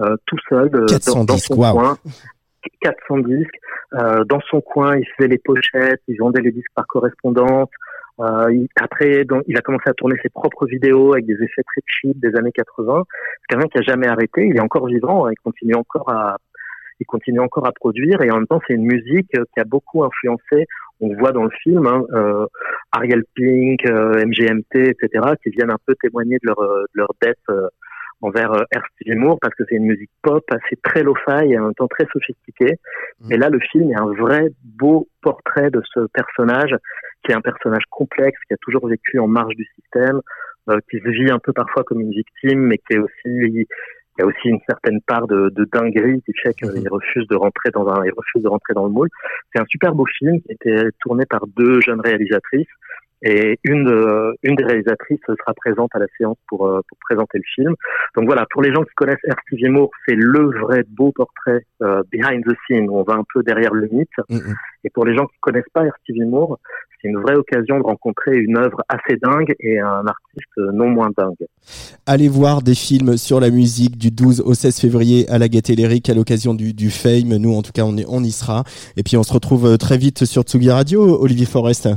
euh, 0.01 0.17
tout 0.27 0.39
seul 0.49 0.71
euh, 0.75 0.87
400 0.87 1.25
dans, 1.25 1.37
son 1.39 1.55
waouh. 1.55 1.75
coin. 1.75 1.99
400 2.81 3.19
disques 3.19 3.59
euh, 3.95 4.25
dans 4.25 4.41
son 4.51 4.61
coin, 4.61 4.97
il 4.97 5.07
faisait 5.17 5.29
les 5.29 5.39
pochettes, 5.39 6.01
il 6.09 6.17
vendait 6.19 6.41
les 6.41 6.53
disques 6.53 6.73
par 6.75 6.87
correspondance. 6.87 7.69
Euh, 8.21 8.67
après, 8.77 9.25
donc, 9.25 9.43
il 9.47 9.57
a 9.57 9.61
commencé 9.61 9.89
à 9.89 9.95
tourner 9.95 10.17
ses 10.23 10.29
propres 10.29 10.67
vidéos 10.67 11.13
avec 11.13 11.27
des 11.27 11.35
effets 11.35 11.63
très 11.63 11.83
cheap 11.87 12.19
des 12.21 12.37
années 12.37 12.53
80. 12.53 13.05
C'est 13.09 13.57
quelqu'un 13.57 13.69
qui 13.69 13.79
a 13.79 13.83
jamais 13.83 14.07
arrêté. 14.07 14.47
Il 14.47 14.57
est 14.57 14.61
encore 14.61 14.87
vivant. 14.87 15.29
il 15.29 15.37
continue 15.43 15.75
encore 15.75 16.11
à, 16.11 16.37
il 17.01 17.07
continue 17.07 17.41
encore 17.41 17.67
à 17.67 17.73
produire. 17.73 18.23
Et 18.23 18.31
en 18.31 18.37
même 18.37 18.47
temps, 18.47 18.61
c'est 18.67 18.75
une 18.75 18.87
musique 18.87 19.31
qui 19.31 19.61
a 19.61 19.65
beaucoup 19.65 20.05
influencé. 20.05 20.67
On 21.01 21.15
voit 21.17 21.33
dans 21.33 21.45
le 21.45 21.51
film 21.63 21.87
hein, 21.87 22.05
euh, 22.13 22.47
Ariel 22.93 23.25
Pink, 23.35 23.85
euh, 23.87 24.25
MGMT, 24.25 24.91
etc., 24.91 25.35
qui 25.43 25.51
viennent 25.51 25.73
un 25.73 25.83
peu 25.85 25.95
témoigner 26.01 26.37
de 26.43 26.49
leur, 26.49 26.61
euh, 26.61 26.85
de 26.95 27.01
leur 27.01 27.09
dette 27.21 27.39
euh, 27.51 27.69
envers 28.23 28.53
euh, 28.53 28.63
R. 28.75 28.83
Stevie 28.95 29.17
Moore 29.17 29.39
parce 29.41 29.55
que 29.55 29.65
c'est 29.69 29.77
une 29.77 29.87
musique 29.87 30.11
pop 30.23 30.45
assez 30.51 30.77
très 30.83 31.03
lo-fi 31.03 31.53
et 31.53 31.59
en 31.59 31.65
même 31.65 31.75
temps 31.75 31.89
très 31.89 32.07
sophistiquée. 32.13 32.79
Et 33.31 33.37
là, 33.37 33.49
le 33.51 33.61
film 33.61 33.91
est 33.91 34.01
un 34.01 34.13
vrai 34.13 34.49
beau 34.65 35.09
portrait 35.21 35.71
de 35.71 35.83
ce 35.93 36.07
personnage 36.13 36.75
qui 37.25 37.33
est 37.33 37.35
un 37.35 37.41
personnage 37.41 37.85
complexe, 37.91 38.39
qui 38.49 38.55
a 38.55 38.57
toujours 38.61 38.89
vécu 38.89 39.19
en 39.19 39.29
marge 39.29 39.55
du 39.55 39.67
système, 39.77 40.21
euh, 40.69 40.79
qui 40.91 40.99
se 40.99 41.09
vit 41.09 41.31
un 41.31 41.39
peu 41.39 41.53
parfois 41.53 41.85
comme 41.85 42.01
une 42.01 42.11
victime, 42.11 42.61
mais 42.61 42.79
qui 42.79 42.95
est 42.95 42.99
aussi 42.99 43.67
qui 44.15 44.23
a 44.23 44.27
aussi 44.27 44.49
une 44.49 44.61
certaine 44.69 45.01
part 45.01 45.27
de, 45.27 45.51
de 45.51 45.65
dinguerie 45.73 46.23
qui 46.23 46.33
fait 46.43 46.53
qu'il 46.55 46.89
refuse 46.91 47.27
de 47.29 47.37
rentrer 47.37 47.71
dans 47.73 47.89
un, 47.89 48.05
il 48.05 48.13
refuse 48.15 48.43
de 48.43 48.49
rentrer 48.49 48.75
dans 48.75 48.85
le 48.85 48.91
moule. 48.91 49.09
C'est 49.55 49.61
un 49.61 49.65
super 49.67 49.95
beau 49.95 50.05
film 50.05 50.41
qui 50.43 50.51
a 50.51 50.53
été 50.53 50.89
tourné 51.01 51.25
par 51.25 51.47
deux 51.47 51.81
jeunes 51.81 52.01
réalisatrices. 52.01 52.69
Et 53.25 53.59
une, 53.65 53.89
une 54.43 54.57
des 54.57 54.65
réalisatrices 54.65 55.21
sera 55.27 55.55
présente 55.55 55.91
à 55.95 55.99
la 56.01 56.07
séance 56.19 56.37
pour, 56.49 56.67
euh, 56.67 56.81
pour 56.89 56.99
présenter 57.09 57.39
le 57.39 57.45
film. 57.55 57.75
Donc 58.17 58.27
voilà, 58.27 58.47
pour 58.51 58.63
les 58.63 58.73
gens 58.75 58.83
qui 58.83 58.95
connaissent 58.97 59.23
R. 59.29 59.35
Stevie 59.47 59.69
Moore, 59.69 59.91
c'est 60.09 60.17
le 60.17 60.51
vrai 60.61 60.83
beau 60.89 61.13
portrait 61.15 61.65
euh, 61.83 62.03
behind 62.11 62.45
the 62.45 62.55
scene, 62.67 62.89
où 62.91 62.97
on 62.99 63.05
va 63.05 63.15
un 63.15 63.25
peu 63.33 63.43
derrière 63.43 63.73
le 63.75 63.89
mythe. 63.93 64.09
Et 64.85 64.91
pour 64.91 65.05
les 65.05 65.15
gens 65.17 65.27
qui 65.27 65.37
connaissent 65.41 65.71
pas 65.73 65.83
R. 65.83 65.93
Stevie 66.03 66.25
Moore, 66.25 66.59
c'est 67.01 67.09
une 67.09 67.19
vraie 67.21 67.35
occasion 67.37 67.79
de 67.79 67.85
rencontrer 67.85 68.37
une 68.37 68.57
œuvre 68.57 68.81
assez 68.89 69.17
dingue 69.23 69.55
et 69.61 69.79
un 69.79 70.05
artiste 70.07 70.57
non 70.57 70.89
moins 70.89 71.11
dingue. 71.17 71.47
Allez 72.07 72.29
voir 72.29 72.63
des 72.63 72.75
films 72.75 73.17
sur 73.17 73.39
la 73.41 73.51
musique 73.51 73.99
du 73.99 74.11
12 74.11 74.41
au 74.41 74.55
16 74.55 74.81
février 74.81 75.29
à 75.29 75.39
la 75.39 75.49
Gaîté 75.49 75.75
Lyrique 75.77 76.09
à 76.11 76.15
l'occasion 76.15 76.55
du, 76.55 76.75
du 76.75 76.91
Fame. 76.91 77.37
Nous, 77.37 77.55
en 77.55 77.63
tout 77.63 77.73
cas, 77.73 77.83
on, 77.85 77.97
y- 77.97 78.05
on 78.09 78.23
y 78.25 78.31
sera. 78.33 78.65
Et 78.97 79.03
puis, 79.05 79.17
on 79.17 79.23
se 79.23 79.33
retrouve 79.33 79.67
euh, 79.67 79.77
très 79.77 79.97
vite 79.99 80.25
sur 80.25 80.43
Tsugi 80.43 80.71
Radio, 80.71 81.21
Olivier 81.23 81.47
Forest. 81.47 81.89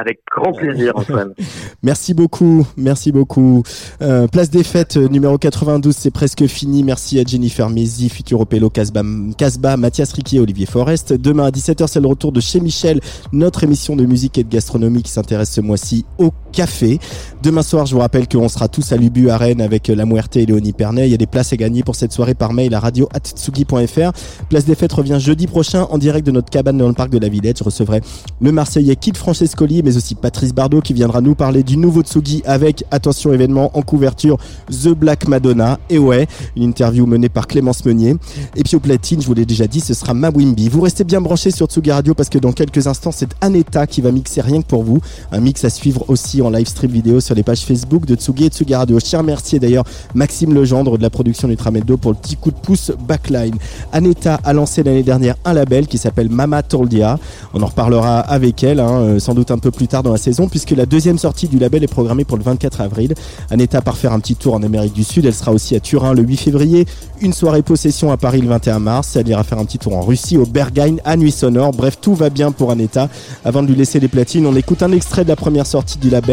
Avec 0.00 0.20
grand 0.34 0.52
plaisir, 0.54 0.92
Antoine. 0.94 1.34
Merci 1.82 2.14
beaucoup, 2.14 2.66
merci 2.76 3.12
beaucoup. 3.12 3.62
Euh, 4.00 4.26
place 4.26 4.48
des 4.48 4.64
fêtes 4.64 4.96
euh, 4.96 5.08
numéro 5.08 5.36
92, 5.36 5.94
c'est 5.94 6.10
presque 6.10 6.46
fini. 6.46 6.82
Merci 6.82 7.20
à 7.20 7.24
Jennifer 7.24 7.68
Mézi, 7.68 8.08
Futuro 8.08 8.46
Pello, 8.46 8.70
Casbah, 8.70 9.02
Casbah, 9.36 9.76
Mathias 9.76 10.12
Riquier, 10.12 10.40
Olivier 10.40 10.64
Forest. 10.64 11.12
Demain 11.12 11.44
à 11.44 11.50
17h, 11.50 11.86
c'est 11.86 12.00
le 12.00 12.06
retour 12.06 12.32
de 12.32 12.40
chez 12.40 12.60
Michel, 12.60 13.00
notre 13.32 13.62
émission 13.62 13.94
de 13.94 14.06
musique 14.06 14.38
et 14.38 14.44
de 14.44 14.48
gastronomie 14.48 15.02
qui 15.02 15.10
s'intéresse 15.10 15.50
ce 15.50 15.60
mois-ci 15.60 16.06
au 16.18 16.32
café. 16.50 16.98
Demain 17.42 17.62
soir, 17.62 17.86
je 17.86 17.94
vous 17.94 18.00
rappelle 18.00 18.28
qu'on 18.28 18.48
sera 18.48 18.68
tous 18.68 18.92
à 18.92 18.96
l'Ubu 18.96 19.30
à 19.30 19.38
Rennes 19.38 19.62
avec 19.62 19.88
euh, 19.88 19.94
La 19.94 20.04
Muerte 20.04 20.36
et 20.36 20.44
Léonie 20.44 20.72
Pernet. 20.72 21.08
Il 21.08 21.10
y 21.10 21.14
a 21.14 21.16
des 21.16 21.26
places 21.26 21.52
à 21.52 21.56
gagner 21.56 21.82
pour 21.82 21.96
cette 21.96 22.12
soirée 22.12 22.34
par 22.34 22.52
mail 22.52 22.74
à 22.74 22.80
radio.atsugi.fr. 22.80 24.12
Place 24.48 24.64
des 24.66 24.74
fêtes 24.74 24.92
revient 24.92 25.16
jeudi 25.18 25.46
prochain 25.46 25.86
en 25.90 25.96
direct 25.96 26.26
de 26.26 26.32
notre 26.32 26.50
cabane 26.50 26.76
dans 26.76 26.88
le 26.88 26.92
parc 26.92 27.10
de 27.10 27.18
la 27.18 27.28
Villette. 27.28 27.58
Je 27.58 27.64
recevrai 27.64 28.02
le 28.40 28.52
Marseillais 28.52 28.96
Kid 28.96 29.16
Francescoli, 29.16 29.82
mais 29.82 29.96
aussi 29.96 30.14
Patrice 30.14 30.52
Bardot 30.52 30.80
qui 30.80 30.92
viendra 30.92 31.20
nous 31.20 31.34
parler 31.34 31.62
du 31.62 31.76
nouveau 31.76 32.02
Tsugi 32.02 32.42
avec, 32.44 32.84
attention 32.90 33.32
événement, 33.32 33.70
en 33.74 33.82
couverture, 33.82 34.36
The 34.70 34.88
Black 34.88 35.26
Madonna. 35.26 35.78
Et 35.88 35.98
ouais, 35.98 36.26
une 36.56 36.64
interview 36.64 37.06
menée 37.06 37.28
par 37.28 37.46
Clémence 37.46 37.84
Meunier. 37.84 38.16
Et 38.56 38.64
puis 38.64 38.76
au 38.76 38.80
platine, 38.80 39.22
je 39.22 39.26
vous 39.26 39.34
l'ai 39.34 39.46
déjà 39.46 39.66
dit, 39.66 39.80
ce 39.80 39.94
sera 39.94 40.12
Mawimbi. 40.12 40.68
Vous 40.68 40.82
restez 40.82 41.04
bien 41.04 41.20
branchés 41.20 41.50
sur 41.50 41.68
Tsugi 41.68 41.90
Radio 41.90 42.14
parce 42.14 42.28
que 42.28 42.38
dans 42.38 42.52
quelques 42.52 42.86
instants, 42.86 43.12
c'est 43.12 43.30
Aneta 43.40 43.86
qui 43.86 44.00
va 44.00 44.12
mixer 44.12 44.40
rien 44.40 44.60
que 44.60 44.66
pour 44.66 44.82
vous. 44.82 45.00
Un 45.32 45.40
mix 45.40 45.64
à 45.64 45.70
suivre 45.70 46.04
aussi 46.08 46.39
en 46.42 46.50
live 46.50 46.66
stream 46.66 46.90
vidéo 46.90 47.20
sur 47.20 47.34
les 47.34 47.42
pages 47.42 47.60
Facebook 47.60 48.06
de 48.06 48.14
Tsugi 48.14 48.46
et 48.46 48.48
Tsugi 48.48 48.74
Radio. 48.74 48.98
Je 48.98 49.04
tiens 49.04 49.18
à 49.18 49.22
remercier 49.22 49.58
d'ailleurs 49.58 49.84
Maxime 50.14 50.54
Legendre 50.54 50.96
de 50.98 51.02
la 51.02 51.10
production 51.10 51.48
du 51.48 51.56
Trameldo 51.56 51.96
pour 51.96 52.12
le 52.12 52.16
petit 52.16 52.36
coup 52.36 52.50
de 52.50 52.56
pouce 52.56 52.92
backline. 53.06 53.54
Aneta 53.92 54.40
a 54.44 54.52
lancé 54.52 54.82
l'année 54.82 55.02
dernière 55.02 55.36
un 55.44 55.52
label 55.52 55.86
qui 55.86 55.98
s'appelle 55.98 56.28
Mama 56.28 56.62
Toldia. 56.62 57.18
On 57.54 57.62
en 57.62 57.66
reparlera 57.66 58.20
avec 58.20 58.62
elle, 58.62 58.80
hein, 58.80 59.00
euh, 59.00 59.18
sans 59.18 59.34
doute 59.34 59.50
un 59.50 59.58
peu 59.58 59.70
plus 59.70 59.88
tard 59.88 60.02
dans 60.02 60.12
la 60.12 60.18
saison, 60.18 60.48
puisque 60.48 60.70
la 60.70 60.86
deuxième 60.86 61.18
sortie 61.18 61.48
du 61.48 61.58
label 61.58 61.84
est 61.84 61.88
programmée 61.88 62.24
pour 62.24 62.36
le 62.36 62.44
24 62.44 62.80
avril. 62.80 63.14
Aneta 63.50 63.80
part 63.80 63.96
faire 63.96 64.12
un 64.12 64.20
petit 64.20 64.36
tour 64.36 64.54
en 64.54 64.62
Amérique 64.62 64.92
du 64.92 65.04
Sud. 65.04 65.26
Elle 65.26 65.34
sera 65.34 65.52
aussi 65.52 65.74
à 65.74 65.80
Turin 65.80 66.14
le 66.14 66.22
8 66.22 66.36
février. 66.36 66.86
Une 67.20 67.32
soirée 67.32 67.62
possession 67.62 68.12
à 68.12 68.16
Paris 68.16 68.40
le 68.40 68.48
21 68.48 68.78
mars. 68.78 69.16
Elle 69.16 69.28
ira 69.28 69.44
faire 69.44 69.58
un 69.58 69.64
petit 69.64 69.78
tour 69.78 69.96
en 69.96 70.02
Russie, 70.02 70.36
au 70.36 70.46
Berghain, 70.46 70.96
à 71.04 71.16
Nuit 71.16 71.32
Sonore. 71.32 71.72
Bref, 71.72 71.98
tout 72.00 72.14
va 72.14 72.30
bien 72.30 72.52
pour 72.52 72.70
Aneta. 72.70 73.08
Avant 73.44 73.62
de 73.62 73.68
lui 73.68 73.74
laisser 73.74 74.00
les 74.00 74.08
platines, 74.08 74.46
on 74.46 74.54
écoute 74.54 74.82
un 74.82 74.92
extrait 74.92 75.24
de 75.24 75.28
la 75.28 75.36
première 75.36 75.66
sortie 75.66 75.98
du 75.98 76.10
label. 76.10 76.29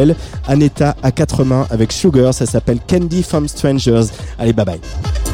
Aneta 0.47 0.95
à 1.03 1.11
quatre 1.11 1.43
mains 1.43 1.67
avec 1.69 1.91
Sugar. 1.91 2.33
Ça 2.33 2.45
s'appelle 2.45 2.79
Candy 2.87 3.23
from 3.23 3.47
Strangers. 3.47 4.05
Allez, 4.37 4.53
bye 4.53 4.65
bye. 4.65 5.26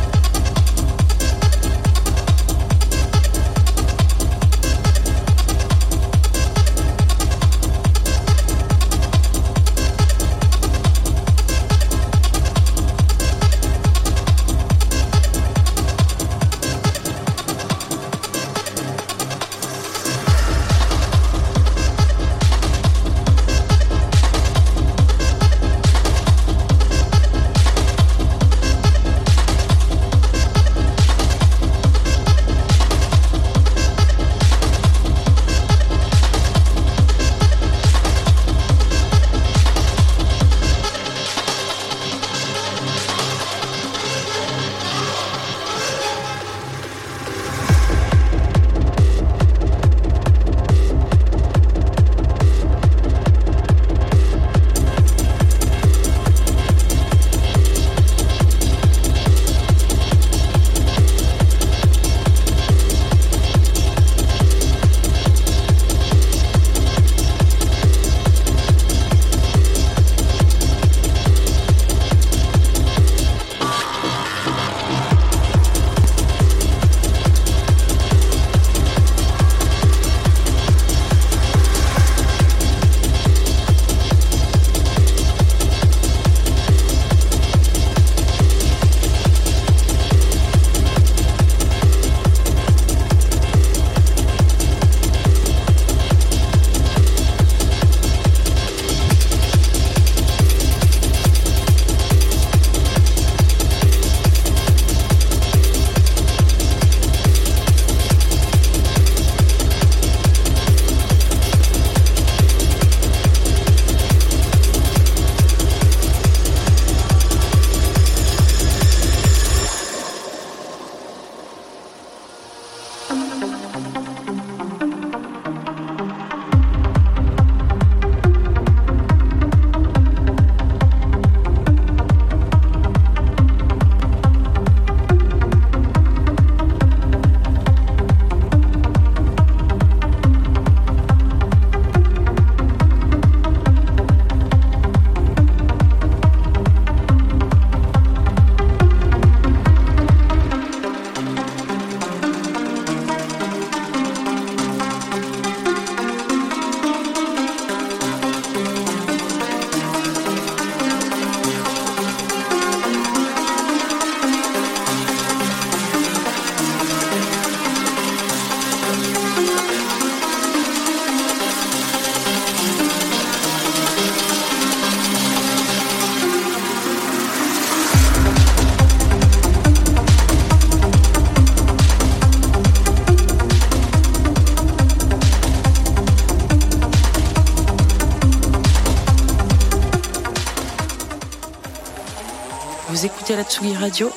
La 193.35 193.43
Tsugi 193.43 193.73
Radio 193.75 194.11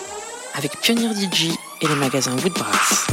avec 0.55 0.79
Pionnier 0.81 1.09
DJ 1.15 1.51
et 1.81 1.87
Woodbrass. 1.87 3.07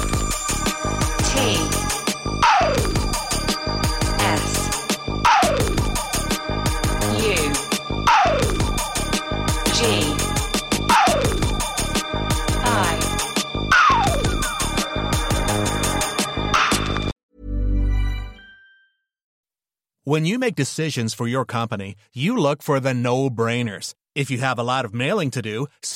When 20.06 20.26
you 20.26 20.38
make 20.38 20.56
decisions 20.56 21.14
for 21.14 21.28
your 21.28 21.46
company, 21.46 21.96
you 22.14 22.38
look 22.38 22.62
for 22.62 22.80
the 22.80 22.94
no 22.94 23.30
brainers. 23.30 23.94
If 24.16 24.30
you 24.30 24.38
have 24.38 24.60
a 24.60 24.64
lot 24.64 24.86
of 24.86 24.94
mailing 24.94 25.32
to 25.32 25.42
do, 25.42 25.66